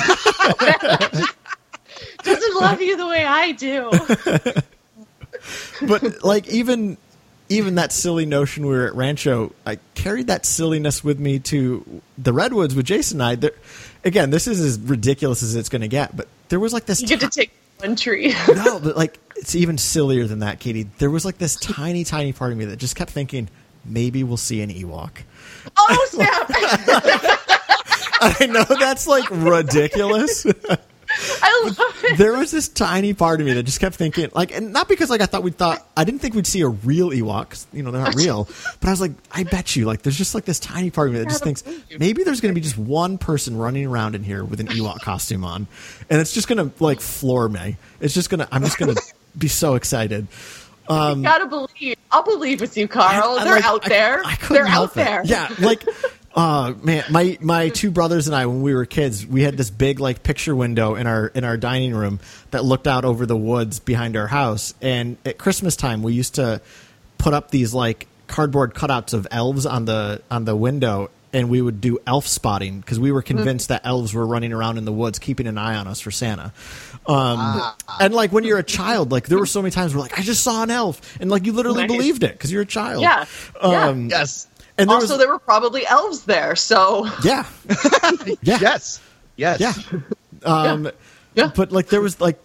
Doesn't 2.23 2.55
love 2.61 2.81
you 2.81 2.97
the 2.97 3.07
way 3.07 3.23
I 3.23 3.51
do. 3.53 3.89
but 5.87 6.23
like 6.23 6.47
even 6.49 6.97
even 7.49 7.75
that 7.75 7.91
silly 7.91 8.25
notion 8.25 8.65
we 8.65 8.73
were 8.73 8.87
at 8.87 8.95
Rancho, 8.95 9.53
I 9.65 9.77
carried 9.95 10.27
that 10.27 10.45
silliness 10.45 11.03
with 11.03 11.19
me 11.19 11.39
to 11.39 12.01
the 12.17 12.33
Redwoods 12.33 12.75
with 12.75 12.85
Jason 12.85 13.21
and 13.21 13.29
I. 13.29 13.35
There, 13.35 13.51
again, 14.03 14.29
this 14.29 14.47
is 14.47 14.59
as 14.59 14.79
ridiculous 14.79 15.43
as 15.43 15.55
it's 15.55 15.69
going 15.69 15.81
to 15.81 15.87
get, 15.87 16.15
but 16.15 16.27
there 16.49 16.59
was 16.59 16.73
like 16.73 16.85
this. 16.85 17.01
You 17.01 17.07
get 17.07 17.21
to 17.21 17.29
take 17.29 17.51
one 17.79 17.95
tree. 17.95 18.33
no, 18.47 18.79
but 18.79 18.97
like 18.97 19.19
it's 19.35 19.55
even 19.55 19.77
sillier 19.77 20.25
than 20.25 20.39
that, 20.39 20.59
Katie. 20.59 20.83
There 20.97 21.09
was 21.09 21.25
like 21.25 21.37
this 21.37 21.55
tiny, 21.55 22.03
tiny 22.03 22.33
part 22.33 22.51
of 22.51 22.57
me 22.57 22.65
that 22.65 22.77
just 22.77 22.95
kept 22.95 23.11
thinking, 23.11 23.49
maybe 23.85 24.23
we'll 24.23 24.37
see 24.37 24.61
an 24.61 24.69
Ewok. 24.69 25.11
oh 25.77 26.07
snap! 26.09 26.47
I 28.19 28.47
know 28.47 28.63
that's 28.63 29.07
like 29.07 29.29
ridiculous. 29.29 30.45
I 31.41 31.63
love 31.65 32.03
it. 32.03 32.17
there 32.17 32.37
was 32.37 32.51
this 32.51 32.67
tiny 32.67 33.13
part 33.13 33.39
of 33.39 33.45
me 33.47 33.53
that 33.53 33.63
just 33.63 33.79
kept 33.79 33.95
thinking, 33.95 34.29
like, 34.33 34.51
and 34.55 34.71
not 34.73 34.87
because 34.87 35.09
like 35.09 35.21
I 35.21 35.25
thought 35.25 35.43
we 35.43 35.51
thought 35.51 35.85
I 35.95 36.03
didn't 36.03 36.19
think 36.21 36.35
we'd 36.35 36.47
see 36.47 36.61
a 36.61 36.67
real 36.67 37.09
Ewok, 37.09 37.49
'cause, 37.49 37.67
you 37.73 37.83
know, 37.83 37.91
they're 37.91 38.01
not 38.03 38.15
real. 38.23 38.47
But 38.79 38.87
I 38.87 38.91
was 38.91 39.01
like, 39.01 39.11
I 39.31 39.43
bet 39.43 39.75
you, 39.75 39.85
like, 39.85 40.01
there's 40.01 40.17
just 40.17 40.35
like 40.35 40.45
this 40.45 40.59
tiny 40.59 40.89
part 40.91 41.07
of 41.09 41.13
me 41.13 41.19
that 41.19 41.29
just 41.29 41.43
thinks 41.43 41.63
maybe 41.97 42.23
there's 42.23 42.41
going 42.41 42.53
to 42.53 42.55
be 42.59 42.63
just 42.63 42.77
one 42.77 43.17
person 43.17 43.57
running 43.57 43.85
around 43.85 44.15
in 44.15 44.23
here 44.23 44.43
with 44.43 44.59
an 44.59 44.67
Ewok 44.67 44.99
costume 45.01 45.43
on, 45.43 45.67
and 46.09 46.21
it's 46.21 46.33
just 46.33 46.47
going 46.47 46.69
to 46.69 46.83
like 46.83 46.99
floor 47.01 47.49
me. 47.49 47.77
It's 47.99 48.13
just 48.13 48.29
gonna, 48.29 48.47
I'm 48.51 48.63
just 48.63 48.77
going 48.77 48.93
to 48.95 49.01
be 49.37 49.47
so 49.47 49.75
excited. 49.75 50.27
Um, 50.89 51.19
you 51.19 51.23
gotta 51.25 51.47
believe. 51.47 51.97
I'll 52.11 52.23
believe 52.23 52.61
with 52.61 52.77
you, 52.77 52.87
Carl. 52.87 53.37
I- 53.37 53.41
I, 53.41 53.43
They're 53.43 53.53
like, 53.55 53.65
out 53.65 53.85
I- 53.85 53.89
there. 53.89 54.23
They're 54.49 54.65
out 54.67 54.91
it. 54.91 54.93
there. 54.93 55.21
Yeah, 55.25 55.53
like, 55.59 55.83
uh, 56.37 56.73
man, 56.83 57.03
my 57.09 57.37
my 57.41 57.69
two 57.69 57.89
brothers 57.91 58.27
and 58.27 58.35
I, 58.35 58.45
when 58.45 58.61
we 58.61 58.73
were 58.75 58.85
kids, 58.85 59.25
we 59.25 59.41
had 59.41 59.57
this 59.57 59.69
big 59.71 59.99
like 59.99 60.21
picture 60.23 60.55
window 60.55 60.93
in 60.95 61.07
our 61.07 61.27
in 61.27 61.43
our 61.43 61.57
dining 61.57 61.95
room 61.95 62.19
that 62.51 62.63
looked 62.63 62.87
out 62.87 63.03
over 63.05 63.25
the 63.25 63.35
woods 63.35 63.79
behind 63.79 64.15
our 64.15 64.27
house. 64.27 64.73
And 64.81 65.17
at 65.25 65.37
Christmas 65.39 65.75
time, 65.75 66.03
we 66.03 66.13
used 66.13 66.35
to 66.35 66.61
put 67.17 67.33
up 67.33 67.49
these 67.49 67.73
like 67.73 68.05
cardboard 68.27 68.75
cutouts 68.75 69.13
of 69.13 69.25
elves 69.31 69.65
on 69.65 69.85
the 69.85 70.21
on 70.29 70.45
the 70.45 70.55
window. 70.55 71.09
And 71.33 71.49
we 71.49 71.61
would 71.61 71.81
do 71.81 71.99
elf 72.07 72.25
spotting 72.25 72.79
because 72.79 72.99
we 73.01 73.11
were 73.11 73.21
convinced 73.21 73.67
that 73.67 73.81
elves 73.85 74.13
were 74.13 74.25
running 74.25 74.53
around 74.53 74.77
in 74.77 74.85
the 74.85 74.93
woods, 74.93 75.19
keeping 75.19 75.45
an 75.45 75.57
eye 75.57 75.75
on 75.75 75.85
us 75.85 75.99
for 75.99 76.09
Santa. 76.09 76.53
Um, 77.05 77.61
and 77.99 78.13
like 78.13 78.31
when 78.31 78.43
you're 78.45 78.57
a 78.59 78.63
child, 78.63 79.11
like 79.11 79.27
there 79.27 79.37
were 79.37 79.45
so 79.45 79.61
many 79.61 79.71
times 79.71 79.93
where 79.93 80.01
like 80.01 80.17
I 80.17 80.21
just 80.21 80.41
saw 80.43 80.63
an 80.63 80.71
elf, 80.71 81.17
and 81.19 81.29
like 81.29 81.45
you 81.45 81.51
literally 81.51 81.81
Nice. 81.85 81.91
believed 81.91 82.23
it 82.23 82.31
because 82.31 82.51
you're 82.51 82.61
a 82.61 82.65
child. 82.65 83.01
Yeah. 83.01 83.25
Yeah. 83.61 83.87
Um, 83.87 84.07
Yes. 84.09 84.47
And 84.77 84.89
there 84.89 84.95
also, 84.95 85.13
was, 85.13 85.17
there 85.19 85.29
were 85.29 85.39
probably 85.39 85.85
elves 85.85 86.23
there, 86.25 86.55
so 86.55 87.07
yeah, 87.23 87.45
yeah, 88.41 88.57
Yes. 88.61 89.01
Yes. 89.35 89.59
yeah. 89.59 89.73
Um, 90.43 90.89
Yeah. 91.35 91.51
But 91.55 91.71
like 91.71 91.87
there 91.87 92.01
was 92.01 92.19
like 92.19 92.39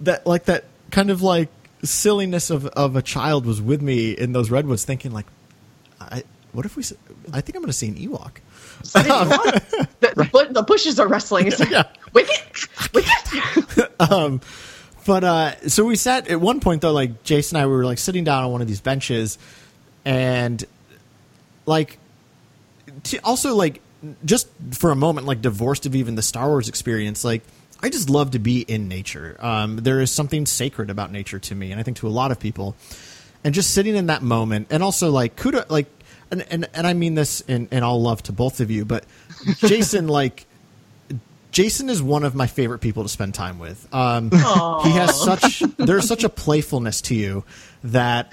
that, 0.00 0.26
like 0.26 0.44
that 0.46 0.64
kind 0.90 1.10
of 1.10 1.22
like 1.22 1.48
silliness 1.82 2.50
of 2.50 2.66
of 2.66 2.96
a 2.96 3.02
child 3.02 3.46
was 3.46 3.60
with 3.60 3.82
me 3.82 4.12
in 4.12 4.32
those 4.32 4.50
redwoods, 4.50 4.84
thinking 4.84 5.12
like, 5.12 5.26
I 6.00 6.22
what 6.52 6.64
if 6.64 6.76
we? 6.76 6.82
I 7.32 7.40
think 7.42 7.56
I'm 7.56 7.62
going 7.62 7.66
to 7.66 7.72
see 7.72 7.88
an 7.88 7.96
Ewok. 7.96 8.38
the, 8.82 9.88
the, 10.00 10.28
bu- 10.32 10.52
the 10.52 10.62
bushes 10.62 10.98
are 10.98 11.08
wrestling. 11.08 11.48
It's 11.48 11.60
like, 11.60 11.70
Yeah. 11.70 11.84
Wicket, 12.12 12.68
Wicket. 12.94 13.92
But 15.06 15.24
uh, 15.24 15.68
so 15.68 15.84
we 15.84 15.96
sat 15.96 16.28
at 16.28 16.38
one 16.38 16.60
point 16.60 16.82
though, 16.82 16.92
like 16.92 17.22
Jason 17.22 17.56
and 17.56 17.62
I 17.62 17.66
we 17.66 17.72
were 17.72 17.84
like 17.86 17.96
sitting 17.96 18.24
down 18.24 18.44
on 18.44 18.52
one 18.52 18.60
of 18.60 18.68
these 18.68 18.82
benches, 18.82 19.38
and 20.04 20.62
like 21.68 21.98
to 23.04 23.18
also 23.18 23.54
like 23.54 23.80
just 24.24 24.48
for 24.72 24.90
a 24.90 24.96
moment, 24.96 25.26
like 25.26 25.42
divorced 25.42 25.86
of 25.86 25.94
even 25.94 26.14
the 26.14 26.22
Star 26.22 26.48
Wars 26.48 26.68
experience, 26.68 27.24
like 27.24 27.42
I 27.82 27.90
just 27.90 28.10
love 28.10 28.32
to 28.32 28.38
be 28.38 28.62
in 28.62 28.88
nature. 28.88 29.36
Um, 29.38 29.76
there 29.76 30.00
is 30.00 30.10
something 30.10 30.46
sacred 30.46 30.90
about 30.90 31.12
nature 31.12 31.38
to 31.38 31.54
me, 31.54 31.70
and 31.70 31.80
I 31.80 31.84
think 31.84 31.98
to 31.98 32.08
a 32.08 32.10
lot 32.10 32.32
of 32.32 32.40
people. 32.40 32.74
And 33.44 33.54
just 33.54 33.72
sitting 33.72 33.94
in 33.94 34.06
that 34.06 34.22
moment, 34.22 34.68
and 34.70 34.82
also 34.82 35.10
like 35.10 35.36
kudo, 35.36 35.68
like, 35.70 35.86
and 36.30 36.44
and, 36.50 36.68
and 36.74 36.86
I 36.86 36.94
mean 36.94 37.14
this 37.14 37.40
in, 37.42 37.68
in 37.70 37.82
all 37.82 38.02
love 38.02 38.22
to 38.24 38.32
both 38.32 38.60
of 38.60 38.70
you, 38.70 38.84
but 38.84 39.04
Jason, 39.58 40.08
like, 40.08 40.46
Jason 41.52 41.88
is 41.88 42.02
one 42.02 42.24
of 42.24 42.34
my 42.34 42.48
favorite 42.48 42.80
people 42.80 43.04
to 43.04 43.08
spend 43.08 43.34
time 43.34 43.60
with. 43.60 43.86
Um, 43.94 44.30
he 44.32 44.90
has 44.90 45.20
such 45.20 45.60
there's 45.76 46.08
such 46.08 46.24
a 46.24 46.28
playfulness 46.28 47.00
to 47.02 47.14
you 47.14 47.44
that 47.84 48.32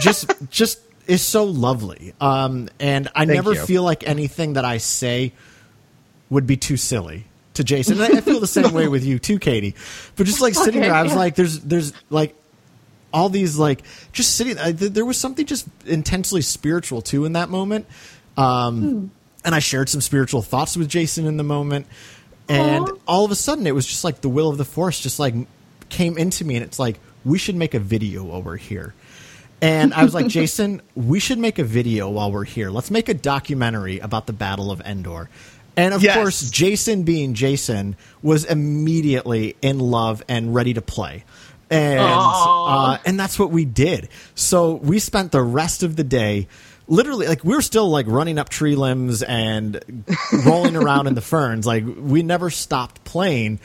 just 0.00 0.32
just 0.50 0.80
is 1.10 1.22
so 1.22 1.44
lovely. 1.44 2.14
Um, 2.20 2.68
and 2.78 3.08
I 3.08 3.26
Thank 3.26 3.32
never 3.32 3.54
you. 3.54 3.64
feel 3.64 3.82
like 3.82 4.06
anything 4.06 4.52
that 4.54 4.64
I 4.64 4.78
say 4.78 5.32
would 6.30 6.46
be 6.46 6.56
too 6.56 6.76
silly 6.76 7.26
to 7.54 7.64
Jason. 7.64 8.00
And 8.00 8.16
I, 8.16 8.20
feel 8.20 8.38
the 8.38 8.46
same 8.46 8.72
way 8.72 8.86
with 8.86 9.04
you 9.04 9.18
too, 9.18 9.38
Katie. 9.40 9.74
But 10.14 10.26
just 10.26 10.40
like 10.40 10.54
sitting 10.54 10.80
Okay, 10.80 10.88
there, 10.88 10.94
I 10.94 11.02
was 11.02 11.12
yeah. 11.12 11.18
like, 11.18 11.34
there's 11.34 11.58
there's 11.60 11.92
like 12.10 12.36
all 13.12 13.28
these 13.28 13.58
like 13.58 13.82
just 14.12 14.36
sitting. 14.36 14.56
I, 14.58 14.72
th- 14.72 14.92
there 14.92 15.04
was 15.04 15.18
something 15.18 15.44
just 15.46 15.66
intensely 15.84 16.42
spiritual 16.42 17.02
too 17.02 17.24
in 17.24 17.32
that 17.32 17.48
moment. 17.48 17.86
Um, 18.36 19.10
and 19.44 19.54
I 19.54 19.58
shared 19.58 19.88
some 19.88 20.00
spiritual 20.00 20.42
thoughts 20.42 20.76
with 20.76 20.88
Jason 20.88 21.26
in 21.26 21.36
the 21.36 21.42
moment. 21.42 21.86
And 22.48 22.88
Aw. 22.88 22.92
all 23.08 23.24
of 23.24 23.32
a 23.32 23.36
sudden, 23.36 23.66
it 23.66 23.74
was 23.74 23.86
just 23.86 24.04
like 24.04 24.20
the 24.20 24.28
will 24.28 24.48
of 24.48 24.58
the 24.58 24.64
force 24.64 25.00
just 25.00 25.18
like 25.18 25.34
came 25.88 26.16
into 26.16 26.44
me, 26.44 26.56
and 26.56 26.64
it's 26.64 26.78
like 26.78 26.98
we 27.24 27.36
should 27.36 27.56
make 27.56 27.74
a 27.74 27.80
video 27.80 28.22
while 28.24 28.42
we're 28.42 28.56
here. 28.56 28.94
And 29.62 29.92
I 29.92 30.04
was 30.04 30.14
like, 30.14 30.28
Jason, 30.28 30.80
we 30.94 31.20
should 31.20 31.38
make 31.38 31.58
a 31.58 31.64
video 31.64 32.08
while 32.08 32.32
we're 32.32 32.44
here. 32.44 32.70
Let's 32.70 32.90
make 32.90 33.08
a 33.08 33.14
documentary 33.14 33.98
about 33.98 34.26
the 34.26 34.32
Battle 34.32 34.70
of 34.70 34.80
Endor. 34.80 35.28
And 35.76 35.94
of 35.94 36.02
Yes. 36.02 36.16
course, 36.16 36.50
Jason 36.50 37.02
being 37.04 37.34
Jason 37.34 37.96
was 38.22 38.44
immediately 38.44 39.56
in 39.62 39.78
love 39.78 40.22
and 40.28 40.54
ready 40.54 40.74
to 40.74 40.82
play. 40.82 41.24
And 41.70 42.00
uh, 42.02 42.98
and 43.06 43.18
that's 43.20 43.38
what 43.38 43.50
we 43.50 43.64
did. 43.64 44.08
So 44.34 44.74
we 44.74 44.98
spent 44.98 45.30
the 45.30 45.42
rest 45.42 45.82
of 45.82 45.94
the 45.94 46.04
day 46.04 46.48
literally 46.88 47.28
like 47.28 47.44
we 47.44 47.54
were 47.54 47.62
still 47.62 47.88
like 47.88 48.06
running 48.08 48.36
up 48.38 48.48
tree 48.48 48.74
limbs 48.74 49.22
and 49.22 50.04
rolling 50.44 50.74
around 50.74 51.06
in 51.06 51.14
the 51.14 51.20
ferns. 51.20 51.66
Like 51.66 51.84
we 51.86 52.22
never 52.22 52.50
stopped 52.50 53.04
playing 53.04 53.60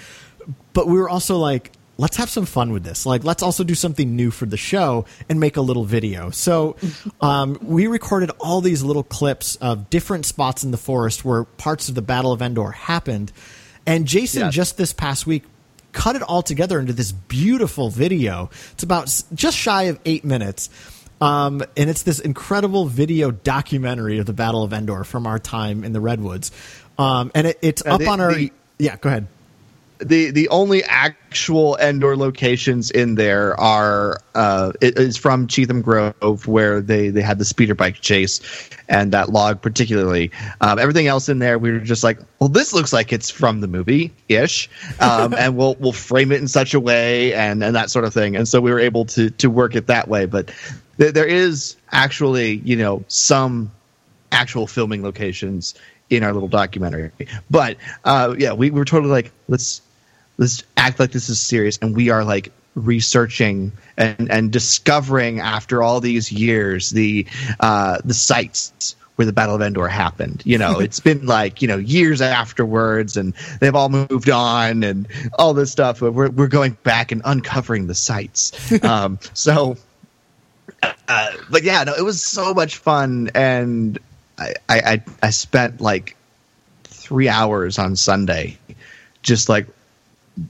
but 0.74 0.86
we 0.88 1.00
were 1.00 1.10
also 1.10 1.38
like 1.38 1.72
let's 1.98 2.18
have 2.18 2.30
some 2.30 2.46
fun 2.46 2.72
with 2.74 2.84
this. 2.84 3.06
Like 3.06 3.24
let's 3.24 3.42
also 3.44 3.64
do 3.64 3.76
something 3.76 4.16
new 4.16 4.32
for 4.32 4.46
the 4.46 4.58
show 4.58 5.06
and 5.30 5.40
make 5.40 5.58
a 5.58 5.62
little 5.62 5.86
video. 5.86 6.30
So 6.30 6.76
um, 7.22 7.58
we 7.62 7.88
recorded 7.88 8.32
all 8.40 8.62
these 8.62 8.84
little 8.84 9.04
clips 9.04 9.56
of 9.58 9.90
different 9.90 10.26
spots 10.26 10.64
in 10.64 10.72
the 10.72 10.78
forest 10.78 11.24
where 11.24 11.44
parts 11.44 11.90
of 11.90 11.96
the 11.96 12.02
battle 12.02 12.32
of 12.32 12.42
endor 12.42 12.72
happened. 12.72 13.32
And 13.86 14.08
jason 14.08 14.42
Yes. 14.42 14.54
just 14.54 14.78
this 14.78 14.94
past 14.94 15.26
week 15.28 15.44
cut 15.92 16.16
it 16.18 16.22
all 16.22 16.42
together 16.42 16.80
into 16.80 16.92
this 16.92 17.12
beautiful 17.14 17.90
video. 17.90 18.50
It's 18.74 18.84
about 18.84 19.06
just 19.34 19.56
shy 19.58 19.84
of 19.84 20.00
eight 20.04 20.26
minutes. 20.26 20.70
Um, 21.22 21.64
and 21.78 21.90
it's 21.90 22.04
this 22.04 22.20
incredible 22.20 22.88
video 22.88 23.32
documentary 23.32 24.18
of 24.20 24.26
the 24.26 24.34
battle 24.34 24.64
of 24.64 24.74
endor 24.74 25.06
from 25.06 25.26
our 25.26 25.40
time 25.40 25.86
in 25.86 25.94
the 25.94 26.02
redwoods. 26.02 26.52
Um, 26.98 27.32
and 27.34 27.48
it, 27.48 27.60
it's 27.62 27.82
Uh, 27.86 27.92
up 27.94 28.00
the- 28.02 28.08
on 28.08 28.20
our 28.20 28.34
the- 28.34 28.52
yeah 28.78 28.98
go 28.98 29.08
ahead 29.08 29.28
the 30.00 30.32
the 30.32 30.50
only 30.50 30.84
actual 30.84 31.78
Endor 31.78 32.18
locations 32.18 32.92
in 32.92 33.16
there 33.16 33.60
are 33.60 34.20
uh, 34.34 34.72
it 34.82 34.98
is 34.98 35.18
from 35.18 35.48
Cheatham 35.48 35.82
Grove, 35.82 36.48
where 36.48 36.82
they 36.82 37.10
they 37.10 37.22
had 37.22 37.40
the 37.40 37.46
speeder 37.46 37.76
bike 37.76 37.96
chase, 37.96 38.40
and 38.90 39.12
that 39.12 39.30
log 39.30 39.62
particularly. 39.62 40.32
Um, 40.62 40.80
everything 40.80 41.08
else 41.08 41.30
in 41.30 41.40
there, 41.40 41.58
we 41.58 41.72
were 41.72 41.80
just 41.80 42.04
like, 42.04 42.20
well, 42.40 42.50
this 42.50 42.74
looks 42.74 42.92
like 42.92 43.14
it's 43.14 43.30
from 43.30 43.62
the 43.62 43.68
movie 43.68 44.12
ish, 44.30 44.70
um, 45.00 45.34
and 45.38 45.56
we'll 45.56 45.76
we'll 45.76 45.94
frame 45.94 46.32
it 46.32 46.42
in 46.42 46.48
such 46.48 46.74
a 46.74 46.80
way, 46.80 47.34
and 47.34 47.64
and 47.64 47.76
that 47.76 47.90
sort 47.90 48.06
of 48.06 48.14
thing. 48.14 48.36
And 48.36 48.48
so 48.48 48.62
we 48.62 48.72
were 48.72 48.80
able 48.80 49.06
to 49.06 49.30
to 49.30 49.50
work 49.50 49.76
it 49.76 49.88
that 49.88 50.08
way. 50.08 50.26
But 50.26 50.52
th- 50.98 51.14
there 51.14 51.26
is 51.26 51.76
actually, 51.92 52.56
you 52.58 52.76
know, 52.76 53.04
some 53.08 53.72
actual 54.32 54.68
filming 54.68 55.04
locations 55.04 55.76
in 56.10 56.24
our 56.24 56.34
little 56.34 56.50
documentary. 56.50 57.12
But 57.50 57.78
uh, 58.04 58.36
yeah, 58.38 58.54
we 58.54 58.70
were 58.70 58.86
totally 58.86 59.12
like, 59.12 59.32
let's 59.48 59.82
let's 60.38 60.64
act 60.78 61.00
like 61.00 61.12
this 61.12 61.30
is 61.30 61.40
serious, 61.40 61.78
and 61.82 61.96
we 61.96 62.10
are 62.10 62.24
like 62.24 62.52
researching 62.76 63.72
and 63.98 64.30
and 64.30 64.52
discovering 64.52 65.40
after 65.40 65.82
all 65.82 66.02
these 66.02 66.32
years 66.32 66.90
the 66.92 67.26
uh, 67.60 68.00
the 68.04 68.14
sites 68.14 68.96
where 69.16 69.26
the 69.26 69.34
Battle 69.34 69.56
of 69.56 69.62
Endor 69.62 69.88
happened. 69.88 70.42
You 70.46 70.58
know, 70.58 70.80
it's 70.80 71.00
been 71.00 71.26
like 71.26 71.62
you 71.62 71.68
know 71.68 71.78
years 71.78 72.22
afterwards, 72.22 73.18
and 73.18 73.34
they've 73.60 73.76
all 73.76 73.90
moved 73.90 74.30
on 74.30 74.84
and 74.84 75.08
all 75.38 75.54
this 75.54 75.72
stuff. 75.72 76.00
But 76.00 76.12
we're 76.12 76.30
we're 76.30 76.48
going 76.48 76.78
back 76.84 77.12
and 77.12 77.22
uncovering 77.26 77.88
the 77.88 77.96
sites. 77.96 78.52
Um, 78.86 79.20
so, 79.34 79.78
uh, 80.84 81.32
but 81.50 81.64
yeah, 81.64 81.84
no, 81.86 81.94
it 81.96 82.04
was 82.04 82.22
so 82.22 82.54
much 82.54 82.78
fun, 82.78 83.32
and 83.34 83.98
I 84.38 84.54
I 84.70 85.04
I 85.24 85.30
spent 85.32 85.82
like 85.82 86.16
three 86.84 87.28
hours 87.28 87.80
on 87.80 87.96
Sunday, 87.96 88.58
just 89.24 89.50
like 89.50 89.66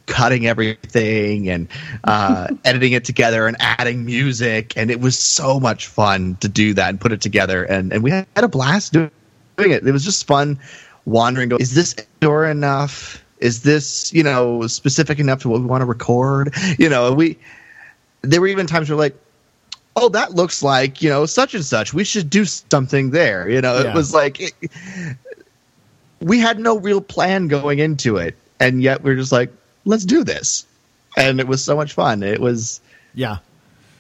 cutting 0.07 0.47
everything 0.47 1.49
and 1.49 1.67
uh, 2.03 2.47
editing 2.65 2.93
it 2.93 3.05
together 3.05 3.47
and 3.47 3.55
adding 3.59 4.05
music. 4.05 4.73
And 4.75 4.89
it 4.89 4.99
was 4.99 5.17
so 5.17 5.59
much 5.59 5.88
fun 5.88 6.38
to 6.41 6.47
do 6.49 6.73
that 6.73 6.89
and 6.89 6.99
put 6.99 7.11
it 7.11 7.21
together. 7.21 7.63
And, 7.63 7.93
and 7.93 8.03
we 8.03 8.11
had 8.11 8.27
a 8.36 8.47
blast 8.47 8.93
doing 8.93 9.11
it. 9.57 9.88
It 9.88 9.91
was 9.91 10.03
just 10.03 10.25
fun 10.27 10.59
wandering 11.05 11.49
go 11.49 11.57
is 11.57 11.75
this 11.75 11.95
Endor 12.21 12.45
enough? 12.45 13.23
Is 13.39 13.61
this 13.61 14.11
you 14.11 14.23
know 14.23 14.65
specific 14.67 15.19
enough 15.19 15.41
to 15.41 15.49
what 15.49 15.61
we 15.61 15.67
want 15.67 15.81
to 15.81 15.86
record? 15.86 16.55
You 16.79 16.89
know 16.89 17.13
we 17.13 17.38
there 18.21 18.41
were 18.41 18.47
even 18.47 18.65
times 18.65 18.89
where 18.89 18.97
we're 18.97 19.03
like 19.03 19.15
oh 19.95 20.09
that 20.09 20.33
looks 20.33 20.63
like 20.63 21.01
you 21.01 21.09
know 21.09 21.25
such 21.27 21.53
and 21.53 21.63
such. 21.63 21.93
We 21.93 22.03
should 22.03 22.29
do 22.29 22.43
something 22.45 23.11
there. 23.11 23.47
You 23.49 23.61
know 23.61 23.79
Yeah. 23.79 23.91
it 23.91 23.95
was 23.95 24.13
like 24.13 24.39
it, 24.41 24.53
we 26.21 26.39
had 26.39 26.59
no 26.59 26.79
real 26.79 27.01
plan 27.01 27.47
going 27.47 27.79
into 27.79 28.17
it. 28.17 28.36
And 28.59 28.81
yet 28.81 29.03
we're 29.03 29.15
just 29.15 29.31
like 29.31 29.51
let's 29.86 30.05
do 30.05 30.23
this 30.23 30.65
and 31.17 31.39
it 31.39 31.47
was 31.47 31.63
so 31.63 31.75
much 31.75 31.93
fun 31.93 32.23
it 32.23 32.39
was 32.39 32.81
Yeah. 33.13 33.38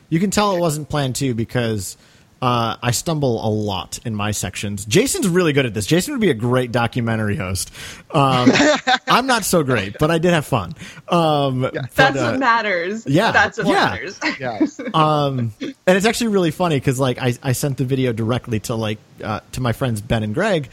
You 0.09 0.19
can 0.19 0.29
tell 0.29 0.55
it 0.55 0.59
wasn't 0.59 0.87
planned 0.87 1.15
too 1.15 1.33
because 1.33 1.97
uh, 2.41 2.75
I 2.81 2.91
stumble 2.91 3.43
a 3.43 3.49
lot 3.49 3.97
in 4.05 4.13
my 4.13 4.29
sections. 4.31 4.85
Jason's 4.85 5.27
really 5.27 5.51
good 5.51 5.65
at 5.65 5.73
this. 5.73 5.87
Jason 5.87 6.13
would 6.13 6.21
be 6.21 6.29
a 6.29 6.35
great 6.35 6.71
documentary 6.71 7.35
host. 7.35 7.71
Um, 8.11 8.51
I'm 9.07 9.25
not 9.25 9.45
so 9.45 9.63
great, 9.63 9.97
but 9.97 10.11
I 10.11 10.19
did 10.19 10.31
have 10.33 10.45
fun. 10.45 10.75
Um, 11.07 11.61
but, 11.61 11.73
That's 11.95 12.17
uh, 12.17 12.31
what 12.31 12.39
matters. 12.39 13.07
yeah, 13.07 13.31
That's 13.31 13.57
what 13.57 13.67
yeah. 13.67 13.85
matters. 13.85 14.19
yes 14.39 14.79
um, 14.93 15.53
and 15.59 15.97
it's 15.97 16.05
actually 16.05 16.27
really 16.27 16.51
funny 16.51 16.75
because 16.75 16.99
like 16.99 17.17
I, 17.19 17.33
I 17.41 17.53
sent 17.53 17.77
the 17.77 17.85
video 17.85 18.13
directly 18.13 18.59
to 18.61 18.75
like 18.75 18.99
uh, 19.23 19.39
to 19.53 19.61
my 19.61 19.71
friends 19.71 20.01
Ben 20.01 20.21
and 20.21 20.35
Greg, 20.35 20.69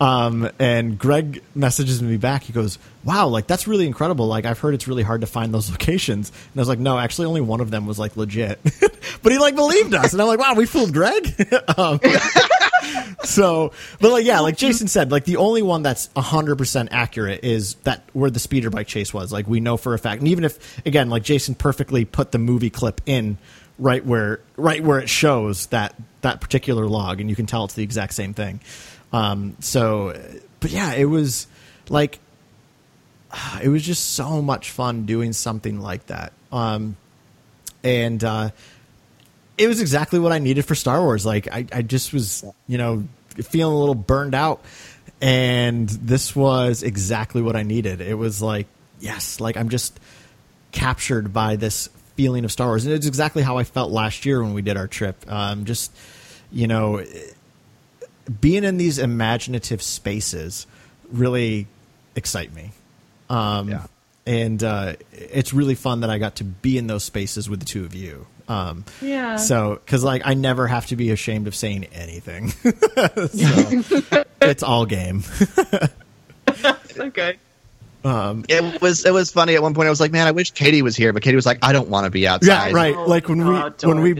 um, 0.00 0.50
and 0.58 0.98
Greg 0.98 1.42
messages 1.54 2.02
me 2.02 2.16
back. 2.16 2.42
He 2.42 2.54
goes, 2.54 2.78
"Wow, 3.04 3.28
like 3.28 3.46
that's 3.46 3.68
really 3.68 3.86
incredible. 3.86 4.26
Like 4.26 4.46
I've 4.46 4.58
heard 4.58 4.74
it's 4.74 4.88
really 4.88 5.02
hard 5.02 5.20
to 5.20 5.26
find 5.26 5.52
those 5.52 5.70
locations." 5.70 6.30
And 6.30 6.56
I 6.56 6.60
was 6.60 6.68
like, 6.68 6.78
"No, 6.78 6.98
actually, 6.98 7.26
only 7.26 7.42
one 7.42 7.60
of 7.60 7.70
them 7.70 7.86
was 7.86 7.98
like 7.98 8.16
legit." 8.16 8.58
but 9.22 9.32
he 9.32 9.38
like 9.38 9.54
believed 9.54 9.94
us, 9.94 10.12
and 10.12 10.22
I'm 10.22 10.28
like, 10.28 10.38
"Wow, 10.38 10.54
we 10.54 10.64
fooled 10.64 10.94
Greg." 10.94 11.34
um, 11.76 12.00
so, 13.24 13.72
but 14.00 14.10
like 14.10 14.24
yeah, 14.24 14.40
like 14.40 14.56
Jason 14.56 14.88
said, 14.88 15.12
like 15.12 15.26
the 15.26 15.36
only 15.36 15.60
one 15.60 15.82
that's 15.82 16.08
100% 16.16 16.88
accurate 16.90 17.44
is 17.44 17.74
that 17.84 18.02
where 18.14 18.30
the 18.30 18.40
speeder 18.40 18.70
bike 18.70 18.86
chase 18.86 19.12
was. 19.12 19.32
Like 19.32 19.46
we 19.46 19.60
know 19.60 19.76
for 19.76 19.92
a 19.92 19.98
fact. 19.98 20.20
And 20.20 20.28
even 20.28 20.44
if 20.44 20.86
again, 20.86 21.10
like 21.10 21.24
Jason 21.24 21.54
perfectly 21.54 22.06
put 22.06 22.32
the 22.32 22.38
movie 22.38 22.70
clip 22.70 23.02
in 23.04 23.36
right 23.78 24.04
where 24.04 24.40
right 24.56 24.84
where 24.84 24.98
it 24.98 25.08
shows 25.08 25.66
that 25.66 25.94
that 26.20 26.40
particular 26.40 26.86
log 26.86 27.18
and 27.20 27.30
you 27.30 27.36
can 27.36 27.46
tell 27.46 27.64
it's 27.64 27.74
the 27.74 27.82
exact 27.82 28.14
same 28.14 28.34
thing. 28.34 28.60
Um 29.12 29.56
so 29.60 30.18
but 30.60 30.70
yeah, 30.70 30.94
it 30.94 31.06
was 31.06 31.46
like 31.88 32.18
it 33.62 33.68
was 33.68 33.82
just 33.82 34.12
so 34.14 34.42
much 34.42 34.70
fun 34.70 35.06
doing 35.06 35.32
something 35.32 35.80
like 35.80 36.06
that. 36.06 36.32
Um 36.52 36.96
and 37.82 38.22
uh 38.22 38.50
it 39.60 39.68
was 39.68 39.80
exactly 39.82 40.18
what 40.18 40.32
I 40.32 40.38
needed 40.38 40.64
for 40.64 40.74
Star 40.74 41.02
Wars. 41.02 41.26
Like 41.26 41.46
I, 41.52 41.66
I 41.70 41.82
just 41.82 42.14
was, 42.14 42.42
you 42.66 42.78
know, 42.78 43.06
feeling 43.42 43.74
a 43.74 43.78
little 43.78 43.94
burned 43.94 44.34
out, 44.34 44.64
and 45.20 45.86
this 45.86 46.34
was 46.34 46.82
exactly 46.82 47.42
what 47.42 47.56
I 47.56 47.62
needed. 47.62 48.00
It 48.00 48.14
was 48.14 48.40
like, 48.40 48.66
yes, 49.00 49.38
like 49.38 49.58
I'm 49.58 49.68
just 49.68 50.00
captured 50.72 51.34
by 51.34 51.56
this 51.56 51.90
feeling 52.16 52.46
of 52.46 52.52
Star 52.52 52.68
Wars, 52.68 52.86
and 52.86 52.94
it's 52.94 53.06
exactly 53.06 53.42
how 53.42 53.58
I 53.58 53.64
felt 53.64 53.92
last 53.92 54.24
year 54.24 54.42
when 54.42 54.54
we 54.54 54.62
did 54.62 54.78
our 54.78 54.88
trip. 54.88 55.30
Um, 55.30 55.66
just, 55.66 55.94
you 56.50 56.66
know, 56.66 57.04
being 58.40 58.64
in 58.64 58.76
these 58.76 58.98
imaginative 58.98 59.82
spaces 59.82 60.66
really 61.10 61.66
excite 62.14 62.52
me. 62.54 62.72
Um, 63.28 63.68
Yeah. 63.70 63.86
And 64.26 64.62
uh, 64.62 64.94
it's 65.12 65.52
really 65.54 65.74
fun 65.74 66.00
that 66.00 66.10
I 66.10 66.18
got 66.18 66.36
to 66.36 66.44
be 66.44 66.76
in 66.78 66.86
those 66.86 67.02
spaces 67.02 67.48
with 67.48 67.58
the 67.60 67.66
two 67.66 67.84
of 67.84 67.94
you. 67.94 68.26
Um, 68.48 68.84
Yeah. 69.00 69.36
So, 69.36 69.80
because 69.84 70.04
like 70.04 70.22
I 70.24 70.34
never 70.34 70.66
have 70.66 70.86
to 70.88 70.96
be 70.96 71.10
ashamed 71.10 71.46
of 71.46 71.54
saying 71.54 71.84
anything. 71.92 72.50
so, 72.50 72.68
it's 74.42 74.62
all 74.62 74.84
game. 74.86 75.24
okay. 76.98 77.38
good. 78.42 78.46
it 78.48 78.80
was 78.80 79.04
it 79.04 79.12
was 79.12 79.30
funny 79.30 79.54
at 79.54 79.62
one 79.62 79.74
point 79.74 79.86
i 79.86 79.90
was 79.90 80.00
like 80.00 80.10
man 80.10 80.26
i 80.26 80.30
wish 80.30 80.52
katie 80.52 80.80
was 80.80 80.96
here 80.96 81.12
but 81.12 81.22
katie 81.22 81.36
was 81.36 81.44
like 81.44 81.58
i 81.62 81.70
don't 81.70 81.90
want 81.90 82.06
to 82.06 82.10
be 82.10 82.26
outside 82.26 82.68
Yeah, 82.68 82.74
right. 82.74 82.96
Oh, 82.96 83.04
like 83.04 83.28
when 83.28 83.40
God, 83.40 83.82
we 83.82 83.88
when 83.88 84.00
we 84.00 84.14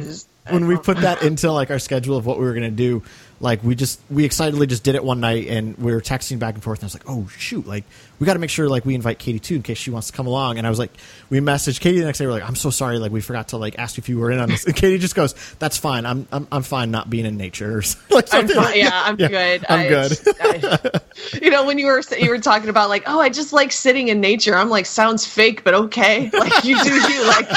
when 0.51 0.67
we 0.67 0.77
put 0.77 0.99
that 0.99 1.23
into 1.23 1.51
like 1.51 1.71
our 1.71 1.79
schedule 1.79 2.17
of 2.19 2.27
what 2.27 2.39
we 2.39 2.45
were 2.45 2.53
gonna 2.53 2.71
do, 2.71 3.03
like 3.41 3.63
we 3.65 3.75
just 3.75 4.01
we 4.11 4.25
excitedly 4.25 4.67
just 4.67 4.85
did 4.85 4.95
it 4.95 5.03
one 5.03 5.21
night 5.21 5.47
and 5.49 5.77
we 5.79 5.93
were 5.93 6.01
texting 6.03 6.39
back 6.39 6.55
and 6.55 6.63
forth 6.63 6.81
and 6.81 6.85
I 6.85 6.87
was 6.87 6.95
like, 6.95 7.05
oh 7.09 7.27
shoot, 7.37 7.67
like 7.67 7.85
we 8.19 8.27
got 8.27 8.35
to 8.35 8.39
make 8.39 8.51
sure 8.51 8.69
like 8.69 8.85
we 8.85 8.95
invite 8.95 9.19
Katie 9.19 9.39
too 9.39 9.55
in 9.57 9.63
case 9.63 9.79
she 9.79 9.91
wants 9.91 10.09
to 10.09 10.13
come 10.13 10.27
along. 10.27 10.59
And 10.59 10.67
I 10.67 10.71
was 10.71 10.79
like, 10.79 10.93
we 11.31 11.41
messaged 11.41 11.81
Katie 11.81 12.01
the 12.01 12.05
next 12.05 12.19
day. 12.19 12.27
We're 12.27 12.33
like, 12.33 12.47
I'm 12.47 12.55
so 12.55 12.69
sorry, 12.69 12.99
like 12.99 13.11
we 13.13 13.23
forgot 13.23 13.49
to 13.49 13.57
like 13.57 13.79
ask 13.79 13.97
if 13.97 14.11
you 14.11 14.19
were 14.19 14.31
in 14.31 14.39
on 14.39 14.51
this. 14.51 14.67
And 14.67 14.77
Katie 14.77 14.99
just 14.99 15.15
goes, 15.15 15.35
that's 15.59 15.79
fine. 15.79 16.05
I'm 16.05 16.29
I'm, 16.31 16.47
I'm 16.53 16.63
fine 16.63 16.91
not 16.91 17.09
being 17.09 17.25
in 17.27 17.37
nature. 17.37 17.79
Or 17.81 17.83
something 17.83 18.15
like 18.17 18.25
I'm 18.35 18.49
something 18.49 18.57
fine. 18.63 18.77
Yeah, 18.79 18.91
I'm 18.93 19.17
good. 19.17 19.65
I'm 19.69 19.81
I- 19.81 19.89
good. 19.89 20.19
I- 20.41 21.01
you 21.43 21.51
know, 21.51 21.65
when 21.65 21.79
you 21.79 21.87
were 21.87 22.03
you 22.19 22.29
were 22.31 22.39
talking 22.39 22.69
about 22.69 22.89
like, 22.89 23.05
oh, 23.07 23.21
I 23.21 23.29
just 23.31 23.53
like 23.53 23.73
sitting 23.73 24.09
in 24.09 24.21
nature. 24.21 24.55
I'm 24.55 24.69
like, 24.71 24.85
sounds 24.87 25.27
fake, 25.27 25.65
but 25.65 25.75
okay. 25.75 26.31
Like 26.41 26.65
you 26.65 26.83
do 26.83 26.95
you. 26.95 27.27
Like, 27.27 27.49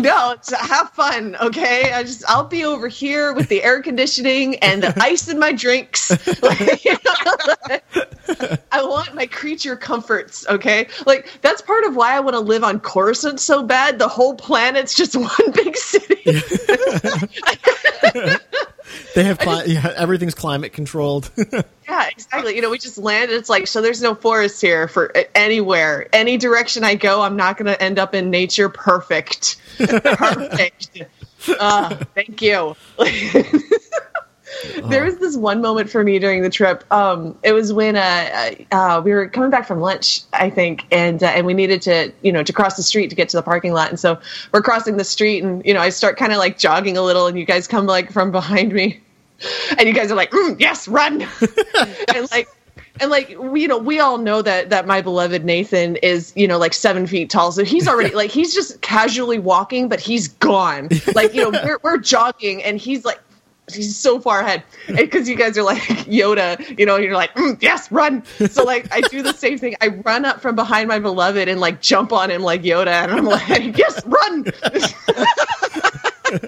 no, 0.00 0.36
have 0.58 0.90
fun. 0.90 1.36
Okay, 1.40 1.92
I 1.92 2.02
just 2.04 2.24
I'll 2.28 2.44
be 2.44 2.64
over 2.64 2.86
here 2.88 3.32
with 3.32 3.48
the 3.48 3.62
air 3.62 3.82
conditioning 3.82 4.56
and 4.56 4.71
the 4.80 4.94
ice 5.02 5.28
in 5.28 5.38
my 5.38 5.52
drinks. 5.52 6.10
Like, 6.42 6.84
you 6.84 6.96
know, 7.04 7.78
I 8.70 8.82
want 8.84 9.14
my 9.14 9.26
creature 9.26 9.76
comforts. 9.76 10.46
Okay, 10.48 10.88
like 11.06 11.28
that's 11.40 11.60
part 11.60 11.84
of 11.84 11.96
why 11.96 12.16
I 12.16 12.20
want 12.20 12.34
to 12.34 12.40
live 12.40 12.64
on 12.64 12.80
Coruscant 12.80 13.40
so 13.40 13.62
bad. 13.62 13.98
The 13.98 14.08
whole 14.08 14.34
planet's 14.34 14.94
just 14.94 15.16
one 15.16 15.52
big 15.52 15.76
city. 15.76 16.22
They 19.14 19.24
have 19.24 19.38
cli- 19.38 19.72
yeah, 19.72 19.92
everything's 19.96 20.34
climate 20.34 20.72
controlled. 20.72 21.30
Yeah, 21.88 22.08
exactly. 22.08 22.54
You 22.56 22.62
know, 22.62 22.70
we 22.70 22.78
just 22.78 22.96
landed. 22.96 23.34
It's 23.34 23.50
like, 23.50 23.66
so 23.66 23.82
there's 23.82 24.00
no 24.00 24.14
forest 24.14 24.62
here 24.62 24.88
for 24.88 25.12
anywhere. 25.34 26.08
Any 26.14 26.38
direction 26.38 26.84
I 26.84 26.94
go, 26.94 27.20
I'm 27.20 27.36
not 27.36 27.58
going 27.58 27.66
to 27.66 27.82
end 27.82 27.98
up 27.98 28.14
in 28.14 28.30
nature. 28.30 28.70
Perfect. 28.70 29.56
Perfect. 29.76 31.02
uh, 31.60 31.96
thank 32.14 32.40
you. 32.40 32.76
There 34.84 35.04
was 35.04 35.18
this 35.18 35.36
one 35.36 35.60
moment 35.60 35.90
for 35.90 36.02
me 36.02 36.18
during 36.18 36.42
the 36.42 36.50
trip. 36.50 36.84
Um, 36.92 37.38
it 37.42 37.52
was 37.52 37.72
when 37.72 37.96
uh, 37.96 38.54
uh, 38.70 39.02
we 39.04 39.12
were 39.12 39.28
coming 39.28 39.50
back 39.50 39.66
from 39.66 39.80
lunch, 39.80 40.22
I 40.32 40.50
think, 40.50 40.86
and 40.90 41.22
uh, 41.22 41.26
and 41.26 41.46
we 41.46 41.54
needed 41.54 41.82
to, 41.82 42.12
you 42.22 42.32
know, 42.32 42.42
to 42.42 42.52
cross 42.52 42.76
the 42.76 42.82
street 42.82 43.10
to 43.10 43.16
get 43.16 43.28
to 43.30 43.36
the 43.36 43.42
parking 43.42 43.72
lot. 43.72 43.90
And 43.90 43.98
so 43.98 44.20
we're 44.52 44.62
crossing 44.62 44.96
the 44.96 45.04
street, 45.04 45.42
and 45.42 45.64
you 45.64 45.74
know, 45.74 45.80
I 45.80 45.90
start 45.90 46.16
kind 46.16 46.32
of 46.32 46.38
like 46.38 46.58
jogging 46.58 46.96
a 46.96 47.02
little, 47.02 47.26
and 47.26 47.38
you 47.38 47.44
guys 47.44 47.66
come 47.66 47.86
like 47.86 48.12
from 48.12 48.30
behind 48.30 48.72
me, 48.72 49.00
and 49.78 49.88
you 49.88 49.94
guys 49.94 50.10
are 50.10 50.16
like, 50.16 50.30
mm, 50.30 50.58
"Yes, 50.60 50.88
run!" 50.88 51.22
and 52.14 52.30
like. 52.30 52.48
And 53.00 53.10
like 53.10 53.34
we, 53.38 53.62
you 53.62 53.68
know, 53.68 53.78
we 53.78 54.00
all 54.00 54.18
know 54.18 54.42
that 54.42 54.68
that 54.68 54.86
my 54.86 55.00
beloved 55.00 55.46
Nathan 55.46 55.96
is, 55.96 56.30
you 56.36 56.46
know, 56.46 56.58
like 56.58 56.74
seven 56.74 57.06
feet 57.06 57.30
tall. 57.30 57.50
So 57.50 57.64
he's 57.64 57.88
already 57.88 58.14
like 58.14 58.30
he's 58.30 58.54
just 58.54 58.82
casually 58.82 59.38
walking, 59.38 59.88
but 59.88 59.98
he's 59.98 60.28
gone. 60.28 60.90
Like 61.14 61.32
you 61.32 61.50
know, 61.50 61.58
we're 61.64 61.78
we're 61.82 61.96
jogging, 61.96 62.62
and 62.62 62.78
he's 62.78 63.06
like 63.06 63.18
he's 63.72 63.96
so 63.96 64.20
far 64.20 64.40
ahead 64.40 64.62
because 64.88 65.28
you 65.28 65.36
guys 65.36 65.56
are 65.58 65.62
like 65.62 65.78
Yoda, 66.06 66.78
you 66.78 66.86
know, 66.86 66.96
you're 66.96 67.14
like, 67.14 67.34
mm, 67.34 67.60
yes, 67.62 67.90
run. 67.92 68.24
So 68.50 68.64
like 68.64 68.92
I 68.92 69.00
do 69.02 69.22
the 69.22 69.32
same 69.34 69.58
thing. 69.58 69.76
I 69.80 69.88
run 69.88 70.24
up 70.24 70.40
from 70.40 70.56
behind 70.56 70.88
my 70.88 70.98
beloved 70.98 71.48
and 71.48 71.60
like 71.60 71.80
jump 71.80 72.12
on 72.12 72.30
him 72.30 72.42
like 72.42 72.62
Yoda, 72.62 72.88
and 73.04 73.12
I'm 73.12 73.24
like, 73.24 73.76
yes, 73.78 74.04
run. 74.06 74.46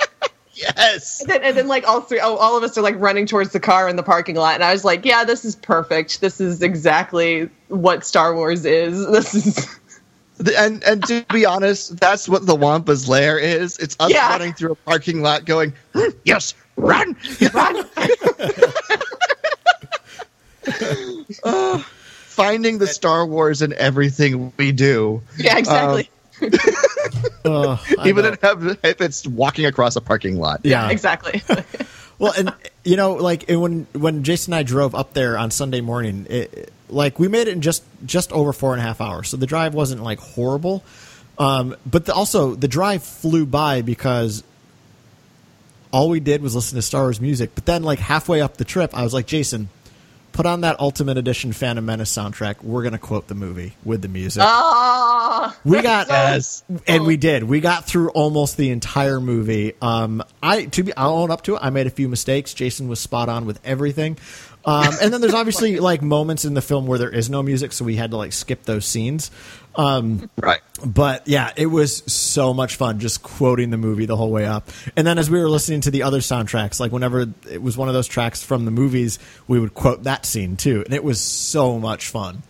Yes. 0.57 1.21
And 1.21 1.29
then, 1.31 1.43
and 1.43 1.57
then 1.57 1.69
like 1.69 1.87
all 1.87 2.01
three, 2.01 2.21
oh, 2.21 2.37
all 2.37 2.57
of 2.57 2.63
us 2.63 2.79
are 2.79 2.83
like 2.83 2.95
running 2.99 3.27
towards 3.27 3.53
the 3.53 3.61
car 3.61 3.89
in 3.89 3.97
the 3.97 4.03
parking 4.05 4.37
lot, 4.37 4.55
and 4.55 4.63
I 4.65 4.73
was 4.73 4.85
like, 4.85 5.05
yeah, 5.05 5.25
this 5.25 5.45
is 5.45 5.57
perfect. 5.57 6.21
This 6.21 6.41
is 6.41 6.63
exactly 6.63 7.51
what 7.69 8.05
Star 8.07 8.35
Wars 8.35 8.65
is. 8.65 9.05
This 9.11 9.35
is. 9.35 9.79
And 10.57 10.83
and 10.85 11.05
to 11.07 11.25
be 11.33 11.45
honest, 11.45 11.99
that's 11.99 12.29
what 12.29 12.47
the 12.47 12.55
Wampa's 12.57 13.09
lair 13.09 13.39
is. 13.39 13.79
It's 13.79 13.97
us 14.01 14.13
Yeah. 14.13 14.29
running 14.31 14.53
through 14.53 14.73
a 14.73 14.77
parking 14.77 15.23
lot 15.23 15.45
going, 15.45 15.75
yes, 16.25 16.55
run, 16.77 17.17
Run. 17.53 17.85
Uh, 21.45 21.79
finding 22.27 22.79
the 22.79 22.87
Star 22.87 23.27
Wars 23.27 23.63
in 23.63 23.73
everything 23.75 24.53
we 24.57 24.73
do. 24.73 25.23
yeah, 25.37 25.59
exactly. 25.59 26.11
Uh, 27.45 27.77
I 27.99 28.09
Even 28.09 28.25
if, 28.25 28.39
if 28.83 29.01
it's 29.03 29.27
walking 29.27 29.67
across 29.67 29.97
a 29.97 30.01
parking 30.01 30.39
lot. 30.39 30.61
yeah, 30.65 30.89
exactly. 30.89 31.43
Well, 32.19 32.33
and 32.37 32.55
you 32.85 32.97
know, 32.97 33.13
like 33.15 33.51
it- 33.51 33.57
when 33.57 33.87
when 33.93 34.25
Jason 34.25 34.55
and 34.55 34.61
I 34.61 34.63
drove 34.63 34.95
up 34.95 35.13
there 35.13 35.37
on 35.37 35.51
Sunday 35.51 35.83
morning, 35.83 36.27
it, 36.31 36.53
it- 36.55 36.73
like 36.89 37.19
we 37.19 37.29
made 37.29 37.47
it 37.49 37.53
in 37.53 37.61
just 37.61 37.83
just 38.07 38.33
over 38.33 38.55
four 38.55 38.73
and 38.73 38.81
a 38.81 38.85
half 38.85 39.03
hours. 39.03 39.29
So 39.29 39.37
the 39.37 39.47
drive 39.47 39.75
wasn't 39.75 40.03
like 40.03 40.19
horrible, 40.21 40.83
um, 41.39 41.77
but 41.85 42.07
the, 42.07 42.15
also 42.15 42.55
the 42.55 42.69
drive 42.69 43.03
flew 43.03 43.45
by 43.45 43.83
because 43.83 44.43
all 45.95 46.09
we 46.09 46.19
did 46.21 46.43
was 46.43 46.55
listen 46.55 46.77
to 46.77 46.83
Star 46.83 47.03
Wars 47.05 47.21
music. 47.21 47.53
But 47.55 47.65
then, 47.67 47.85
like 47.85 48.01
halfway 48.01 48.41
up 48.41 48.57
the 48.57 48.65
trip, 48.65 48.91
I 48.97 49.03
was 49.05 49.15
like, 49.15 49.27
Jason. 49.27 49.69
Put 50.33 50.47
on 50.47 50.63
that 50.63 50.81
Ultimate 50.81 51.17
Edition 51.17 51.53
Phantom 51.53 51.87
Menace 51.87 52.13
soundtrack. 52.13 52.65
We're 52.65 52.83
gonna 52.83 52.99
quote 52.99 53.29
the 53.29 53.37
movie 53.37 53.77
with 53.85 54.03
the 54.03 54.09
music. 54.09 54.43
Ah, 54.45 55.57
we 55.65 55.81
got 55.81 56.09
Yes. 56.11 56.65
and 56.89 57.07
we 57.07 57.17
did. 57.17 57.45
We 57.45 57.61
got 57.61 57.85
through 57.85 58.09
almost 58.11 58.57
the 58.57 58.71
entire 58.71 59.21
movie. 59.21 59.75
Um, 59.81 60.25
I 60.43 60.65
to 60.65 60.83
be, 60.83 60.97
I'll 60.97 61.13
own 61.19 61.31
up 61.31 61.43
to 61.43 61.55
it. 61.55 61.61
I 61.63 61.71
made 61.71 61.87
a 61.87 61.91
few 61.91 62.09
mistakes. 62.09 62.53
Jason 62.53 62.89
was 62.89 62.99
spot 62.99 63.29
on 63.29 63.47
with 63.47 63.61
everything. 63.65 64.19
Um, 64.67 64.95
and 65.03 65.13
then 65.13 65.21
there's 65.21 65.35
obviously 65.43 65.79
like 65.79 66.01
moments 66.03 66.45
in 66.45 66.55
the 66.55 66.63
film 66.63 66.87
where 66.87 66.99
there 66.99 67.11
is 67.11 67.29
no 67.29 67.43
music, 67.43 67.73
so 67.73 67.85
we 67.85 67.97
had 67.97 68.11
to 68.13 68.17
like 68.17 68.33
skip 68.33 68.65
those 68.65 68.87
scenes. 68.87 69.31
Right. 69.77 70.61
But 70.87 71.27
yeah, 71.27 71.51
it 71.57 71.67
was 71.67 71.97
so 72.13 72.55
much 72.55 72.77
fun 72.77 73.01
just 73.01 73.23
quoting 73.23 73.71
the 73.71 73.77
movie 73.77 74.07
the 74.07 74.17
whole 74.17 74.31
way 74.31 74.47
up. 74.47 74.69
And 74.97 75.07
then 75.07 75.19
as 75.19 75.29
we 75.31 75.39
were 75.41 75.49
listening 75.51 75.81
to 75.83 75.91
the 75.91 76.05
other 76.05 76.21
soundtracks, 76.21 76.79
like 76.81 76.93
whenever 76.93 77.27
it 77.51 77.61
was 77.61 77.77
one 77.77 77.89
of 77.89 77.95
those 77.95 78.07
tracks 78.07 78.43
from 78.43 78.65
the 78.65 78.71
movies, 78.71 79.19
we 79.49 79.59
would 79.59 79.75
quote 79.75 80.05
that 80.05 80.25
scene 80.27 80.57
too, 80.57 80.83
and 80.85 80.95
it 80.95 81.03
was 81.05 81.21
so 81.21 81.79
much 81.79 82.09
fun. 82.09 82.43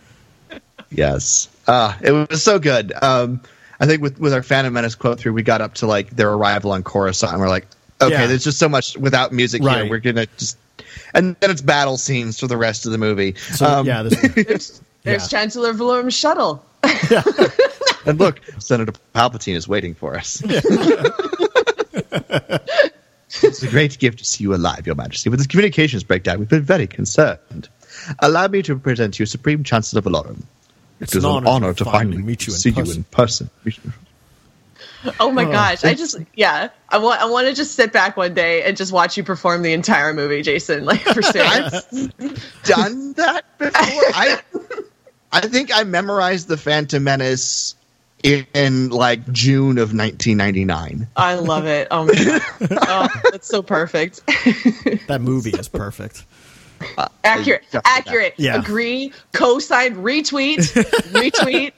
Yes. 0.91 1.49
Uh, 1.67 1.93
it 2.01 2.11
was 2.11 2.43
so 2.43 2.59
good. 2.59 2.93
Um, 3.01 3.41
I 3.79 3.85
think 3.87 4.01
with, 4.01 4.19
with 4.19 4.33
our 4.33 4.43
Phantom 4.43 4.71
Menace 4.71 4.95
quote 4.95 5.19
through, 5.19 5.33
we 5.33 5.43
got 5.43 5.61
up 5.61 5.73
to 5.75 5.87
like 5.87 6.11
their 6.11 6.31
arrival 6.31 6.71
on 6.71 6.83
Coruscant, 6.83 7.33
and 7.33 7.41
we're 7.41 7.49
like, 7.49 7.67
okay, 8.01 8.13
Yeah. 8.13 8.27
there's 8.27 8.43
just 8.43 8.59
so 8.59 8.69
much 8.69 8.95
without 8.97 9.33
music 9.33 9.63
Right. 9.63 9.81
here. 9.81 9.89
We're 9.89 9.99
gonna 9.99 10.27
just, 10.37 10.57
and 11.13 11.35
then 11.39 11.51
it's 11.51 11.61
battle 11.61 11.97
scenes 11.97 12.39
for 12.39 12.47
the 12.47 12.57
rest 12.57 12.85
of 12.85 12.91
the 12.91 12.97
movie. 12.97 13.35
So 13.53 13.65
Um, 13.65 13.85
yeah, 13.87 14.03
this, 14.03 14.19
there's, 14.35 14.81
there's 15.03 15.23
Yeah. 15.23 15.27
Chancellor 15.39 15.73
Valorum's 15.73 16.13
shuttle. 16.13 16.63
and 18.05 18.19
look, 18.19 18.39
Senator 18.59 18.93
Palpatine 19.13 19.55
is 19.55 19.67
waiting 19.67 19.95
for 19.95 20.15
us. 20.15 20.41
it's 23.43 23.63
a 23.63 23.67
great 23.67 23.97
gift 23.99 24.19
to 24.19 24.25
see 24.25 24.43
you 24.43 24.53
alive, 24.55 24.85
Your 24.85 24.95
Majesty. 24.95 25.29
With 25.29 25.39
this 25.39 25.47
communications 25.47 26.03
breakdown, 26.03 26.39
we've 26.39 26.49
been 26.49 26.61
very 26.63 26.87
concerned. 26.87 27.69
Allow 28.19 28.47
me 28.47 28.61
to 28.63 28.77
present 28.77 29.19
you 29.19 29.25
Supreme 29.25 29.63
Chancellor 29.63 30.01
Valorum. 30.01 30.43
It's 30.99 31.13
It 31.13 31.17
is 31.19 31.23
an 31.23 31.29
an 31.29 31.35
honor 31.37 31.49
honor 31.49 31.73
to 31.73 31.77
to 31.79 31.85
finally 31.85 32.03
finally 32.17 32.23
meet 32.23 32.47
you 32.47 32.53
in 32.53 32.59
see 32.59 32.71
person. 32.71 32.85
you 32.87 32.93
in 32.97 33.03
person. 33.05 33.49
Oh 35.19 35.31
my 35.31 35.45
oh. 35.45 35.51
gosh! 35.51 35.83
I 35.83 35.93
just 35.93 36.17
yeah, 36.35 36.69
I 36.89 36.97
want 36.97 37.21
I 37.21 37.25
want 37.25 37.47
to 37.47 37.53
just 37.53 37.75
sit 37.75 37.91
back 37.93 38.17
one 38.17 38.33
day 38.33 38.63
and 38.63 38.75
just 38.75 38.91
watch 38.91 39.17
you 39.17 39.23
perform 39.23 39.61
the 39.61 39.73
entire 39.73 40.13
movie, 40.13 40.41
Jason. 40.41 40.85
Like 40.85 41.01
for 41.01 41.21
serious. 41.21 41.83
done 42.63 43.13
that 43.13 43.43
before. 43.57 43.73
I 43.81 44.41
I 45.31 45.41
think 45.41 45.75
I 45.75 45.83
memorized 45.83 46.47
the 46.47 46.57
Phantom 46.57 47.03
Menace 47.03 47.75
in, 48.23 48.47
in 48.53 48.89
like 48.89 49.31
June 49.31 49.77
of 49.77 49.93
1999. 49.93 51.07
I 51.15 51.35
love 51.35 51.65
it. 51.65 51.87
Oh 51.91 52.05
my 52.05 52.13
god, 52.13 52.41
oh, 52.87 53.21
that's 53.31 53.47
so 53.47 53.61
perfect. 53.61 54.25
that 55.07 55.19
movie 55.21 55.51
is 55.51 55.67
perfect. 55.67 56.25
Uh, 56.97 57.07
accurate, 57.23 57.63
Just 57.71 57.87
accurate. 57.87 58.33
Yeah. 58.37 58.59
Agree. 58.59 59.13
Co-sign. 59.31 59.95
Retweet. 59.95 60.57
retweet. 61.13 61.71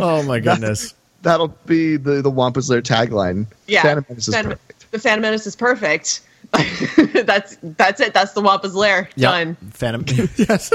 Oh 0.00 0.22
my 0.22 0.40
goodness. 0.40 0.94
That'll 1.22 1.48
be 1.66 1.96
the 1.96 2.22
the 2.22 2.30
Wampa's 2.30 2.70
Lair 2.70 2.82
tagline. 2.82 3.46
Yeah. 3.66 3.82
Phantom 3.82 4.04
Menace 4.08 4.28
is 4.28 4.34
Phantom- 4.34 4.52
perfect. 4.52 4.90
The 4.90 4.98
Phantom 4.98 5.22
Menace 5.22 5.46
is 5.46 5.56
perfect. 5.56 6.20
that's 7.26 7.56
that's 7.62 8.00
it. 8.00 8.12
That's 8.14 8.32
the 8.32 8.40
Wampa's 8.40 8.74
lair. 8.74 9.08
Yep. 9.16 9.30
Done. 9.30 9.56
Phantom. 9.72 10.04
yes. 10.36 10.72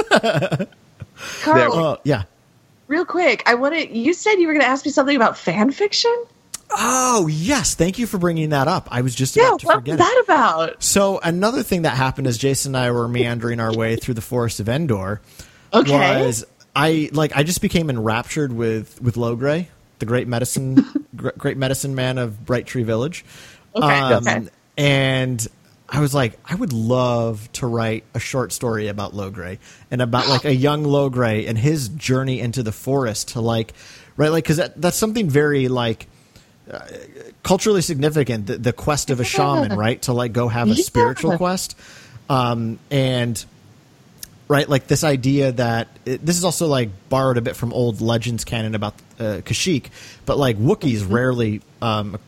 Carl, 1.43 1.73
Uh, 1.73 1.97
yeah. 2.03 2.23
real 2.87 3.05
quick, 3.05 3.43
I 3.45 3.55
want 3.55 3.73
to. 3.75 3.97
You 3.97 4.13
said 4.13 4.35
you 4.35 4.47
were 4.47 4.53
going 4.53 4.63
to 4.63 4.67
ask 4.69 4.85
me 4.85 4.91
something 4.91 5.15
about 5.15 5.37
fan 5.37 5.71
fiction. 5.71 6.13
Oh 6.71 7.27
yes. 7.29 7.75
Thank 7.75 7.99
you 7.99 8.07
for 8.07 8.17
bringing 8.17 8.49
that 8.49 8.67
up. 8.67 8.87
I 8.91 9.01
was 9.01 9.15
just 9.15 9.35
Yeah, 9.35 9.49
about 9.49 9.59
to 9.61 9.65
what 9.67 9.75
forget 9.75 9.99
was 9.99 10.07
it. 10.07 10.09
that 10.09 10.23
about? 10.25 10.83
So 10.83 11.19
another 11.23 11.63
thing 11.63 11.83
that 11.83 11.91
happened 11.95 12.27
as 12.27 12.37
Jason 12.37 12.75
and 12.75 12.83
I 12.85 12.91
were 12.91 13.07
meandering 13.07 13.59
our 13.59 13.73
way 13.73 13.95
through 13.95 14.15
the 14.15 14.21
forest 14.21 14.59
of 14.59 14.67
Endor 14.69 15.21
Okay. 15.73 16.25
was 16.25 16.45
I 16.75 17.09
like 17.13 17.35
I 17.35 17.43
just 17.43 17.61
became 17.61 17.89
enraptured 17.89 18.51
with 18.51 19.01
with 19.01 19.15
Logray, 19.15 19.67
the 19.99 20.05
great 20.05 20.27
medicine 20.27 20.85
great 21.15 21.57
medicine 21.57 21.95
man 21.95 22.17
of 22.17 22.45
Bright 22.45 22.65
Tree 22.65 22.83
Village. 22.83 23.23
Okay, 23.75 23.99
Um, 23.99 24.13
okay. 24.27 24.47
And 24.77 25.47
I 25.87 25.99
was 25.99 26.13
like, 26.13 26.37
I 26.43 26.55
would 26.55 26.73
love 26.73 27.49
to 27.53 27.67
write 27.67 28.03
a 28.13 28.19
short 28.19 28.51
story 28.51 28.87
about 28.87 29.13
Logray 29.13 29.59
and 29.91 30.01
about 30.01 30.27
like 30.27 30.43
a 30.43 30.53
young 30.67 30.83
Logray 30.83 31.47
and 31.47 31.57
his 31.57 31.89
journey 31.89 32.39
into 32.39 32.63
the 32.63 32.71
forest 32.71 33.29
to 33.29 33.41
like, 33.41 33.73
right, 34.17 34.29
like 34.29 34.43
because 34.43 34.57
that, 34.57 34.81
that's 34.81 34.97
something 34.97 35.29
very 35.29 35.67
like 35.67 36.07
uh, 36.69 36.79
culturally 37.43 37.81
significant. 37.81 38.47
The, 38.47 38.57
the 38.57 38.73
quest 38.73 39.09
of 39.11 39.19
a 39.19 39.23
shaman, 39.35 39.77
right, 39.77 40.01
to 40.03 40.13
like 40.13 40.33
go 40.33 40.47
have 40.47 40.69
a 40.69 40.75
spiritual 40.75 41.37
quest, 41.37 41.77
um, 42.29 42.79
and 42.89 43.43
right, 44.47 44.67
like 44.67 44.87
this 44.87 45.03
idea 45.03 45.51
that 45.53 45.87
it, 46.05 46.25
this 46.25 46.37
is 46.37 46.43
also 46.43 46.67
like 46.67 46.89
borrowed 47.09 47.37
a 47.37 47.41
bit 47.41 47.55
from 47.55 47.73
old 47.73 48.01
legends 48.01 48.43
canon 48.45 48.75
about 48.75 48.93
uh, 49.19 49.41
Kashyyyk, 49.43 49.89
but 50.25 50.37
like 50.37 50.57
Wookiees 50.57 51.09
rarely, 51.09 51.61
um, 51.81 52.19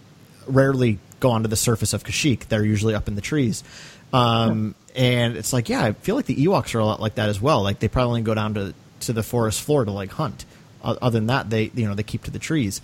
rarely 0.47 0.99
go 1.19 1.31
onto 1.31 1.47
the 1.47 1.55
surface 1.55 1.93
of 1.93 2.03
Kashyyyk. 2.03 2.47
They're 2.47 2.65
usually 2.65 2.95
up 2.95 3.07
in 3.07 3.15
the 3.15 3.21
trees. 3.21 3.63
Um, 4.13 4.75
and 4.95 5.35
it's 5.35 5.53
like, 5.53 5.69
yeah, 5.69 5.83
I 5.83 5.91
feel 5.91 6.15
like 6.15 6.25
the 6.25 6.35
Ewoks 6.35 6.73
are 6.75 6.79
a 6.79 6.85
lot 6.85 6.99
like 7.01 7.15
that 7.15 7.29
as 7.29 7.41
well. 7.41 7.61
Like 7.61 7.79
they 7.79 7.87
probably 7.87 8.09
only 8.09 8.21
go 8.21 8.33
down 8.33 8.53
to, 8.55 8.73
to 9.01 9.13
the 9.13 9.23
forest 9.23 9.61
floor 9.61 9.85
to 9.85 9.91
like 9.91 10.11
hunt. 10.11 10.45
Other 10.83 11.19
than 11.19 11.27
that, 11.27 11.49
they 11.49 11.71
you 11.75 11.87
know 11.87 11.95
they 11.95 12.03
keep 12.03 12.23
to 12.23 12.31
the 12.31 12.39
trees. 12.39 12.81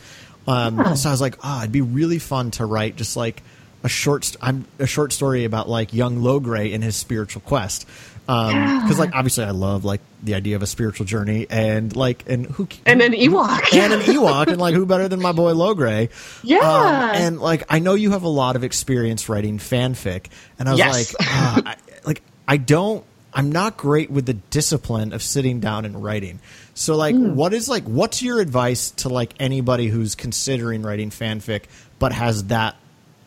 Um, 0.47 0.95
So 0.97 1.09
I 1.09 1.11
was 1.11 1.21
like, 1.21 1.37
oh, 1.43 1.59
it'd 1.59 1.71
be 1.71 1.81
really 1.81 2.19
fun 2.19 2.51
to 2.51 2.65
write 2.65 2.97
just 2.97 3.15
like 3.15 3.41
a 3.83 3.89
short 3.89 4.25
st- 4.25 4.37
I'm 4.41 4.65
a 4.79 4.87
short 4.87 5.13
story 5.13 5.45
about 5.45 5.69
like 5.69 5.93
young 5.93 6.17
Logray 6.19 6.73
and 6.73 6.83
his 6.83 6.95
spiritual 6.95 7.41
quest. 7.41 7.87
Because 8.83 8.99
like 8.99 9.13
obviously 9.15 9.43
I 9.43 9.51
love 9.51 9.83
like 9.85 9.99
the 10.23 10.35
idea 10.35 10.55
of 10.55 10.61
a 10.63 10.67
spiritual 10.67 11.05
journey 11.05 11.45
and 11.49 11.93
like 11.95 12.23
and 12.29 12.45
who 12.45 12.67
And 12.85 13.01
an 13.01 13.11
Ewok. 13.13 13.73
and 13.73 13.91
an 13.93 13.99
Ewok, 14.01 14.47
and 14.47 14.57
like 14.59 14.73
who 14.75 14.85
better 14.85 15.07
than 15.09 15.21
my 15.21 15.31
boy 15.33 15.51
Logray? 15.53 16.09
Yeah. 16.43 16.59
Um, 16.59 16.93
and 17.15 17.39
like 17.41 17.63
I 17.69 17.79
know 17.79 17.95
you 17.95 18.11
have 18.11 18.23
a 18.23 18.29
lot 18.29 18.55
of 18.55 18.63
experience 18.63 19.27
writing 19.27 19.57
fanfic, 19.57 20.27
and 20.57 20.69
I 20.69 20.71
was 20.71 20.79
Yes. 20.79 20.93
like, 21.13 21.27
ah, 21.27 21.61
I, 21.65 21.75
like 22.05 22.21
I 22.47 22.57
don't, 22.57 23.03
I'm 23.33 23.51
not 23.51 23.75
great 23.77 24.09
with 24.09 24.25
the 24.25 24.33
discipline 24.35 25.11
of 25.13 25.21
sitting 25.21 25.59
down 25.59 25.83
and 25.85 26.01
writing. 26.01 26.39
So 26.75 26.95
like, 26.95 27.15
Hmm. 27.15 27.35
what 27.35 27.53
is 27.53 27.67
like, 27.67 27.83
what's 27.83 28.21
your 28.21 28.39
advice 28.39 28.91
to 28.97 29.09
like 29.09 29.33
anybody 29.39 29.87
who's 29.87 30.15
considering 30.15 30.81
writing 30.81 31.09
fanfic 31.09 31.63
but 31.99 32.13
has 32.13 32.45
that 32.45 32.75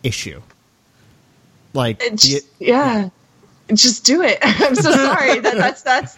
issue? 0.02 0.40
Like, 1.74 2.02
yeah 2.58 3.10
just 3.74 4.04
do 4.04 4.22
it. 4.22 4.38
I'm 4.42 4.74
so 4.74 4.90
sorry. 4.92 5.40
That, 5.40 5.56
that's 5.56 5.82
that's 5.82 6.16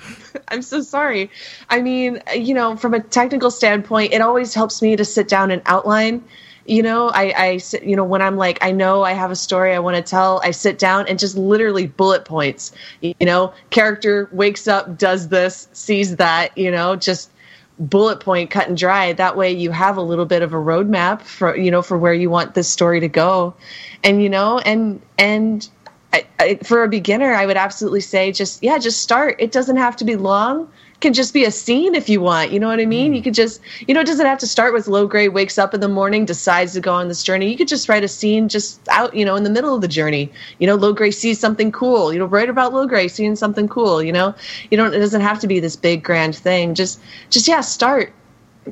i'm 0.49 0.63
so 0.63 0.81
sorry. 0.81 1.31
I 1.71 1.81
mean 1.81 2.23
you 2.35 2.55
know 2.55 2.77
from 2.77 2.95
a 2.95 3.01
technical 3.01 3.51
standpoint 3.51 4.13
it 4.13 4.21
always 4.21 4.55
helps 4.55 4.83
me 4.83 4.97
to 4.97 5.05
sit 5.05 5.29
down 5.29 5.51
and 5.51 5.63
outline. 5.67 6.25
You 6.67 6.83
know 6.83 7.09
i 7.09 7.33
i 7.37 7.57
sit 7.57 7.83
you 7.83 7.97
know 7.97 8.05
when 8.05 8.21
i'm 8.21 8.37
like 8.37 8.59
i 8.61 8.71
know 8.71 9.03
i 9.03 9.13
have 9.13 9.31
a 9.31 9.37
story 9.37 9.75
i 9.75 9.79
want 9.79 9.97
to 9.97 10.03
tell 10.03 10.43
i 10.45 10.51
sit 10.51 10.79
down 10.79 11.09
and 11.09 11.19
just 11.19 11.35
literally 11.37 11.87
bullet 11.87 12.27
points. 12.27 12.73
You 13.01 13.15
know 13.23 13.55
character 13.71 14.29
wakes 14.33 14.69
up 14.69 14.99
does 14.99 15.29
this 15.29 15.69
sees 15.73 16.17
that 16.17 16.57
you 16.59 16.71
know 16.71 16.95
just 16.95 17.31
bullet 17.79 18.21
point 18.21 18.51
cut 18.51 18.69
and 18.69 18.77
dry. 18.77 19.13
That 19.13 19.37
way 19.37 19.53
you 19.53 19.71
have 19.71 19.97
a 19.97 20.03
little 20.03 20.27
bit 20.27 20.43
of 20.43 20.53
a 20.53 20.57
roadmap 20.57 21.23
for 21.23 21.57
you 21.57 21.71
know 21.71 21.83
for 21.83 21.97
where 21.97 22.15
you 22.15 22.31
want 22.31 22.55
this 22.55 22.69
story 22.69 23.01
to 23.01 23.09
go. 23.09 23.55
And 24.05 24.23
you 24.23 24.29
know 24.29 24.59
and 24.59 25.01
and 25.17 25.69
I, 26.13 26.27
I, 26.39 26.55
for 26.63 26.83
a 26.83 26.89
beginner 26.89 27.35
i 27.35 27.45
would 27.45 27.57
absolutely 27.57 28.01
say 28.01 28.33
just 28.33 28.63
yeah 28.63 28.79
just 28.79 29.03
start. 29.03 29.37
It 29.39 29.53
doesn't 29.53 29.77
have 29.77 29.97
to 29.97 30.05
be 30.05 30.17
long. 30.17 30.69
It 30.95 31.01
can 31.01 31.13
just 31.13 31.33
be 31.33 31.45
a 31.45 31.51
scene 31.51 31.95
if 31.95 32.09
you 32.09 32.21
want. 32.21 32.51
You 32.51 32.61
know 32.61 32.69
what 32.69 32.81
i 32.81 32.87
mean? 32.87 33.13
Mm. 33.13 33.17
You 33.17 33.23
could 33.23 33.35
just 33.35 33.61
you 33.87 33.95
know 33.95 34.01
it 34.01 34.07
doesn't 34.07 34.27
have 34.27 34.39
to 34.39 34.47
start 34.47 34.73
with 34.73 34.87
Logray 34.87 35.33
wakes 35.33 35.59
up 35.59 35.75
in 35.75 35.81
the 35.81 35.89
morning 35.89 36.25
decides 36.25 36.73
to 36.75 36.81
go 36.81 36.93
on 36.93 37.09
this 37.09 37.23
journey. 37.23 37.51
You 37.51 37.57
could 37.57 37.69
just 37.69 37.89
write 37.89 38.05
a 38.05 38.09
scene 38.09 38.49
just 38.49 38.81
out 38.89 39.15
you 39.15 39.25
know 39.25 39.37
in 39.37 39.45
the 39.45 39.51
middle 39.51 39.75
of 39.75 39.81
the 39.81 39.89
journey. 39.89 40.31
You 40.59 40.67
know 40.67 40.79
Logray 40.79 41.13
sees 41.13 41.39
something 41.39 41.73
cool. 41.73 42.13
You 42.13 42.19
know 42.19 42.27
write 42.27 42.51
about 42.51 42.73
Logray 42.73 43.11
seeing 43.11 43.37
something 43.37 43.69
cool 43.69 44.03
you 44.03 44.13
know? 44.13 44.35
You 44.71 44.77
don't 44.77 44.95
it 44.95 44.99
doesn't 44.99 45.23
have 45.23 45.41
to 45.41 45.47
be 45.47 45.61
this 45.61 45.77
big 45.77 46.03
grand 46.03 46.37
thing. 46.37 46.75
Just 46.75 47.01
just 47.31 47.49
yeah 47.49 47.61
start 47.61 48.13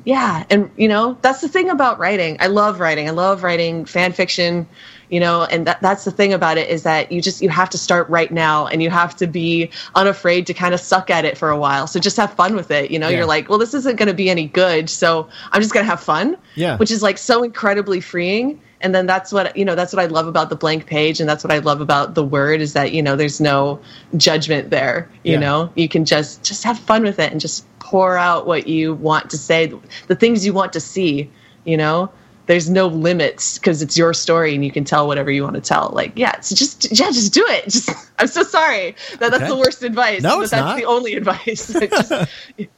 yeah 0.04 0.44
and 0.50 0.70
you 0.76 0.88
know 0.88 1.16
that's 1.22 1.40
the 1.40 1.48
thing 1.48 1.70
about 1.70 1.98
writing. 1.98 2.36
I 2.40 2.46
love 2.48 2.80
writing. 2.80 3.08
I 3.08 3.12
love 3.12 3.42
writing 3.42 3.84
fan 3.84 4.12
fiction 4.12 4.66
you 5.08 5.20
know 5.20 5.44
and 5.44 5.66
that, 5.68 5.80
that's 5.80 6.04
the 6.04 6.10
thing 6.10 6.32
about 6.32 6.58
it 6.58 6.68
is 6.68 6.82
that 6.82 7.12
you 7.12 7.22
just 7.22 7.40
you 7.40 7.48
have 7.48 7.70
to 7.70 7.78
start 7.78 8.08
right 8.08 8.32
now 8.32 8.66
and 8.66 8.82
you 8.82 8.90
have 8.90 9.14
to 9.16 9.26
be 9.26 9.70
unafraid 9.94 10.46
to 10.46 10.54
kind 10.54 10.74
of 10.74 10.80
suck 10.80 11.10
at 11.10 11.24
it 11.24 11.38
for 11.38 11.50
a 11.50 11.56
while. 11.58 11.86
So 11.86 12.00
just 12.00 12.16
have 12.16 12.34
fun 12.34 12.56
with 12.56 12.70
it 12.70 12.90
you 12.90 12.98
know? 12.98 13.08
Yeah. 13.08 13.18
you're 13.18 13.26
like 13.26 13.48
well 13.48 13.58
this 13.58 13.74
isn't 13.74 13.96
going 13.96 14.08
to 14.08 14.14
be 14.14 14.28
any 14.30 14.46
good 14.46 14.90
so 14.90 15.28
i'm 15.52 15.60
just 15.62 15.72
going 15.72 15.84
to 15.84 15.90
have 15.90 16.00
fun 16.00 16.36
Yeah. 16.56 16.76
which 16.76 16.90
is 16.90 17.02
like 17.02 17.18
so 17.18 17.42
incredibly 17.42 18.00
freeing 18.00 18.60
and 18.80 18.94
then 18.94 19.06
that's 19.06 19.32
what 19.32 19.56
you 19.56 19.64
know 19.64 19.74
that's 19.74 19.92
what 19.92 20.02
i 20.02 20.06
love 20.06 20.26
about 20.26 20.48
the 20.50 20.56
blank 20.56 20.86
page 20.86 21.20
and 21.20 21.28
that's 21.28 21.42
what 21.44 21.52
i 21.52 21.58
love 21.58 21.80
about 21.80 22.14
the 22.14 22.24
word 22.24 22.60
is 22.60 22.72
that 22.74 22.92
you 22.92 23.02
know 23.02 23.16
there's 23.16 23.40
no 23.40 23.80
judgment 24.16 24.70
there 24.70 25.08
you 25.22 25.32
Yeah. 25.34 25.40
know 25.40 25.72
you 25.74 25.88
can 25.88 26.04
just 26.04 26.42
just 26.44 26.64
have 26.64 26.78
fun 26.78 27.02
with 27.02 27.18
it 27.18 27.32
and 27.32 27.40
just 27.40 27.66
pour 27.78 28.16
out 28.16 28.46
what 28.46 28.66
you 28.66 28.94
want 28.94 29.30
to 29.30 29.38
say 29.38 29.72
the 30.08 30.16
things 30.16 30.44
you 30.44 30.52
want 30.52 30.72
to 30.74 30.80
see 30.80 31.30
you 31.64 31.76
know 31.76 32.10
there's 32.46 32.70
no 32.70 32.86
limits 32.86 33.58
because 33.58 33.82
it's 33.82 33.96
your 33.98 34.14
story 34.14 34.54
and 34.54 34.64
you 34.64 34.70
can 34.70 34.84
tell 34.84 35.06
whatever 35.06 35.30
you 35.30 35.42
want 35.42 35.54
to 35.56 35.60
tell 35.60 35.90
like 35.94 36.12
yeah 36.16 36.38
so 36.40 36.54
just 36.54 36.84
yeah 36.98 37.06
just 37.10 37.34
do 37.34 37.44
it 37.48 37.64
just 37.64 37.90
i'm 38.18 38.26
so 38.28 38.42
sorry 38.42 38.94
that 39.18 39.30
that's 39.30 39.36
Okay. 39.36 39.48
the 39.48 39.56
worst 39.56 39.82
advice 39.82 40.22
No, 40.22 40.36
but 40.36 40.42
it's 40.42 40.50
that's 40.52 40.60
not. 40.62 40.76
the 40.76 40.84
only 40.84 41.14
advice 41.14 41.66
Just- 41.80 42.12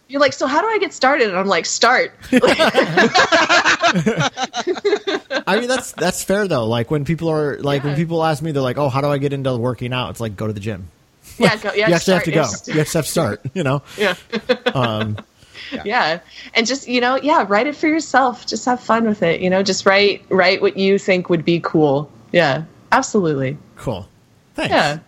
you're 0.09 0.21
like 0.21 0.33
so 0.33 0.47
how 0.47 0.61
do 0.63 0.67
i 0.69 0.79
get 0.79 0.93
started 0.95 1.29
and 1.29 1.37
i'm 1.39 1.47
like 1.47 1.67
start 1.67 2.13
I 5.47 5.57
mean, 5.59 5.69
that's 5.69 5.93
that's 5.93 6.23
fair 6.23 6.47
though. 6.49 6.67
Like 6.67 6.91
when 6.91 7.05
people 7.05 7.29
are 7.31 7.59
like 7.61 7.85
when 7.85 7.97
people 7.97 8.23
ask 8.25 8.43
me, 8.43 8.53
they're 8.53 8.63
like, 8.63 8.77
"Oh, 8.79 8.89
how 8.89 9.01
do 9.01 9.09
I 9.09 9.19
get 9.19 9.33
into 9.33 9.57
working 9.57 9.93
out?" 9.93 10.11
It's 10.11 10.21
like 10.21 10.37
go 10.37 10.47
to 10.47 10.53
the 10.53 10.61
gym. 10.61 10.89
yeah 11.39 11.57
go, 11.57 11.73
yeah 11.73 11.89
you 11.89 11.95
actually 11.95 12.15
have 12.15 12.25
to 12.25 12.31
go. 12.33 12.47
You 12.67 12.79
have 12.81 12.91
to 12.91 13.03
start. 13.03 13.41
You 13.55 13.63
know. 13.63 13.83
yeah 13.97 14.15
Um, 14.75 15.17
yeah. 15.85 16.21
And 16.55 16.67
just 16.67 16.89
you 16.89 17.01
know 17.01 17.17
yeah 17.17 17.45
write 17.49 17.67
it 17.67 17.77
for 17.77 17.89
yourself. 17.89 18.47
Just 18.47 18.65
have 18.65 18.81
fun 18.81 19.07
with 19.07 19.23
it 19.23 19.41
you 19.41 19.51
know 19.51 19.63
just 19.63 19.87
write 19.87 20.25
write 20.29 20.61
what 20.63 20.77
you 20.77 20.99
think 20.99 21.29
would 21.29 21.45
be 21.45 21.61
cool. 21.61 22.11
Yeah 22.33 22.65
absolutely. 22.93 23.59
Cool. 23.77 24.09
Thanks. 24.55 24.71
yeah. 24.71 24.99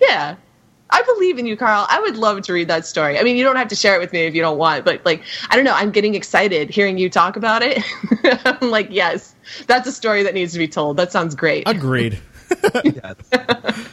Yeah. 0.00 0.36
I 0.90 1.02
believe 1.02 1.38
in 1.38 1.44
you 1.44 1.56
carl. 1.56 1.86
I 1.90 2.00
would 2.00 2.16
love 2.16 2.40
to 2.42 2.52
read 2.52 2.68
that 2.68 2.86
story. 2.86 3.18
I 3.18 3.22
mean 3.22 3.36
you 3.36 3.44
don't 3.44 3.56
have 3.56 3.68
to 3.68 3.76
share 3.76 3.94
it 3.94 4.00
with 4.00 4.12
me 4.12 4.20
if 4.20 4.34
you 4.34 4.40
don't 4.40 4.58
want 4.58 4.84
but 4.84 5.04
like 5.04 5.22
i 5.50 5.56
don't 5.56 5.64
know. 5.64 5.74
I'm 5.74 5.90
getting 5.90 6.14
excited 6.14 6.70
hearing 6.70 6.98
you 6.98 7.10
talk 7.10 7.36
about 7.36 7.62
it. 7.62 7.82
I'm 8.44 8.70
like 8.70 8.88
yes 8.90 9.34
that's 9.66 9.86
a 9.88 9.92
story 9.92 10.22
that 10.22 10.34
needs 10.34 10.52
to 10.52 10.58
be 10.58 10.68
told. 10.68 10.96
That 10.96 11.12
sounds 11.12 11.34
great. 11.34 11.66
Agreed. 11.66 12.18
Yeah. 12.84 13.14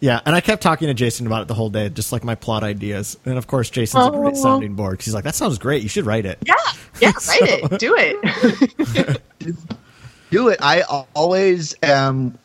Yeah, 0.00 0.20
and 0.26 0.34
I 0.34 0.40
kept 0.40 0.64
talking 0.64 0.88
to 0.88 0.94
Jason 0.94 1.28
about 1.28 1.42
it 1.42 1.48
the 1.48 1.54
whole 1.54 1.70
day, 1.70 1.88
just 1.88 2.10
like 2.10 2.24
my 2.24 2.34
plot 2.34 2.64
ideas. 2.64 3.16
And 3.24 3.38
of 3.38 3.46
course, 3.46 3.70
Jason's 3.70 4.04
a 4.06 4.10
oh. 4.10 4.20
great 4.20 4.34
Oh. 4.36 4.42
sounding 4.42 4.74
board 4.74 4.98
'cause 4.98 5.04
he's 5.04 5.14
like, 5.14 5.22
"That 5.22 5.36
sounds 5.36 5.58
great. 5.58 5.80
You 5.84 5.88
should 5.88 6.06
write 6.06 6.26
it." 6.26 6.38
yeah 6.44 6.54
yeah 7.00 7.12
write 7.28 7.42
it 7.42 7.78
do 7.78 7.94
it 7.96 9.22
do 10.32 10.48
it. 10.48 10.58
I 10.60 10.82
always 11.14 11.76
am. 11.84 12.36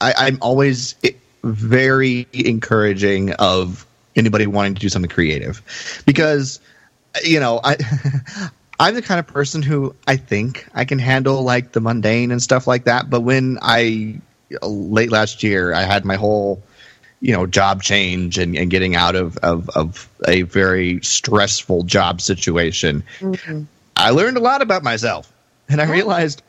I, 0.00 0.12
I'm 0.16 0.38
always 0.40 0.96
very 1.44 2.26
encouraging 2.32 3.32
of 3.34 3.86
anybody 4.16 4.48
wanting 4.48 4.74
to 4.74 4.80
do 4.80 4.88
something 4.88 5.08
creative, 5.08 5.62
because 6.04 6.58
you 7.22 7.38
know 7.38 7.60
I. 7.62 7.76
I'm 8.80 8.94
the 8.94 9.02
kind 9.02 9.18
of 9.18 9.26
person 9.26 9.60
who 9.62 9.94
I 10.06 10.16
think 10.16 10.66
I 10.72 10.84
can 10.84 10.98
handle 11.00 11.42
like 11.42 11.72
the 11.72 11.80
mundane 11.80 12.30
and 12.30 12.40
stuff 12.42 12.66
like 12.68 12.84
that. 12.84 13.10
But 13.10 13.22
when 13.22 13.58
I 13.62 14.20
late 14.62 15.10
last 15.10 15.42
year, 15.42 15.72
I 15.74 15.82
had 15.82 16.04
my 16.04 16.16
whole 16.16 16.62
you 17.20 17.32
know 17.32 17.46
job 17.46 17.82
change 17.82 18.38
and, 18.38 18.56
and 18.56 18.70
getting 18.70 18.94
out 18.96 19.16
of, 19.16 19.36
of 19.38 19.68
of 19.70 20.08
a 20.26 20.42
very 20.42 21.00
stressful 21.02 21.82
job 21.84 22.20
situation. 22.20 23.02
I 23.96 24.10
learned 24.10 24.36
a 24.36 24.40
lot 24.40 24.62
about 24.62 24.82
myself, 24.82 25.32
and 25.68 25.80
I 25.80 25.90
realized 25.90 26.42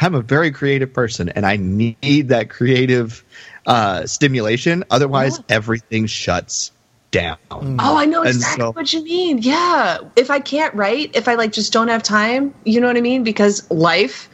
I'm 0.00 0.14
a 0.14 0.22
very 0.22 0.50
creative 0.50 0.92
person, 0.92 1.28
and 1.28 1.44
I 1.46 1.56
need 1.56 2.28
that 2.28 2.48
creative 2.50 3.22
uh, 3.66 4.06
stimulation. 4.06 4.84
Otherwise, 4.90 5.40
everything 5.48 6.06
shuts 6.06 6.72
down. 7.10 7.36
Oh, 7.50 7.96
I 7.96 8.06
know 8.06 8.22
And 8.22 8.30
exactly 8.30 8.62
so- 8.62 8.70
what 8.72 8.92
you 8.92 9.04
mean. 9.04 9.38
Yeah. 9.38 9.98
If 10.16 10.30
I 10.30 10.40
can't 10.40 10.74
write, 10.74 11.14
if 11.14 11.28
I 11.28 11.34
like 11.36 11.52
just 11.52 11.72
don't 11.72 11.86
have 11.88 12.02
time, 12.02 12.52
you 12.64 12.80
know 12.80 12.88
what 12.88 12.96
I 12.96 13.00
mean? 13.02 13.22
Because 13.22 13.70
life, 13.70 14.28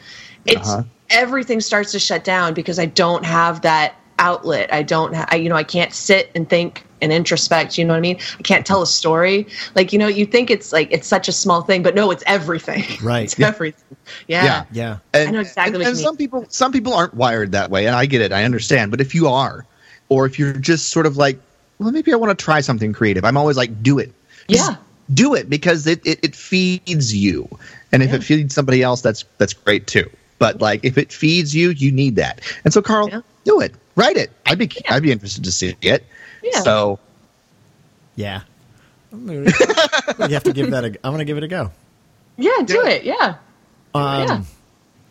it's 0.47 0.67
Uh-huh. 0.67 0.85
Everything 1.11 1.61
starts 1.61 1.93
to 1.93 1.99
shut 1.99 2.25
down 2.25 2.55
because 2.55 2.79
I 2.79 2.87
don't 2.87 3.25
have 3.25 3.63
that 3.63 3.95
outlet. 4.19 4.73
I 4.73 4.83
don't 4.83 5.15
have, 5.15 5.29
I, 5.31 5.37
you 5.37 5.49
know, 5.49 5.57
I 5.57 5.65
can't 5.65 5.93
sit 5.93 6.31
and 6.35 6.49
think 6.49 6.85
and 7.03 7.13
introspect. 7.13 7.79
You 7.79 7.85
know 7.85 7.95
what 7.95 7.99
I 7.99 8.01
mean? 8.01 8.19
I 8.39 8.43
can't 8.43 8.67
tell 8.67 8.83
a 8.83 8.87
story. 8.87 9.47
Like, 9.75 9.93
you 9.93 9.99
know, 9.99 10.07
you 10.09 10.27
think 10.27 10.51
it's 10.51 10.73
like, 10.73 10.89
it's 10.93 11.07
such 11.09 11.27
a 11.29 11.33
small 11.33 11.63
thing, 11.63 11.83
but 11.83 11.95
no, 11.95 12.11
it's 12.11 12.23
everything. 12.27 12.85
Right. 13.03 13.25
it's 13.25 13.41
everything. 13.41 13.97
Yeah. 14.29 14.45
Yeah. 14.45 14.65
Yeah. 14.73 14.99
And, 15.15 15.29
I 15.29 15.33
know 15.33 15.41
exactly 15.41 15.63
and, 15.67 15.75
what 15.75 15.81
you 15.81 15.87
and 15.89 15.97
mean. 15.97 16.05
some 16.05 16.17
people, 16.17 16.47
some 16.49 16.73
people 16.73 16.93
aren't 16.95 17.15
wired 17.15 17.53
that 17.53 17.71
way, 17.71 17.87
and 17.87 17.97
I 17.97 18.07
get 18.07 18.21
it. 18.21 18.33
I 18.33 18.45
understand. 18.45 18.91
But 18.91 19.01
if 19.01 19.15
you 19.15 19.29
are, 19.29 19.65
or 20.11 20.27
if 20.27 20.39
you're 20.39 20.53
just 20.53 20.91
sort 20.91 21.07
of 21.07 21.17
like, 21.17 21.39
well, 21.79 21.91
maybe 21.91 22.13
I 22.13 22.17
want 22.17 22.37
to 22.39 22.45
try 22.45 22.61
something 22.61 22.93
creative. 22.93 23.25
I'm 23.25 23.39
always 23.39 23.57
like, 23.57 23.83
do 23.83 23.99
it. 23.99 24.13
Just 24.49 24.71
Yeah. 24.71 24.77
do 25.15 25.35
it 25.35 25.49
because 25.49 25.87
it, 25.87 26.07
it, 26.07 26.19
it 26.23 26.37
feeds 26.37 27.15
you, 27.17 27.49
and 27.91 28.03
if 28.03 28.11
Yeah. 28.11 28.17
it 28.17 28.25
feeds 28.25 28.55
somebody 28.55 28.83
else, 28.83 29.01
that's 29.01 29.25
that's 29.39 29.55
great 29.55 29.87
too. 29.87 30.11
But 30.41 30.61
like, 30.61 30.85
if 30.85 30.99
it 30.99 31.13
feeds 31.13 31.55
you, 31.55 31.71
you 31.71 31.93
need 31.93 32.17
that. 32.17 32.41
And 32.65 32.73
so, 32.75 32.83
Carl, 32.83 33.09
Yeah. 33.09 33.21
do 33.45 33.61
it. 33.61 33.73
Write 33.95 34.17
it. 34.17 34.33
I'd 34.47 34.59
be 34.59 34.69
I'd 34.89 35.03
be 35.05 35.13
interested 35.13 35.45
to 35.45 35.53
see 35.53 35.77
it. 35.83 36.05
Yeah. 36.43 36.61
So 36.63 36.99
Yeah. 38.17 38.41
I'm 39.13 39.27
gonna, 39.27 39.41
you 40.29 40.35
have 40.35 40.43
to 40.45 40.53
give 40.53 40.71
that. 40.73 40.85
A, 40.85 40.89
I'm 41.05 41.13
going 41.13 41.19
to 41.19 41.25
give 41.25 41.37
it 41.37 41.45
a 41.45 41.49
go. 41.49 41.71
Yeah. 42.39 42.63
Do 42.65 42.85
it. 42.87 43.05
Yeah. 43.05 43.37
Um, 43.95 44.23
Yeah. 44.29 44.43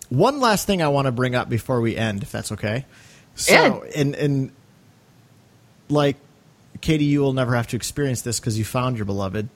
One 0.10 0.40
last 0.40 0.66
thing 0.66 0.82
I 0.82 0.88
want 0.88 1.06
to 1.06 1.12
bring 1.12 1.36
up 1.36 1.48
before 1.50 1.80
we 1.82 1.96
end, 1.96 2.24
if 2.24 2.32
that's 2.32 2.52
okay. 2.54 2.86
So, 3.36 3.54
Yeah. 3.54 3.80
and 4.02 4.16
and 4.16 4.52
like 5.90 6.16
Katie, 6.82 7.06
you 7.06 7.20
will 7.22 7.34
never 7.34 7.56
have 7.56 7.68
to 7.68 7.76
experience 7.76 8.22
this 8.24 8.40
because 8.40 8.58
you 8.58 8.66
found 8.66 8.98
your 8.98 9.06
beloved. 9.06 9.48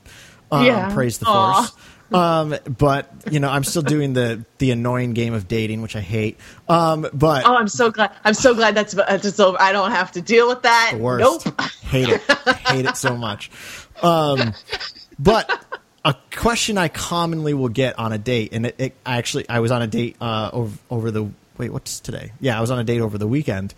Um, 0.52 0.66
Yeah. 0.66 0.94
Praise 0.94 1.18
the 1.18 1.26
Aw. 1.26 1.64
force. 1.64 1.72
Um, 2.14 2.56
but 2.78 3.12
you 3.32 3.40
know, 3.40 3.50
I'm 3.50 3.64
still 3.64 3.82
doing 3.82 4.14
the 4.14 4.46
the 4.60 4.72
annoying 4.72 5.14
game 5.14 5.34
of 5.34 5.48
dating, 5.48 5.82
which 5.82 5.96
I 5.96 6.02
hate. 6.02 6.40
Um, 6.70 7.08
but 7.14 7.46
Oh, 7.46 7.56
I'm 7.56 7.68
so 7.68 7.90
glad. 7.92 8.12
I'm 8.24 8.34
so 8.36 8.54
glad 8.54 8.76
that's, 8.76 8.94
that's 8.94 9.40
over. 9.40 9.60
I 9.60 9.72
don't 9.72 9.92
have 9.92 10.12
to 10.14 10.22
deal 10.22 10.48
with 10.48 10.62
that. 10.62 10.92
the 10.94 11.00
worst. 11.00 11.46
Nope. 11.46 11.62
Hate 11.84 12.10
it. 12.10 12.22
Hate 12.68 12.86
it 12.86 12.98
so 12.98 13.18
much. 13.18 13.50
Um, 14.02 14.54
but 15.18 15.50
a 16.06 16.16
question 16.36 16.78
I 16.78 16.88
commonly 16.88 17.54
will 17.54 17.70
get 17.70 17.98
on 17.98 18.14
a 18.14 18.18
date, 18.18 18.54
and 18.54 18.66
it, 18.68 18.76
it 18.78 18.96
I 19.06 19.18
actually 19.18 19.48
I 19.50 19.60
was 19.60 19.72
on 19.72 19.82
a 19.82 19.88
date 19.88 20.16
uh, 20.22 20.50
over 20.54 20.78
over 20.90 21.12
the 21.12 21.30
wait 21.58 21.72
what's 21.72 22.00
today? 22.00 22.32
Yeah, 22.40 22.58
I 22.58 22.62
was 22.62 22.72
on 22.72 22.80
a 22.80 22.84
date 22.84 23.02
over 23.02 23.18
the 23.18 23.28
weekend, 23.28 23.74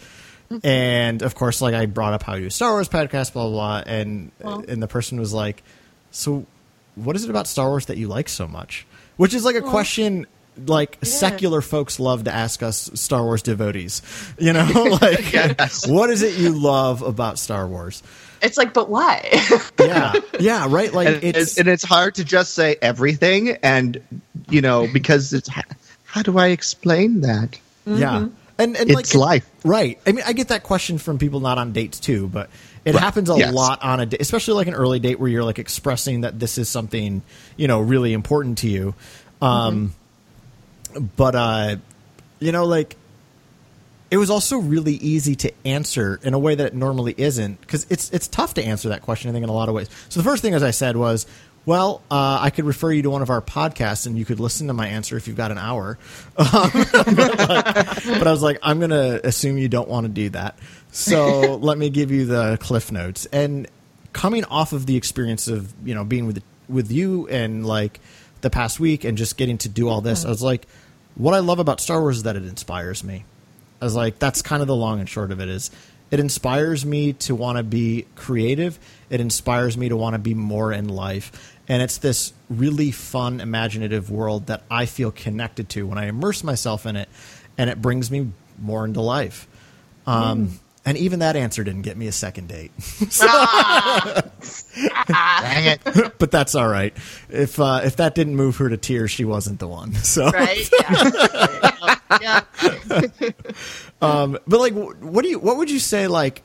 and 0.64 1.22
of 1.22 1.36
course, 1.36 1.62
like 1.62 1.74
I 1.74 1.86
brought 1.86 2.14
up 2.14 2.24
how 2.24 2.36
you 2.36 2.42
do 2.42 2.48
a 2.48 2.52
Star 2.52 2.72
Wars 2.72 2.90
podcast, 2.90 3.34
blah 3.34 3.48
blah, 3.48 3.84
blah 3.84 3.94
and 3.94 4.32
and 4.42 4.82
the 4.82 4.88
person 4.88 5.20
was 5.20 5.34
like, 5.34 5.64
so 6.12 6.46
what 6.96 7.16
is 7.16 7.24
it 7.24 7.30
about 7.30 7.48
Star 7.48 7.68
Wars 7.70 7.86
that 7.88 7.98
you 7.98 8.08
like 8.08 8.30
so 8.30 8.48
much? 8.48 8.86
Which 9.18 9.34
is 9.34 9.46
like 9.46 9.56
a 9.56 9.62
question. 9.62 10.28
Like 10.68 10.98
secular 11.04 11.60
folks 11.62 12.00
love 12.00 12.24
to 12.24 12.34
ask 12.34 12.64
us 12.64 12.90
Star 12.94 13.24
Wars 13.24 13.42
devotees, 13.42 14.02
you 14.40 14.54
know, 14.54 14.66
like 15.02 15.34
Yes. 15.34 15.86
what 15.86 16.10
is 16.10 16.22
it 16.22 16.40
you 16.40 16.52
love 16.58 17.02
about 17.02 17.38
Star 17.38 17.68
Wars? 17.68 18.02
It's 18.42 18.58
like, 18.58 18.74
but 18.74 18.90
why? 18.90 19.22
Yeah, 19.80 20.14
yeah, 20.40 20.68
right. 20.70 20.94
Like 20.94 21.08
and 21.08 21.24
it's, 21.26 21.38
it's, 21.38 21.58
and 21.58 21.68
it's 21.68 21.84
hard 21.84 22.16
to 22.16 22.24
just 22.24 22.54
say 22.54 22.78
everything, 22.82 23.50
and 23.64 24.02
you 24.50 24.62
know 24.62 24.88
because 24.92 25.34
it's 25.34 25.50
how 26.06 26.22
do 26.22 26.38
I 26.38 26.48
explain 26.48 27.22
that? 27.22 27.60
yeah, 27.86 28.20
mm-hmm. 28.20 28.34
and 28.58 28.78
and 28.78 28.90
It's 28.90 29.14
like 29.14 29.44
life. 29.44 29.52
right? 29.66 30.00
I 30.08 30.14
mean, 30.14 30.24
I 30.26 30.32
get 30.32 30.48
that 30.48 30.64
question 30.64 30.98
from 31.00 31.18
people 31.20 31.42
not 31.42 31.58
on 31.58 31.74
dates 31.74 32.00
too, 32.00 32.28
but 32.30 32.50
it 32.86 32.94
Right, 32.94 33.04
happens 33.04 33.30
a 33.30 33.38
yes. 33.38 33.54
lot 33.54 33.84
on 33.84 34.00
a 34.00 34.06
date, 34.06 34.22
especially 34.22 34.54
like 34.54 34.68
an 34.68 34.76
early 34.76 35.00
date 35.00 35.20
where 35.20 35.28
you're 35.30 35.44
like 35.44 35.60
expressing 35.60 36.22
that 36.22 36.40
this 36.40 36.58
is 36.58 36.70
something 36.70 37.24
you 37.58 37.68
know 37.68 37.82
really 37.82 38.14
important 38.14 38.60
to 38.60 38.70
you. 38.70 38.94
Um, 39.42 39.94
but 41.18 41.36
uh, 41.36 41.76
you 42.40 42.52
know, 42.52 42.66
like 42.66 42.96
it 44.12 44.18
was 44.18 44.30
also 44.30 44.58
really 44.60 44.94
easy 44.94 45.36
to 45.36 45.52
answer 45.66 46.20
in 46.24 46.34
a 46.34 46.40
way 46.40 46.56
that 46.56 46.68
it 46.68 46.74
normally 46.76 47.16
isn't 47.18 47.60
because 47.62 47.86
it's 47.90 48.12
it's 48.12 48.28
tough 48.28 48.54
to 48.54 48.64
answer 48.64 48.90
that 48.90 49.02
question 49.02 49.30
I 49.30 49.34
think 49.34 49.44
in 49.44 49.50
a 49.50 49.54
lot 49.54 49.68
of 49.68 49.76
ways. 49.76 49.90
So 50.10 50.20
the 50.20 50.24
first 50.24 50.42
thing 50.42 50.54
as 50.54 50.64
I 50.64 50.72
said 50.72 50.96
was 50.96 51.26
Well, 51.66 52.04
uh, 52.12 52.40
I 52.42 52.52
could 52.52 52.66
refer 52.66 52.92
you 52.92 53.02
to 53.04 53.10
one 53.10 53.22
of 53.22 53.30
our 53.30 53.42
podcasts, 53.42 54.06
and 54.06 54.18
you 54.18 54.26
could 54.26 54.40
listen 54.40 54.68
to 54.68 54.74
my 54.74 54.88
answer 54.88 55.18
if 55.18 55.28
you've 55.28 55.38
got 55.38 55.52
an 55.52 55.58
hour. 55.58 55.98
Um, 56.38 56.70
but 56.74 58.28
I 58.28 58.32
was 58.32 58.44
like, 58.44 58.60
I'm 58.62 58.80
going 58.80 58.92
to 58.92 59.26
assume 59.26 59.58
you 59.58 59.68
don't 59.68 59.88
want 59.88 60.06
to 60.06 60.12
do 60.12 60.30
that. 60.30 60.58
So 60.92 61.56
let 61.62 61.78
me 61.78 61.90
give 61.90 62.12
you 62.12 62.26
the 62.26 62.58
cliff 62.58 62.92
notes. 62.92 63.26
And 63.28 63.68
coming 64.14 64.46
off 64.46 64.74
of 64.74 64.86
the 64.86 64.96
experience 64.96 65.48
of 65.48 65.74
you 65.86 65.96
know 65.96 66.04
being 66.04 66.28
with 66.28 66.44
with 66.70 66.92
you 66.92 67.28
and 67.28 67.66
like 67.66 68.00
the 68.42 68.50
past 68.50 68.80
week 68.80 69.04
and 69.04 69.18
just 69.18 69.38
getting 69.38 69.58
to 69.60 69.70
do 69.70 69.90
all 69.90 70.02
this, 70.02 70.24
I 70.24 70.30
was 70.30 70.42
like, 70.42 70.68
what 71.16 71.34
I 71.34 71.40
love 71.40 71.60
about 71.60 71.82
Star 71.82 72.00
Wars 72.00 72.18
is 72.18 72.24
that 72.24 72.36
it 72.36 72.46
inspires 72.46 73.04
me. 73.04 73.26
I 73.82 73.86
was 73.86 73.96
like, 73.96 74.20
that's 74.20 74.42
kind 74.42 74.62
of 74.62 74.68
the 74.68 74.76
long 74.76 75.00
and 75.00 75.10
short 75.10 75.32
of 75.32 75.40
it 75.40 75.50
is 75.50 75.72
it 76.12 76.20
inspires 76.20 76.86
me 76.86 77.14
to 77.14 77.36
want 77.36 77.58
to 77.58 77.64
be 77.64 78.06
creative. 78.16 78.80
It 79.10 79.20
inspires 79.20 79.78
me 79.78 79.90
to 79.90 79.98
want 79.98 80.14
to 80.14 80.20
be 80.20 80.34
more 80.34 80.72
in 80.72 80.88
life. 80.88 81.55
And 81.68 81.82
it's 81.82 81.98
this 81.98 82.32
really 82.50 82.92
fun, 82.92 83.42
imaginative 83.42 84.12
world 84.12 84.48
that 84.48 84.64
I 84.70 84.86
feel 84.86 85.12
connected 85.12 85.68
to 85.70 85.88
when 85.88 85.98
I 85.98 86.06
immerse 86.08 86.44
myself 86.44 86.86
in 86.86 86.96
it, 86.96 87.10
and 87.58 87.70
it 87.70 87.82
brings 87.82 88.12
me 88.12 88.32
more 88.60 88.86
into 88.86 89.02
life. 89.02 89.48
Um, 90.06 90.60
And 90.88 90.96
even 91.00 91.18
that 91.20 91.36
answer 91.36 91.64
didn't 91.64 91.82
get 91.82 91.98
me 91.98 92.06
a 92.06 92.12
second 92.12 92.48
date. 92.48 92.72
Dang 95.08 95.66
it. 95.66 95.82
but 96.20 96.30
that's 96.32 96.54
all 96.54 96.68
right. 96.68 96.96
If 97.30 97.60
uh, 97.60 97.82
if 97.84 97.96
that 97.96 98.14
didn't 98.16 98.36
move 98.36 98.58
her 98.58 98.70
to 98.70 98.78
tears, 98.78 99.10
she 99.12 99.26
wasn't 99.26 99.60
the 99.60 99.68
one. 99.68 99.94
So, 99.96 100.30
Right? 100.30 100.70
Yeah. 102.22 102.42
yeah. 103.20 103.32
um, 104.02 104.38
but 104.48 104.60
like, 104.60 104.74
what 104.74 105.24
do 105.24 105.30
you? 105.30 105.40
What 105.40 105.58
would 105.58 105.72
you 105.72 105.80
say? 105.80 106.08
Like, 106.08 106.44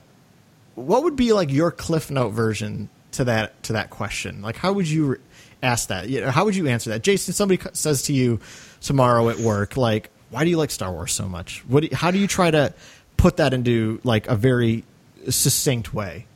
what 0.74 1.02
would 1.04 1.16
be 1.16 1.32
like 1.34 1.50
your 1.52 1.70
Cliff 1.70 2.10
Note 2.10 2.30
version 2.30 2.88
to 3.12 3.24
that 3.24 3.62
to 3.64 3.74
that 3.74 3.90
question? 3.90 4.42
Like, 4.42 4.56
how 4.56 4.72
would 4.72 4.88
you 4.88 5.06
re- 5.06 5.16
ask 5.62 5.88
that? 5.88 6.08
You 6.08 6.20
know, 6.20 6.30
how 6.30 6.44
would 6.44 6.56
you 6.56 6.66
answer 6.68 6.90
that? 6.90 7.02
Jason, 7.02 7.34
somebody 7.34 7.60
says 7.72 8.02
to 8.04 8.12
you 8.12 8.40
tomorrow 8.80 9.28
at 9.28 9.38
work, 9.38 9.76
like, 9.76 10.10
why 10.30 10.44
do 10.44 10.50
you 10.50 10.56
like 10.56 10.70
Star 10.70 10.92
Wars 10.92 11.12
so 11.12 11.28
much? 11.28 11.64
What? 11.68 11.80
Do 11.80 11.88
you- 11.90 11.96
how 11.96 12.10
do 12.10 12.18
you 12.18 12.26
try 12.26 12.50
to 12.50 12.72
put 13.16 13.36
that 13.38 13.52
into 13.52 14.00
like 14.04 14.28
a 14.28 14.36
very 14.36 14.84
succinct 15.28 15.92
way? 15.92 16.26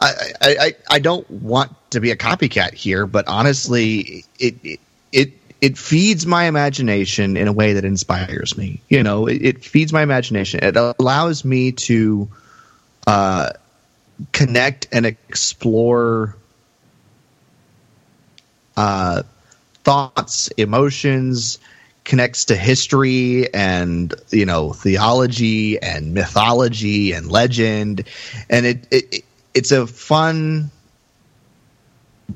I, 0.00 0.12
I, 0.60 0.72
I 0.90 0.98
don't 0.98 1.28
want 1.30 1.72
to 1.90 2.00
be 2.00 2.10
a 2.10 2.16
copycat 2.16 2.74
here, 2.74 3.06
but 3.06 3.26
honestly, 3.28 4.24
it, 4.38 4.56
it 4.62 4.80
it 5.12 5.32
it 5.64 5.78
feeds 5.78 6.26
my 6.26 6.44
imagination 6.44 7.38
in 7.38 7.48
a 7.48 7.52
way 7.52 7.72
that 7.72 7.86
inspires 7.86 8.54
me. 8.58 8.82
You 8.90 9.02
know, 9.02 9.26
it, 9.26 9.40
it 9.40 9.64
feeds 9.64 9.94
my 9.94 10.02
imagination. 10.02 10.60
It 10.62 10.76
allows 10.76 11.42
me 11.42 11.72
to 11.72 12.28
uh, 13.06 13.48
connect 14.32 14.88
and 14.92 15.06
explore 15.06 16.36
uh, 18.76 19.22
thoughts, 19.84 20.48
emotions, 20.48 21.58
connects 22.04 22.44
to 22.44 22.56
history 22.56 23.48
and 23.54 24.12
you 24.28 24.44
know 24.44 24.74
theology 24.74 25.80
and 25.80 26.12
mythology 26.12 27.12
and 27.12 27.32
legend, 27.32 28.04
and 28.50 28.66
it, 28.66 28.86
it 28.90 29.24
it's 29.54 29.72
a 29.72 29.86
fun 29.86 30.70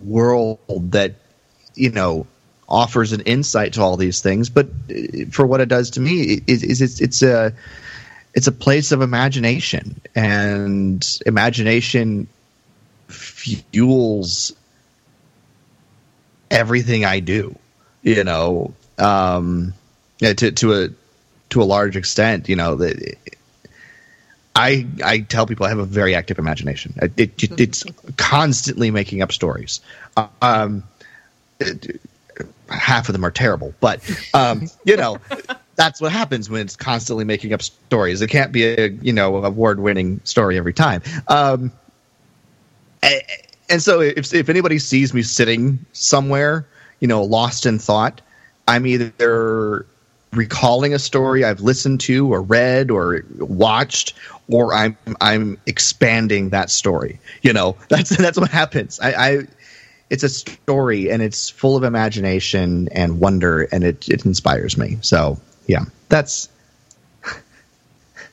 world 0.03 0.59
that 0.93 1.17
you 1.75 1.91
know 1.91 2.27
offers 2.69 3.13
an 3.13 3.21
insight 3.23 3.73
to 3.75 3.83
all 3.83 3.97
these 3.97 4.21
things. 4.21 4.49
But 4.51 4.67
uh, 4.91 5.25
for 5.31 5.47
what 5.47 5.61
it 5.61 5.69
does 5.69 5.91
to 5.91 6.01
me 6.01 6.41
is, 6.47 6.63
is 6.63 6.83
it's 6.83 7.01
it's 7.01 7.23
a 7.23 7.53
it's 8.35 8.47
a 8.47 8.53
place 8.53 8.93
of 8.93 9.01
imagination, 9.03 10.01
and 10.15 11.19
imagination 11.27 12.29
fuels 13.09 14.53
everything 16.51 17.05
I 17.05 17.21
do. 17.21 17.57
You 18.03 18.25
know, 18.25 18.75
um, 18.99 19.75
yeah, 20.21 20.35
to 20.35 20.53
to 20.53 20.73
a 20.75 20.89
to 21.51 21.63
a 21.63 21.65
large 21.65 21.97
extent, 21.97 22.49
you 22.49 22.57
know 22.57 22.77
that. 22.77 23.17
I 24.55 24.87
I 25.05 25.21
tell 25.21 25.47
people 25.47 25.67
I 25.67 25.69
have 25.69 25.79
a 25.79 25.85
very 25.85 26.17
active 26.17 26.39
imagination. 26.39 26.95
It, 27.01 27.13
it 27.17 27.61
it's 27.61 27.85
constantly 28.17 28.91
making 28.91 29.23
up 29.23 29.31
stories. 29.33 29.81
Um, 30.43 30.83
it- 31.61 32.01
half 32.71 33.09
of 33.09 33.13
them 33.13 33.25
are 33.25 33.31
terrible, 33.31 33.75
but 33.81 34.01
um, 34.35 34.69
you 34.85 34.97
know 34.97 35.19
that's 35.77 36.01
what 36.01 36.13
happens 36.13 36.51
when 36.51 36.61
it's 36.61 36.77
constantly 36.77 37.25
making 37.25 37.53
up 37.53 37.63
stories. 37.63 38.21
It 38.21 38.29
can't 38.29 38.53
be 38.53 38.65
a 38.65 38.89
you 38.89 39.13
know 39.13 39.45
award 39.45 39.81
winning 39.81 40.21
story 40.25 40.57
every 40.59 40.75
time. 40.75 41.03
Um, 41.29 41.73
and 43.69 43.83
so 43.83 44.01
if 44.01 44.33
if 44.35 44.49
anybody 44.49 44.79
sees 44.79 45.15
me 45.15 45.23
sitting 45.23 45.85
somewhere, 45.93 46.67
you 47.01 47.09
know, 47.09 47.23
lost 47.23 47.67
in 47.67 47.79
thought, 47.79 48.21
I'm 48.67 48.87
either 48.87 49.87
recalling 50.33 50.93
a 50.93 50.99
story 50.99 51.45
I've 51.45 51.61
listened 51.61 52.01
to 52.03 52.33
or 52.33 52.43
read 52.43 52.91
or 52.91 53.23
watched, 53.39 54.15
or 54.51 54.75
I'm 54.75 54.97
I'm 55.21 55.59
expanding 55.67 56.51
that 56.51 56.71
story. 56.71 57.21
You 57.43 57.53
know, 57.53 57.77
that's 57.89 58.17
that's 58.17 58.39
what 58.39 58.51
happens. 58.51 58.99
I, 59.01 59.13
I 59.13 59.47
it's 60.11 60.23
a 60.23 60.29
story 60.29 61.11
and 61.11 61.23
it's 61.23 61.51
full 61.51 61.77
of 61.77 61.85
imagination 61.85 62.89
and 62.93 63.21
wonder, 63.21 63.63
and 63.63 63.85
it 63.85 64.09
it 64.09 64.25
inspires 64.25 64.77
me. 64.77 64.99
So 65.03 65.39
yeah, 65.67 65.85
that's 66.09 66.49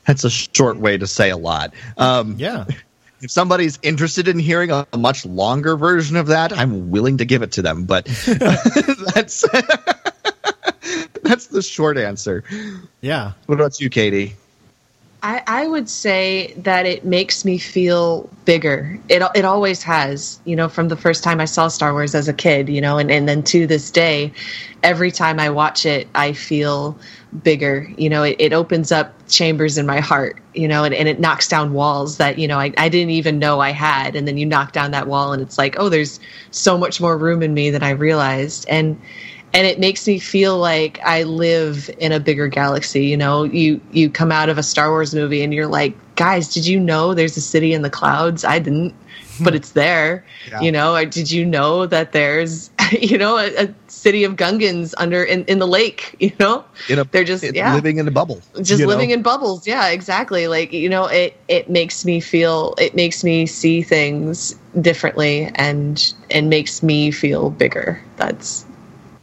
that's 0.05 0.23
a 0.23 0.29
short 0.29 0.77
way 0.77 0.97
to 0.97 1.07
say 1.07 1.29
a 1.29 1.37
lot. 1.37 1.73
Um, 1.97 2.35
Yeah. 2.37 2.65
if 3.21 3.31
somebody's 3.31 3.79
interested 3.81 4.27
in 4.27 4.37
hearing 4.39 4.71
a, 4.71 4.85
a 4.93 4.97
much 4.97 5.25
longer 5.25 5.77
version 5.77 6.15
of 6.17 6.27
that, 6.27 6.53
I'm 6.53 6.91
willing 6.91 7.17
to 7.17 7.25
give 7.25 7.41
it 7.41 7.53
to 7.53 7.61
them. 7.61 7.85
But 7.85 8.05
that's 8.25 9.43
that's 11.23 11.47
the 11.47 11.61
short 11.61 11.97
answer. 11.97 12.43
Yeah. 13.01 13.33
What 13.47 13.55
about 13.55 13.79
you, 13.79 13.89
Katie? 13.89 14.35
I, 15.25 15.41
I 15.47 15.67
would 15.67 15.89
say 15.89 16.53
that 16.55 16.85
it 16.85 17.03
makes 17.03 17.43
me 17.43 17.57
feel 17.57 18.29
bigger. 18.45 18.99
It 19.09 19.23
it 19.33 19.43
always 19.43 19.81
has, 19.81 20.39
you 20.45 20.55
know, 20.55 20.69
from 20.69 20.87
the 20.87 20.95
first 20.95 21.23
time 21.23 21.41
I 21.41 21.45
saw 21.45 21.67
Star 21.67 21.93
Wars 21.93 22.13
as 22.13 22.27
a 22.27 22.33
kid, 22.33 22.69
you 22.69 22.79
know, 22.79 22.99
and, 22.99 23.09
and 23.09 23.27
then 23.27 23.41
to 23.45 23.65
this 23.65 23.89
day, 23.89 24.31
every 24.83 25.09
time 25.09 25.39
I 25.39 25.49
watch 25.49 25.83
it, 25.83 26.07
I 26.13 26.33
feel 26.33 26.95
bigger. 27.41 27.91
You 27.97 28.07
know, 28.07 28.21
it, 28.21 28.35
it 28.37 28.53
opens 28.53 28.91
up 28.91 29.15
chambers 29.27 29.79
in 29.79 29.87
my 29.87 29.99
heart, 29.99 30.37
you 30.53 30.67
know, 30.67 30.83
and, 30.83 30.93
and 30.93 31.09
it 31.09 31.19
knocks 31.19 31.47
down 31.47 31.73
walls 31.73 32.17
that, 32.17 32.37
you 32.37 32.47
know, 32.47 32.59
I, 32.59 32.71
I 32.77 32.87
didn't 32.87 33.09
even 33.09 33.39
know 33.39 33.61
I 33.61 33.71
had. 33.71 34.15
And 34.15 34.27
then 34.27 34.37
you 34.37 34.45
knock 34.45 34.73
down 34.73 34.91
that 34.91 35.07
wall 35.07 35.33
and 35.33 35.41
it's 35.41 35.57
like, 35.57 35.75
oh, 35.79 35.89
there's 35.89 36.19
so 36.51 36.77
much 36.77 37.01
more 37.01 37.17
room 37.17 37.41
in 37.41 37.55
me 37.55 37.71
than 37.71 37.81
I 37.81 37.89
realized. 37.89 38.67
And 38.69 39.01
and 39.55 39.65
it 39.65 39.79
makes 39.79 40.05
me 40.05 40.19
feel 40.19 40.57
like 40.57 40.99
I 41.05 41.23
live 41.23 41.89
in 41.97 42.11
a 42.11 42.19
bigger 42.19 42.49
galaxy. 42.49 43.05
You 43.05 43.15
know, 43.15 43.43
you 43.43 43.79
you 43.93 44.09
come 44.09 44.31
out 44.31 44.49
of 44.49 44.57
a 44.57 44.63
Star 44.63 44.89
Wars 44.89 45.15
movie 45.15 45.41
and 45.43 45.53
you're 45.53 45.67
like, 45.67 45.95
guys, 46.15 46.53
did 46.53 46.67
you 46.67 46.77
know 46.77 47.13
there's 47.13 47.37
a 47.37 47.41
city 47.41 47.73
in 47.73 47.81
the 47.81 47.89
clouds? 47.89 48.43
I 48.43 48.59
didn't, 48.59 48.91
hmm. 49.37 49.43
but 49.45 49.55
it's 49.55 49.71
there. 49.71 50.25
Yeah. 50.51 50.59
You 50.59 50.73
know, 50.73 50.93
or 50.93 51.05
did 51.05 51.31
you 51.31 51.45
know 51.45 51.85
that 51.85 52.11
there's, 52.11 52.69
you 52.91 53.17
know, 53.17 53.37
a, 53.37 53.63
a 53.63 53.73
city 53.87 54.25
of 54.25 54.35
Gungans 54.35 54.93
under 54.97 55.23
in, 55.23 55.45
in 55.45 55.59
the 55.59 55.67
lake? 55.67 56.15
You 56.25 56.31
know, 56.39 56.65
a, 56.89 57.03
They're 57.05 57.23
just- 57.23 57.43
yeah. 57.55 57.73
living 57.75 57.97
in 57.97 58.07
a 58.07 58.11
bubble. 58.11 58.41
just 58.57 58.71
you 58.71 58.77
know? 58.79 58.87
living 58.87 59.11
in 59.11 59.21
bubbles 59.21 59.67
yeah 59.67 59.89
exactly 59.89 60.47
like 60.47 60.73
you 60.73 60.89
know 60.89 61.05
it 61.05 61.39
it 61.47 61.69
makes 61.69 62.03
me 62.03 62.19
feel 62.19 62.73
it 62.79 62.95
makes 62.95 63.23
me 63.23 63.45
see 63.45 63.83
things 63.83 64.55
differently 64.81 65.51
and 65.55 66.13
and 66.31 66.49
makes 66.49 66.81
me 66.81 67.11
feel 67.11 67.51
bigger 67.51 68.01
that's 68.17 68.64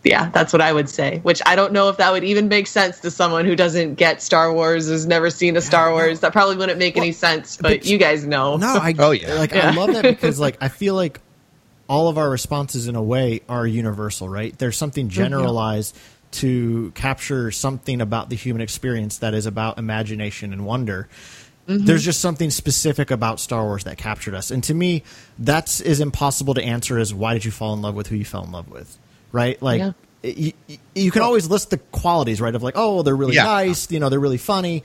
yeah 0.05 0.31
that's 0.31 0.53
what 0.53 0.61
i 0.63 0.73
would 0.73 0.89
say 0.89 1.19
which 1.23 1.41
i 1.47 1.55
don't 1.55 1.73
know 1.73 1.89
if 1.89 1.97
that 1.97 2.13
would 2.13 2.25
even 2.25 2.49
make 2.49 2.67
sense 2.67 3.01
to 3.01 3.11
someone 3.11 3.45
who 3.45 3.55
doesn't 3.55 3.95
get 3.95 4.23
star 4.23 4.53
wars 4.53 4.89
has 4.89 5.07
never 5.07 5.31
seen 5.31 5.57
a 5.57 5.61
star 5.61 5.93
wars 5.93 6.21
that 6.21 6.33
probably 6.33 6.57
wouldn't 6.57 6.79
make 6.79 6.97
any 6.97 7.13
sense 7.13 7.57
but, 7.57 7.81
but- 7.81 7.87
you 7.87 7.99
guys 7.99 8.25
know 8.25 8.57
No, 8.57 8.75
I 8.75 8.95
Oh, 8.99 9.11
yeah. 9.11 9.35
like 9.35 9.55
I 9.55 9.73
love 9.73 9.93
that 9.95 10.03
because 10.03 10.39
like 10.39 10.57
I 10.61 10.69
feel 10.69 10.95
like 10.95 11.21
all 11.89 12.09
of 12.09 12.17
our 12.17 12.31
responses 12.31 12.89
in 12.89 12.97
a 12.97 13.03
way 13.03 13.43
are 13.49 13.67
universal, 13.67 14.29
right? 14.29 14.57
There's 14.57 14.77
something 14.77 15.07
mm-hmm. 15.07 15.15
generalized 15.15 15.97
to 16.33 16.91
capture 16.93 17.51
something 17.51 18.01
about 18.01 18.31
the 18.31 18.37
human 18.37 18.63
experience 18.63 19.19
that 19.19 19.35
is 19.35 19.45
about 19.45 19.79
imagination 19.79 20.53
and 20.53 20.65
wonder. 20.65 21.09
Mm-hmm. 21.69 21.85
There's 21.85 22.05
just 22.05 22.21
something 22.21 22.49
specific 22.49 23.11
about 23.11 23.41
Star 23.41 23.65
Wars 23.65 23.85
that 23.85 23.99
captured 23.99 24.35
us. 24.35 24.51
And 24.51 24.65
to 24.65 24.75
me, 24.75 25.03
that's 25.39 25.81
as 25.83 26.01
impossible 26.01 26.55
to 26.55 26.63
answer 26.63 26.99
as 26.99 27.13
why 27.13 27.35
did 27.35 27.45
you 27.45 27.51
fall 27.51 27.75
in 27.75 27.83
love 27.83 27.95
with 27.95 28.07
who 28.07 28.17
you 28.17 28.25
fell 28.25 28.45
in 28.45 28.53
love 28.53 28.71
with? 28.71 28.97
Right? 29.33 29.61
Like 29.63 29.81
Yeah. 29.81 29.93
you, 30.23 30.53
you 30.95 31.11
can 31.11 31.23
always 31.23 31.49
list 31.49 31.71
the 31.71 31.79
qualities, 31.79 32.41
right? 32.41 32.55
Of 32.55 32.63
like, 32.63 32.75
oh, 32.77 33.03
they're 33.03 33.17
really 33.17 33.35
Yeah. 33.35 33.45
nice, 33.45 33.91
you 33.91 33.99
know, 34.01 34.09
they're 34.09 34.21
really 34.21 34.39
funny. 34.39 34.85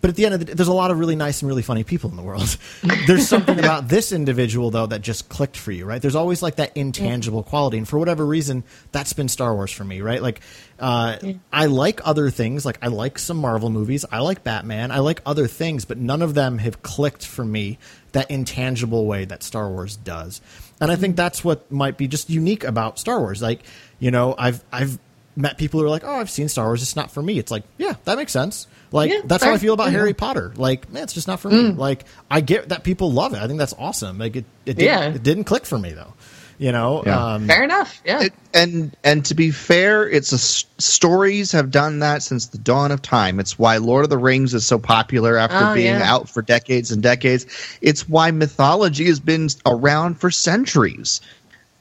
But 0.00 0.10
at 0.10 0.16
the 0.16 0.26
end 0.26 0.34
of 0.34 0.40
the 0.40 0.44
day, 0.44 0.52
there's 0.52 0.68
a 0.68 0.72
lot 0.74 0.90
of 0.90 0.98
really 0.98 1.16
nice 1.16 1.40
and 1.40 1.48
really 1.48 1.62
funny 1.62 1.82
people 1.82 2.10
in 2.10 2.16
the 2.16 2.22
world. 2.22 2.58
there's 3.06 3.26
something 3.26 3.58
about 3.58 3.88
this 3.88 4.12
individual 4.12 4.70
though 4.70 4.84
that 4.84 5.00
just 5.00 5.30
clicked 5.30 5.56
for 5.56 5.72
you, 5.72 5.86
right? 5.86 6.02
There's 6.02 6.14
always 6.14 6.42
like 6.42 6.56
that 6.56 6.76
intangible 6.76 7.42
quality, 7.42 7.78
and 7.78 7.88
for 7.88 7.98
whatever 7.98 8.26
reason, 8.26 8.64
that's 8.92 9.14
been 9.14 9.28
Star 9.28 9.54
Wars 9.54 9.72
for 9.72 9.82
me, 9.82 10.02
right? 10.02 10.20
Like, 10.20 10.42
uh, 10.78 11.16
I 11.50 11.66
like 11.66 12.02
other 12.04 12.28
things, 12.28 12.66
like 12.66 12.76
I 12.82 12.88
like 12.88 13.18
some 13.18 13.38
Marvel 13.38 13.70
movies, 13.70 14.04
I 14.12 14.18
like 14.18 14.44
Batman, 14.44 14.90
I 14.90 14.98
like 14.98 15.22
other 15.24 15.46
things, 15.46 15.86
but 15.86 15.96
none 15.96 16.20
of 16.20 16.34
them 16.34 16.58
have 16.58 16.82
clicked 16.82 17.24
for 17.24 17.42
me 17.42 17.78
that 18.12 18.30
intangible 18.30 19.06
way 19.06 19.24
that 19.24 19.42
Star 19.42 19.70
Wars 19.70 19.96
does. 19.96 20.42
And 20.82 20.90
I 20.90 20.96
think 20.96 21.16
that's 21.16 21.42
what 21.42 21.72
might 21.72 21.96
be 21.96 22.08
just 22.08 22.28
unique 22.28 22.64
about 22.64 22.98
Star 22.98 23.20
Wars. 23.20 23.40
Like, 23.40 23.62
you 23.98 24.10
know, 24.10 24.34
I've 24.38 24.62
I've 24.72 24.98
met 25.36 25.58
people 25.58 25.80
who 25.80 25.86
are 25.86 25.90
like, 25.90 26.04
"Oh, 26.04 26.14
I've 26.14 26.30
seen 26.30 26.48
Star 26.48 26.66
Wars. 26.66 26.82
It's 26.82 26.96
not 26.96 27.10
for 27.10 27.22
me." 27.22 27.38
It's 27.38 27.50
like, 27.50 27.64
yeah, 27.78 27.94
that 28.04 28.16
makes 28.16 28.32
sense. 28.32 28.66
Like 28.92 29.10
Yeah, 29.10 29.20
that's 29.24 29.42
fair. 29.42 29.50
how 29.50 29.56
I 29.56 29.58
feel 29.58 29.74
about 29.74 29.86
Yeah. 29.86 29.98
Harry 29.98 30.14
Potter. 30.14 30.52
Like, 30.56 30.92
man, 30.92 31.02
it's 31.02 31.12
just 31.14 31.26
not 31.26 31.40
for 31.40 31.50
me. 31.50 31.70
Like, 31.72 32.04
I 32.30 32.40
get 32.40 32.68
that 32.68 32.84
people 32.84 33.10
love 33.10 33.34
it. 33.34 33.38
I 33.42 33.46
think 33.48 33.58
that's 33.58 33.74
awesome. 33.78 34.18
Like, 34.18 34.36
it 34.36 34.44
it, 34.66 34.76
didn't, 34.76 34.84
Yeah. 34.84 35.14
it 35.14 35.22
didn't 35.22 35.44
click 35.44 35.66
for 35.66 35.78
me 35.78 35.92
though. 35.92 36.12
You 36.56 36.70
know, 36.70 37.02
Yeah. 37.04 37.34
um, 37.34 37.48
Fair 37.48 37.64
enough. 37.64 38.00
Yeah. 38.06 38.20
It, 38.22 38.32
and 38.54 38.96
and 39.02 39.24
to 39.24 39.34
be 39.34 39.50
fair, 39.50 40.08
it's 40.08 40.30
a 40.30 40.36
s- 40.36 40.64
stories 40.78 41.50
have 41.50 41.72
done 41.72 41.98
that 41.98 42.22
since 42.22 42.46
the 42.46 42.58
dawn 42.58 42.92
of 42.92 43.02
time. 43.02 43.40
It's 43.40 43.58
why 43.58 43.78
Lord 43.78 44.04
of 44.04 44.10
the 44.10 44.18
Rings 44.18 44.54
is 44.54 44.64
so 44.64 44.78
popular 44.78 45.36
after 45.36 45.58
Oh, 45.70 45.74
being 45.74 45.86
yeah. 45.96 46.14
out 46.14 46.28
for 46.28 46.42
decades 46.42 46.92
and 46.92 47.02
decades. 47.02 47.46
It's 47.80 48.08
why 48.08 48.30
mythology 48.30 49.06
has 49.06 49.18
been 49.18 49.48
around 49.66 50.20
for 50.20 50.30
centuries. 50.30 51.20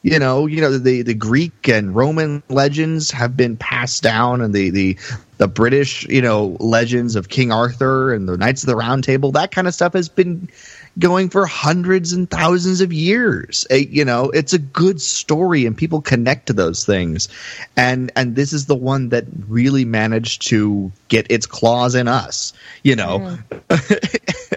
You 0.03 0.19
know, 0.19 0.47
you 0.47 0.59
know 0.59 0.77
the 0.77 1.01
the 1.01 1.13
Greek 1.13 1.69
and 1.69 1.95
Roman 1.95 2.43
legends 2.49 3.09
have 3.11 3.37
been 3.37 3.55
passed 3.55 4.03
down, 4.03 4.41
and 4.41 4.53
the 4.53 4.69
the 4.69 4.97
the 5.37 5.47
British, 5.47 6.05
you 6.09 6.21
know, 6.21 6.57
legends 6.59 7.15
of 7.15 7.29
King 7.29 7.53
Arthur 7.53 8.13
and 8.13 8.27
the 8.27 8.37
Knights 8.37 8.63
of 8.63 8.67
the 8.67 8.75
Round 8.75 9.05
Table. 9.05 9.31
That 9.31 9.51
kind 9.51 9.65
of 9.65 9.73
stuff 9.73 9.93
has 9.93 10.09
been 10.09 10.49
going 10.99 11.29
for 11.29 11.45
hundreds 11.45 12.13
and 12.13 12.29
thousands 12.29 12.81
of 12.81 12.93
years. 12.93 13.65
Eh, 13.69 13.85
you 13.89 14.05
know, 14.05 14.29
it's 14.29 14.53
a 14.53 14.59
good 14.59 15.01
story, 15.01 15.65
and 15.65 15.77
people 15.77 16.01
connect 16.01 16.47
to 16.47 16.53
those 16.53 16.85
things. 16.85 17.29
And 17.75 18.11
and 18.15 18.35
this 18.35 18.53
is 18.53 18.65
the 18.65 18.75
one 18.75 19.09
that 19.09 19.25
really 19.47 19.85
managed 19.85 20.47
to 20.49 20.91
get 21.07 21.27
its 21.29 21.45
claws 21.45 21.95
in 21.95 22.07
us. 22.07 22.53
You 22.83 22.95
know, 22.95 23.37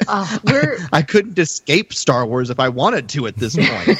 Uh, 0.09 0.39
we're 0.45 0.79
I 0.93 1.03
couldn't 1.03 1.39
escape 1.39 1.93
Star 1.93 2.27
Wars 2.27 2.51
if 2.51 2.61
I 2.61 2.69
wanted 2.69 3.09
to 3.11 3.27
at 3.27 3.37
this 3.37 3.57
point. 3.57 3.99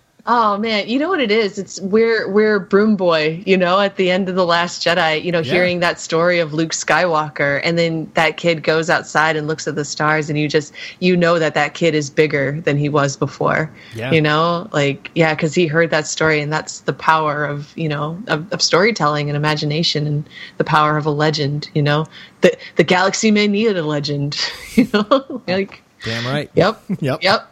Oh 0.26 0.56
man, 0.56 0.88
you 0.88 0.98
know 0.98 1.10
what 1.10 1.20
it 1.20 1.30
is? 1.30 1.58
It's 1.58 1.78
we're 1.82 2.26
we're 2.30 2.58
Broom 2.58 2.96
Boy, 2.96 3.42
you 3.44 3.58
know, 3.58 3.78
at 3.80 3.96
the 3.96 4.10
end 4.10 4.30
of 4.30 4.36
the 4.36 4.46
Last 4.46 4.82
Jedi, 4.82 5.22
you 5.22 5.30
know, 5.30 5.40
Yeah. 5.40 5.52
hearing 5.52 5.80
that 5.80 6.00
story 6.00 6.38
of 6.38 6.54
Luke 6.54 6.70
Skywalker, 6.72 7.60
and 7.62 7.76
then 7.76 8.10
that 8.14 8.38
kid 8.38 8.62
goes 8.62 8.88
outside 8.88 9.36
and 9.36 9.46
looks 9.46 9.68
at 9.68 9.74
the 9.74 9.84
stars, 9.84 10.30
and 10.30 10.38
you 10.38 10.48
just 10.48 10.72
you 10.98 11.14
know 11.14 11.38
that 11.38 11.52
that 11.52 11.74
kid 11.74 11.94
is 11.94 12.08
bigger 12.08 12.58
than 12.62 12.78
he 12.78 12.88
was 12.88 13.18
before. 13.18 13.70
Yeah. 13.94 14.12
You 14.12 14.22
know, 14.22 14.66
like 14.72 15.10
yeah, 15.14 15.34
because 15.34 15.54
he 15.54 15.66
heard 15.66 15.90
that 15.90 16.06
story, 16.06 16.40
and 16.40 16.50
that's 16.50 16.80
the 16.80 16.94
power 16.94 17.44
of 17.44 17.76
you 17.76 17.90
know 17.90 18.18
of, 18.28 18.50
of 18.50 18.62
storytelling 18.62 19.28
and 19.28 19.36
imagination, 19.36 20.06
and 20.06 20.26
the 20.56 20.64
power 20.64 20.96
of 20.96 21.04
a 21.04 21.10
legend. 21.10 21.68
You 21.74 21.82
know, 21.82 22.06
the 22.40 22.56
the 22.76 22.84
galaxy 22.84 23.30
may 23.30 23.46
need 23.46 23.76
a 23.76 23.82
legend. 23.82 24.38
You 24.76 24.88
know, 24.92 25.42
like 25.46 25.82
damn 26.02 26.26
right. 26.26 26.50
yep, 26.54 26.82
Yep. 27.00 27.22
yep, 27.22 27.50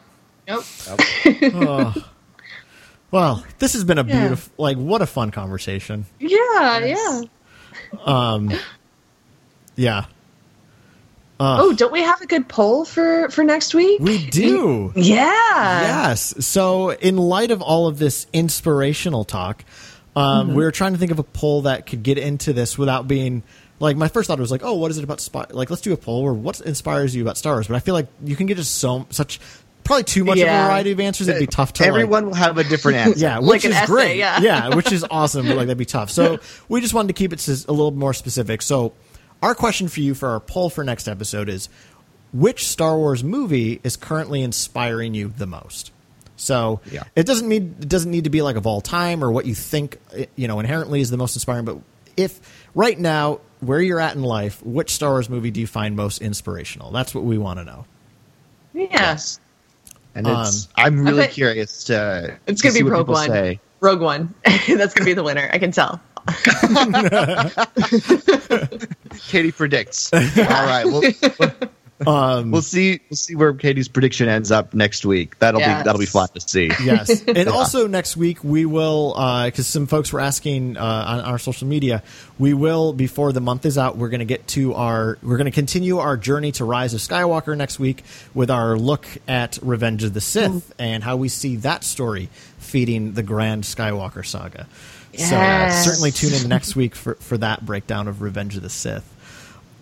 yep. 0.49 0.61
Oh. 1.55 1.95
Well, 3.13 3.45
this 3.61 3.75
has 3.75 3.85
been 3.85 3.99
a 3.99 4.05
Yeah. 4.05 4.21
beautiful, 4.21 4.53
like, 4.59 4.77
what 4.79 5.01
a 5.03 5.07
fun 5.07 5.31
conversation. 5.31 6.07
Yeah, 6.19 6.79
yeah. 6.85 7.21
Um, 8.05 8.51
Yeah, 9.77 10.05
Oh, 11.41 11.73
don't 11.73 11.93
we 11.93 12.03
have 12.03 12.21
a 12.21 12.27
good 12.27 12.47
poll 12.49 12.85
for 12.85 13.29
for 13.31 13.43
next 13.43 13.75
week? 13.75 14.01
we 14.01 14.27
do. 14.31 14.93
Yeah. 14.95 16.05
Yes. 16.09 16.35
So, 16.47 16.91
in 16.91 17.17
light 17.17 17.51
of 17.51 17.61
all 17.61 17.87
of 17.89 17.99
this 17.99 18.27
inspirational 18.33 19.25
talk, 19.25 19.65
um, 20.15 20.49
Mm-hmm. 20.49 20.57
we 20.57 20.63
were 20.65 20.71
trying 20.71 20.93
to 20.93 20.99
think 20.99 21.11
of 21.11 21.19
a 21.19 21.25
poll 21.25 21.63
that 21.63 21.87
could 21.87 22.03
get 22.05 22.17
into 22.19 22.53
this 22.53 22.79
without 22.79 23.09
being 23.09 23.43
like 23.81 23.97
my 23.97 24.07
first 24.07 24.29
thought 24.29 24.39
was 24.39 24.53
like, 24.53 24.63
oh, 24.63 24.75
what 24.75 24.93
is 24.93 24.99
it 24.99 25.05
about 25.05 25.21
Spy? 25.21 25.45
Like, 25.51 25.69
let's 25.69 25.83
do 25.83 25.93
a 25.93 25.97
poll 25.97 26.23
where 26.23 26.33
what 26.33 26.61
inspires 26.61 27.17
you 27.17 27.23
about 27.23 27.37
Star 27.37 27.55
Wars. 27.55 27.67
But 27.67 27.75
I 27.75 27.81
feel 27.81 27.95
like 27.95 28.07
you 28.23 28.37
can 28.37 28.47
get 28.47 28.57
just 28.57 28.77
so 28.77 29.07
such 29.11 29.41
probably 29.85 30.05
too 30.05 30.25
much 30.25 30.39
of 30.39 30.45
a 30.49 30.51
variety 30.51 30.93
of 30.93 31.01
answers. 31.01 31.29
It'd 31.29 31.41
be 31.41 31.47
tough 31.47 31.73
to 31.75 31.83
like- 31.83 31.89
Everyone 31.89 32.27
will 32.27 32.35
have 32.35 32.59
a 32.59 32.65
different 32.65 32.99
answer. 33.07 33.19
yeah, 33.21 33.39
Like 33.39 33.51
which 33.51 33.65
an 33.65 33.71
is 33.73 33.77
essay, 33.79 33.87
great. 33.93 34.17
yeah. 34.19 34.75
which 34.75 34.93
is 34.93 35.05
awesome. 35.11 35.47
But 35.47 35.57
like 35.57 35.67
that'd 35.67 35.79
be 35.79 35.85
tough. 35.85 36.11
So 36.11 36.39
we 36.69 36.81
just 36.81 36.95
wanted 36.95 37.09
to 37.09 37.15
keep 37.15 37.33
it 37.33 37.47
a 37.47 37.73
little 37.73 37.91
more 37.91 38.15
specific. 38.15 38.63
So 38.63 38.93
our 39.43 39.55
question 39.55 39.89
for 39.89 40.01
you 40.01 40.15
for 40.15 40.29
our 40.31 40.41
poll 40.41 40.71
for 40.71 40.85
next 40.85 41.09
episode 41.09 41.49
is: 41.49 41.69
Which 42.33 42.67
Star 42.69 42.97
Wars 42.97 43.25
movie 43.25 43.81
is 43.83 43.97
currently 43.97 44.43
inspiring 44.43 45.15
you 45.15 45.29
the 45.37 45.47
most? 45.47 45.91
So 46.37 46.81
Yeah. 46.91 47.05
it 47.15 47.27
doesn't 47.27 47.49
need 47.49 47.63
it 47.83 47.89
doesn't 47.89 48.11
need 48.11 48.25
to 48.25 48.31
be 48.31 48.43
like 48.43 48.57
of 48.57 48.67
all 48.67 48.81
time 48.81 49.23
or 49.23 49.31
what 49.31 49.47
you 49.47 49.55
think 49.55 49.99
eh, 50.15 50.27
you 50.37 50.49
know 50.49 50.59
inherently 50.61 51.01
is 51.01 51.11
the 51.11 51.17
most 51.17 51.37
inspiring. 51.37 51.65
But 51.65 51.79
if 52.17 52.41
right 52.75 52.99
now 52.99 53.41
where 53.61 53.81
you're 53.81 54.01
at 54.01 54.15
in 54.17 54.23
life, 54.23 54.61
which 54.65 54.91
Star 54.93 55.11
Wars 55.11 55.29
movie 55.31 55.51
do 55.53 55.61
you 55.61 55.67
find 55.69 55.95
most 55.97 56.21
inspirational? 56.21 56.91
That's 56.91 57.15
what 57.15 57.23
we 57.25 57.39
want 57.39 57.59
to 57.61 57.65
know. 57.65 57.85
Yes. 58.75 59.39
And 60.15 60.27
um, 60.27 60.47
it's, 60.47 60.69
I'm 60.77 61.05
really 61.05 61.23
bet- 61.23 61.33
curious 61.33 61.85
to. 61.85 62.39
It's 62.47 62.61
to 62.61 62.69
gonna 62.69 62.75
see 62.75 62.83
be 62.83 62.91
Rogue 62.91 63.09
One. 63.09 63.29
Say. 63.29 63.61
Rogue 63.81 64.01
One. 64.01 64.35
That's 64.45 64.95
gonna 64.95 65.07
be 65.07 65.15
the 65.15 65.23
winner. 65.23 65.49
I 65.53 65.59
can 65.59 65.73
tell. 65.73 66.01
Katie 69.29 69.53
predicts. 69.53 70.13
All 70.13 70.21
right, 70.47 70.85
we'll, 70.85 71.03
Um, 72.07 72.51
we'll 72.51 72.63
see. 72.63 73.01
We'll 73.11 73.17
see 73.17 73.35
where 73.35 73.53
Katie's 73.55 73.89
prediction 73.89 74.29
ends 74.29 74.51
up 74.51 74.75
next 74.75 75.05
week. 75.07 75.39
That'll 75.39 75.61
Yes. 75.61 75.83
be 75.83 75.85
that'll 75.85 75.99
be 76.01 76.07
fun 76.07 76.29
to 76.35 76.41
see. 76.41 76.71
Yes, 76.83 77.23
and 77.27 77.49
also 77.49 77.87
next 77.87 78.17
week 78.17 78.43
we 78.43 78.65
will 78.65 79.13
because 79.45 79.67
some 79.67 79.87
folks 79.87 80.13
were 80.13 80.21
asking 80.21 80.77
uh, 80.77 80.83
on 80.83 81.21
our 81.21 81.39
social 81.39 81.69
media. 81.69 82.03
We 82.39 82.55
will 82.55 82.93
before 82.93 83.33
the 83.33 83.41
month 83.41 83.67
is 83.67 83.79
out. 83.79 83.97
We're 83.97 84.09
going 84.09 84.21
to 84.21 84.25
get 84.25 84.47
to 84.49 84.75
our. 84.75 85.19
We're 85.23 85.37
going 85.37 85.45
to 85.47 85.51
continue 85.53 85.99
our 85.99 86.17
journey 86.17 86.53
to 86.53 86.65
Rise 86.65 86.95
of 86.95 87.01
Skywalker 87.01 87.57
next 87.57 87.79
week 87.79 88.03
with 88.35 88.51
our 88.51 88.77
look 88.77 89.07
at 89.29 89.59
Revenge 89.63 90.03
of 90.05 90.15
the 90.15 90.21
Sith 90.21 90.73
and 90.79 91.05
how 91.05 91.17
we 91.17 91.29
see 91.29 91.57
that 91.57 91.85
story 91.85 92.29
feeding 92.59 93.13
the 93.13 93.23
grand 93.23 93.65
Skywalker 93.65 94.25
saga. 94.27 94.67
So 95.17 95.37
uh, 95.37 95.41
Yes. 95.41 95.85
certainly 95.85 96.11
tune 96.11 96.33
in 96.33 96.49
next 96.49 96.75
week 96.75 96.95
for 96.95 97.15
for 97.17 97.37
that 97.39 97.65
breakdown 97.67 98.09
of 98.09 98.23
Revenge 98.23 98.57
of 98.57 98.63
the 98.63 98.71
Sith. 98.71 99.05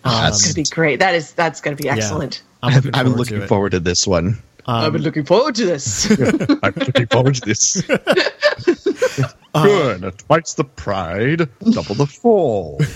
That's 0.03 0.41
gonna 0.43 0.53
be 0.55 0.63
great. 0.63 0.99
That 0.99 1.15
is 1.15 1.31
that's 1.33 1.61
gonna 1.61 1.75
be 1.75 1.85
Yeah. 1.85 1.95
excellent. 1.95 2.41
I'm 2.63 2.73
looking 2.75 2.91
I'm 2.95 3.05
forward 3.05 3.17
looking 3.19 3.39
to 3.41 3.47
forward 3.47 3.69
to 3.71 3.79
this 3.79 4.05
one. 4.07 4.41
I've 4.67 4.93
been 4.93 5.01
looking 5.01 5.25
forward 5.25 5.55
to 5.55 5.65
this. 5.65 6.09
I'm 6.63 6.73
looking 6.75 7.07
forward 7.07 7.35
to 7.35 7.41
this. 7.41 7.83
Uh, 9.53 9.65
Good. 9.65 10.17
Twice 10.19 10.53
the 10.53 10.63
pride, 10.63 11.49
double 11.71 11.95
the 11.95 12.05
fall. 12.07 12.79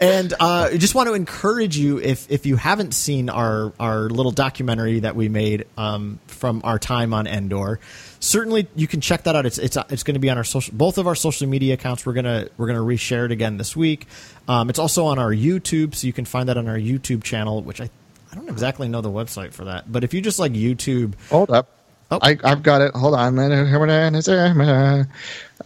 And 0.00 0.32
uh, 0.32 0.70
I 0.72 0.78
just 0.78 0.96
want 0.96 1.08
to 1.10 1.14
encourage 1.14 1.76
you 1.76 1.98
if 2.00 2.28
if 2.28 2.44
you 2.44 2.56
haven't 2.56 2.92
seen 2.92 3.28
our 3.30 3.72
our 3.78 4.08
little 4.10 4.32
documentary 4.32 4.98
that 5.00 5.14
we 5.14 5.28
made 5.28 5.64
um, 5.78 6.18
from 6.26 6.60
our 6.64 6.80
time 6.80 7.14
on 7.14 7.28
Endor, 7.28 7.78
certainly 8.22 8.68
you 8.74 8.86
can 8.86 9.00
check 9.00 9.24
that 9.24 9.36
out. 9.36 9.44
It's 9.44 9.58
it's 9.58 9.76
it's 9.90 10.02
going 10.02 10.14
to 10.14 10.20
be 10.20 10.30
on 10.30 10.38
our 10.38 10.44
social 10.44 10.74
both 10.74 10.96
of 10.96 11.06
our 11.06 11.14
social 11.14 11.48
media 11.48 11.74
accounts. 11.74 12.06
We're 12.06 12.14
gonna 12.14 12.48
we're 12.56 12.68
gonna 12.68 12.80
reshare 12.80 13.26
it 13.26 13.32
again 13.32 13.58
this 13.58 13.76
week. 13.76 14.06
Um, 14.48 14.70
it's 14.70 14.78
also 14.78 15.04
on 15.06 15.18
our 15.18 15.30
YouTube, 15.30 15.94
so 15.94 16.06
you 16.06 16.12
can 16.12 16.24
find 16.24 16.48
that 16.48 16.56
on 16.56 16.68
our 16.68 16.78
YouTube 16.78 17.22
channel, 17.22 17.60
which 17.62 17.80
I 17.80 17.90
I 18.30 18.36
don't 18.36 18.48
exactly 18.48 18.88
know 18.88 19.02
the 19.02 19.10
website 19.10 19.52
for 19.52 19.66
that, 19.66 19.90
but 19.90 20.04
if 20.04 20.14
you 20.14 20.22
just 20.22 20.38
like 20.38 20.52
YouTube, 20.52 21.14
Hold 21.28 21.50
up. 21.50 21.68
Oh. 22.10 22.18
I, 22.20 22.36
I've 22.44 22.62
got 22.62 22.82
it. 22.82 22.94
Hold 22.94 23.14
on. 23.14 23.38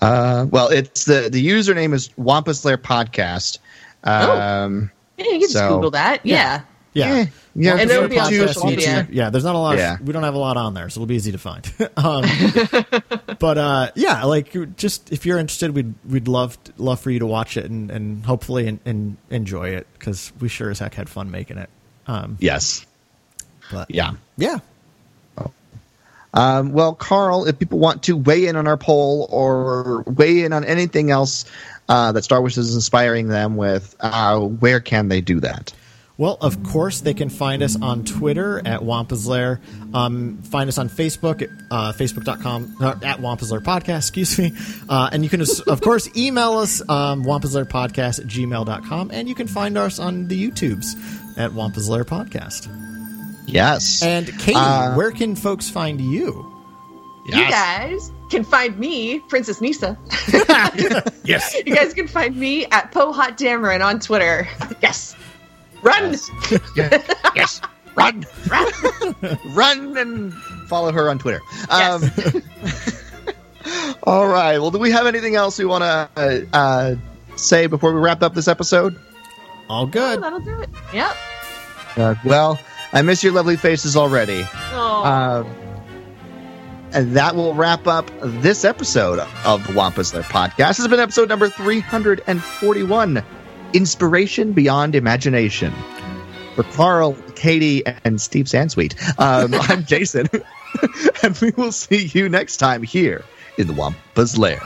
Uh, 0.00 0.46
well, 0.48 0.68
it's 0.68 1.04
the 1.04 1.28
the 1.30 1.44
username 1.44 1.92
is 1.92 2.10
Wampa's 2.16 2.64
Lair 2.64 2.78
Podcast. 2.78 3.58
Um, 4.04 4.90
yeah, 5.16 5.24
you 5.24 5.30
can 5.32 5.40
just 5.40 5.54
Google 5.54 5.90
that. 5.92 6.24
Yeah. 6.24 6.62
yeah. 6.92 7.16
Yeah, 7.16 7.26
Yeah, 7.58 7.76
and 7.78 7.90
it'll 7.90 8.08
be 8.08 8.18
on 8.18 8.30
YouTube, 8.30 8.48
social 8.48 8.66
media. 8.70 8.88
YouTube. 8.88 9.08
Yeah, 9.12 9.30
there's 9.30 9.44
not 9.44 9.54
a 9.54 9.58
lot. 9.58 9.78
Yeah. 9.78 9.94
Of, 9.94 10.02
we 10.02 10.12
don't 10.12 10.22
have 10.24 10.34
a 10.34 10.38
lot 10.38 10.56
on 10.58 10.74
there, 10.74 10.90
so 10.90 10.98
it'll 10.98 11.06
be 11.06 11.14
easy 11.14 11.32
to 11.32 11.38
find. 11.38 11.64
um, 11.96 12.24
but 13.38 13.58
uh, 13.58 13.90
yeah, 13.94 14.24
like 14.24 14.54
just 14.76 15.12
if 15.12 15.24
you're 15.24 15.38
interested, 15.38 15.74
we'd 15.74 15.94
we'd 16.08 16.28
love 16.28 16.58
love 16.76 17.00
for 17.00 17.10
you 17.10 17.18
to 17.20 17.26
watch 17.26 17.56
it 17.56 17.64
and, 17.70 17.90
and 17.90 18.24
hopefully 18.26 18.68
and, 18.68 18.80
and 18.84 19.16
enjoy 19.30 19.70
it 19.70 19.86
because 19.98 20.32
we 20.38 20.48
sure 20.48 20.70
as 20.70 20.78
heck 20.80 20.94
had 20.94 21.08
fun 21.08 21.30
making 21.30 21.56
it. 21.58 21.70
Um, 22.06 22.36
Yes. 22.40 22.84
but 23.72 23.90
Yeah. 23.90 24.12
yeah, 24.36 24.58
Um, 26.34 26.72
well, 26.72 26.94
Carl, 26.94 27.46
if 27.46 27.58
people 27.58 27.78
want 27.78 28.02
to 28.04 28.16
weigh 28.16 28.46
in 28.46 28.56
on 28.56 28.66
our 28.66 28.76
poll 28.76 29.26
or 29.30 30.02
weigh 30.02 30.44
in 30.44 30.52
on 30.52 30.64
anything 30.64 31.10
else 31.10 31.46
uh, 31.88 32.12
that 32.12 32.24
Star 32.24 32.40
Wars 32.40 32.58
is 32.58 32.74
inspiring 32.74 33.28
them 33.28 33.56
with, 33.56 33.96
uh, 34.00 34.38
where 34.40 34.80
can 34.80 35.08
they 35.08 35.22
do 35.22 35.40
that? 35.40 35.72
Well, 36.18 36.38
of 36.40 36.62
course, 36.62 37.02
they 37.02 37.12
can 37.12 37.28
find 37.28 37.62
us 37.62 37.76
on 37.80 38.04
Twitter 38.04 38.62
at 38.66 38.82
Wampa's 38.82 39.26
Lair. 39.26 39.60
Um, 39.92 40.38
find 40.44 40.66
us 40.66 40.78
on 40.78 40.88
Facebook 40.88 41.42
at 41.42 41.50
uh, 41.70 41.92
facebook.com, 41.92 42.76
uh, 42.80 42.94
at 43.04 43.20
Wampa's 43.20 43.52
Lair 43.52 43.60
Podcast, 43.60 43.98
excuse 43.98 44.38
me. 44.38 44.52
Uh, 44.88 45.10
and 45.12 45.22
you 45.22 45.28
can, 45.28 45.42
of 45.66 45.80
course, 45.82 46.08
email 46.16 46.54
us, 46.54 46.80
um, 46.88 47.22
Wampa's 47.24 47.54
Lair 47.54 47.66
Podcast 47.66 48.20
at 48.20 48.26
gmail.com. 48.28 49.10
And 49.12 49.28
you 49.28 49.34
can 49.34 49.46
find 49.46 49.76
us 49.76 49.98
on 49.98 50.26
the 50.28 50.50
YouTubes 50.50 51.38
at 51.38 51.52
Wampa's 51.52 51.88
Lair 51.90 52.04
Podcast. 52.04 52.68
Yes. 53.46 54.02
And 54.02 54.26
Katie, 54.38 54.54
Uh, 54.56 54.94
where 54.94 55.12
can 55.12 55.36
folks 55.36 55.68
find 55.68 56.00
you? 56.00 56.50
You 57.26 57.50
guys 57.50 58.10
can 58.30 58.42
find 58.44 58.78
me, 58.78 59.18
Princess 59.28 59.58
Kneesaa. 59.60 59.96
Yes. 61.26 61.54
you 61.66 61.74
guys 61.74 61.92
can 61.92 62.06
find 62.08 62.36
me 62.36 62.64
at 62.66 62.92
Po 62.92 63.12
Hot 63.12 63.36
Dameron 63.36 63.84
on 63.84 63.98
Twitter. 64.00 64.48
Yes. 64.80 65.14
Run! 65.86 66.16
yes. 67.36 67.60
Run. 67.94 68.26
Run. 68.48 69.38
Run 69.46 69.96
and 69.96 70.34
follow 70.68 70.92
her 70.92 71.08
on 71.08 71.18
Twitter. 71.18 71.40
Um, 71.70 72.02
all 74.02 74.26
right. 74.26 74.58
Well, 74.58 74.70
do 74.70 74.78
we 74.78 74.90
have 74.90 75.06
anything 75.06 75.36
else 75.36 75.58
we 75.58 75.64
want 75.64 75.82
to 75.82 76.08
uh, 76.16 76.40
uh, 76.56 76.94
say 77.36 77.66
before 77.68 77.94
we 77.94 78.00
wrap 78.00 78.22
up 78.22 78.34
this 78.34 78.48
episode? 78.48 78.96
All 79.68 79.84
Oh, 79.84 79.86
good. 79.86 80.22
that'll 80.22 80.40
do 80.40 80.60
it. 80.60 80.70
Yep. 80.92 81.16
Uh, 81.96 82.14
well, 82.24 82.58
I 82.92 83.02
miss 83.02 83.22
your 83.24 83.32
lovely 83.32 83.56
faces 83.56 83.96
already. 83.96 84.46
Oh. 84.72 85.04
Um, 85.04 85.46
and 86.92 87.16
that 87.16 87.34
will 87.34 87.54
wrap 87.54 87.86
up 87.86 88.10
this 88.22 88.64
episode 88.64 89.18
of 89.44 89.66
the 89.66 89.72
Wampa's 89.72 90.14
Lair 90.14 90.22
podcast. 90.22 90.68
This 90.68 90.76
has 90.78 90.88
been 90.88 91.00
episode 91.00 91.28
number 91.28 91.48
341 91.48 93.24
Inspiration 93.76 94.54
Beyond 94.54 94.94
Imagination. 94.94 95.70
For 96.54 96.62
Carl, 96.62 97.14
Katie, 97.34 97.82
and 98.04 98.18
Steve 98.18 98.46
Sansweet, 98.46 98.96
um, 99.18 99.52
I'm 99.68 99.84
Jason. 99.84 100.28
and 101.22 101.38
we 101.42 101.50
will 101.50 101.72
see 101.72 102.06
you 102.06 102.30
next 102.30 102.56
time 102.56 102.82
here 102.82 103.22
in 103.58 103.66
the 103.66 103.74
Wampa's 103.74 104.38
Lair. 104.38 104.62